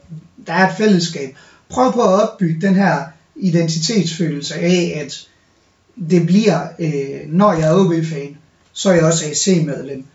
der 0.47 0.53
er 0.53 0.69
et 0.69 0.77
fællesskab. 0.77 1.35
Prøv 1.69 1.93
på 1.93 2.01
at 2.01 2.23
opbygge 2.23 2.67
den 2.67 2.75
her 2.75 3.03
identitetsfølelse 3.35 4.55
af, 4.55 5.01
at 5.05 5.27
det 6.09 6.25
bliver, 6.25 6.67
øh, 6.79 7.33
når 7.33 7.53
jeg 7.53 7.67
er 7.67 7.73
OB-fan, 7.73 8.37
så 8.73 8.89
er 8.89 8.93
jeg 8.93 9.03
også 9.03 9.25
AC-medlem. 9.25 10.05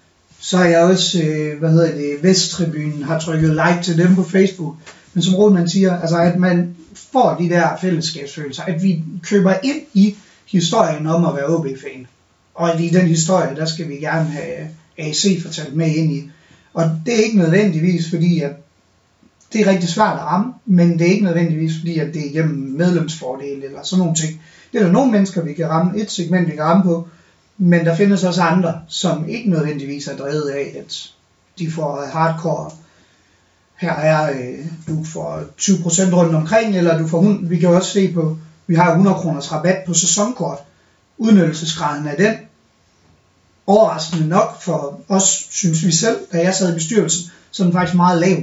Så 0.45 0.57
har 0.57 0.64
jeg 0.64 0.80
også, 0.80 1.22
øh, 1.22 1.59
hvad 1.59 1.70
hedder 1.70 1.95
det, 1.95 2.22
Vesttribunen 2.22 3.03
har 3.03 3.18
trykket 3.18 3.51
like 3.51 3.78
til 3.82 3.99
dem 3.99 4.14
på 4.14 4.22
Facebook. 4.22 4.76
Men 5.14 5.22
som 5.22 5.34
Rodman 5.34 5.68
siger, 5.68 6.01
altså 6.01 6.18
at 6.18 6.38
man 6.38 6.76
får 7.12 7.36
de 7.40 7.49
der 7.49 7.68
fællesskabsfølelser, 7.80 8.62
at 8.62 8.82
vi 8.82 9.05
køber 9.22 9.55
ind 9.62 9.80
i 9.95 10.16
historien 10.47 11.07
om 11.07 11.24
at 11.24 11.34
være 11.34 11.47
OB-fan. 11.47 12.07
Og 12.55 12.80
i 12.80 12.88
den 12.88 13.07
historie, 13.07 13.57
der 13.57 13.66
skal 13.66 13.88
vi 13.88 13.95
gerne 13.95 14.24
have 14.24 14.68
AC 14.99 15.43
fortalt 15.43 15.76
med 15.76 15.95
ind 15.95 16.12
i. 16.12 16.30
Og 16.74 16.90
det 17.07 17.14
er 17.14 17.24
ikke 17.24 17.38
nødvendigvis, 17.38 18.11
fordi 18.11 18.40
at 18.40 18.53
det 19.53 19.61
er 19.61 19.70
rigtig 19.70 19.88
svært 19.88 20.16
at 20.16 20.22
ramme, 20.22 20.53
men 20.66 20.99
det 20.99 21.07
er 21.07 21.12
ikke 21.12 21.24
nødvendigvis, 21.24 21.72
fordi 21.78 21.99
at 21.99 22.14
det 22.14 22.26
er 22.26 22.32
gennem 22.32 22.57
medlemsfordele 22.57 23.64
eller 23.66 23.82
sådan 23.82 24.01
nogle 24.01 24.14
ting. 24.14 24.40
Det 24.72 24.80
er 24.80 24.84
der 24.84 24.93
nogle 24.93 25.12
mennesker, 25.12 25.43
vi 25.43 25.53
kan 25.53 25.68
ramme, 25.68 26.01
et 26.01 26.11
segment, 26.11 26.47
vi 26.47 26.53
kan 26.53 26.64
ramme 26.64 26.82
på, 26.82 27.09
men 27.59 27.85
der 27.87 27.97
findes 27.97 28.25
også 28.25 28.43
andre, 28.43 28.81
som 28.89 29.29
ikke 29.29 29.51
nødvendigvis 29.51 30.09
er 30.09 30.17
drevet 30.17 30.51
af, 30.51 30.75
at 30.79 31.11
de 31.59 31.71
får 31.71 32.03
øh, 32.03 32.09
hardcore. 32.09 32.71
Her 33.77 33.93
er, 33.93 34.31
øh, 34.31 34.67
du 34.89 35.05
får 35.05 35.41
20% 35.61 36.15
rundt 36.15 36.35
omkring, 36.35 36.77
eller 36.77 36.99
du 36.99 37.09
får, 37.09 37.39
vi 37.43 37.59
kan 37.59 37.69
også 37.69 37.91
se 37.91 38.13
på, 38.13 38.39
vi 38.67 38.75
har 38.75 38.91
100 38.91 39.17
kroners 39.17 39.53
rabat 39.53 39.85
på 39.87 39.95
sæsonkort. 39.95 40.59
Udnyttelsesgraden 41.19 42.09
af 42.09 42.17
den, 42.17 42.35
overraskende 43.67 44.29
nok 44.29 44.63
for 44.63 45.01
os, 45.09 45.47
synes 45.51 45.87
vi 45.87 45.93
selv, 45.93 46.17
da 46.33 46.43
jeg 46.43 46.55
sad 46.55 46.73
i 46.73 46.75
bestyrelsen, 46.75 47.31
så 47.51 47.63
er 47.63 47.67
den 47.67 47.73
faktisk 47.73 47.97
meget 47.97 48.21
lav. 48.21 48.43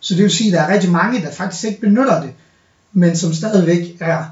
Så 0.00 0.14
det 0.14 0.22
vil 0.22 0.30
sige, 0.30 0.48
at 0.48 0.52
der 0.52 0.60
er 0.60 0.74
rigtig 0.74 0.90
mange, 0.90 1.22
der 1.22 1.32
faktisk 1.32 1.64
ikke 1.64 1.80
benytter 1.80 2.20
det, 2.20 2.30
men 2.92 3.16
som 3.16 3.34
stadigvæk 3.34 3.96
er 4.00 4.24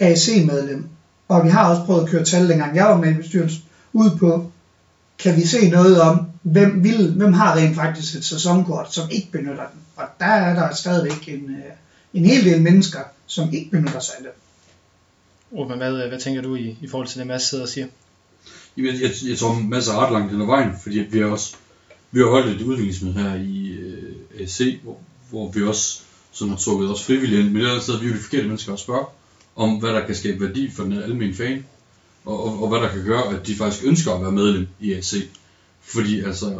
AC-medlem. 0.00 0.88
Og 1.28 1.44
vi 1.44 1.48
har 1.48 1.70
også 1.70 1.84
prøvet 1.84 2.02
at 2.02 2.08
køre 2.08 2.24
tal, 2.24 2.48
dengang 2.48 2.76
jeg 2.76 2.84
var 2.84 2.96
med 2.96 3.10
i 3.10 3.14
bestyrelsen, 3.14 3.62
ud 3.92 4.10
på, 4.18 4.52
kan 5.18 5.36
vi 5.36 5.46
se 5.46 5.70
noget 5.70 6.00
om, 6.00 6.26
hvem, 6.42 6.84
vil, 6.84 7.12
hvem 7.12 7.32
har 7.32 7.56
rent 7.56 7.76
faktisk 7.76 8.14
et 8.14 8.24
sæsonkort, 8.24 8.94
som 8.94 9.10
ikke 9.10 9.32
benytter 9.32 9.66
den. 9.70 9.80
Og 9.96 10.04
der 10.20 10.26
er 10.26 10.54
der 10.54 10.74
stadigvæk 10.74 11.28
en, 11.28 11.50
øh, 11.50 11.72
en 12.14 12.24
hel 12.24 12.44
del 12.44 12.62
mennesker, 12.62 13.00
som 13.26 13.52
ikke 13.52 13.70
benytter 13.70 14.00
sig 14.00 14.14
af 14.18 14.22
det. 14.22 14.32
Ruben, 15.58 15.78
hvad, 15.78 16.08
hvad 16.08 16.20
tænker 16.20 16.42
du 16.42 16.54
i, 16.54 16.78
i 16.80 16.88
forhold 16.88 17.08
til 17.08 17.18
det, 17.18 17.26
Mads 17.26 17.42
sidder 17.42 17.64
og 17.64 17.68
siger? 17.68 17.86
Jeg, 18.76 18.84
jeg, 18.84 19.10
jeg 19.28 19.38
tror, 19.38 19.54
masser 19.54 19.92
er 19.92 20.06
ret 20.06 20.12
langt 20.12 20.32
hen 20.32 20.40
ad 20.40 20.46
vejen, 20.46 20.72
fordi 20.82 20.98
vi 20.98 21.18
har 21.18 21.26
også 21.26 21.54
vi 22.10 22.20
har 22.20 22.26
holdt 22.26 22.60
et 22.60 22.66
udviklingsmøde 22.66 23.14
her 23.14 23.34
i 23.34 23.68
øh, 23.68 24.14
AC, 24.40 24.60
hvor, 24.82 25.00
hvor 25.30 25.50
vi 25.50 25.62
også 25.62 26.00
sådan 26.32 26.50
har 26.50 26.58
trukket 26.58 26.90
os 26.90 27.04
frivilligt 27.04 27.40
ind, 27.40 27.50
men 27.50 27.62
det 27.62 27.76
er 27.76 27.80
sted, 27.80 27.98
vi 28.00 28.06
er 28.06 28.10
jo 28.10 28.16
de 28.16 28.20
forkerte 28.20 28.46
mennesker 28.46 28.72
at 28.72 28.78
spørge 28.78 29.06
om, 29.58 29.70
hvad 29.70 29.90
der 29.90 30.06
kan 30.06 30.14
skabe 30.14 30.40
værdi 30.46 30.70
for 30.70 30.82
den 30.82 30.92
almindelige 30.92 31.34
fan, 31.34 31.64
og, 32.24 32.44
og, 32.44 32.62
og 32.62 32.68
hvad 32.68 32.78
der 32.78 32.88
kan 32.88 33.04
gøre, 33.04 33.34
at 33.34 33.46
de 33.46 33.54
faktisk 33.54 33.84
ønsker 33.84 34.12
at 34.12 34.22
være 34.22 34.32
medlem 34.32 34.66
i 34.80 34.92
AC. 34.92 35.14
Fordi 35.82 36.20
altså, 36.20 36.58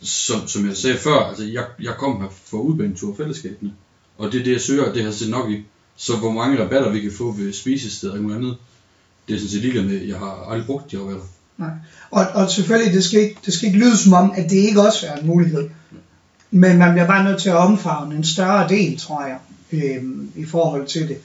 som, 0.00 0.48
som 0.48 0.66
jeg 0.66 0.76
sagde 0.76 0.98
før, 0.98 1.18
altså 1.18 1.44
jeg, 1.44 1.64
jeg 1.82 1.94
kom 1.98 2.20
her 2.20 2.28
for 2.44 2.58
udbanetur 2.58 3.16
fællesskabene, 3.16 3.72
og 4.18 4.32
det 4.32 4.40
er 4.40 4.44
det, 4.44 4.52
jeg 4.52 4.60
søger, 4.60 4.84
og 4.84 4.94
det 4.94 5.02
har 5.02 5.10
jeg 5.10 5.18
set 5.18 5.30
nok 5.30 5.50
i. 5.50 5.64
Så 5.96 6.16
hvor 6.16 6.32
mange 6.32 6.62
rabatter 6.62 6.90
vi 6.90 7.00
kan 7.00 7.12
få 7.12 7.32
ved 7.32 7.52
spisesteder 7.52 8.12
og 8.12 8.18
noget 8.18 8.36
andet, 8.36 8.56
det 9.28 9.34
er 9.34 9.38
sådan 9.38 9.50
set 9.50 9.60
ligeglad 9.60 9.84
med, 9.84 10.02
jeg 10.02 10.18
har 10.18 10.46
aldrig 10.50 10.66
brugt 10.66 10.92
de 10.92 10.98
rabatter. 10.98 11.24
Nej. 11.58 11.70
Og, 12.10 12.26
og 12.34 12.50
selvfølgelig, 12.50 12.94
det 12.94 13.04
skal, 13.04 13.20
ikke, 13.20 13.36
det 13.46 13.54
skal 13.54 13.66
ikke 13.66 13.78
lyde 13.78 13.96
som 13.96 14.12
om, 14.12 14.32
at 14.36 14.50
det 14.50 14.56
ikke 14.56 14.80
også 14.80 15.06
er 15.06 15.16
en 15.16 15.26
mulighed. 15.26 15.70
Men 16.50 16.78
man 16.78 16.92
bliver 16.92 17.06
bare 17.06 17.24
nødt 17.24 17.42
til 17.42 17.48
at 17.48 17.56
omfavne 17.56 18.14
en 18.14 18.24
større 18.24 18.68
del, 18.68 18.98
tror 18.98 19.26
jeg, 19.26 19.38
øh, 19.72 20.04
i 20.36 20.44
forhold 20.44 20.86
til 20.86 21.08
det. 21.08 21.18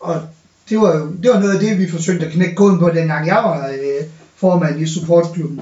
Og 0.00 0.22
det 0.68 0.78
var 0.78 0.96
jo 0.96 1.12
det 1.22 1.30
var 1.30 1.40
noget 1.40 1.54
af 1.54 1.60
det, 1.60 1.78
vi 1.78 1.90
forsøgte 1.90 2.26
at 2.26 2.32
knække 2.32 2.54
koden 2.54 2.78
på, 2.78 2.90
dengang 2.90 3.26
jeg 3.26 3.36
var 3.36 3.68
øh, 3.68 4.06
formand 4.36 4.80
i 4.80 4.86
supportklubben. 4.86 5.60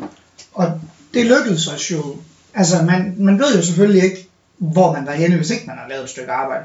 Og 0.54 0.80
det 1.14 1.26
lykkedes 1.26 1.68
os 1.68 1.90
jo. 1.90 2.16
Altså, 2.54 2.82
man, 2.82 3.14
man 3.18 3.38
ved 3.38 3.56
jo 3.56 3.62
selvfølgelig 3.62 4.02
ikke, 4.02 4.28
hvor 4.58 4.92
man 4.92 5.06
var 5.06 5.12
henne, 5.12 5.36
hvis 5.36 5.50
ikke 5.50 5.66
man 5.66 5.76
har 5.78 5.88
lavet 5.88 6.04
et 6.04 6.10
stykke 6.10 6.32
arbejde. 6.32 6.64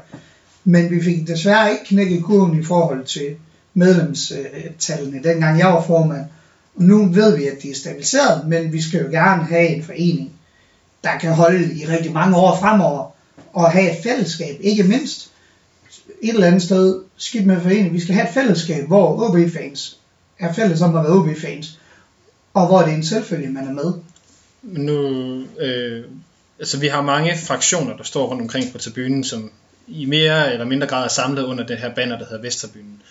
Men 0.64 0.90
vi 0.90 1.02
fik 1.02 1.28
desværre 1.28 1.72
ikke 1.72 1.84
knækket 1.84 2.24
kurven 2.24 2.60
i 2.60 2.64
forhold 2.64 3.04
til 3.04 3.36
medlemstallene, 3.74 5.18
øh, 5.18 5.24
dengang 5.24 5.58
jeg 5.58 5.66
var 5.66 5.82
formand. 5.82 6.24
Og 6.76 6.82
nu 6.82 7.06
ved 7.06 7.36
vi, 7.36 7.46
at 7.46 7.62
de 7.62 7.70
er 7.70 7.74
stabiliseret, 7.74 8.48
men 8.48 8.72
vi 8.72 8.82
skal 8.82 9.02
jo 9.02 9.10
gerne 9.10 9.44
have 9.44 9.68
en 9.68 9.82
forening, 9.82 10.32
der 11.04 11.18
kan 11.18 11.32
holde 11.32 11.74
i 11.74 11.86
rigtig 11.86 12.12
mange 12.12 12.36
år 12.36 12.58
fremover, 12.60 13.10
og 13.52 13.70
have 13.70 13.90
et 13.90 14.02
fællesskab, 14.02 14.56
ikke 14.60 14.82
mindst 14.82 15.30
et 16.22 16.34
eller 16.34 16.46
andet 16.46 16.62
sted, 16.62 17.02
skidt 17.16 17.46
med 17.46 17.60
forening, 17.60 17.92
vi 17.92 18.00
skal 18.00 18.14
have 18.14 18.28
et 18.28 18.34
fællesskab, 18.34 18.86
hvor 18.86 19.28
OB-fans 19.28 19.98
er 20.38 20.52
fælles 20.52 20.82
om 20.82 20.96
at 20.96 21.04
være 21.04 21.12
OB-fans, 21.12 21.78
og 22.54 22.66
hvor 22.66 22.82
det 22.82 22.90
er 22.90 22.96
en 22.96 23.04
selvfølge, 23.04 23.48
man 23.48 23.68
er 23.68 23.72
med. 23.72 23.92
Nu, 24.62 24.98
øh, 25.60 26.04
altså 26.58 26.78
vi 26.78 26.86
har 26.86 27.02
mange 27.02 27.38
fraktioner, 27.38 27.96
der 27.96 28.04
står 28.04 28.26
rundt 28.26 28.42
omkring 28.42 28.72
på 28.72 28.78
tribunen, 28.78 29.24
som 29.24 29.52
i 29.86 30.04
mere 30.04 30.52
eller 30.52 30.64
mindre 30.64 30.86
grad 30.86 31.04
er 31.04 31.08
samlet 31.08 31.42
under 31.42 31.66
det 31.66 31.78
her 31.78 31.94
banner, 31.94 32.18
der 32.18 32.24
hedder 32.24 32.42
Vesterbyen. 32.42 33.02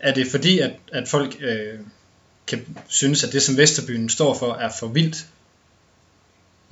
Er 0.00 0.14
det 0.14 0.30
fordi, 0.30 0.58
at, 0.58 0.72
at 0.92 1.08
folk 1.08 1.36
øh, 1.40 1.78
kan 2.46 2.66
synes, 2.88 3.24
at 3.24 3.32
det, 3.32 3.42
som 3.42 3.56
Vesterbyen 3.56 4.08
står 4.08 4.34
for, 4.34 4.54
er 4.54 4.70
for 4.80 4.86
vildt? 4.86 5.26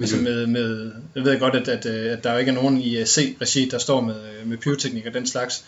Altså 0.00 0.16
med, 0.16 0.46
med, 0.46 0.92
jeg 1.14 1.24
ved 1.24 1.40
godt, 1.40 1.54
at, 1.54 1.68
at, 1.68 1.86
at 1.86 2.24
der 2.24 2.32
jo 2.32 2.38
ikke 2.38 2.50
er 2.50 2.54
nogen 2.54 2.78
i 2.78 3.04
C-regi, 3.04 3.68
der 3.68 3.78
står 3.78 4.00
med, 4.00 4.14
med 4.46 4.58
pyroteknik 4.58 5.06
og 5.06 5.14
den 5.14 5.26
slags. 5.26 5.64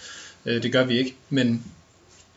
Øh, 0.46 0.62
det 0.62 0.72
gør 0.72 0.84
vi 0.84 0.98
ikke. 0.98 1.14
Men 1.30 1.62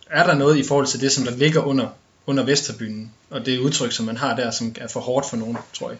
er 0.10 0.28
der 0.28 0.36
noget 0.36 0.58
i 0.58 0.64
forhold 0.64 0.88
til 0.88 1.02
det, 1.02 1.12
som 1.12 1.24
der 1.24 1.36
ligger 1.36 1.62
under, 1.62 1.88
under 2.26 2.46
Vesterbyen, 2.46 3.12
og 3.30 3.46
det 3.46 3.60
udtryk, 3.60 3.92
som 3.92 4.06
man 4.06 4.18
har 4.18 4.36
der, 4.36 4.52
som 4.52 4.76
er 4.82 4.88
for 4.88 5.00
hårdt 5.00 5.30
for 5.30 5.38
nogen, 5.38 5.58
tror 5.74 5.90
jeg? 5.90 5.98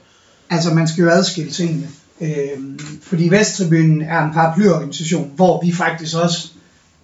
Altså, 0.50 0.74
man 0.74 0.88
skal 0.88 1.02
jo 1.02 1.10
adskille 1.10 1.52
tingene. 1.52 1.88
Øh, 2.22 2.80
fordi 3.02 3.30
Vesttribunen 3.30 4.02
er 4.02 4.22
en 4.24 4.34
paraplyorganisation, 4.34 5.32
hvor 5.36 5.66
vi 5.66 5.72
faktisk 5.72 6.16
også 6.16 6.48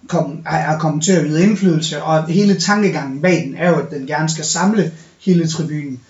kom, 0.08 0.42
er 0.46 0.78
kommet 0.78 1.04
til 1.04 1.12
at 1.12 1.24
yde 1.26 1.42
indflydelse, 1.42 2.02
og 2.02 2.26
hele 2.26 2.60
tankegangen 2.60 3.22
bag 3.22 3.44
den 3.46 3.56
er 3.56 3.68
jo, 3.68 3.76
at 3.76 3.90
den 3.90 4.06
gerne 4.06 4.28
skal 4.28 4.44
samle 4.44 4.92
hele 5.20 5.48
tribunen. 5.48 6.00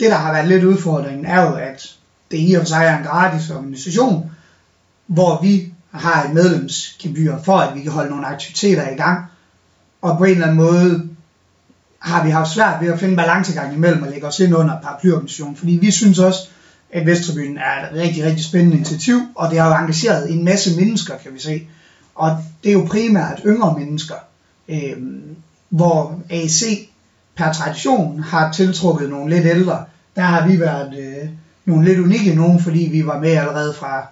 Det, 0.00 0.10
der 0.10 0.16
har 0.16 0.32
været 0.32 0.48
lidt 0.48 0.64
udfordringen, 0.64 1.26
er 1.26 1.42
jo, 1.42 1.54
at 1.54 1.97
det 2.30 2.38
i 2.38 2.54
og 2.54 2.62
for 2.62 2.66
sig 2.66 2.84
er 2.84 2.98
en 2.98 3.04
gratis 3.04 3.50
organisation, 3.50 4.30
hvor 5.06 5.42
vi 5.42 5.72
har 5.90 6.24
et 6.24 6.34
medlemsgebyr 6.34 7.36
for, 7.44 7.56
at 7.56 7.74
vi 7.74 7.82
kan 7.82 7.92
holde 7.92 8.10
nogle 8.10 8.26
aktiviteter 8.26 8.90
i 8.90 8.96
gang. 8.96 9.24
Og 10.02 10.18
på 10.18 10.24
en 10.24 10.30
eller 10.30 10.46
anden 10.46 10.56
måde 10.56 11.08
har 11.98 12.24
vi 12.24 12.30
haft 12.30 12.50
svært 12.50 12.80
ved 12.80 12.88
at 12.88 13.00
finde 13.00 13.16
balancegang 13.16 13.74
imellem 13.74 14.04
at 14.04 14.10
lægge 14.10 14.26
os 14.26 14.40
ind 14.40 14.54
under 14.54 14.80
paraplyorganisationen, 14.80 15.56
fordi 15.56 15.72
vi 15.72 15.90
synes 15.90 16.18
også, 16.18 16.40
at 16.92 17.06
Vesttribunen 17.06 17.58
er 17.58 17.86
et 17.86 17.94
rigtig, 17.94 18.24
rigtig 18.24 18.44
spændende 18.44 18.76
initiativ, 18.76 19.20
og 19.34 19.50
det 19.50 19.58
har 19.58 19.68
jo 19.68 19.74
engageret 19.74 20.32
en 20.32 20.44
masse 20.44 20.76
mennesker, 20.76 21.18
kan 21.18 21.34
vi 21.34 21.38
se. 21.38 21.66
Og 22.14 22.44
det 22.64 22.68
er 22.68 22.72
jo 22.72 22.86
primært 22.90 23.40
yngre 23.46 23.78
mennesker, 23.78 24.14
øh, 24.68 24.96
hvor 25.68 26.20
AC 26.30 26.88
per 27.36 27.52
tradition 27.52 28.20
har 28.20 28.52
tiltrukket 28.52 29.10
nogle 29.10 29.34
lidt 29.34 29.46
ældre. 29.46 29.84
Der 30.16 30.22
har 30.22 30.46
vi 30.46 30.60
været 30.60 30.98
øh, 30.98 31.28
nogle 31.68 31.84
lidt 31.84 31.98
unikke 31.98 32.34
nogen, 32.34 32.62
fordi 32.62 32.88
vi 32.92 33.06
var 33.06 33.20
med 33.20 33.30
allerede 33.30 33.74
fra, 33.74 34.06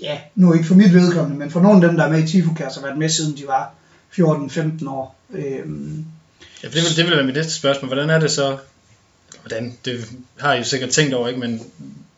ja, 0.00 0.18
nu 0.34 0.52
ikke 0.52 0.66
for 0.66 0.74
mit 0.74 0.94
vedkommende, 0.94 1.38
men 1.38 1.50
for 1.50 1.60
nogle 1.60 1.82
af 1.82 1.88
dem, 1.88 1.96
der 1.96 2.04
er 2.04 2.10
med 2.10 2.22
i 2.22 2.26
Tifokast, 2.26 2.76
har 2.76 2.82
været 2.82 2.98
med 2.98 3.08
siden 3.08 3.36
de 3.36 3.46
var 3.46 3.74
14-15 4.12 4.88
år. 4.88 5.16
Øhm, 5.32 6.04
ja, 6.62 6.68
det 6.68 6.74
vil, 6.74 6.96
det 6.96 7.04
vil 7.04 7.16
være 7.16 7.26
mit 7.26 7.34
næste 7.34 7.52
spørgsmål. 7.52 7.88
Hvordan 7.88 8.10
er 8.10 8.20
det 8.20 8.30
så, 8.30 8.56
hvordan, 9.42 9.78
det 9.84 10.04
har 10.38 10.54
I 10.54 10.58
jo 10.58 10.64
sikkert 10.64 10.90
tænkt 10.90 11.14
over, 11.14 11.28
ikke, 11.28 11.40
men 11.40 11.60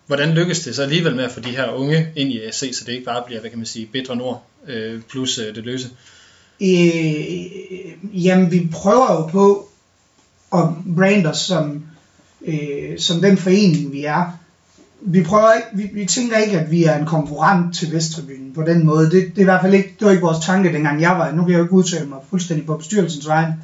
hvordan 0.07 0.35
lykkes 0.35 0.61
det 0.61 0.76
så 0.76 0.83
alligevel 0.83 1.16
med 1.16 1.24
at 1.24 1.33
få 1.33 1.41
de 1.41 1.51
her 1.51 1.70
unge 1.70 2.09
ind 2.16 2.33
i 2.33 2.43
AC, 2.43 2.59
så 2.72 2.85
det 2.87 2.93
ikke 2.93 3.05
bare 3.05 3.22
bliver, 3.26 3.41
hvad 3.41 3.51
kan 3.51 3.59
man 3.59 3.66
sige, 3.66 3.87
bedre 3.87 4.16
nord 4.16 4.43
øh, 4.66 5.01
plus 5.03 5.39
øh, 5.39 5.55
det 5.55 5.64
løse? 5.64 5.89
Øh, 6.61 8.26
jamen, 8.26 8.51
vi 8.51 8.68
prøver 8.72 9.12
jo 9.12 9.26
på 9.26 9.68
og 10.51 10.76
brande 10.97 11.31
os 11.31 11.39
som, 11.39 11.83
øh, 12.47 12.99
som 12.99 13.20
den 13.20 13.37
forening, 13.37 13.93
vi 13.93 14.05
er. 14.05 14.39
Vi, 15.01 15.22
prøver 15.22 15.53
ikke, 15.53 15.68
vi, 15.72 16.01
vi 16.01 16.07
tænker 16.07 16.36
ikke, 16.36 16.59
at 16.59 16.70
vi 16.70 16.84
er 16.84 16.99
en 16.99 17.07
konkurrent 17.07 17.76
til 17.76 17.92
Vesttribunen 17.92 18.53
på 18.55 18.62
den 18.62 18.84
måde. 18.84 19.05
Det, 19.05 19.12
det 19.12 19.36
er 19.36 19.40
i 19.40 19.44
hvert 19.44 19.61
fald 19.61 19.74
ikke, 19.74 19.94
det 19.99 20.05
var 20.07 20.11
ikke 20.11 20.22
vores 20.22 20.46
tanke, 20.46 20.72
dengang 20.72 21.01
jeg 21.01 21.11
var. 21.11 21.32
Nu 21.32 21.42
kan 21.42 21.51
jeg 21.51 21.59
jo 21.59 21.62
ikke 21.62 21.74
udtale 21.74 22.09
mig 22.09 22.18
fuldstændig 22.30 22.66
på 22.66 22.76
bestyrelsens 22.76 23.28
vegne. 23.28 23.57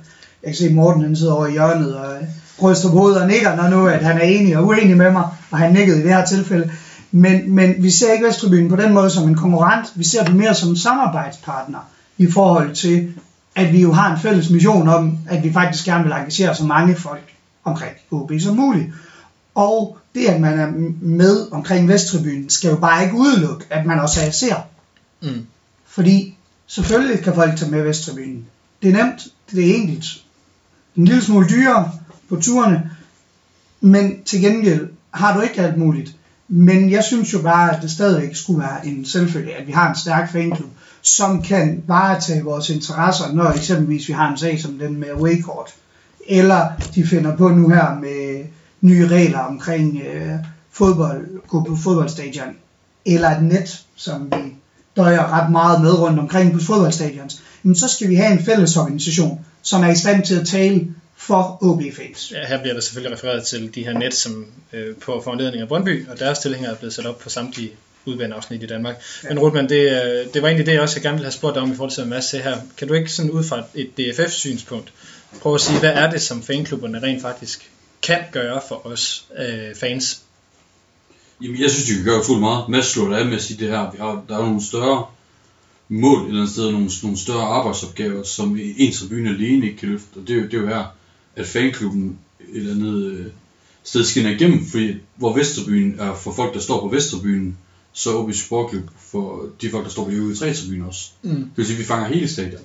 Jeg 0.43 0.49
kan 0.49 0.55
se 0.55 0.75
Morten, 0.75 1.03
han 1.03 1.17
sidder 1.17 1.33
over 1.33 1.47
i 1.47 1.53
hjørnet 1.53 1.97
og 1.99 2.17
øh, 2.17 2.23
ryster 2.63 2.89
på 2.89 2.99
hovedet 2.99 3.21
og 3.21 3.27
nikker, 3.27 3.57
når 3.57 3.69
nu 3.69 3.87
at 3.87 4.05
han 4.05 4.19
er 4.19 4.23
enig 4.23 4.57
og 4.57 4.67
uenig 4.67 4.97
med 4.97 5.11
mig, 5.11 5.25
og 5.51 5.59
han 5.59 5.73
nikkede 5.73 6.01
i 6.01 6.03
det 6.03 6.15
her 6.15 6.25
tilfælde. 6.25 6.71
Men, 7.11 7.55
men 7.55 7.83
vi 7.83 7.91
ser 7.91 8.13
ikke 8.13 8.27
Vesttribunen 8.27 8.69
på 8.69 8.77
den 8.77 8.93
måde 8.93 9.11
som 9.11 9.29
en 9.29 9.35
konkurrent, 9.35 9.93
vi 9.95 10.05
ser 10.05 10.25
dem 10.25 10.35
mere 10.35 10.55
som 10.55 10.69
en 10.69 10.77
samarbejdspartner 10.77 11.79
i 12.19 12.31
forhold 12.31 12.75
til, 12.75 13.15
at 13.55 13.73
vi 13.73 13.81
jo 13.81 13.93
har 13.93 14.13
en 14.15 14.21
fælles 14.21 14.51
mission 14.51 14.89
om, 14.89 15.19
at 15.29 15.45
vi 15.45 15.53
faktisk 15.53 15.85
gerne 15.85 16.05
vil 16.05 16.13
engagere 16.13 16.55
så 16.55 16.65
mange 16.65 16.97
folk 16.97 17.33
omkring 17.65 17.93
OB 18.11 18.33
som 18.41 18.57
muligt. 18.57 18.87
Og 19.55 19.99
det, 20.15 20.27
at 20.27 20.41
man 20.41 20.59
er 20.59 20.69
med 21.01 21.53
omkring 21.53 21.89
Vesttribunen, 21.89 22.51
skal 22.51 22.71
jo 22.71 22.77
bare 22.77 23.05
ikke 23.05 23.17
udelukke, 23.17 23.65
at 23.71 23.87
man 23.87 24.01
også 24.01 24.21
er 24.27 24.31
ser. 24.31 24.57
Mm. 25.23 25.47
Fordi 25.87 26.37
selvfølgelig 26.67 27.25
kan 27.25 27.35
folk 27.35 27.57
tage 27.57 27.71
med 27.71 27.83
Vesttribunen. 27.83 28.47
Det 28.83 28.91
er 28.91 29.05
nemt, 29.05 29.27
det 29.51 29.71
er 29.71 29.75
enkelt. 29.75 30.05
En 30.97 31.05
lille 31.05 31.23
smule 31.23 31.49
dyrere 31.49 31.93
på 32.29 32.37
turene, 32.37 32.91
men 33.81 34.23
til 34.23 34.41
gengæld 34.41 34.89
har 35.11 35.37
du 35.37 35.41
ikke 35.41 35.63
alt 35.63 35.79
muligt. 35.79 36.17
Men 36.49 36.91
jeg 36.91 37.05
synes 37.05 37.33
jo 37.33 37.43
bare, 37.43 37.77
at 37.77 37.83
det 37.83 37.91
stadigvæk 37.91 38.37
skulle 38.37 38.61
være 38.61 38.87
en 38.87 39.05
selvfølge, 39.05 39.55
at 39.55 39.67
vi 39.67 39.73
har 39.73 39.89
en 39.89 39.97
stærk 39.97 40.33
fanklub, 40.33 40.71
som 41.03 41.43
kan 41.43 41.83
varetage 41.87 42.45
vores 42.45 42.71
interesser, 42.71 43.33
når 43.33 43.51
eksempelvis 43.51 44.09
vi 44.09 44.13
har 44.13 44.31
en 44.31 44.39
sag 44.39 44.61
som 44.61 44.79
den 44.79 45.01
med 45.01 45.15
Waycourt. 45.15 45.75
Eller 46.29 46.71
de 46.95 47.07
finder 47.07 47.37
på 47.37 47.49
nu 47.49 47.69
her 47.69 47.95
med 47.95 48.45
nye 48.85 49.09
regler 49.09 49.39
omkring 49.39 50.03
øh, 50.03 50.35
fodbold, 50.73 51.49
gå 51.49 51.65
på 51.65 51.77
fodboldstadion. 51.77 52.57
Eller 53.07 53.29
et 53.29 53.43
net, 53.43 53.83
som 53.97 54.33
vi 54.33 54.55
døjer 54.97 55.33
ret 55.33 55.51
meget 55.51 55.81
med 55.81 55.99
rundt 55.99 56.19
omkring 56.19 56.53
på 56.53 56.61
fodboldstadions. 56.61 57.43
Men 57.63 57.75
så 57.75 57.89
skal 57.89 58.09
vi 58.09 58.15
have 58.15 58.33
en 58.33 58.45
fælles 58.45 58.77
organisation, 58.77 59.45
som 59.63 59.83
er 59.83 59.89
i 59.89 59.97
stand 59.97 60.25
til 60.25 60.41
at 60.41 60.47
tale 60.47 60.87
for 61.17 61.59
OB-fans. 61.63 62.33
Ja, 62.35 62.47
her 62.47 62.61
bliver 62.61 62.75
der 62.75 62.81
selvfølgelig 62.81 63.19
refereret 63.19 63.45
til 63.45 63.75
de 63.75 63.85
her 63.85 63.99
net, 63.99 64.15
som 64.15 64.47
øh, 64.73 64.97
på 64.97 65.21
foranledning 65.25 65.63
af 65.63 65.69
Brøndby, 65.69 66.09
og 66.09 66.19
deres 66.19 66.39
tilhængere 66.39 66.73
er 66.73 66.77
blevet 66.77 66.95
sat 66.95 67.07
op 67.07 67.19
på 67.19 67.29
samtlige 67.29 67.71
udbaneafsnit 68.05 68.63
i 68.63 68.67
Danmark. 68.67 68.95
Ja. 69.25 69.29
Men 69.29 69.39
Rutman, 69.39 69.69
det, 69.69 69.81
øh, 69.81 70.35
det 70.35 70.43
var 70.43 70.49
egentlig 70.49 70.67
det, 70.67 70.73
jeg 70.73 70.81
også 70.81 71.01
gerne 71.01 71.15
ville 71.15 71.27
have 71.27 71.33
spurgt 71.33 71.55
dig 71.55 71.63
om 71.63 71.73
i 71.73 71.77
forhold 71.77 71.93
til 71.93 72.07
Mads 72.07 72.31
her. 72.31 72.57
Kan 72.77 72.89
du 72.89 72.95
ikke 72.95 73.13
sådan 73.13 73.31
ud 73.31 73.45
fra 73.45 73.63
et 73.75 73.91
DFF-synspunkt 73.99 74.93
prøve 75.41 75.55
at 75.55 75.61
sige, 75.61 75.79
hvad 75.79 75.93
er 75.93 76.11
det, 76.11 76.23
som 76.23 76.43
fanklubberne 76.43 77.03
rent 77.03 77.23
faktisk 77.23 77.71
kan 78.07 78.21
gøre 78.33 78.61
for 78.69 78.87
os 78.87 79.27
øh, 79.39 79.75
fans? 79.77 80.23
Jamen, 81.43 81.61
jeg 81.61 81.71
synes, 81.71 81.87
de 81.87 81.95
kan 81.95 82.05
gøre 82.05 82.21
utrolig 82.21 82.41
meget. 82.41 82.69
Mads 82.69 82.87
slår 82.87 83.09
det 83.09 83.17
af 83.17 83.27
med 83.27 83.37
at 83.37 83.43
sige 83.43 83.59
det 83.59 83.69
her. 83.69 83.91
Vi 83.91 83.99
har, 83.99 84.25
der 84.29 84.39
er 84.39 84.43
nogle 84.43 84.65
større 84.65 85.07
mål 85.89 86.21
et 86.21 86.27
eller 86.27 86.41
andet 86.41 86.53
sted, 86.53 86.73
nogle, 86.73 86.91
nogle 87.03 87.19
større 87.19 87.43
arbejdsopgaver, 87.43 88.23
som 88.23 88.59
en 88.77 88.93
tribune 88.93 89.29
alene 89.29 89.67
ikke 89.67 89.79
kan 89.79 89.89
løfte. 89.89 90.17
Og 90.17 90.29
det 90.29 90.37
er 90.37 90.41
jo, 90.41 90.45
det 90.45 90.55
er 90.55 90.61
jo 90.61 90.67
her, 90.67 90.85
at 91.37 91.47
fanklubben 91.47 92.19
et 92.41 92.57
eller 92.57 92.75
andet 92.75 93.05
øh, 93.05 93.27
sted 93.85 94.05
skinner 94.05 94.31
igennem, 94.31 94.67
fordi 94.67 94.95
hvor 95.17 95.37
Vesterbyen 95.37 96.01
er 96.01 96.15
for 96.15 96.33
folk, 96.33 96.55
der 96.55 96.61
står 96.61 96.81
på 96.81 96.89
Vesterbyen, 96.89 97.57
så 97.93 98.11
er 98.11 98.15
OB 98.15 98.33
Sportklub 98.33 98.91
for 98.99 99.47
de 99.63 99.71
folk, 99.71 99.85
der 99.85 99.91
står 99.91 100.05
på 100.05 100.11
de 100.11 100.17
øvrige 100.17 100.37
tre 100.37 100.55
tribuner 100.55 100.87
også. 100.87 101.11
Mm. 101.23 101.31
Det 101.31 101.51
vil 101.57 101.67
sige, 101.67 101.75
at 101.75 101.81
vi 101.81 101.85
fanger 101.85 102.09
hele 102.09 102.29
stadion. 102.29 102.61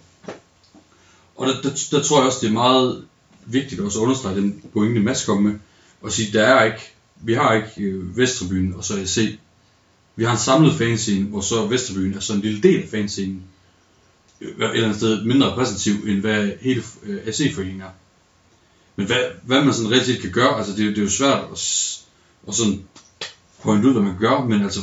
Og 1.36 1.48
der, 1.48 1.62
der, 1.62 1.70
der 1.92 2.04
tror 2.04 2.18
jeg 2.18 2.28
også, 2.28 2.40
det 2.42 2.48
er 2.48 2.54
meget 2.54 3.04
vigtigt 3.52 3.82
også 3.82 4.00
at 4.00 4.04
understrege 4.04 4.36
den 4.36 4.64
pointe, 4.74 5.00
Mads 5.02 5.26
kom 5.26 5.44
med, 5.44 5.54
og 6.02 6.12
sige, 6.12 6.34
der 6.34 6.44
er 6.44 6.64
ikke, 6.64 6.94
vi 7.22 7.34
har 7.34 7.54
ikke 7.54 7.82
øh, 7.82 8.18
Vesterbyen 8.18 8.74
og 8.74 8.84
så 8.84 9.00
AC. 9.00 9.38
Vi 10.16 10.24
har 10.24 10.32
en 10.32 10.38
samlet 10.38 10.74
fanscene, 10.78 11.26
hvor 11.26 11.42
så 11.42 11.68
Vesterbyen 11.68 12.14
er 12.14 12.20
så 12.20 12.34
en 12.34 12.42
lille 12.42 12.62
del 12.62 12.82
af 12.84 12.90
fanscenen. 12.90 13.44
Øh, 14.42 14.50
et 14.50 14.72
eller 14.74 14.84
andet 14.84 14.98
sted 14.98 15.26
mindre 15.26 15.52
repræsentativ, 15.52 15.94
end 16.08 16.20
hvad 16.20 16.52
hele 16.62 16.84
øh, 17.04 17.20
AC-foreningen 17.28 17.82
er. 17.82 17.90
Men 18.96 19.06
hvad, 19.06 19.24
hvad 19.44 19.64
man 19.64 19.74
sådan 19.74 19.92
rigtig 19.92 20.22
kan 20.22 20.32
gøre, 20.32 20.58
altså 20.58 20.72
det, 20.72 20.80
det 20.80 20.98
er 20.98 21.04
jo 21.04 21.10
svært 21.10 21.44
at, 21.52 21.60
at 22.48 22.56
sådan 22.56 22.84
pointe 23.64 23.88
ud, 23.88 23.94
hvad 23.94 24.04
man 24.04 24.20
gør, 24.20 24.46
men 24.46 24.64
altså 24.64 24.80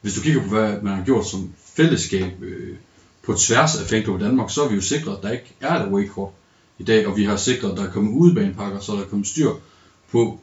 hvis 0.00 0.14
du 0.14 0.20
kigger 0.20 0.42
på, 0.42 0.48
hvad 0.48 0.82
man 0.82 0.96
har 0.96 1.04
gjort 1.04 1.26
som 1.26 1.52
fællesskab 1.76 2.42
øh, 2.42 2.76
på 3.22 3.34
tværs 3.34 3.76
af 3.76 3.86
fanklubber 3.86 4.24
i 4.24 4.28
Danmark, 4.28 4.50
så 4.50 4.62
har 4.62 4.68
vi 4.68 4.74
jo 4.74 4.80
sikret, 4.80 5.16
at 5.16 5.22
der 5.22 5.30
ikke 5.30 5.54
er 5.60 5.74
et 5.74 5.88
away 5.88 6.08
i 6.82 6.84
dag, 6.84 7.06
og 7.06 7.16
vi 7.16 7.24
har 7.24 7.36
sikret, 7.36 7.70
at 7.70 7.76
der 7.76 7.86
er 7.86 7.90
kommet 7.90 8.12
udebanepakker, 8.12 8.80
så 8.80 8.92
der 8.92 9.00
er 9.00 9.04
kommet 9.04 9.28
styr 9.28 9.50
på 10.12 10.40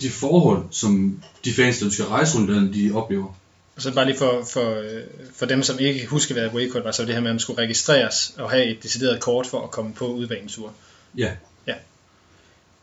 de 0.00 0.10
forhold, 0.10 0.64
som 0.70 1.22
de 1.44 1.52
fans, 1.52 1.78
der 1.78 2.04
at 2.04 2.10
rejse 2.10 2.38
rundt 2.38 2.50
i 2.50 2.52
landet, 2.52 2.74
de 2.74 2.92
oplever. 2.94 3.34
Og 3.76 3.82
så 3.82 3.94
bare 3.94 4.06
lige 4.06 4.18
for, 4.18 4.44
for, 4.52 4.80
øh, 4.80 5.02
for 5.34 5.46
dem, 5.46 5.62
som 5.62 5.78
ikke 5.78 6.06
husker, 6.06 6.34
hvad 6.34 6.48
Waycode 6.54 6.84
var, 6.84 6.92
så 6.92 7.04
det 7.04 7.14
her 7.14 7.20
med, 7.20 7.30
at 7.30 7.34
man 7.34 7.40
skulle 7.40 7.62
registreres 7.62 8.34
og 8.38 8.50
have 8.50 8.64
et 8.64 8.82
decideret 8.82 9.20
kort 9.20 9.46
for 9.46 9.62
at 9.62 9.70
komme 9.70 9.92
på 9.92 10.06
udbanetur. 10.06 10.72
Ja, 11.16 11.30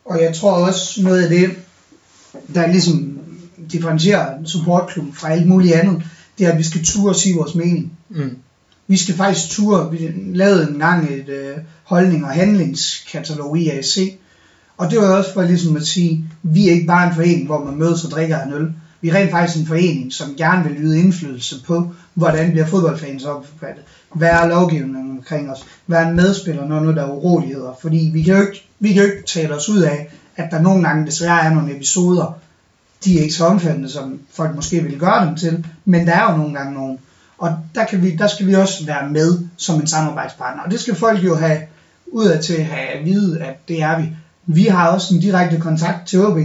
Og 0.05 0.21
jeg 0.21 0.35
tror 0.35 0.51
også 0.51 1.03
noget 1.03 1.23
af 1.23 1.29
det, 1.29 1.49
der 2.53 2.67
ligesom 2.67 3.19
differentierer 3.71 4.45
supportklubben 4.45 5.13
fra 5.13 5.31
alt 5.31 5.47
muligt 5.47 5.73
andet, 5.73 6.03
det 6.37 6.47
er, 6.47 6.51
at 6.51 6.57
vi 6.57 6.63
skal 6.63 6.85
ture 6.85 7.11
og 7.11 7.15
sige 7.15 7.35
vores 7.35 7.55
mening. 7.55 7.97
Mm. 8.09 8.37
Vi 8.87 8.97
skal 8.97 9.15
faktisk 9.15 9.49
ture. 9.49 9.91
Vi 9.91 10.13
lavede 10.33 10.69
en 10.69 10.79
gang 10.79 11.09
et 11.09 11.29
øh, 11.29 11.57
holdning- 11.83 12.25
og 12.25 12.31
handlingskatalog 12.31 13.57
i 13.57 13.69
ASC. 13.69 14.17
Og 14.77 14.91
det 14.91 14.99
var 14.99 15.05
også 15.05 15.33
for 15.33 15.41
ligesom 15.41 15.75
at 15.75 15.87
sige, 15.87 16.25
vi 16.43 16.67
er 16.67 16.71
ikke 16.71 16.87
bare 16.87 17.07
en 17.07 17.15
forening, 17.15 17.45
hvor 17.45 17.65
man 17.65 17.75
mødes 17.75 18.03
og 18.03 18.11
drikker 18.11 18.41
en 18.41 18.53
øl. 18.53 18.73
Vi 19.01 19.09
er 19.09 19.15
rent 19.15 19.31
faktisk 19.31 19.59
en 19.59 19.67
forening, 19.67 20.13
som 20.13 20.35
gerne 20.37 20.69
vil 20.69 20.83
yde 20.83 20.99
indflydelse 20.99 21.63
på, 21.63 21.91
hvordan 22.13 22.51
bliver 22.51 22.65
fodboldfans 22.65 23.25
opfattet. 23.25 23.83
Hvad 24.13 24.29
er 24.29 24.47
lovgivningen 24.47 25.17
omkring 25.17 25.51
os? 25.51 25.65
Hvad 25.85 25.99
er 25.99 26.09
en 26.09 26.15
medspiller, 26.15 26.67
når 26.67 26.79
nu 26.79 26.91
der 26.91 27.03
er 27.03 27.11
uroligheder? 27.11 27.73
Fordi 27.81 28.09
vi 28.13 28.23
kan 28.23 28.35
jo 28.35 28.41
ikke, 28.41 28.69
vi 28.79 28.93
kan 28.93 29.03
jo 29.03 29.11
ikke 29.11 29.27
tale 29.27 29.55
os 29.55 29.69
ud 29.69 29.79
af, 29.79 30.09
at 30.35 30.51
der 30.51 30.61
nogle 30.61 30.87
gange 30.87 31.05
desværre 31.05 31.43
er 31.43 31.53
nogle 31.53 31.75
episoder, 31.75 32.39
de 33.05 33.17
er 33.17 33.21
ikke 33.21 33.33
så 33.33 33.45
omfattende, 33.45 33.89
som 33.89 34.19
folk 34.33 34.55
måske 34.55 34.83
ville 34.83 34.99
gøre 34.99 35.25
dem 35.25 35.35
til, 35.35 35.65
men 35.85 36.07
der 36.07 36.13
er 36.13 36.31
jo 36.31 36.37
nogle 36.37 36.53
gange 36.53 36.73
nogen. 36.73 36.99
Og 37.37 37.57
der, 37.75 37.85
kan 37.85 38.03
vi, 38.03 38.15
der 38.15 38.27
skal 38.27 38.47
vi 38.47 38.53
også 38.53 38.85
være 38.85 39.09
med 39.09 39.39
som 39.57 39.79
en 39.79 39.87
samarbejdspartner. 39.87 40.63
Og 40.63 40.71
det 40.71 40.79
skal 40.79 40.95
folk 40.95 41.23
jo 41.23 41.35
have 41.35 41.59
udad 42.07 42.41
til 42.41 42.53
at 42.53 42.65
have 42.65 42.87
at 42.87 43.05
vide, 43.05 43.41
at 43.41 43.67
det 43.67 43.81
er 43.81 43.99
vi. 43.99 44.09
Vi 44.45 44.65
har 44.65 44.87
også 44.87 45.15
en 45.15 45.21
direkte 45.21 45.59
kontakt 45.59 46.07
til 46.07 46.25
OB. 46.25 46.37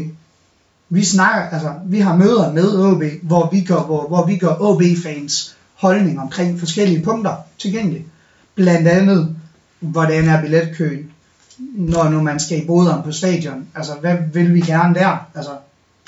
Vi 0.88 1.04
snakker, 1.04 1.50
altså, 1.50 1.72
vi 1.84 2.00
har 2.00 2.16
møder 2.16 2.52
med 2.52 2.78
OB, 2.78 3.02
hvor 3.22 3.50
vi 3.52 3.60
gør, 3.60 3.80
hvor, 3.80 4.08
hvor 4.08 4.26
vi 4.26 4.36
gør 4.36 4.56
OB-fans 4.60 5.56
holdning 5.74 6.20
omkring 6.20 6.58
forskellige 6.58 7.02
punkter 7.02 7.36
tilgængelige. 7.58 8.06
Blandt 8.54 8.88
andet, 8.88 9.36
hvordan 9.80 10.28
er 10.28 10.40
billetkøen, 10.40 11.10
når 11.58 12.08
nu 12.08 12.22
man 12.22 12.40
skal 12.40 12.62
i 12.62 12.66
boderen 12.66 13.02
på 13.02 13.12
stadion. 13.12 13.66
Altså, 13.74 13.92
hvad 14.00 14.16
vil 14.32 14.54
vi 14.54 14.60
gerne 14.60 14.94
der? 14.94 15.26
Altså, 15.34 15.50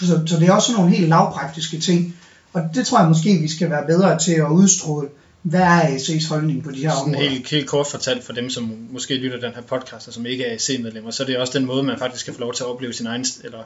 så, 0.01 0.21
så 0.27 0.41
det 0.41 0.49
er 0.49 0.53
også 0.53 0.67
sådan 0.67 0.81
nogle 0.81 0.97
helt 0.97 1.09
lavpraktiske 1.09 1.79
ting. 1.79 2.15
Og 2.55 2.63
det 2.75 2.87
tror 2.87 2.99
jeg 3.01 3.09
måske, 3.09 3.39
vi 3.43 3.49
skal 3.49 3.71
være 3.71 3.87
bedre 3.87 4.19
til 4.19 4.33
at 4.33 4.49
udstråle. 4.51 5.09
Hvad 5.43 5.61
er 5.61 5.81
AC's 5.81 6.29
holdning 6.29 6.65
på 6.65 6.71
de 6.71 6.77
her 6.81 6.91
Sådan 6.91 7.15
områder? 7.15 7.29
helt, 7.31 7.51
helt 7.51 7.67
kort 7.67 7.87
fortalt 7.91 8.25
for 8.25 8.33
dem, 8.33 8.51
som 8.51 8.73
måske 8.91 9.15
lytter 9.17 9.41
den 9.41 9.53
her 9.55 9.63
podcast, 9.63 10.09
og 10.09 10.15
som 10.15 10.27
ikke 10.27 10.45
er 10.45 10.55
AC-medlemmer, 10.55 11.11
så 11.11 11.23
er 11.23 11.27
det 11.27 11.37
også 11.39 11.59
den 11.59 11.67
måde, 11.67 11.83
man 11.83 11.99
faktisk 11.99 12.25
kan 12.25 12.35
få 12.35 12.41
lov 12.41 12.55
til 12.55 12.63
at 12.63 12.67
opleve 12.69 12.93
sin 12.93 13.07
egen, 13.07 13.25
eller 13.45 13.59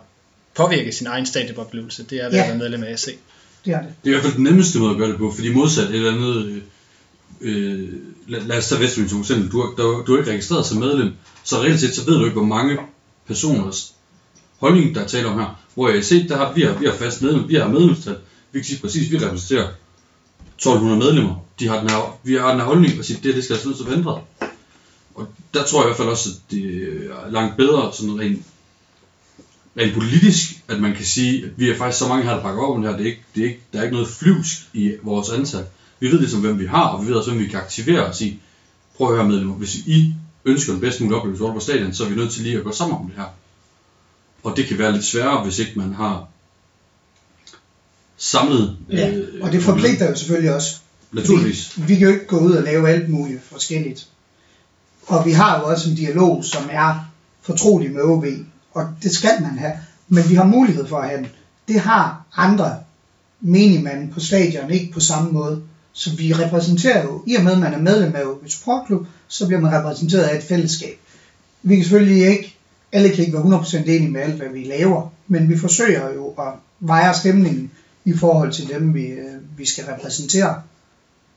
påvirke 0.57 0.93
sin 0.93 1.07
egen 1.07 1.27
stadionoplevelse. 1.27 2.05
Det 2.11 2.19
er 2.19 2.25
ved 2.25 2.33
Ja. 2.33 2.43
at 2.43 2.49
være 2.49 2.59
medlem 2.59 2.83
af 2.83 2.93
AC. 2.93 3.05
Det 3.65 3.73
er 3.75 3.79
det. 3.83 3.89
det 4.05 4.11
er 4.11 4.15
i 4.17 4.21
hvert 4.21 4.23
fald 4.23 4.35
den 4.35 4.45
nemmeste 4.45 4.79
måde 4.79 4.91
at 4.91 4.97
gøre 4.97 5.09
det 5.09 5.19
på, 5.19 5.33
fordi 5.33 5.55
modsat 5.55 5.89
et 5.91 5.95
eller 5.95 6.13
andet, 6.13 6.47
øh, 6.47 6.63
øh, 7.41 7.89
lad, 8.29 8.41
lad 8.41 8.59
os 8.59 8.69
tage 8.69 8.81
Vestbyen 8.81 9.09
som 9.09 9.21
eksempel, 9.21 9.51
du, 9.53 9.61
er- 9.61 9.75
du, 9.77 10.05
du 10.07 10.15
er 10.15 10.19
ikke 10.19 10.31
registreret 10.31 10.67
som 10.67 10.79
medlem, 10.79 11.13
så 11.45 11.57
reelt 11.57 11.81
set, 11.81 11.95
så 11.95 12.05
ved 12.07 12.15
du 12.19 12.25
ikke, 12.25 12.37
hvor 12.37 12.47
mange 12.47 12.77
personers 13.27 13.95
holdning, 14.61 14.95
der 14.95 15.01
er 15.03 15.07
tale 15.07 15.27
om 15.29 15.39
her. 15.39 15.61
Hvor 15.75 15.89
jeg 15.89 16.05
se, 16.05 16.29
der 16.29 16.37
har, 16.37 16.53
vi, 16.53 16.63
har, 16.63 16.79
vi 16.79 16.87
har 16.87 16.93
fast 16.95 17.23
medlem, 17.23 17.49
vi 17.49 17.55
har 17.55 17.69
medlemstal, 17.69 18.17
vi 18.53 18.59
kan 18.59 18.65
sige 18.65 18.81
præcis, 18.81 19.11
vi 19.11 19.17
repræsenterer 19.17 19.69
1200 20.57 20.99
medlemmer. 20.99 21.35
De 21.61 21.69
har 21.69 21.81
den 21.81 21.91
her, 21.91 22.19
vi 22.23 22.35
har 22.35 22.51
den 22.51 22.61
her 22.61 22.67
holdning, 22.67 22.99
og 22.99 23.05
siger, 23.05 23.21
det, 23.21 23.35
det 23.35 23.45
skal 23.45 23.55
altså 23.55 23.69
nødt 23.69 23.79
til 23.79 24.09
at. 24.09 24.15
Og 25.15 25.29
der 25.55 25.65
tror 25.65 25.81
jeg 25.81 25.87
i 25.87 25.89
hvert 25.89 25.97
fald 25.97 26.09
også, 26.09 26.29
at 26.29 26.51
det 26.51 26.65
er 27.11 27.31
langt 27.31 27.57
bedre, 27.57 27.93
sådan 27.93 28.21
rent, 28.21 28.43
rent 29.79 29.95
politisk, 29.95 30.63
at 30.69 30.81
man 30.81 30.95
kan 30.95 31.05
sige, 31.05 31.45
at 31.45 31.51
vi 31.57 31.71
er 31.71 31.77
faktisk 31.77 31.99
så 31.99 32.09
mange 32.09 32.25
her, 32.25 32.35
der 32.35 32.43
bakker 32.43 32.63
op 32.63 32.77
om 32.77 32.83
det 32.83 32.91
her. 32.91 32.97
Det 32.97 33.07
er 33.07 33.11
ikke, 33.11 33.25
det 33.35 33.43
er 33.43 33.49
ikke, 33.49 33.61
der 33.73 33.79
er 33.79 33.83
ikke 33.83 33.97
noget 33.97 34.09
flyvsk 34.09 34.69
i 34.73 34.93
vores 35.03 35.29
ansat. 35.29 35.67
Vi 36.01 36.11
ved 36.11 36.19
ligesom, 36.19 36.41
hvem 36.41 36.59
vi 36.59 36.67
har, 36.67 36.89
og 36.89 37.03
vi 37.03 37.09
ved 37.09 37.17
også, 37.17 37.31
hvem 37.31 37.43
vi 37.43 37.49
kan 37.49 37.61
aktivere 37.61 38.07
og 38.07 38.15
sige, 38.15 38.41
prøv 38.97 39.09
at 39.09 39.17
høre 39.17 39.29
medlemmer, 39.29 39.55
hvis 39.55 39.75
I 39.75 40.15
ønsker 40.45 40.73
den 40.73 40.81
bedst 40.81 41.01
mulige 41.01 41.19
oplevelse 41.19 41.45
på 41.45 41.61
stadion, 41.61 41.95
så 41.95 42.05
er 42.05 42.09
vi 42.09 42.15
nødt 42.15 42.33
til 42.33 42.43
lige 42.43 42.59
at 42.59 42.65
gå 42.65 42.73
sammen 42.73 42.97
om 42.99 43.07
det 43.07 43.17
her. 43.17 43.27
Og 44.43 44.57
det 44.57 44.67
kan 44.67 44.79
være 44.79 44.93
lidt 44.93 45.05
sværere, 45.05 45.45
hvis 45.45 45.59
ikke 45.59 45.73
man 45.79 45.93
har 45.95 46.28
samlet... 48.19 48.77
Ja, 48.91 49.13
og 49.43 49.53
det 49.53 49.63
forpligter 49.63 50.09
jo 50.11 50.17
selvfølgelig 50.17 50.55
også. 50.55 50.77
Naturligvis. 51.13 51.89
Vi 51.89 51.95
kan 51.95 52.09
jo 52.09 52.15
ikke 52.15 52.27
gå 52.27 52.39
ud 52.39 52.53
og 52.53 52.63
lave 52.63 52.89
alt 52.89 53.09
muligt 53.09 53.43
forskelligt. 53.43 54.09
Og 55.07 55.27
vi 55.27 55.33
har 55.33 55.61
jo 55.61 55.67
også 55.67 55.91
en 55.91 55.97
dialog, 55.97 56.45
som 56.45 56.63
er 56.71 56.95
fortrolig 57.43 57.93
med 57.93 58.03
OB. 58.03 58.25
og 58.73 58.85
det 59.03 59.13
skal 59.13 59.43
man 59.43 59.59
have. 59.59 59.73
Men 60.09 60.29
vi 60.29 60.35
har 60.35 60.45
mulighed 60.45 60.87
for 60.87 60.99
at 60.99 61.09
have 61.09 61.19
den. 61.19 61.29
Det 61.69 61.81
har 61.81 62.25
andre 62.37 62.77
menigmanden 63.41 64.13
på 64.13 64.21
stadion 64.21 64.71
ikke 64.71 64.93
på 64.93 65.01
samme 65.01 65.33
måde. 65.33 65.63
Så 65.93 66.17
vi 66.17 66.33
repræsenterer 66.33 67.03
jo, 67.03 67.23
i 67.27 67.35
og 67.35 67.45
med 67.45 67.53
at 67.53 67.59
man 67.59 67.75
er 67.75 67.79
medlem 67.79 68.15
af 68.17 68.23
et 68.45 68.53
sportklub, 68.53 69.07
så 69.29 69.47
bliver 69.47 69.61
man 69.61 69.73
repræsenteret 69.73 70.23
af 70.23 70.37
et 70.37 70.43
fællesskab. 70.43 70.99
Vi 71.63 71.75
kan 71.75 71.85
selvfølgelig 71.85 72.29
ikke, 72.29 72.57
alle 72.93 73.09
kan 73.09 73.25
ikke 73.25 73.33
være 73.33 73.61
100% 73.61 73.77
enige 73.77 74.11
med 74.11 74.21
alt, 74.21 74.35
hvad 74.35 74.49
vi 74.49 74.65
laver, 74.65 75.13
men 75.29 75.49
vi 75.49 75.59
forsøger 75.59 76.15
jo 76.15 76.27
at 76.27 76.53
veje 76.81 77.15
stemningen 77.15 77.71
i 78.09 78.17
forhold 78.17 78.53
til 78.53 78.69
dem, 78.69 78.95
vi, 78.95 79.07
øh, 79.07 79.59
vi 79.59 79.67
skal 79.67 79.85
repræsentere, 79.85 80.63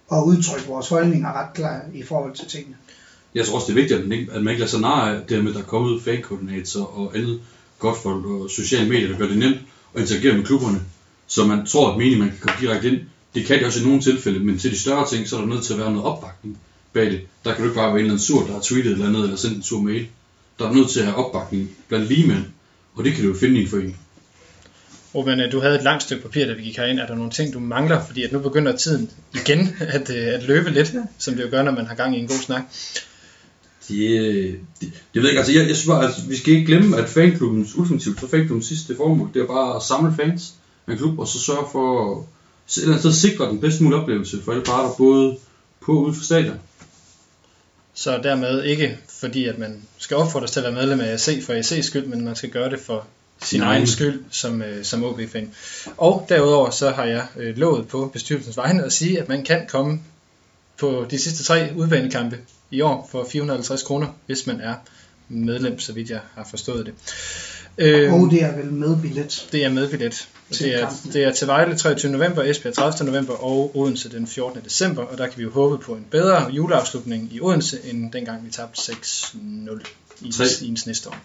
og 0.08 0.28
udtrykke 0.28 0.68
vores 0.68 0.90
holdninger 0.90 1.34
ret 1.34 1.54
klart 1.54 1.82
i 1.94 2.04
forhold 2.04 2.36
til 2.36 2.48
tingene. 2.48 2.76
Jeg 3.36 3.46
tror 3.46 3.56
også, 3.56 3.68
det 3.68 3.72
er 3.72 3.82
vigtigt, 3.82 4.00
at 4.00 4.08
man 4.08 4.20
ikke, 4.20 4.32
at 4.32 4.44
man 4.44 4.52
ikke 4.52 4.60
lader 4.60 4.70
sig 4.70 4.82
narre 4.82 5.16
af 5.16 5.22
det 5.30 5.44
med, 5.44 5.52
at 5.52 5.56
der 5.56 5.62
er 5.62 5.66
kommet 5.66 6.02
fankoordinator 6.02 6.84
og 7.00 7.18
andet 7.18 7.42
godt 7.80 7.98
folk 8.04 8.26
og 8.26 8.50
sociale 8.50 8.90
medier, 8.90 9.08
der 9.08 9.18
gør 9.18 9.28
det 9.28 9.38
nemt 9.38 9.58
at 9.96 10.02
interagere 10.02 10.38
med 10.38 10.46
klubberne. 10.46 10.82
Så 11.28 11.46
man 11.46 11.66
tror, 11.66 11.92
at 11.92 11.98
meningen, 11.98 12.20
man 12.20 12.30
kan 12.30 12.38
komme 12.40 12.62
direkte 12.62 12.92
ind. 12.92 13.02
Det 13.36 13.46
kan 13.46 13.58
det 13.58 13.66
også 13.66 13.82
i 13.82 13.86
nogle 13.86 14.02
tilfælde, 14.02 14.40
men 14.40 14.58
til 14.58 14.72
de 14.72 14.80
større 14.80 15.08
ting, 15.10 15.28
så 15.28 15.36
er 15.36 15.40
der 15.40 15.48
nødt 15.48 15.64
til 15.64 15.74
at 15.74 15.80
være 15.80 15.92
noget 15.92 16.06
opbakning 16.06 16.58
bag 16.94 17.12
det. 17.12 17.22
Der 17.46 17.54
kan 17.54 17.64
du 17.64 17.70
ikke 17.70 17.76
bare 17.76 17.88
være 17.88 18.00
en 18.00 18.00
eller 18.00 18.12
anden 18.12 18.26
sur, 18.26 18.46
der 18.46 18.54
har 18.54 18.60
tweetet 18.62 18.92
eller 18.92 19.08
andet, 19.08 19.24
eller 19.24 19.36
sendt 19.36 19.58
en 19.58 19.64
sur 19.64 19.82
mail. 19.82 20.08
Der 20.60 20.70
er 20.70 20.74
nødt 20.74 20.90
til 20.90 21.00
at 21.00 21.06
have 21.06 21.16
opbakning 21.16 21.70
blandt 21.88 22.08
ligemænd, 22.08 22.46
og 22.96 23.04
det 23.04 23.14
kan 23.14 23.24
du 23.24 23.30
jo 23.30 23.36
finde 23.36 23.60
i 23.60 23.64
en 23.64 23.70
forening. 23.70 23.98
Ruben, 25.16 25.40
øh, 25.40 25.52
du 25.52 25.60
havde 25.60 25.76
et 25.76 25.84
langt 25.84 26.04
stykke 26.04 26.24
papir, 26.24 26.46
da 26.46 26.54
vi 26.54 26.64
gik 26.64 26.78
herind. 26.78 27.00
Er 27.00 27.08
der 27.08 27.16
nogle 27.16 27.32
ting, 27.32 27.54
du 27.54 27.60
mangler? 27.60 28.06
Fordi 28.06 28.24
at 28.24 28.32
nu 28.32 28.40
begynder 28.40 28.76
tiden 28.76 29.10
igen 29.34 29.76
at, 29.96 30.10
øh, 30.10 30.28
at 30.28 30.44
løbe 30.44 30.70
lidt, 30.70 30.96
som 31.18 31.36
det 31.36 31.44
jo 31.44 31.50
gør, 31.50 31.64
når 31.64 31.72
man 31.72 31.86
har 31.86 31.96
gang 31.96 32.18
i 32.18 32.20
en 32.20 32.28
god 32.28 32.40
snak. 32.40 32.62
Det, 33.88 34.60
det, 34.82 34.94
jeg 35.16 35.24
ved 35.24 35.30
ikke, 35.30 35.40
altså 35.40 35.54
jeg, 35.54 35.68
jeg 35.68 35.76
synes 35.76 35.88
bare, 35.88 36.06
at 36.06 36.14
vi 36.30 36.38
skal 36.38 36.54
ikke 36.54 36.66
glemme, 36.66 36.98
at 36.98 37.10
fanklubbens 37.10 37.76
ultimativt, 37.76 38.20
så 38.20 38.28
fanklubbens 38.28 38.68
sidste 38.68 38.96
formål, 38.96 39.30
det 39.34 39.42
er 39.42 39.48
bare 39.48 39.76
at 39.76 39.84
samle 39.84 40.14
fans 40.20 40.54
af 40.88 40.92
en 40.92 40.98
klub, 40.98 41.20
og 41.20 41.28
så 41.28 41.40
sørge 41.40 41.66
for 41.72 42.26
eller 42.78 42.98
sted 42.98 43.14
sikre 43.14 43.46
den 43.46 43.60
bedste 43.60 43.84
mulige 43.84 44.00
oplevelse 44.02 44.42
for 44.44 44.52
alle 44.52 44.64
parter, 44.64 44.94
både 44.98 45.38
på 45.82 45.98
og 45.98 46.04
ude 46.04 46.14
for 46.14 46.24
stadion. 46.24 46.60
Så 47.94 48.20
dermed 48.24 48.64
ikke 48.64 48.98
fordi, 49.10 49.46
at 49.46 49.58
man 49.58 49.82
skal 49.98 50.18
opfordres 50.18 50.52
til 50.52 50.60
at 50.60 50.64
være 50.64 50.74
medlem 50.74 51.00
af 51.00 51.14
AC 51.14 51.46
for 51.46 51.54
AC's 51.54 51.82
skyld, 51.82 52.06
men 52.06 52.26
man 52.26 52.36
skal 52.36 52.50
gøre 52.50 52.70
det 52.70 52.80
for 52.80 53.08
sin 53.44 53.60
Nej. 53.60 53.74
egen 53.74 53.88
skyld 53.88 54.24
som, 54.32 54.62
øh, 54.62 54.84
som 54.84 55.04
OB-fan. 55.04 55.52
Og 55.98 56.26
derudover 56.30 56.70
så 56.70 56.90
har 56.90 57.06
jeg 57.06 57.26
øh, 57.38 57.58
lovet 57.58 57.88
på 57.88 58.10
bestyrelsens 58.14 58.58
vegne 58.58 58.84
at 58.84 58.94
sige, 58.94 59.22
at 59.22 59.30
man 59.30 59.44
kan 59.44 59.68
komme 59.70 60.00
på 60.78 61.06
de 61.12 61.20
sidste 61.20 61.44
tre 61.44 61.70
udbanekampe 61.76 62.38
i 62.72 62.82
år 62.82 63.10
for 63.12 63.28
450 63.32 63.84
kroner, 63.84 64.08
hvis 64.26 64.48
man 64.48 64.62
er 64.62 64.76
medlem, 65.30 65.80
så 65.80 65.94
vidt 65.94 66.10
jeg 66.10 66.20
har 66.36 66.48
forstået 66.50 66.86
det. 66.86 66.94
Øh, 67.78 68.14
Og 68.14 68.32
det 68.32 68.44
er 68.44 68.56
vel 68.56 68.72
med 68.74 69.02
billet. 69.02 69.48
det 69.52 69.66
er 69.66 69.70
med 69.70 69.90
billet. 69.90 70.28
Det 70.50 70.82
er, 70.82 70.90
det 71.14 71.24
er 71.24 71.32
til 71.34 71.48
Vejle 71.48 71.78
23. 71.78 72.12
november, 72.12 72.44
Esbjerg 72.44 72.74
30. 72.74 73.12
november 73.12 73.34
og 73.34 73.78
Odense 73.78 74.12
den 74.12 74.28
14. 74.28 74.62
december, 74.66 75.04
og 75.04 75.18
der 75.18 75.28
kan 75.28 75.38
vi 75.38 75.44
jo 75.44 75.52
håbe 75.52 75.78
på 75.78 75.94
en 75.94 76.06
bedre 76.12 76.52
juleafslutning 76.52 77.30
i 77.34 77.42
Odense, 77.42 77.80
end 77.84 78.12
dengang 78.12 78.46
vi 78.46 78.52
tabte 78.52 78.82
6-0 78.82 79.38
i 80.22 80.32
i 80.62 80.78
næste 80.86 81.10
år. 81.10 81.18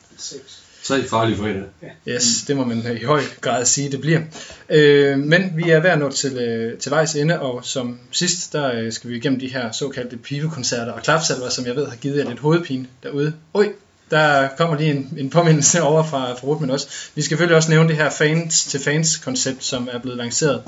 Tre 0.87 1.09
farlige 1.09 1.37
fredag. 1.37 1.63
Yes, 2.09 2.25
det 2.47 2.57
må 2.57 2.65
man 2.65 2.99
i 3.01 3.05
høj 3.05 3.23
grad 3.41 3.65
sige, 3.65 3.91
det 3.91 4.01
bliver. 4.01 4.21
Øh, 4.69 5.19
men 5.19 5.53
vi 5.57 5.71
er 5.71 5.81
ved 5.81 5.91
at 5.91 5.99
nå 5.99 6.11
til, 6.11 6.39
øh, 6.39 6.79
til 6.79 6.91
vejs 6.91 7.15
ende, 7.15 7.41
og 7.41 7.65
som 7.65 7.99
sidst, 8.11 8.53
der 8.53 8.73
øh, 8.73 8.93
skal 8.93 9.11
vi 9.11 9.17
igennem 9.17 9.41
de 9.41 9.49
her 9.49 9.73
såkaldte 9.73 10.17
pibekoncerter 10.17 10.93
og 10.93 11.03
klapsalver, 11.03 11.49
som 11.49 11.67
jeg 11.67 11.77
ved 11.77 11.87
har 11.87 11.97
givet 11.97 12.19
jer 12.19 12.29
lidt 12.29 12.39
hovedpine 12.39 12.87
derude. 13.03 13.33
Oj, 13.55 13.73
der 14.11 14.49
kommer 14.59 14.77
lige 14.77 14.91
en, 14.91 15.15
en 15.19 15.31
påmindelse 15.31 15.83
over 15.83 16.03
fra, 16.05 16.33
fra 16.33 16.47
Rutman 16.47 16.71
også. 16.71 16.89
Vi 17.15 17.23
skal 17.23 17.31
selvfølgelig 17.31 17.57
også 17.57 17.71
nævne 17.71 17.89
det 17.89 17.97
her 17.97 18.11
fans 18.11 18.65
til 18.65 18.81
fans 18.81 19.17
koncept, 19.17 19.65
som 19.65 19.89
er 19.93 19.99
blevet 19.99 20.19
lanceret 20.19 20.63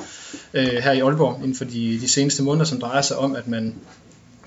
øh, 0.54 0.66
her 0.66 0.92
i 0.92 1.00
Aalborg 1.00 1.36
inden 1.42 1.56
for 1.56 1.64
de, 1.64 1.98
de 2.00 2.08
seneste 2.08 2.42
måneder, 2.42 2.64
som 2.64 2.80
drejer 2.80 3.02
sig 3.02 3.16
om, 3.16 3.36
at 3.36 3.48
man 3.48 3.74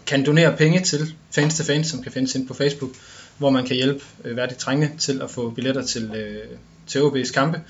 kan 0.06 0.26
donere 0.26 0.58
penge 0.58 0.80
til 0.80 1.14
fans 1.36 1.56
til 1.56 1.66
fans, 1.66 1.88
som 1.88 2.04
kan 2.04 2.12
findes 2.12 2.36
ind 2.36 2.48
på 2.48 2.54
Facebook, 2.54 2.92
hvor 3.38 3.50
man 3.50 3.66
kan 3.66 3.76
hjælpe 3.76 4.04
øh, 4.26 4.36
værdigt 4.38 4.60
trænge 4.60 4.92
til 5.00 5.22
at 5.22 5.32
få 5.32 5.50
billetter 5.50 5.86
til, 5.86 6.12
øh, 6.16 6.58
til 6.88 7.00
OB's 7.00 7.34
kampe. 7.34 7.62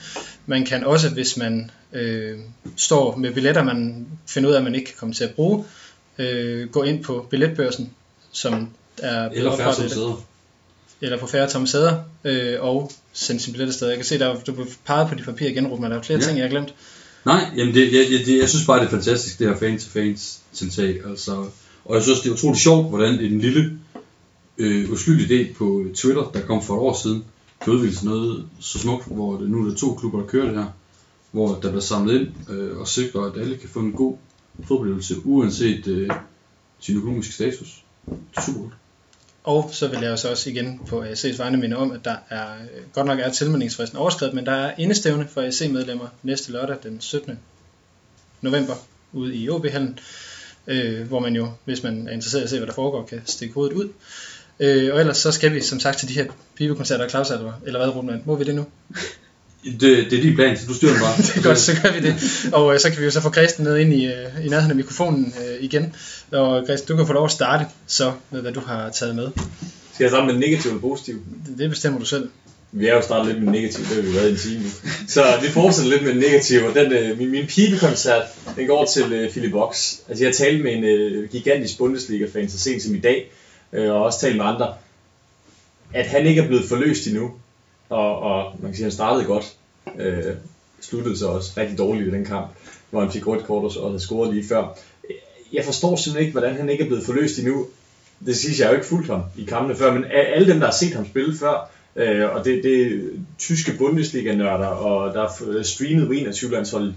Man 0.46 0.66
kan 0.66 0.84
også, 0.84 1.10
hvis 1.10 1.38
man 1.38 1.72
øh, 1.94 2.40
står 2.78 3.16
med 3.16 3.34
billetter, 3.34 3.64
man 3.64 4.08
finder 4.28 4.50
ud 4.50 4.54
af, 4.54 4.58
at 4.58 4.64
man 4.64 4.76
ikke 4.76 4.86
kan 4.86 4.96
komme 5.00 5.14
til 5.14 5.24
at 5.24 5.34
bruge, 5.36 5.66
øh, 6.18 6.70
gå 6.70 6.84
ind 6.84 7.04
på 7.04 7.28
billetbørsen, 7.30 7.90
som 8.32 8.70
er 8.98 9.30
Eller 9.30 9.58
færre 9.58 10.18
eller 11.02 11.18
på 11.18 11.28
færre 11.28 11.50
tomme 11.50 11.68
sæder, 11.68 12.04
øh, 12.24 12.62
og 12.62 12.92
sende 13.14 13.42
sin 13.42 13.54
billet 13.54 13.68
afsted. 13.68 13.88
Jeg 13.88 13.98
kan 13.98 14.06
se, 14.06 14.20
der 14.20 14.28
er, 14.28 14.40
du 14.40 14.66
peget 14.86 15.10
på 15.10 15.16
de 15.16 15.24
papirer 15.24 15.50
igen, 15.50 15.68
Ruben, 15.68 15.92
der 15.92 15.98
er 15.98 16.02
flere 16.02 16.20
Ja. 16.20 16.26
ting, 16.26 16.38
jeg 16.38 16.44
har 16.46 16.50
glemt. 16.50 16.74
Nej, 17.26 17.46
jamen 17.58 17.74
det, 17.74 17.94
jeg, 17.94 18.06
jeg, 18.12 18.38
jeg 18.40 18.50
synes 18.50 18.66
bare, 18.66 18.80
det 18.80 18.86
er 18.86 18.90
fantastisk, 18.90 19.40
det 19.40 19.48
her 19.48 19.58
fan-to-fans 19.58 20.40
tiltag. 20.54 21.00
Altså, 21.10 21.46
og 21.86 21.96
jeg 21.96 22.04
synes, 22.04 22.20
det 22.20 22.30
er 22.30 22.34
utroligt 22.34 22.64
sjovt, 22.64 22.90
hvordan 22.90 23.20
en 23.20 23.40
lille 23.40 23.80
øh, 24.58 24.92
uskyldig 24.92 25.30
idé 25.30 25.54
på 25.54 25.86
Twitter, 25.96 26.32
der 26.34 26.42
kom 26.42 26.64
for 26.64 26.74
et 26.76 26.80
år 26.80 26.94
siden, 27.04 27.24
Det 27.66 27.72
udvikle 27.72 28.10
noget 28.10 28.48
så 28.60 28.80
smukt, 28.80 29.08
hvor 29.08 29.38
det, 29.38 29.50
nu 29.50 29.66
er 29.66 29.70
der 29.70 29.76
to 29.76 29.94
klubber, 29.94 30.20
der 30.20 30.28
kører 30.28 30.46
det 30.46 30.56
her, 30.56 30.68
hvor 31.32 31.48
der 31.48 31.70
bliver 31.70 31.80
samlet 31.80 32.22
ind 32.22 32.50
øh, 32.50 32.78
og 32.78 32.88
sikrer, 32.88 33.22
at 33.22 33.42
alle 33.42 33.58
kan 33.58 33.70
få 33.70 33.80
en 33.80 33.92
god 33.92 34.18
fodboldøvelse, 34.68 35.16
uanset 35.26 35.88
øh, 35.88 36.10
sin 36.80 36.98
økonomiske 36.98 37.34
status. 37.34 37.84
Super 38.46 38.60
godt. 38.60 38.74
Og 39.44 39.70
så 39.74 39.88
vil 39.88 40.00
jeg 40.02 40.10
jo 40.10 40.18
så 40.18 40.30
også 40.30 40.50
igen 40.50 40.82
på 40.88 41.04
AC's 41.04 41.38
vegne 41.38 41.58
minde 41.58 41.78
om, 41.78 41.92
at 41.92 42.06
der 42.06 42.16
er, 42.30 42.48
godt 42.94 43.08
nok 43.08 43.20
er 43.20 43.30
tilmeldingsfristen 43.30 43.98
overskrevet, 43.98 44.34
men 44.34 44.46
der 44.46 44.52
er 44.52 44.74
indestævne 44.78 45.28
for 45.28 45.42
AC-medlemmer 45.42 46.08
næste 46.24 46.52
lørdag 46.52 46.78
den 46.84 47.02
17. 47.02 47.40
november 48.42 48.74
ude 49.14 49.36
i 49.36 49.50
OB-hallen, 49.50 50.00
øh, 50.68 51.08
hvor 51.08 51.20
man 51.20 51.36
jo, 51.36 51.52
hvis 51.66 51.84
man 51.84 52.08
er 52.08 52.12
interesseret 52.12 52.42
i 52.42 52.44
at 52.44 52.50
se, 52.50 52.58
hvad 52.58 52.68
der 52.68 52.74
foregår, 52.74 53.06
kan 53.06 53.22
stikke 53.26 53.54
hovedet 53.54 53.76
ud. 53.76 53.90
Øh, 54.62 54.94
og 54.94 55.00
ellers 55.00 55.18
så 55.18 55.32
skal 55.32 55.54
vi 55.54 55.62
som 55.62 55.80
sagt 55.80 56.00
til 56.00 56.08
de 56.08 56.14
her 56.14 56.26
pibekoncerter 56.58 57.04
og 57.04 57.10
klausalver, 57.10 57.54
eller 57.66 57.80
hvad, 57.80 57.96
Ruben? 57.96 58.22
Må 58.26 58.36
vi 58.36 58.44
det 58.44 58.56
nu? 58.56 58.66
Det, 59.64 59.82
det 59.82 60.14
er 60.14 60.22
din 60.22 60.36
plan, 60.36 60.58
så 60.58 60.66
du 60.68 60.74
styrer 60.74 61.00
bare. 61.00 61.18
det 61.28 61.38
er 61.38 61.44
godt, 61.44 61.60
så 61.60 61.72
gør 61.84 61.92
vi 61.92 62.00
det. 62.08 62.16
Og 62.54 62.74
øh, 62.74 62.80
så 62.80 62.90
kan 62.90 63.00
vi 63.00 63.06
jo 63.06 63.12
så 63.12 63.22
få 63.22 63.32
Christen 63.34 63.64
med 63.64 63.78
ind 63.78 63.94
i, 63.94 64.06
øh, 64.06 64.46
i 64.46 64.50
nærheden 64.50 64.72
af 64.72 64.76
mikrofonen 64.76 65.34
øh, 65.40 65.64
igen. 65.64 65.96
Og 66.32 66.66
Christen, 66.66 66.88
du 66.88 66.96
kan 66.98 67.08
få 67.08 67.14
lov 67.14 67.26
at 67.26 67.32
starte 67.32 67.66
så 67.88 68.12
med, 68.32 68.42
hvad 68.42 68.52
du 68.52 68.60
har 68.60 68.90
taget 68.90 69.16
med. 69.16 69.28
Skal 69.94 70.04
jeg 70.04 70.12
starte 70.12 70.26
med 70.26 70.34
negativ 70.34 70.70
eller 70.70 70.82
positiv? 70.82 71.16
Det, 71.48 71.58
det 71.58 71.70
bestemmer 71.70 72.00
du 72.00 72.06
selv. 72.06 72.30
Vi 72.72 72.88
er 72.88 72.96
jo 72.96 73.02
startet 73.02 73.34
lidt 73.34 73.44
med 73.44 73.52
negativ, 73.52 73.86
det 73.86 73.96
har 73.96 74.02
vi 74.02 74.16
været 74.16 74.30
i 74.30 74.32
en 74.32 74.38
time. 74.38 74.64
Så 75.08 75.24
vi 75.42 75.48
fortsætter 75.48 75.92
lidt 75.92 76.04
med 76.04 76.14
negativ, 76.14 76.64
og 76.64 76.76
den, 76.76 76.92
øh, 76.92 77.18
min, 77.18 77.32
min 77.32 77.48
pibekoncert, 77.48 78.24
den 78.56 78.68
går 78.68 78.86
til 78.86 79.14
øh, 79.14 79.30
Philip 79.30 79.52
Box. 79.52 79.96
Altså 80.10 80.24
jeg 80.24 80.30
har 80.30 80.34
talt 80.34 80.64
med 80.64 80.74
en 80.74 80.84
øh, 80.84 81.30
gigantisk 81.30 81.78
Bundesliga-fan 81.78 82.50
så 82.50 82.60
sent 82.60 82.84
som 82.84 82.96
i 82.96 83.00
dag, 83.00 83.32
øh, 83.74 83.92
og 83.92 84.04
også 84.04 84.20
talt 84.20 84.38
med 84.38 84.46
andre, 84.46 84.74
at 85.94 86.08
han 86.08 86.26
ikke 86.26 86.42
er 86.42 86.48
blevet 86.48 86.66
forløst 86.70 87.08
endnu, 87.08 87.32
og, 87.90 88.20
og 88.20 88.56
man 88.60 88.72
kan 88.72 88.76
sige, 88.76 88.86
at 88.86 88.92
han 88.92 88.92
startede 88.92 89.26
godt, 89.26 89.56
øh, 90.00 90.36
sluttede 90.82 91.18
så 91.18 91.28
også 91.28 91.52
rigtig 91.58 91.78
dårligt 91.78 92.08
i 92.08 92.12
den 92.12 92.26
kamp, 92.26 92.48
hvor 92.90 93.02
han 93.02 93.12
fik 93.12 93.28
rødt 93.28 93.46
kort 93.46 93.78
og 93.78 93.84
og 93.84 93.90
havde 93.90 94.00
scoret 94.00 94.34
lige 94.34 94.48
før. 94.48 94.78
Jeg 95.54 95.66
forstår 95.66 95.96
simpelthen 95.96 96.28
ikke, 96.28 96.40
hvordan 96.40 96.56
han 96.56 96.70
ikke 96.70 96.84
er 96.84 96.88
blevet 96.88 97.06
forløst 97.06 97.40
endnu. 97.40 97.66
Det 98.26 98.38
synes 98.38 98.60
jeg 98.60 98.68
har 98.68 98.72
jo 98.72 98.78
ikke 98.78 98.90
fuldt 98.90 99.08
ham 99.08 99.22
i 99.38 99.44
kampene 99.44 99.76
før, 99.76 99.94
men 99.94 100.06
alle 100.12 100.52
dem, 100.52 100.60
der 100.60 100.66
har 100.66 100.74
set 100.74 100.94
ham 100.94 101.06
spille 101.06 101.38
før, 101.38 101.72
Øh, 101.96 102.36
og 102.36 102.46
det, 102.46 102.64
det 102.64 102.88
er 102.88 103.00
tyske 103.40 103.74
Bundesliga-nørder, 103.78 104.68
og 104.68 105.14
der 105.14 105.24
er 105.24 105.64
streamet 105.64 106.08
på 106.08 106.14
21-landsholdet. 106.14 106.96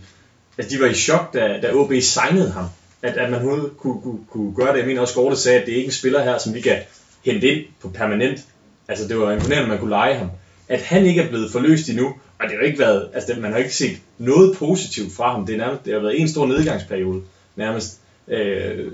Altså, 0.58 0.76
de 0.76 0.82
var 0.82 0.88
i 0.88 0.94
chok, 0.94 1.34
da, 1.34 1.60
da 1.62 1.72
OB 1.74 1.92
signede 2.00 2.50
ham. 2.50 2.64
At, 3.02 3.16
at 3.16 3.30
man 3.30 3.40
overhovedet 3.40 3.76
kunne, 3.76 4.00
kunne, 4.02 4.18
kunne 4.30 4.54
gøre 4.54 4.72
det. 4.72 4.78
Jeg 4.78 4.86
mener 4.86 5.00
også, 5.00 5.14
Gorte 5.14 5.36
sagde, 5.36 5.60
at 5.60 5.66
det 5.66 5.72
er 5.72 5.76
ikke 5.76 5.86
en 5.86 5.92
spiller 5.92 6.22
her, 6.22 6.38
som 6.38 6.54
vi 6.54 6.60
kan 6.60 6.76
hente 7.24 7.48
ind 7.48 7.64
på 7.82 7.88
permanent. 7.88 8.40
Altså, 8.88 9.08
det 9.08 9.18
var 9.18 9.32
imponerende, 9.32 9.62
at 9.62 9.68
man 9.68 9.78
kunne 9.78 9.90
lege 9.90 10.14
ham. 10.14 10.30
At 10.68 10.82
han 10.82 11.06
ikke 11.06 11.22
er 11.22 11.28
blevet 11.28 11.52
forløst 11.52 11.88
endnu, 11.88 12.06
og 12.38 12.48
det 12.48 12.50
har 12.58 12.66
ikke 12.66 12.78
været, 12.78 13.08
altså 13.14 13.34
man 13.38 13.52
har 13.52 13.58
ikke 13.58 13.74
set 13.74 13.98
noget 14.18 14.56
positivt 14.56 15.12
fra 15.12 15.32
ham. 15.32 15.46
Det, 15.46 15.54
er 15.54 15.58
nærmest, 15.58 15.84
det 15.84 15.92
har 15.94 16.00
været 16.00 16.20
en 16.20 16.28
stor 16.28 16.46
nedgangsperiode, 16.46 17.22
nærmest. 17.56 17.98
Øh, 18.28 18.92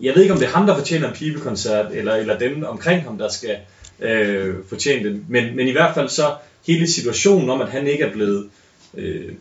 jeg 0.00 0.14
ved 0.14 0.22
ikke, 0.22 0.34
om 0.34 0.38
det 0.40 0.48
er 0.48 0.52
ham, 0.52 0.66
der 0.66 0.76
fortjener 0.76 1.08
en 1.08 1.14
pibekoncert, 1.14 1.92
eller, 1.92 2.14
eller 2.14 2.38
dem 2.38 2.64
omkring 2.64 3.02
ham, 3.02 3.18
der 3.18 3.28
skal 3.28 3.56
øh, 4.00 4.54
fortjene 4.68 5.08
det. 5.08 5.24
Men, 5.28 5.56
men 5.56 5.68
i 5.68 5.72
hvert 5.72 5.94
fald 5.94 6.08
så 6.08 6.34
hele 6.66 6.86
situationen 6.86 7.50
om, 7.50 7.60
at 7.60 7.68
han 7.68 7.86
ikke 7.86 8.04
er 8.04 8.12
blevet 8.12 8.48
øh, 8.94 9.32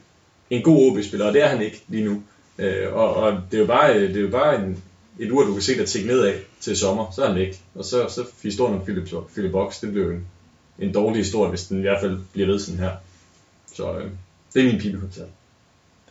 en 0.50 0.62
god 0.62 0.92
OB-spiller, 0.92 1.28
og 1.28 1.34
det 1.34 1.44
er 1.44 1.48
han 1.48 1.62
ikke 1.62 1.84
lige 1.88 2.06
nu. 2.06 2.24
Øh, 2.62 2.94
og, 2.94 3.16
og 3.16 3.32
det 3.52 3.58
er 3.58 3.62
jo 3.62 3.68
bare, 3.68 4.00
det 4.00 4.18
er 4.18 4.22
jo 4.22 4.30
bare 4.30 4.56
en, 4.56 4.84
et 5.20 5.32
ur, 5.32 5.44
du 5.44 5.54
kan 5.54 5.62
se, 5.62 5.78
der 5.78 5.86
tikke 5.86 6.08
nedad 6.08 6.34
til 6.60 6.78
sommer, 6.78 7.12
så 7.16 7.24
er 7.24 7.28
han 7.28 7.36
væk. 7.36 7.62
Og 7.76 7.86
så, 7.86 8.10
så 8.10 8.26
historien 8.44 8.76
om 8.76 8.84
Philip, 8.84 9.10
Philip 9.34 9.52
Box, 9.52 9.82
det 9.82 9.92
bliver 9.92 10.12
en, 10.12 10.26
en 10.80 10.94
dårlig 10.94 11.18
historie, 11.18 11.50
hvis 11.50 11.64
den 11.64 11.78
i 11.78 11.82
hvert 11.82 12.02
fald 12.02 12.20
bliver 12.34 12.48
ved 12.48 12.60
sådan 12.60 12.80
her. 12.80 12.92
Så 13.76 13.98
øh, 13.98 14.06
det 14.54 14.62
er 14.62 14.66
min 14.66 14.80
pibekoncert. 14.80 15.28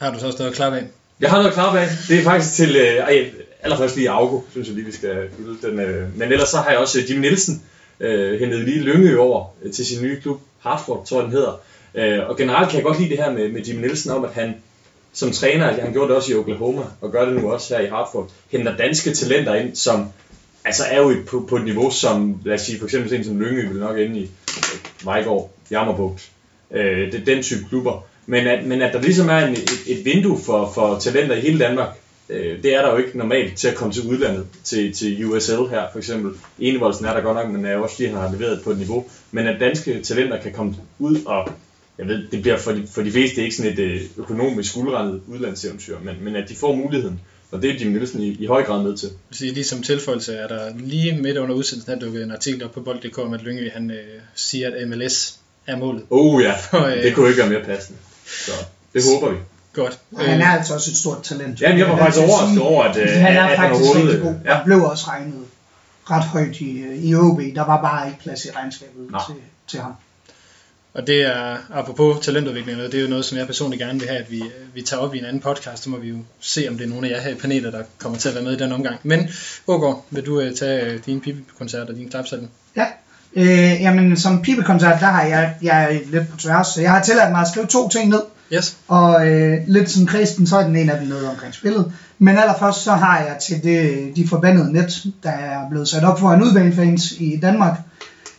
Har 0.01 0.13
du 0.13 0.19
så 0.19 0.27
også 0.27 0.39
noget 0.39 0.51
at 0.51 0.57
klappe 0.57 0.79
af? 0.79 0.85
Jeg 1.21 1.31
har 1.31 1.39
noget 1.39 1.53
klar 1.53 1.73
bag. 1.73 1.89
Det 2.09 2.19
er 2.19 2.23
faktisk 2.23 2.55
til, 2.55 2.77
øh, 2.77 2.97
ej, 2.97 3.31
allerførst 3.63 3.97
lige 3.97 4.11
Augo, 4.11 4.41
synes 4.51 4.69
jeg 4.69 4.75
lige, 4.75 4.87
vi 4.87 4.93
skal 4.93 5.29
fylde 5.37 5.57
den. 5.63 5.81
Øh, 5.81 6.19
men 6.19 6.33
ellers 6.33 6.49
så 6.49 6.57
har 6.57 6.71
jeg 6.71 6.79
også 6.79 7.01
øh, 7.01 7.11
Jim 7.11 7.21
Nielsen, 7.21 7.63
øh, 8.01 8.41
hentede 8.41 8.65
lige 8.65 8.81
Lyngø 8.81 9.19
over 9.19 9.55
øh, 9.63 9.73
til 9.73 9.87
sin 9.87 10.03
nye 10.03 10.21
klub, 10.21 10.41
Hartford, 10.59 11.07
tror 11.07 11.17
jeg 11.17 11.25
den 11.25 11.33
hedder. 11.33 11.61
Øh, 11.95 12.29
og 12.29 12.37
generelt 12.37 12.69
kan 12.69 12.77
jeg 12.77 12.85
godt 12.85 12.99
lide 12.99 13.11
det 13.11 13.19
her 13.19 13.33
med, 13.33 13.49
med 13.49 13.63
Jimmy 13.63 13.81
Nielsen 13.81 14.11
om, 14.11 14.25
at 14.25 14.33
han 14.33 14.55
som 15.13 15.31
træner, 15.31 15.81
han 15.81 15.93
gjorde 15.93 16.09
det 16.09 16.17
også 16.17 16.33
i 16.33 16.37
Oklahoma, 16.37 16.83
og 17.01 17.13
gør 17.13 17.25
det 17.25 17.43
nu 17.43 17.53
også 17.53 17.77
her 17.77 17.85
i 17.85 17.89
Hartford, 17.89 18.31
henter 18.51 18.77
danske 18.77 19.15
talenter 19.15 19.55
ind, 19.55 19.77
som 19.77 20.09
altså 20.65 20.83
er 20.91 20.99
jo 20.99 21.15
på, 21.29 21.47
på 21.49 21.57
et 21.57 21.65
niveau, 21.65 21.91
som, 21.91 22.41
lad 22.45 22.55
os 22.55 22.61
sige, 22.61 22.79
for 22.79 22.87
eksempel 22.87 23.15
en 23.15 23.25
som 23.25 23.41
Lyngø 23.41 23.69
vil 23.69 23.81
nok 23.81 23.99
ende 23.99 24.21
i 24.21 24.31
Vejgaard, 25.05 25.51
Jammerbugt, 25.71 26.31
øh, 26.71 27.13
det, 27.13 27.27
den 27.27 27.43
type 27.43 27.65
klubber. 27.69 28.05
Men 28.27 28.47
at, 28.47 28.67
men 28.67 28.83
at 28.83 28.93
der 28.93 29.01
ligesom 29.01 29.29
er 29.29 29.39
en, 29.39 29.53
et, 29.53 29.83
et 29.87 30.05
vindue 30.05 30.39
for, 30.39 30.73
for 30.75 30.99
talenter 30.99 31.37
i 31.37 31.41
hele 31.41 31.59
Danmark, 31.59 31.89
øh, 32.29 32.63
det 32.63 32.75
er 32.75 32.83
der 32.83 32.91
jo 32.91 32.97
ikke 32.97 33.19
normalt 33.19 33.57
til 33.57 33.69
at 33.69 33.75
komme 33.75 33.93
til 33.93 34.07
udlandet, 34.07 34.47
til, 34.65 34.93
til 34.95 35.27
USL 35.27 35.53
her 35.71 35.87
for 35.93 35.99
eksempel. 35.99 36.33
Enevoldsen 36.59 37.07
er 37.07 37.15
der 37.15 37.21
godt 37.21 37.37
nok, 37.37 37.51
men 37.51 37.65
er 37.65 37.77
også 37.77 37.95
fordi 37.95 38.07
han 38.07 38.17
har 38.17 38.33
leveret 38.33 38.63
på 38.65 38.71
et 38.71 38.79
niveau. 38.79 39.05
Men 39.31 39.47
at 39.47 39.61
danske 39.61 40.03
talenter 40.03 40.43
kan 40.43 40.53
komme 40.53 40.75
ud 40.99 41.25
og 41.27 41.53
jeg 42.01 42.09
ved, 42.09 42.29
det 42.33 42.43
bliver 42.43 42.59
for 42.59 42.73
de, 42.73 42.87
for 42.91 43.03
de 43.03 43.13
fleste 43.13 43.43
ikke 43.43 43.57
sådan 43.57 43.73
et 43.73 43.79
øh, 43.79 44.01
økonomisk 44.17 44.75
guldrendet 44.75 45.21
udlandseventyr, 45.27 45.97
men, 46.05 46.15
men 46.25 46.37
at 46.37 46.49
de 46.49 46.57
får 46.57 46.75
muligheden. 46.75 47.21
Og 47.53 47.63
det 47.63 47.71
er 47.71 47.75
Jim 47.81 47.91
Nielsen 47.93 48.23
i, 48.23 48.29
i 48.41 48.47
høj 48.47 48.63
grad 48.63 48.83
med 48.83 48.97
til. 48.97 49.09
Så 49.31 49.45
lige 49.45 49.65
som 49.65 49.83
tilføjelse 49.83 50.35
er 50.35 50.49
der 50.49 50.71
lige 50.79 51.17
midt 51.23 51.37
under 51.37 51.55
udsendelsen, 51.55 51.93
der 51.95 51.99
dukket 51.99 52.23
en 52.23 52.33
artikel 52.33 52.65
op 52.65 52.73
på 52.73 52.81
bold.dk 52.81 53.19
om, 53.19 53.33
at 53.35 53.43
Lyngø 53.43 53.71
han 53.75 53.91
øh, 53.91 53.97
siger, 54.35 54.71
at 54.77 54.89
MLS 54.89 55.39
er 55.67 55.77
målet. 55.77 56.03
Oh 56.11 56.43
ja, 56.43 56.53
For, 56.71 56.85
øh, 56.85 57.03
det 57.03 57.15
kunne 57.15 57.29
ikke 57.29 57.41
være 57.41 57.51
mere 57.51 57.65
passende. 57.65 57.99
Så 58.27 58.53
det 58.95 59.03
håber 59.15 59.31
vi. 59.33 59.39
Godt. 59.73 59.99
Og 60.13 60.21
han 60.25 60.41
er 60.41 60.47
altså 60.47 60.75
også 60.75 60.91
et 60.91 60.97
stort 60.97 61.23
talent. 61.23 61.61
Jamen, 61.61 61.79
jeg 61.79 61.87
var 61.89 61.95
Det 61.95 62.01
er 62.01 62.05
faktisk 62.05 62.23
altså 62.23 62.35
at 62.35 62.39
overrasket 62.41 62.55
sige, 62.59 62.69
over, 62.69 62.85
at, 62.85 62.97
øh, 62.97 63.09
han 63.09 63.37
er 63.37 63.43
at 63.43 63.59
han 63.59 63.69
faktisk 63.69 63.91
overhovedet- 63.91 64.09
rigtig 64.15 64.23
god. 64.23 64.35
ja. 64.45 64.59
Og 64.59 64.65
blev 64.65 64.85
også 64.85 65.05
regnet 65.09 65.35
ret 66.11 66.25
højt 66.25 66.61
i, 66.61 66.79
øh, 66.79 67.05
i 67.05 67.15
OB. 67.15 67.41
Der 67.55 67.65
var 67.67 67.81
bare 67.83 68.07
ikke 68.09 68.21
plads 68.21 68.45
i 68.45 68.49
regnskabet 68.51 69.09
til, 69.27 69.35
til 69.69 69.81
ham. 69.81 69.93
Og 70.95 71.07
det 71.07 71.27
er, 71.27 71.57
apropos 71.75 72.27
talentudvikling, 72.27 72.79
det 72.79 72.95
er 72.95 73.03
jo 73.03 73.09
noget, 73.09 73.25
som 73.25 73.39
jeg 73.39 73.47
personligt 73.47 73.83
gerne 73.83 74.01
vil 74.01 74.09
have, 74.09 74.21
at 74.21 74.31
vi, 74.31 74.43
vi 74.75 74.83
tager 74.83 75.01
op 75.01 75.15
i 75.15 75.19
en 75.19 75.25
anden 75.25 75.43
podcast. 75.43 75.83
Så 75.83 75.91
må 75.91 75.99
vi 75.99 76.09
jo 76.09 76.17
se, 76.41 76.67
om 76.69 76.79
det 76.79 76.85
er 76.85 76.89
nogle 76.89 77.09
af 77.09 77.13
jer 77.13 77.21
her 77.21 77.31
i 77.31 77.35
panelet, 77.35 77.73
der 77.73 77.83
kommer 77.99 78.19
til 78.19 78.29
at 78.29 78.35
være 78.35 78.45
med 78.45 78.53
i 78.53 78.59
den 78.59 78.73
omgang. 78.73 78.97
Men 79.03 79.29
Ågaard, 79.67 80.07
vil 80.11 80.27
du 80.27 80.41
øh, 80.41 80.55
tage 80.55 80.85
øh, 80.85 81.01
din 81.07 81.21
pibekoncert 81.21 81.89
og 81.89 81.97
din 81.97 82.09
klapsalve? 82.09 82.49
Ja. 82.77 82.87
Øh, 83.37 83.83
jamen, 83.83 84.17
som 84.17 84.43
pibekoncert, 84.43 85.01
der 85.01 85.07
har 85.07 85.23
jeg, 85.23 85.55
jeg 85.63 85.85
er 85.85 85.99
lidt 86.07 86.29
på 86.31 86.37
tværs. 86.37 86.67
Så 86.67 86.81
jeg 86.81 86.91
har 86.91 87.03
tilladt 87.03 87.31
mig 87.31 87.41
at 87.41 87.49
skrive 87.49 87.67
to 87.67 87.89
ting 87.89 88.09
ned. 88.09 88.23
Yes. 88.53 88.77
Og 88.89 89.29
øh, 89.29 89.59
lidt 89.67 89.91
som 89.91 90.07
kristen, 90.07 90.47
så 90.47 90.57
er 90.57 90.63
den 90.63 90.77
ene 90.77 90.93
af 90.93 90.99
dem 91.01 91.09
noget 91.09 91.29
omkring 91.29 91.55
spillet. 91.55 91.93
Men 92.19 92.39
allerførst 92.39 92.83
så 92.83 92.93
har 92.93 93.19
jeg 93.19 93.37
til 93.39 93.63
det, 93.63 94.13
de 94.17 94.29
forbandede 94.29 94.73
net, 94.73 95.07
der 95.23 95.31
er 95.31 95.69
blevet 95.71 95.89
sat 95.89 96.05
op 96.05 96.21
for 96.21 96.33
en 96.33 96.43
udbanefans 96.43 97.13
i 97.13 97.39
Danmark. 97.43 97.79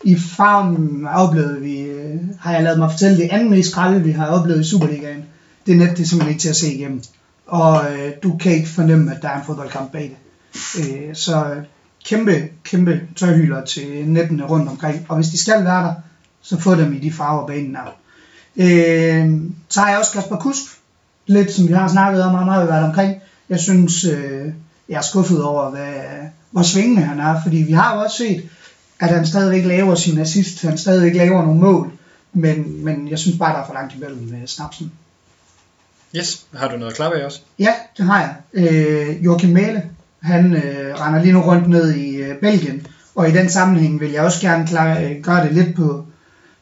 I 0.03 0.17
farmen 0.37 1.07
oplevede 1.07 1.59
vi, 1.61 1.90
øh, 2.21 2.27
har 2.39 2.53
jeg 2.53 2.63
lavet 2.63 2.79
mig 2.79 2.91
fortælle, 2.91 3.17
det 3.17 3.29
andet 3.31 3.49
mest 3.49 3.71
skralde, 3.71 4.03
vi 4.03 4.11
har 4.11 4.27
oplevet 4.27 4.61
i 4.61 4.69
Superligaen. 4.69 5.25
Det 5.65 5.77
net, 5.77 5.89
det 5.89 5.99
er 5.99 6.07
simpelthen 6.07 6.29
ikke 6.29 6.41
til 6.41 6.49
at 6.49 6.55
se 6.55 6.73
igennem. 6.73 7.03
Og 7.47 7.81
øh, 7.91 8.11
du 8.23 8.37
kan 8.37 8.51
ikke 8.51 8.69
fornemme, 8.69 9.15
at 9.15 9.21
der 9.21 9.29
er 9.29 9.39
en 9.39 9.45
fodboldkamp 9.45 9.91
bag 9.91 10.17
det. 10.17 10.17
Øh, 10.79 11.15
så 11.15 11.55
kæmpe, 12.05 12.49
kæmpe 12.63 13.01
tørhyler 13.15 13.65
til 13.65 14.03
nettene 14.05 14.45
rundt 14.45 14.69
omkring. 14.69 15.05
Og 15.09 15.15
hvis 15.15 15.27
de 15.27 15.37
skal 15.37 15.63
være 15.63 15.83
der, 15.83 15.93
så 16.41 16.59
få 16.59 16.75
dem 16.75 16.93
i 16.93 16.99
de 16.99 17.11
farver 17.11 17.47
banen 17.47 17.75
er. 17.75 17.95
Øh, 18.57 19.41
så 19.69 19.79
har 19.79 19.89
jeg 19.89 19.99
også 19.99 20.11
Kasper 20.11 20.37
Kusk, 20.37 20.63
lidt 21.27 21.51
som 21.51 21.67
vi 21.67 21.73
har 21.73 21.87
snakket 21.87 22.23
om, 22.23 22.35
ham 22.35 22.47
har 22.47 22.65
været 22.65 22.85
omkring. 22.85 23.15
Jeg 23.49 23.59
synes, 23.59 24.03
øh, 24.03 24.45
jeg 24.89 24.97
er 24.97 25.01
skuffet 25.01 25.43
over, 25.43 25.69
hvad, 25.69 25.93
hvor 26.51 26.61
svingende 26.61 27.01
han 27.01 27.19
er, 27.19 27.41
fordi 27.43 27.57
vi 27.57 27.71
har 27.71 27.95
jo 27.95 28.01
også 28.01 28.17
set, 28.17 28.49
at 28.99 29.09
han 29.09 29.27
stadigvæk 29.27 29.65
laver 29.65 29.95
sin 29.95 30.19
assist, 30.19 30.61
han 30.61 30.77
stadigvæk 30.77 31.15
laver 31.15 31.45
nogle 31.45 31.59
mål, 31.59 31.91
men, 32.33 32.85
men 32.85 33.07
jeg 33.07 33.19
synes 33.19 33.37
bare, 33.37 33.53
der 33.53 33.61
er 33.61 33.65
for 33.65 33.73
langt 33.73 33.95
imellem 33.95 34.27
med 34.31 34.47
snapsen. 34.47 34.91
Yes. 36.15 36.45
Har 36.55 36.67
du 36.67 36.77
noget 36.77 36.91
at 36.91 36.95
klappe 36.95 37.17
af 37.17 37.25
også? 37.25 37.41
Ja, 37.59 37.73
det 37.97 38.05
har 38.05 38.19
jeg. 38.19 38.35
Øh, 38.53 39.25
Joachim 39.25 39.49
Mæle, 39.49 39.83
han 40.21 40.55
øh, 40.55 40.95
render 40.95 41.21
lige 41.21 41.33
nu 41.33 41.41
rundt 41.41 41.69
ned 41.69 41.93
i 41.93 42.15
øh, 42.15 42.39
Belgien, 42.39 42.87
og 43.15 43.29
i 43.29 43.31
den 43.31 43.49
sammenhæng 43.49 43.99
vil 43.99 44.11
jeg 44.11 44.23
også 44.23 44.41
gerne 44.41 44.67
klare, 44.67 45.05
øh, 45.05 45.23
gøre 45.23 45.45
det 45.45 45.53
lidt 45.53 45.75
på 45.75 46.05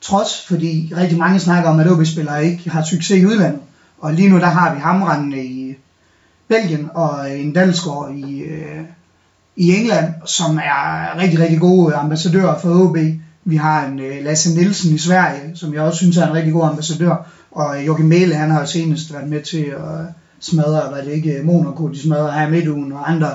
trods, 0.01 0.45
fordi 0.47 0.93
rigtig 0.97 1.17
mange 1.17 1.39
snakker 1.39 1.70
om, 1.70 1.80
at 1.80 1.91
OB-spillere 1.91 2.45
ikke 2.45 2.70
har 2.70 2.84
succes 2.84 3.17
i 3.17 3.26
udlandet. 3.26 3.61
Og 3.99 4.13
lige 4.13 4.30
nu 4.30 4.39
der 4.39 4.45
har 4.45 4.74
vi 4.74 4.80
ham 4.80 5.03
rendende 5.03 5.45
i 5.45 5.78
Belgien 6.47 6.89
og 6.93 7.38
en 7.38 7.53
Dalsgaard 7.53 8.15
i, 8.15 8.39
øh, 8.39 8.82
i 9.55 9.76
England, 9.76 10.13
som 10.26 10.57
er 10.57 11.17
rigtig, 11.17 11.39
rigtig 11.39 11.59
gode 11.59 11.95
ambassadører 11.95 12.59
for 12.59 12.70
OB. 12.70 12.97
Vi 13.49 13.55
har 13.55 13.85
en 13.85 13.99
øh, 13.99 14.23
Lasse 14.23 14.55
Nielsen 14.55 14.95
i 14.95 14.97
Sverige, 14.97 15.51
som 15.55 15.73
jeg 15.73 15.81
også 15.81 15.97
synes 15.97 16.17
er 16.17 16.27
en 16.27 16.33
rigtig 16.33 16.53
god 16.53 16.69
ambassadør. 16.69 17.15
Og 17.51 17.85
Joachim 17.87 18.05
Mæle, 18.05 18.35
han 18.35 18.51
har 18.51 18.65
senest 18.65 19.13
været 19.13 19.29
med 19.29 19.41
til 19.41 19.63
at 19.63 20.05
smadre, 20.41 20.89
hvad 20.93 21.03
det 21.05 21.11
ikke, 21.11 21.39
Monaco, 21.43 21.87
de 21.87 22.01
smadrer 22.01 22.31
her 22.31 22.49
midt 22.49 22.67
ugen, 22.67 22.91
og 22.91 23.11
andre 23.11 23.29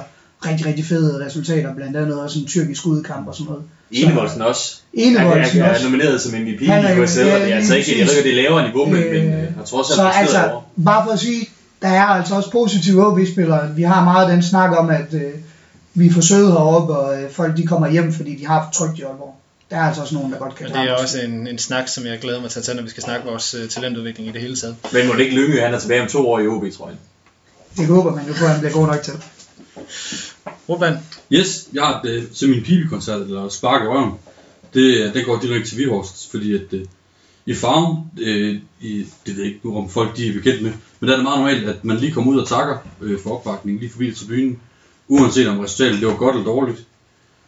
rigtig, 0.46 0.66
rigtig 0.66 0.84
fede 0.84 1.26
resultater, 1.26 1.74
blandt 1.74 1.96
andet 1.96 2.20
også 2.20 2.38
en 2.38 2.46
tyrkisk 2.46 2.86
udkamp 2.86 3.28
og 3.28 3.34
sådan 3.34 3.46
noget. 3.50 3.64
Enevoldsen 3.90 4.42
også. 4.42 4.80
Enevoldsen 4.94 5.60
er, 5.60 5.64
er, 5.64 5.70
også. 5.70 5.86
er 5.86 5.90
nomineret 5.90 6.20
som 6.20 6.32
MVP 6.40 6.62
i 6.62 7.00
USL, 7.02 7.20
og 7.20 7.40
det 7.40 7.52
er 7.52 7.56
altså 7.56 7.74
ikke, 7.74 7.98
jeg 7.98 8.06
ved 8.06 8.16
ikke, 8.16 8.28
det 8.28 8.38
er 8.38 8.42
lavere 8.42 8.64
niveau, 8.64 8.84
men, 8.84 8.94
men 8.94 9.04
Øh, 9.04 9.42
øh, 9.42 9.56
har 9.56 9.64
trods 9.64 9.90
alt 9.90 9.96
Så 9.96 10.02
præsteret 10.02 10.22
altså, 10.22 10.50
over. 10.50 10.62
bare 10.84 11.04
for 11.06 11.12
at 11.12 11.18
sige, 11.20 11.48
der 11.82 11.88
er 11.88 12.02
altså 12.04 12.34
også 12.34 12.50
positive 12.50 13.06
OB-spillere. 13.06 13.74
Vi 13.76 13.82
har 13.82 14.04
meget 14.04 14.30
den 14.30 14.42
snak 14.42 14.78
om, 14.78 14.90
at 14.90 15.14
øh, 15.14 15.20
vi 15.94 16.06
er 16.06 16.12
for 16.12 16.20
søde 16.20 16.52
heroppe, 16.52 16.92
og 16.96 17.22
øh, 17.22 17.30
folk 17.30 17.56
de 17.56 17.66
kommer 17.66 17.90
hjem, 17.90 18.12
fordi 18.12 18.36
de 18.36 18.46
har 18.46 18.68
for 18.72 18.84
trygt 18.84 18.98
i 18.98 19.02
Aalborg. 19.02 19.34
Der 19.70 19.76
er 19.76 19.80
altså 19.80 20.02
også 20.02 20.14
nogen, 20.14 20.32
der 20.32 20.38
godt 20.38 20.54
kan 20.54 20.66
Og 20.66 20.72
det 20.72 20.90
er 20.90 20.94
også 20.94 21.20
en, 21.20 21.46
en 21.46 21.58
snak, 21.58 21.88
som 21.88 22.06
jeg 22.06 22.18
glæder 22.18 22.40
mig 22.40 22.50
til 22.50 22.58
at 22.58 22.64
tage, 22.64 22.76
når 22.76 22.82
vi 22.82 22.90
skal 22.90 23.02
snakke 23.02 23.26
vores 23.26 23.54
øh, 23.54 23.68
talentudvikling 23.68 24.28
i 24.28 24.32
det 24.32 24.40
hele 24.40 24.56
taget. 24.56 24.76
Men 24.92 25.06
må 25.06 25.12
det 25.12 25.20
ikke 25.20 25.36
Lyngø, 25.36 25.60
han 25.60 25.74
er 25.74 25.78
tilbage 25.78 26.02
om 26.02 26.08
to 26.08 26.30
år 26.30 26.38
i 26.38 26.46
OB, 26.46 26.64
tror 26.72 26.88
jeg. 26.88 26.96
Det 27.76 27.86
håber 27.86 28.14
man 28.14 28.26
jo 28.26 28.32
på, 28.38 28.44
at 28.44 28.50
han 28.50 28.60
bliver 28.60 28.72
god 28.72 28.86
nok 28.86 29.02
til. 29.02 29.14
Rutland, 30.68 30.98
Yes, 31.32 31.68
jeg 31.72 31.82
har 31.82 32.02
det 32.02 32.30
til 32.30 32.48
min 32.48 32.62
pibekoncert, 32.62 33.22
eller 33.22 33.48
spark 33.48 33.82
i 33.82 33.86
røven. 33.86 34.12
Det, 34.74 35.14
det 35.14 35.26
går 35.26 35.38
direkte 35.40 35.70
til 35.70 35.78
Vihorst, 35.78 36.30
fordi 36.30 36.54
at 36.54 36.72
øh, 36.72 36.84
i 37.46 37.54
farven, 37.54 38.10
øh, 38.20 38.60
i, 38.80 39.06
det 39.26 39.36
ved 39.36 39.42
jeg 39.42 39.46
ikke 39.46 39.60
nu, 39.68 39.76
om 39.76 39.90
folk 39.90 40.16
de 40.16 40.28
er 40.28 40.32
bekendt 40.32 40.62
med, 40.62 40.72
men 41.00 41.08
der 41.08 41.12
er 41.12 41.16
det 41.16 41.24
meget 41.24 41.38
normalt, 41.38 41.68
at 41.68 41.84
man 41.84 41.96
lige 41.96 42.12
kommer 42.12 42.32
ud 42.32 42.38
og 42.38 42.48
takker 42.48 42.76
øh, 43.00 43.20
for 43.20 43.30
opbakningen 43.30 43.80
lige 43.80 43.90
forbi 43.90 44.14
tribunen, 44.14 44.60
uanset 45.08 45.48
om 45.48 45.58
resultatet 45.58 46.00
det 46.00 46.08
var 46.08 46.16
godt 46.16 46.34
eller 46.36 46.46
dårligt. 46.46 46.86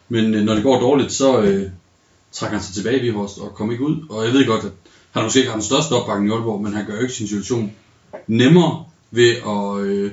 Men 0.09 0.35
øh, 0.35 0.45
når 0.45 0.55
det 0.55 0.63
går 0.63 0.81
dårligt, 0.81 1.13
så 1.13 1.41
øh, 1.41 1.71
trækker 2.33 2.57
han 2.57 2.67
sig 2.67 2.75
tilbage 2.75 2.99
i 2.99 3.03
Vihorst 3.03 3.39
og 3.39 3.55
kommer 3.55 3.73
ikke 3.73 3.85
ud. 3.85 3.97
Og 4.11 4.25
jeg 4.25 4.33
ved 4.33 4.47
godt, 4.47 4.65
at 4.65 4.71
han 5.11 5.23
måske 5.23 5.39
ikke 5.39 5.51
har 5.51 5.57
den 5.57 5.65
største 5.65 5.93
opbakning 5.93 6.31
i 6.31 6.33
Aalborg, 6.33 6.63
men 6.63 6.73
han 6.73 6.87
gør 6.87 6.95
jo 6.95 7.01
ikke 7.01 7.15
sin 7.15 7.29
situation 7.29 7.73
nemmere 8.27 8.85
ved 9.11 9.31
at 9.31 9.87
øh, 9.87 10.11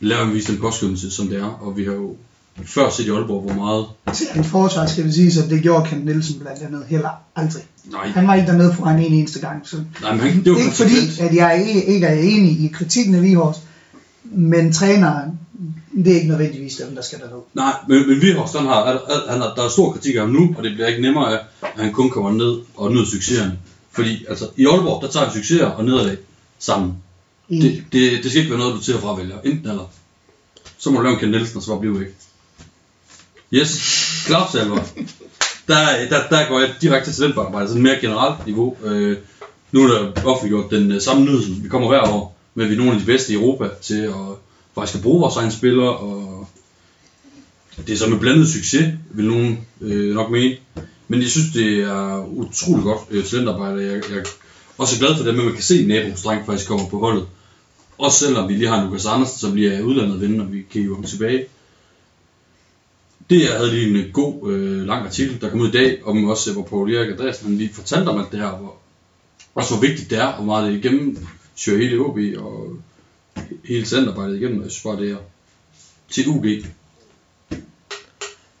lave 0.00 0.24
en 0.24 0.34
vise 0.34 0.52
den 0.52 0.60
påskyndelse, 0.60 1.10
som 1.10 1.28
det 1.28 1.38
er. 1.38 1.58
Og 1.60 1.76
vi 1.76 1.84
har 1.84 1.92
jo 1.92 2.16
før 2.64 2.90
set 2.90 3.06
i 3.06 3.10
Aalborg, 3.10 3.42
hvor 3.42 3.54
meget... 3.54 3.86
Til 4.14 4.26
hans 4.32 4.46
forsvar 4.46 4.86
skal 4.86 5.04
det 5.04 5.14
sige, 5.14 5.42
at 5.42 5.50
det 5.50 5.62
gjorde 5.62 5.88
Kent 5.88 6.04
Nielsen 6.04 6.40
blandt 6.40 6.62
andet 6.62 6.84
heller 6.88 7.10
aldrig. 7.36 7.62
Nej, 7.84 8.08
Han 8.08 8.26
var 8.26 8.34
ikke 8.34 8.46
dernede 8.46 8.74
for 8.74 8.86
en 8.86 9.12
eneste 9.12 9.40
gang. 9.40 9.68
Så 9.68 9.76
nej 10.00 10.12
men 10.12 10.20
han, 10.20 10.44
det 10.44 10.52
var 10.52 10.58
ikke 10.58 10.76
fordi, 10.76 11.20
at 11.20 11.34
jeg 11.34 11.64
ikke, 11.68 11.84
ikke 11.84 12.06
er 12.06 12.14
enig 12.14 12.60
i 12.60 12.68
kritikken 12.68 13.14
af 13.14 13.22
Vihorst, 13.22 13.60
men 14.24 14.72
træneren, 14.72 15.38
det 16.04 16.12
er 16.12 16.16
ikke 16.16 16.28
nødvendigvis 16.28 16.76
dem, 16.76 16.94
der 16.94 17.02
skal 17.02 17.18
derned. 17.18 17.42
Nej, 17.54 17.72
men, 17.88 18.08
men 18.08 18.20
Vihorst, 18.20 18.56
han 18.56 18.66
har, 18.66 19.00
han 19.30 19.40
har, 19.40 19.54
der 19.54 19.64
er 19.64 19.68
stor 19.68 19.92
kritik 19.92 20.14
af 20.14 20.20
ham 20.20 20.30
nu, 20.30 20.54
og 20.58 20.64
det 20.64 20.74
bliver 20.74 20.88
ikke 20.88 21.02
nemmere 21.02 21.32
af, 21.32 21.44
at 21.62 21.84
han 21.84 21.92
kun 21.92 22.10
kommer 22.10 22.32
ned 22.32 22.58
og 22.74 22.92
nyder 22.92 23.04
succeserne. 23.04 23.58
Fordi 23.92 24.24
altså, 24.28 24.48
i 24.56 24.66
Aalborg, 24.66 25.02
der 25.02 25.08
tager 25.08 25.26
vi 25.26 25.32
succeser 25.32 25.66
og 25.66 25.84
nederlag 25.84 26.16
sammen. 26.58 26.94
Enig. 27.48 27.62
Det, 27.62 27.84
det, 27.92 28.22
det 28.22 28.30
skal 28.30 28.42
ikke 28.42 28.50
være 28.50 28.60
noget, 28.60 28.74
du 28.74 28.82
til 28.82 28.92
at 28.92 29.00
fravælge. 29.00 29.34
Enten 29.44 29.70
eller. 29.70 29.90
Så 30.78 30.90
må 30.90 30.96
du 30.96 31.02
lave 31.02 31.14
en 31.14 31.20
Ken 31.20 31.30
Nielsen, 31.30 31.56
og 31.56 31.62
så 31.62 31.70
bare 31.70 31.80
blive 31.80 32.00
væk. 32.00 32.14
Yes, 33.52 33.70
klapsalver. 34.26 34.78
Der, 35.68 36.08
der, 36.10 36.28
der 36.30 36.48
går 36.48 36.60
jeg 36.60 36.74
direkte 36.80 37.10
til 37.10 37.20
talentarbejde, 37.20 37.68
sådan 37.68 37.82
mere 37.82 38.00
generelt 38.00 38.46
niveau. 38.46 38.76
Øh, 38.84 39.16
nu 39.72 39.82
er 39.82 39.88
der 39.88 40.24
offentliggjort 40.24 40.70
den 40.70 40.92
øh, 40.92 41.00
samme 41.00 41.24
nyhed, 41.24 41.62
vi 41.62 41.68
kommer 41.68 41.88
hver 41.88 42.12
år, 42.12 42.36
men 42.54 42.68
vi 42.68 42.74
er 42.74 42.78
nogle 42.78 42.92
af 42.92 43.00
de 43.00 43.06
bedste 43.06 43.32
i 43.32 43.36
Europa 43.36 43.68
til 43.82 44.00
at 44.02 44.14
faktisk 44.76 44.92
kan 44.94 45.02
bruge 45.02 45.20
vores 45.20 45.36
egne 45.36 45.52
spillere, 45.52 45.96
og 45.96 46.48
det 47.86 47.92
er 47.92 47.96
så 47.96 48.08
med 48.08 48.18
blandet 48.18 48.48
succes, 48.48 48.94
vil 49.10 49.26
nogen 49.26 49.58
øh, 49.80 50.14
nok 50.14 50.30
mene. 50.30 50.56
Men 51.08 51.22
jeg 51.22 51.30
synes, 51.30 51.52
det 51.52 51.78
er 51.78 52.26
utrolig 52.26 52.84
godt 52.84 53.00
øh, 53.10 53.24
talentarbejde. 53.24 53.82
Jeg, 53.82 54.02
jeg 54.10 54.18
er 54.18 54.24
også 54.78 54.98
glad 54.98 55.16
for 55.16 55.24
det, 55.24 55.34
med, 55.34 55.42
at 55.42 55.46
man 55.46 55.54
kan 55.54 55.62
se, 55.62 55.78
at 55.78 55.86
Nabos 55.86 56.22
dreng 56.22 56.46
faktisk 56.46 56.68
kommer 56.68 56.88
på 56.88 56.98
holdet. 56.98 57.26
Også 57.98 58.18
selvom 58.26 58.48
vi 58.48 58.54
lige 58.54 58.68
har 58.68 58.84
Lukas 58.84 59.06
Andersen, 59.06 59.38
som 59.38 59.52
bliver 59.52 59.82
udlandet 59.82 60.20
ven, 60.20 60.40
og 60.40 60.52
vi 60.52 60.62
kan 60.72 60.82
jo 60.82 60.94
ham 60.94 61.04
tilbage. 61.04 61.46
Det 63.30 63.40
jeg 63.42 63.52
havde 63.52 63.70
lige 63.70 63.90
en 63.90 63.96
øh, 63.96 64.12
god, 64.12 64.50
øh, 64.50 64.86
lang 64.86 65.06
artikel, 65.06 65.40
der 65.40 65.50
kom 65.50 65.60
ud 65.60 65.68
i 65.68 65.72
dag, 65.72 66.06
om 66.06 66.28
også, 66.28 66.52
hvor 66.52 66.62
Paul 66.62 66.94
Erik 66.94 67.10
Andreasen 67.10 67.46
han 67.46 67.58
lige 67.58 67.74
fortalte 67.74 68.08
om 68.08 68.20
alt 68.20 68.32
det 68.32 68.40
her, 68.40 68.50
hvor, 68.50 68.76
også 69.54 69.74
hvor 69.74 69.86
vigtigt 69.86 70.10
det 70.10 70.18
er, 70.18 70.26
og 70.26 70.34
hvor 70.34 70.44
meget 70.44 70.72
det 70.72 70.78
igennem 70.78 71.26
søger 71.56 71.78
hele 71.78 71.98
OB 71.98 72.18
og 72.44 72.76
hele 73.64 73.86
centerarbejdet 73.86 74.36
igennem. 74.36 74.62
Jeg 74.62 74.70
synes 74.70 74.82
bare, 74.82 75.04
det 75.04 75.10
er 75.10 75.16
til 76.10 76.28
UG. 76.28 76.46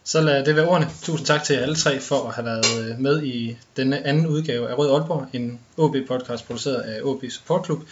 Så 0.04 0.20
lad 0.20 0.44
det 0.44 0.56
være 0.56 0.68
ordene. 0.68 0.90
Tusind 1.02 1.26
tak 1.26 1.44
til 1.44 1.54
jer 1.56 1.62
alle 1.62 1.76
tre 1.76 2.00
for 2.00 2.28
at 2.28 2.34
have 2.34 2.44
været 2.44 2.90
øh, 2.90 2.98
med 2.98 3.22
i 3.22 3.56
denne 3.76 4.06
anden 4.06 4.26
udgave 4.26 4.68
af 4.68 4.78
Rød 4.78 4.90
Aalborg, 4.90 5.26
en 5.32 5.58
OB-podcast 5.76 6.46
produceret 6.46 6.80
af 6.80 7.00
OB 7.02 7.24
Support 7.30 7.64
Club. 7.64 7.82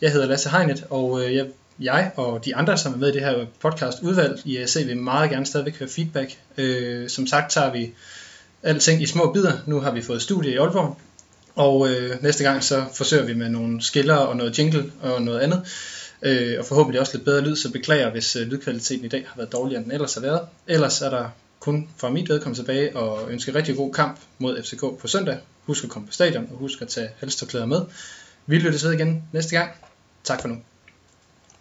Jeg 0.00 0.12
hedder 0.12 0.26
Lasse 0.26 0.50
Heinet, 0.50 0.84
og 0.90 1.24
øh, 1.24 1.34
jeg, 1.34 1.46
jeg 1.80 2.10
og 2.16 2.44
de 2.44 2.56
andre, 2.56 2.78
som 2.78 2.92
er 2.92 2.96
med 2.96 3.08
i 3.08 3.12
det 3.12 3.20
her 3.20 3.46
podcast 3.60 3.98
udvalg 4.02 4.40
i 4.44 4.56
øh, 4.56 4.62
AC, 4.62 4.76
vil 4.86 4.96
meget 4.96 5.30
gerne 5.30 5.46
stadigvæk 5.46 5.78
høre 5.78 5.88
feedback. 5.88 6.38
Øh, 6.58 7.08
som 7.08 7.26
sagt 7.26 7.52
tager 7.52 7.72
vi 7.72 7.92
alting 8.62 9.02
i 9.02 9.06
små 9.06 9.32
bidder. 9.32 9.52
Nu 9.66 9.80
har 9.80 9.90
vi 9.90 10.02
fået 10.02 10.22
studie 10.22 10.52
i 10.52 10.56
Aalborg, 10.56 10.98
og 11.54 11.88
øh, 11.88 12.22
næste 12.22 12.44
gang 12.44 12.64
så 12.64 12.84
forsøger 12.94 13.24
vi 13.24 13.34
med 13.34 13.48
nogle 13.48 13.82
skiller 13.82 14.16
og 14.16 14.36
noget 14.36 14.58
jingle 14.58 14.92
og 15.02 15.22
noget 15.22 15.40
andet. 15.40 15.66
Øh, 16.22 16.58
og 16.58 16.64
forhåbentlig 16.64 17.00
også 17.00 17.16
lidt 17.16 17.24
bedre 17.24 17.40
lyd, 17.40 17.56
så 17.56 17.72
beklager, 17.72 18.10
hvis 18.10 18.36
øh, 18.36 18.46
lydkvaliteten 18.46 19.04
i 19.04 19.08
dag 19.08 19.24
har 19.28 19.36
været 19.36 19.52
dårligere, 19.52 19.78
end 19.78 19.84
den 19.84 19.92
ellers 19.92 20.14
har 20.14 20.20
været. 20.20 20.40
Ellers 20.66 21.02
er 21.02 21.10
der 21.10 21.28
kun 21.60 21.88
fra 21.96 22.10
mit 22.10 22.28
vedkommende 22.28 22.62
tilbage 22.62 22.96
og 22.96 23.30
ønske 23.30 23.54
rigtig 23.54 23.76
god 23.76 23.92
kamp 23.92 24.20
mod 24.38 24.62
FCK 24.62 24.80
på 24.80 25.06
søndag. 25.06 25.38
Husk 25.66 25.84
at 25.84 25.90
komme 25.90 26.08
på 26.08 26.12
stadion, 26.12 26.48
og 26.52 26.56
husk 26.56 26.82
at 26.82 26.88
tage 26.88 27.10
halstørklæder 27.18 27.66
med. 27.66 27.80
Vi 28.46 28.58
lyttes 28.58 28.84
ved 28.84 28.92
igen 28.92 29.22
næste 29.32 29.56
gang. 29.56 29.70
Tak 30.24 30.40
for 30.40 30.48
nu. 30.48 30.56